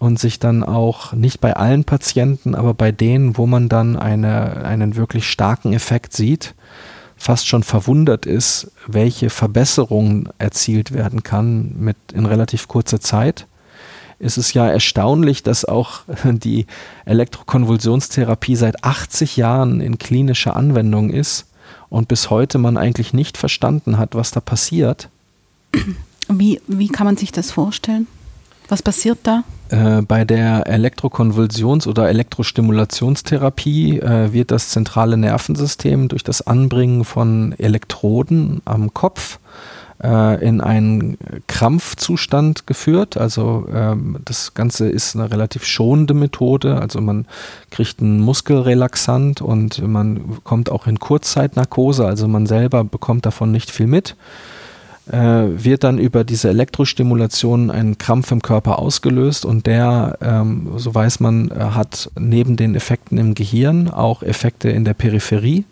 und 0.00 0.18
sich 0.18 0.38
dann 0.38 0.62
auch 0.62 1.14
nicht 1.14 1.40
bei 1.40 1.56
allen 1.56 1.84
Patienten, 1.84 2.54
aber 2.54 2.74
bei 2.74 2.92
denen, 2.92 3.38
wo 3.38 3.46
man 3.46 3.70
dann 3.70 3.96
eine, 3.96 4.66
einen 4.66 4.96
wirklich 4.96 5.30
starken 5.30 5.72
Effekt 5.72 6.12
sieht, 6.12 6.54
fast 7.22 7.46
schon 7.46 7.62
verwundert 7.62 8.26
ist, 8.26 8.72
welche 8.88 9.30
Verbesserungen 9.30 10.28
erzielt 10.38 10.90
werden 10.92 11.22
kann 11.22 11.72
mit 11.78 11.96
in 12.12 12.26
relativ 12.26 12.66
kurzer 12.66 13.00
Zeit 13.00 13.46
ist 14.18 14.38
es 14.38 14.54
ja 14.54 14.68
erstaunlich, 14.68 15.42
dass 15.42 15.64
auch 15.64 16.02
die 16.24 16.66
Elektrokonvulsionstherapie 17.04 18.56
seit 18.56 18.84
80 18.84 19.36
Jahren 19.36 19.80
in 19.80 19.98
klinischer 19.98 20.56
Anwendung 20.56 21.10
ist 21.10 21.46
und 21.88 22.08
bis 22.08 22.30
heute 22.30 22.58
man 22.58 22.76
eigentlich 22.76 23.12
nicht 23.12 23.36
verstanden 23.36 23.98
hat, 23.98 24.14
was 24.14 24.30
da 24.30 24.40
passiert. 24.40 25.08
Wie, 26.28 26.60
wie 26.68 26.88
kann 26.88 27.06
man 27.06 27.16
sich 27.16 27.32
das 27.32 27.50
vorstellen? 27.50 28.06
Was 28.68 28.82
passiert 28.82 29.18
da? 29.24 29.42
Äh, 29.72 30.02
bei 30.02 30.26
der 30.26 30.66
Elektrokonvulsions- 30.66 31.88
oder 31.88 32.10
Elektrostimulationstherapie 32.10 34.00
äh, 34.00 34.32
wird 34.34 34.50
das 34.50 34.68
zentrale 34.68 35.16
Nervensystem 35.16 36.08
durch 36.08 36.22
das 36.22 36.46
Anbringen 36.46 37.06
von 37.06 37.54
Elektroden 37.56 38.60
am 38.66 38.92
Kopf 38.92 39.38
äh, 40.04 40.46
in 40.46 40.60
einen 40.60 41.16
Krampfzustand 41.46 42.66
geführt. 42.66 43.16
Also 43.16 43.66
ähm, 43.72 44.18
das 44.26 44.52
Ganze 44.52 44.90
ist 44.90 45.16
eine 45.16 45.30
relativ 45.30 45.64
schonende 45.64 46.12
Methode. 46.12 46.78
Also 46.78 47.00
man 47.00 47.24
kriegt 47.70 48.02
einen 48.02 48.20
Muskelrelaxant 48.20 49.40
und 49.40 49.80
man 49.88 50.38
kommt 50.44 50.70
auch 50.70 50.86
in 50.86 50.98
Kurzzeitnarkose. 50.98 52.04
Also 52.04 52.28
man 52.28 52.44
selber 52.44 52.84
bekommt 52.84 53.24
davon 53.24 53.50
nicht 53.50 53.70
viel 53.70 53.86
mit. 53.86 54.16
Äh, 55.10 55.64
wird 55.64 55.82
dann 55.82 55.98
über 55.98 56.22
diese 56.22 56.48
Elektrostimulation 56.48 57.72
ein 57.72 57.98
Krampf 57.98 58.30
im 58.30 58.40
Körper 58.40 58.78
ausgelöst 58.78 59.44
und 59.44 59.66
der, 59.66 60.16
ähm, 60.22 60.74
so 60.76 60.94
weiß 60.94 61.18
man, 61.18 61.50
äh, 61.50 61.54
hat 61.54 62.08
neben 62.16 62.56
den 62.56 62.76
Effekten 62.76 63.18
im 63.18 63.34
Gehirn 63.34 63.88
auch 63.88 64.22
Effekte 64.22 64.70
in 64.70 64.84
der 64.84 64.94
Peripherie. 64.94 65.64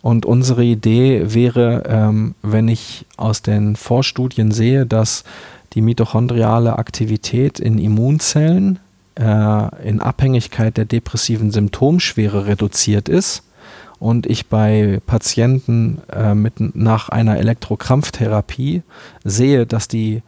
Und 0.00 0.26
unsere 0.26 0.62
Idee 0.62 1.34
wäre, 1.34 1.82
ähm, 1.88 2.36
wenn 2.40 2.68
ich 2.68 3.04
aus 3.16 3.42
den 3.42 3.74
Vorstudien 3.74 4.52
sehe, 4.52 4.86
dass 4.86 5.24
die 5.72 5.82
mitochondriale 5.82 6.78
Aktivität 6.78 7.58
in 7.58 7.78
Immunzellen 7.78 8.78
äh, 9.16 9.88
in 9.88 9.98
Abhängigkeit 10.00 10.76
der 10.76 10.84
depressiven 10.84 11.50
Symptomschwere 11.50 12.46
reduziert 12.46 13.08
ist 13.08 13.42
und 13.98 14.26
ich 14.26 14.46
bei 14.46 15.00
Patienten 15.06 15.98
äh, 16.12 16.34
mit, 16.34 16.76
nach 16.76 17.08
einer 17.08 17.38
Elektrokrampftherapie 17.38 18.82
sehe, 19.24 19.66
dass 19.66 19.88
die 19.88 20.22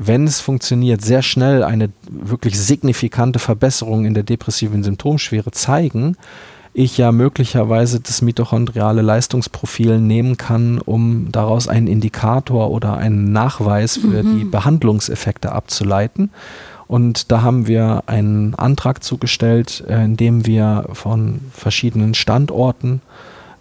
wenn 0.00 0.28
es 0.28 0.38
funktioniert, 0.38 1.02
sehr 1.02 1.22
schnell 1.22 1.64
eine 1.64 1.90
wirklich 2.08 2.56
signifikante 2.56 3.40
Verbesserung 3.40 4.04
in 4.04 4.14
der 4.14 4.22
depressiven 4.22 4.84
Symptomschwere 4.84 5.50
zeigen, 5.50 6.16
ich 6.72 6.96
ja 6.96 7.10
möglicherweise 7.10 7.98
das 7.98 8.22
mitochondriale 8.22 9.02
Leistungsprofil 9.02 9.98
nehmen 9.98 10.36
kann, 10.36 10.78
um 10.78 11.32
daraus 11.32 11.66
einen 11.66 11.88
Indikator 11.88 12.70
oder 12.70 12.96
einen 12.96 13.32
Nachweis 13.32 13.96
für 13.96 14.22
mhm. 14.22 14.38
die 14.38 14.44
Behandlungseffekte 14.44 15.50
abzuleiten. 15.50 16.30
Und 16.88 17.30
da 17.30 17.42
haben 17.42 17.66
wir 17.66 18.02
einen 18.06 18.54
Antrag 18.54 19.04
zugestellt, 19.04 19.84
äh, 19.88 20.04
in 20.04 20.16
dem 20.16 20.46
wir 20.46 20.86
von 20.92 21.40
verschiedenen 21.52 22.14
Standorten 22.14 23.02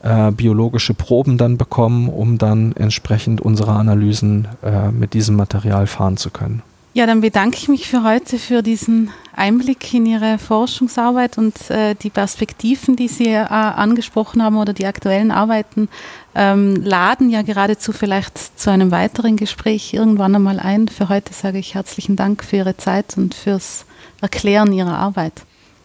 äh, 0.01 0.31
biologische 0.31 0.93
Proben 0.93 1.37
dann 1.37 1.57
bekommen, 1.57 2.07
um 2.07 2.37
dann 2.37 2.73
entsprechend 2.73 3.41
unsere 3.41 3.73
Analysen 3.73 4.47
äh, 4.63 4.89
mit 4.91 5.13
diesem 5.13 5.35
Material 5.35 5.87
fahren 5.87 6.15
zu 6.15 6.29
können. 6.29 6.63
Ja, 6.93 7.05
dann 7.05 7.21
bedanke 7.21 7.57
ich 7.57 7.67
mich 7.67 7.87
für 7.87 8.03
heute 8.03 8.39
für 8.39 8.63
diesen 8.63 9.11
Einblick 9.38 9.93
in 9.93 10.05
Ihre 10.05 10.38
Forschungsarbeit 10.38 11.38
und 11.38 11.69
äh, 11.69 11.95
die 11.95 12.09
Perspektiven, 12.09 12.95
die 12.95 13.07
Sie 13.07 13.27
äh, 13.27 13.38
angesprochen 13.45 14.43
haben 14.43 14.57
oder 14.57 14.73
die 14.73 14.85
aktuellen 14.85 15.31
Arbeiten, 15.31 15.89
ähm, 16.35 16.76
laden 16.84 17.30
ja 17.30 17.41
geradezu 17.41 17.91
vielleicht 17.93 18.59
zu 18.59 18.69
einem 18.72 18.91
weiteren 18.91 19.38
Gespräch 19.38 19.93
irgendwann 19.93 20.35
einmal 20.35 20.59
ein. 20.59 20.88
Für 20.88 21.09
heute 21.09 21.34
sage 21.34 21.59
ich 21.59 21.76
herzlichen 21.76 22.15
Dank 22.15 22.43
für 22.43 22.57
Ihre 22.57 22.77
Zeit 22.77 23.18
und 23.18 23.34
fürs 23.34 23.85
Erklären 24.22 24.73
Ihrer 24.73 24.97
Arbeit. 24.97 25.34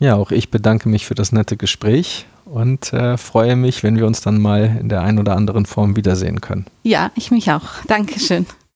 Ja, 0.01 0.17
auch 0.17 0.31
ich 0.31 0.51
bedanke 0.51 0.89
mich 0.89 1.07
für 1.07 1.15
das 1.15 1.33
nette 1.33 1.57
Gespräch 1.57 2.27
und 2.45 2.93
äh, 2.93 3.17
freue 3.17 3.57
mich, 3.57 3.83
wenn 3.83 3.97
wir 3.97 4.07
uns 4.07 4.21
dann 4.21 4.41
mal 4.41 4.79
in 4.81 4.89
der 4.89 5.03
einen 5.03 5.19
oder 5.19 5.37
anderen 5.37 5.67
Form 5.67 5.97
wiedersehen 5.97 6.41
können. 6.41 6.67
Ja, 6.83 7.11
ich 7.15 7.31
mich 7.31 7.51
auch. 7.51 7.85
Dankeschön. 7.87 8.47